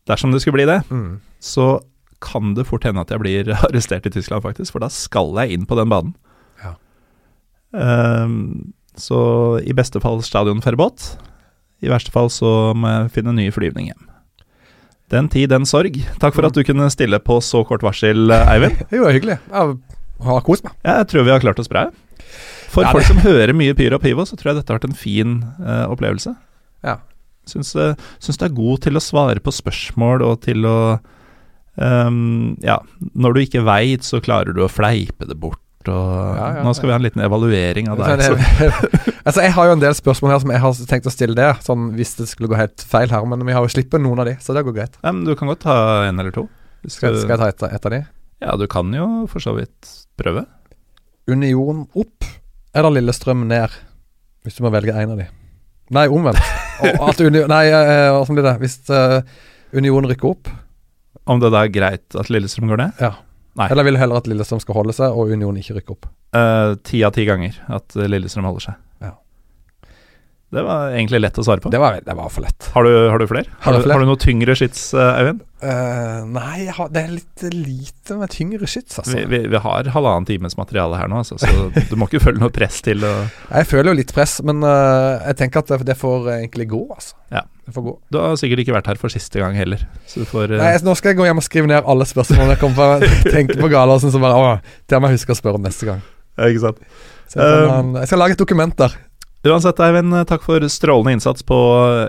dersom 0.08 0.32
det 0.34 0.42
skulle 0.42 0.58
bli 0.60 0.66
det, 0.66 0.84
Mm. 0.92 1.20
så 1.40 1.82
kan 2.20 2.54
det 2.56 2.66
fort 2.68 2.84
hende 2.84 3.00
at 3.02 3.10
jeg 3.10 3.20
blir 3.20 3.44
arrestert 3.68 4.06
i 4.06 4.10
Tyskland, 4.10 4.44
faktisk. 4.44 4.72
For 4.74 4.80
da 4.80 4.90
skal 4.90 5.32
jeg 5.38 5.52
inn 5.54 5.66
på 5.66 5.76
den 5.78 5.88
banen. 5.90 6.16
Ja. 6.64 6.74
Um, 7.72 8.74
så 8.98 9.62
i 9.64 9.74
beste 9.74 10.02
fall 10.02 10.22
stadionferbåt. 10.26 11.18
I 11.84 11.90
verste 11.92 12.12
fall 12.12 12.30
så 12.34 12.74
må 12.76 12.90
jeg 12.90 13.12
finne 13.20 13.34
ny 13.38 13.50
flyvning 13.54 13.92
hjem. 13.92 14.08
Den 15.14 15.30
tid, 15.32 15.48
den 15.54 15.66
sorg. 15.68 15.96
Takk 16.20 16.36
for 16.36 16.48
at 16.50 16.56
du 16.56 16.66
kunne 16.68 16.90
stille 16.92 17.20
på 17.24 17.40
så 17.44 17.62
kort 17.68 17.86
varsel, 17.86 18.28
Eivind. 18.34 18.82
Det 18.92 19.00
var 19.00 19.16
hyggelig. 19.16 19.38
Jeg 19.48 19.78
har 20.28 20.44
kost 20.44 20.66
meg. 20.68 20.76
Jeg 20.84 21.08
tror 21.12 21.28
vi 21.28 21.32
har 21.32 21.44
klart 21.44 21.62
oss 21.64 21.72
bra. 21.72 21.88
For 22.68 22.84
Ja, 22.84 22.92
folk 22.92 23.08
som 23.08 23.22
hører 23.24 23.56
mye 23.56 23.76
Pyr 23.78 23.96
og 23.96 24.04
Pivo, 24.04 24.26
så 24.28 24.36
tror 24.36 24.52
jeg 24.52 24.60
dette 24.60 24.74
har 24.74 24.82
vært 24.82 24.90
en 24.90 25.00
fin 25.00 25.38
uh, 25.62 25.86
opplevelse. 25.88 26.34
Ja. 26.86 26.98
Syns, 27.48 27.72
uh, 27.80 27.96
syns 28.20 28.42
du 28.42 28.44
er 28.50 28.58
god 28.58 28.84
til 28.84 29.00
å 29.00 29.04
svare 29.04 29.44
på 29.44 29.54
spørsmål 29.56 30.26
og 30.28 30.42
til 30.44 30.68
å 30.68 30.80
um, 31.80 32.58
Ja, 32.66 32.82
når 33.16 33.38
du 33.38 33.42
ikke 33.46 33.64
veit, 33.68 34.04
så 34.04 34.20
klarer 34.24 34.52
du 34.52 34.66
å 34.66 34.72
fleipe 34.72 35.30
det 35.30 35.40
bort. 35.40 35.62
Og 35.94 36.12
Ja, 36.38 36.48
ja, 36.58 36.66
nå 36.66 36.74
skal 36.78 36.90
vi 36.90 36.94
ha 36.96 37.00
en 37.00 37.06
liten 37.06 37.24
evaluering 37.26 37.92
av 37.94 38.02
deg. 38.02 38.26
Altså 39.28 39.44
Jeg 39.44 39.54
har 39.58 39.68
jo 39.68 39.74
en 39.76 39.82
del 39.82 39.96
spørsmål 39.98 40.32
her 40.32 40.42
som 40.44 40.52
jeg 40.54 40.64
har 40.64 40.82
tenkt 40.88 41.10
å 41.10 41.12
stille 41.12 41.36
det, 41.36 41.50
sånn 41.66 41.90
hvis 41.98 42.14
det 42.20 42.30
skulle 42.32 42.48
gå 42.52 42.60
helt 42.60 42.84
feil 42.88 43.12
her. 43.12 43.26
Men 43.28 43.44
vi 43.48 43.56
har 43.56 43.66
jo 43.66 43.74
sluppet 43.74 44.04
noen 44.04 44.22
av 44.24 44.30
de, 44.30 44.38
så 44.44 44.56
det 44.56 44.64
går 44.68 44.78
greit. 44.78 44.96
Ja, 45.02 45.12
men 45.12 45.26
du 45.28 45.34
kan 45.36 45.52
godt 45.52 45.66
ta 45.66 45.76
en 46.08 46.22
eller 46.24 46.36
to. 46.36 46.46
Skal, 46.88 47.18
skal 47.20 47.36
jeg 47.36 47.42
ta 47.42 47.50
et, 47.52 47.66
et 47.76 47.90
av 47.90 47.96
de? 47.96 48.02
Ja, 48.46 48.56
du 48.60 48.68
kan 48.72 48.94
jo 48.96 49.26
for 49.32 49.44
så 49.44 49.56
vidt 49.58 49.92
prøve. 50.20 50.46
Union 51.28 51.84
opp 51.98 52.28
eller 52.78 52.94
Lillestrøm 52.94 53.48
ned? 53.50 53.74
Hvis 54.46 54.60
du 54.60 54.64
må 54.64 54.72
velge 54.72 54.96
en 54.96 55.16
av 55.16 55.20
de. 55.20 55.28
Nei, 55.96 56.06
omvendt. 56.12 56.40
Uni 57.26 57.44
nei, 57.50 57.64
eh, 57.74 58.32
blir 58.32 58.46
det? 58.46 58.56
Hvis 58.62 58.78
uh, 58.94 59.20
Union 59.76 60.08
rykker 60.08 60.30
opp? 60.30 60.52
Om 61.28 61.42
det 61.42 61.52
da 61.52 61.64
er 61.66 61.74
greit 61.74 62.16
at 62.16 62.30
Lillestrøm 62.32 62.70
går 62.72 62.84
ned? 62.84 63.02
Ja. 63.04 63.16
Nei. 63.58 63.68
Eller 63.74 63.88
vil 63.88 63.96
du 63.98 64.00
heller 64.02 64.20
at 64.22 64.28
Lillestrøm 64.30 64.60
skal 64.62 64.76
holde 64.78 64.94
seg, 64.94 65.14
og 65.18 65.32
Union 65.34 65.56
ikke 65.58 65.80
rykke 65.80 65.96
opp? 65.96 66.10
Eh, 66.38 66.76
Ti 66.86 67.00
av 67.08 67.16
ti 67.16 67.24
ganger 67.26 67.56
at 67.74 67.96
eh, 67.98 68.06
Lillestrøm 68.10 68.46
holder 68.46 68.68
seg. 68.68 68.76
Det 70.48 70.62
var 70.64 70.94
egentlig 70.96 71.20
lett 71.20 71.38
å 71.42 71.44
svare 71.44 71.60
på. 71.60 71.68
Det 71.74 71.80
var, 71.82 71.98
det 72.06 72.14
var 72.16 72.30
for 72.32 72.46
lett. 72.46 72.70
Har 72.72 72.86
du, 72.88 72.92
har 73.12 73.20
du 73.20 73.26
flere? 73.28 73.52
Har 73.66 73.76
har 73.84 74.00
du 74.00 74.08
noe 74.08 74.20
tyngre 74.22 74.54
skyts, 74.56 74.94
eh, 74.96 75.18
Eivind? 75.20 75.42
Uh, 75.60 76.22
nei, 76.30 76.70
har, 76.72 76.88
det 76.94 77.02
er 77.02 77.10
litt 77.18 77.44
lite 77.52 78.16
med 78.16 78.32
tyngre 78.32 78.70
skyts, 78.70 79.02
altså. 79.02 79.18
Vi, 79.18 79.26
vi, 79.28 79.42
vi 79.52 79.60
har 79.60 79.90
halvannen 79.92 80.28
times 80.30 80.56
materiale 80.56 81.00
her 81.02 81.10
nå, 81.12 81.20
altså, 81.20 81.36
så 81.42 81.68
du 81.90 81.96
må 82.00 82.08
ikke 82.08 82.22
føle 82.30 82.40
noe 82.40 82.54
press 82.54 82.78
til 82.86 83.04
å 83.04 83.12
Jeg 83.26 83.68
føler 83.68 83.92
jo 83.92 83.98
litt 84.00 84.14
press, 84.16 84.38
men 84.48 84.64
uh, 84.64 85.18
jeg 85.26 85.40
tenker 85.42 85.66
at 85.66 85.74
det, 85.74 85.82
det 85.90 85.98
får 86.00 86.32
egentlig 86.38 86.70
gå, 86.72 86.80
altså. 86.96 87.18
Ja. 87.34 87.44
Det 87.68 87.76
får 87.76 87.88
gå. 87.90 87.96
Du 88.16 88.22
har 88.24 88.40
sikkert 88.40 88.64
ikke 88.64 88.78
vært 88.78 88.88
her 88.94 89.02
for 89.02 89.12
siste 89.12 89.44
gang 89.44 89.58
heller, 89.60 89.84
så 90.08 90.24
du 90.24 90.30
får 90.32 90.56
uh... 90.56 90.62
Nei, 90.62 90.72
Nå 90.88 90.96
skal 90.96 91.12
jeg 91.12 91.20
gå 91.20 91.28
hjem 91.28 91.44
og 91.44 91.48
skrive 91.50 91.74
ned 91.74 91.92
alle 91.92 92.08
spørsmålene 92.08 92.56
jeg 92.56 92.64
kommer 92.64 93.04
på. 93.04 93.12
Tenke 93.36 93.60
på 93.60 93.74
Galaasen 93.76 94.16
så 94.16 94.24
bare 94.24 94.40
Å, 94.40 94.56
det 94.88 95.04
må 95.04 95.12
jeg 95.12 95.20
huske 95.20 95.36
å 95.36 95.42
spørre 95.42 95.60
om 95.60 95.68
neste 95.68 95.92
gang. 95.92 96.00
ja, 96.40 96.48
Ikke 96.48 96.70
sant. 96.70 96.80
Så 97.28 97.44
jeg, 97.44 97.68
kan, 97.68 97.90
Um, 97.92 97.98
jeg 98.00 98.08
skal 98.08 98.22
lage 98.24 98.38
et 98.38 98.40
dokument 98.40 98.78
der. 98.80 98.94
Uansett, 99.48 99.80
Eivind, 99.80 100.16
takk 100.28 100.44
for 100.44 100.64
strålende 100.72 101.14
innsats 101.16 101.46
på 101.46 101.58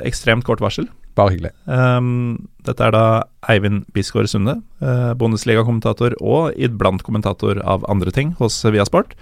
ekstremt 0.07 0.47
kort 0.47 0.63
varsel. 0.65 0.89
Bare 1.19 1.35
hyggelig. 1.35 1.51
Um, 1.67 2.49
dette 2.67 2.85
er 2.85 2.95
da 2.95 3.03
Eivind 3.51 3.85
Bisgaard 3.95 4.31
Sunde, 4.31 4.57
uh, 4.83 5.13
Bundesliga-kommentator 5.19 6.17
og 6.23 6.57
iblant 6.59 7.03
kommentator 7.07 7.61
av 7.67 7.87
andre 7.91 8.15
ting 8.15 8.33
hos 8.39 8.57
Viasport, 8.65 9.17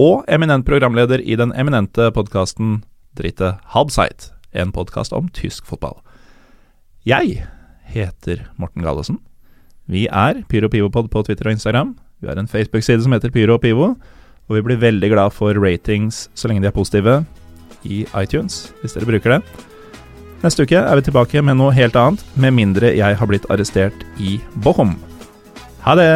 og 0.00 0.24
eminent 0.26 0.66
programleder 0.66 1.22
i 1.22 1.36
den 1.38 1.52
eminente 1.56 2.08
podkasten 2.16 2.82
Dritte 3.16 3.54
Halbseit, 3.74 4.32
en 4.52 4.72
podkast 4.74 5.14
om 5.14 5.28
tysk 5.36 5.68
fotball. 5.68 6.00
Jeg 7.06 7.44
heter 7.92 8.48
Morten 8.56 8.82
Gallosen. 8.84 9.20
Vi 9.86 10.08
er 10.08 10.42
Pyro 10.48 10.72
Pivopod 10.72 11.12
på 11.12 11.22
Twitter 11.28 11.52
og 11.52 11.58
Instagram. 11.58 11.94
Vi 12.20 12.28
har 12.32 12.40
en 12.40 12.50
Facebook-side 12.50 13.04
som 13.04 13.14
heter 13.14 13.30
Pyro 13.30 13.58
og 13.58 13.62
Pivo, 13.62 13.94
og 14.48 14.58
vi 14.58 14.64
blir 14.64 14.80
veldig 14.80 15.12
glad 15.12 15.36
for 15.36 15.56
ratings 15.60 16.26
så 16.34 16.48
lenge 16.48 16.64
de 16.64 16.72
er 16.72 16.76
positive 16.76 17.22
i 17.84 18.04
iTunes, 18.20 18.72
hvis 18.80 18.96
dere 18.96 19.08
bruker 19.08 19.36
det. 19.36 19.40
Neste 20.44 20.66
uke 20.66 20.76
er 20.76 20.98
vi 20.98 21.06
tilbake 21.06 21.40
med 21.44 21.56
noe 21.56 21.72
helt 21.72 21.96
annet, 21.96 22.20
med 22.36 22.52
mindre 22.56 22.92
jeg 22.92 23.16
har 23.16 23.30
blitt 23.30 23.46
arrestert 23.52 24.04
i 24.20 24.36
Bochum. 24.64 24.96
Ha 25.86 25.96
det! 25.96 26.10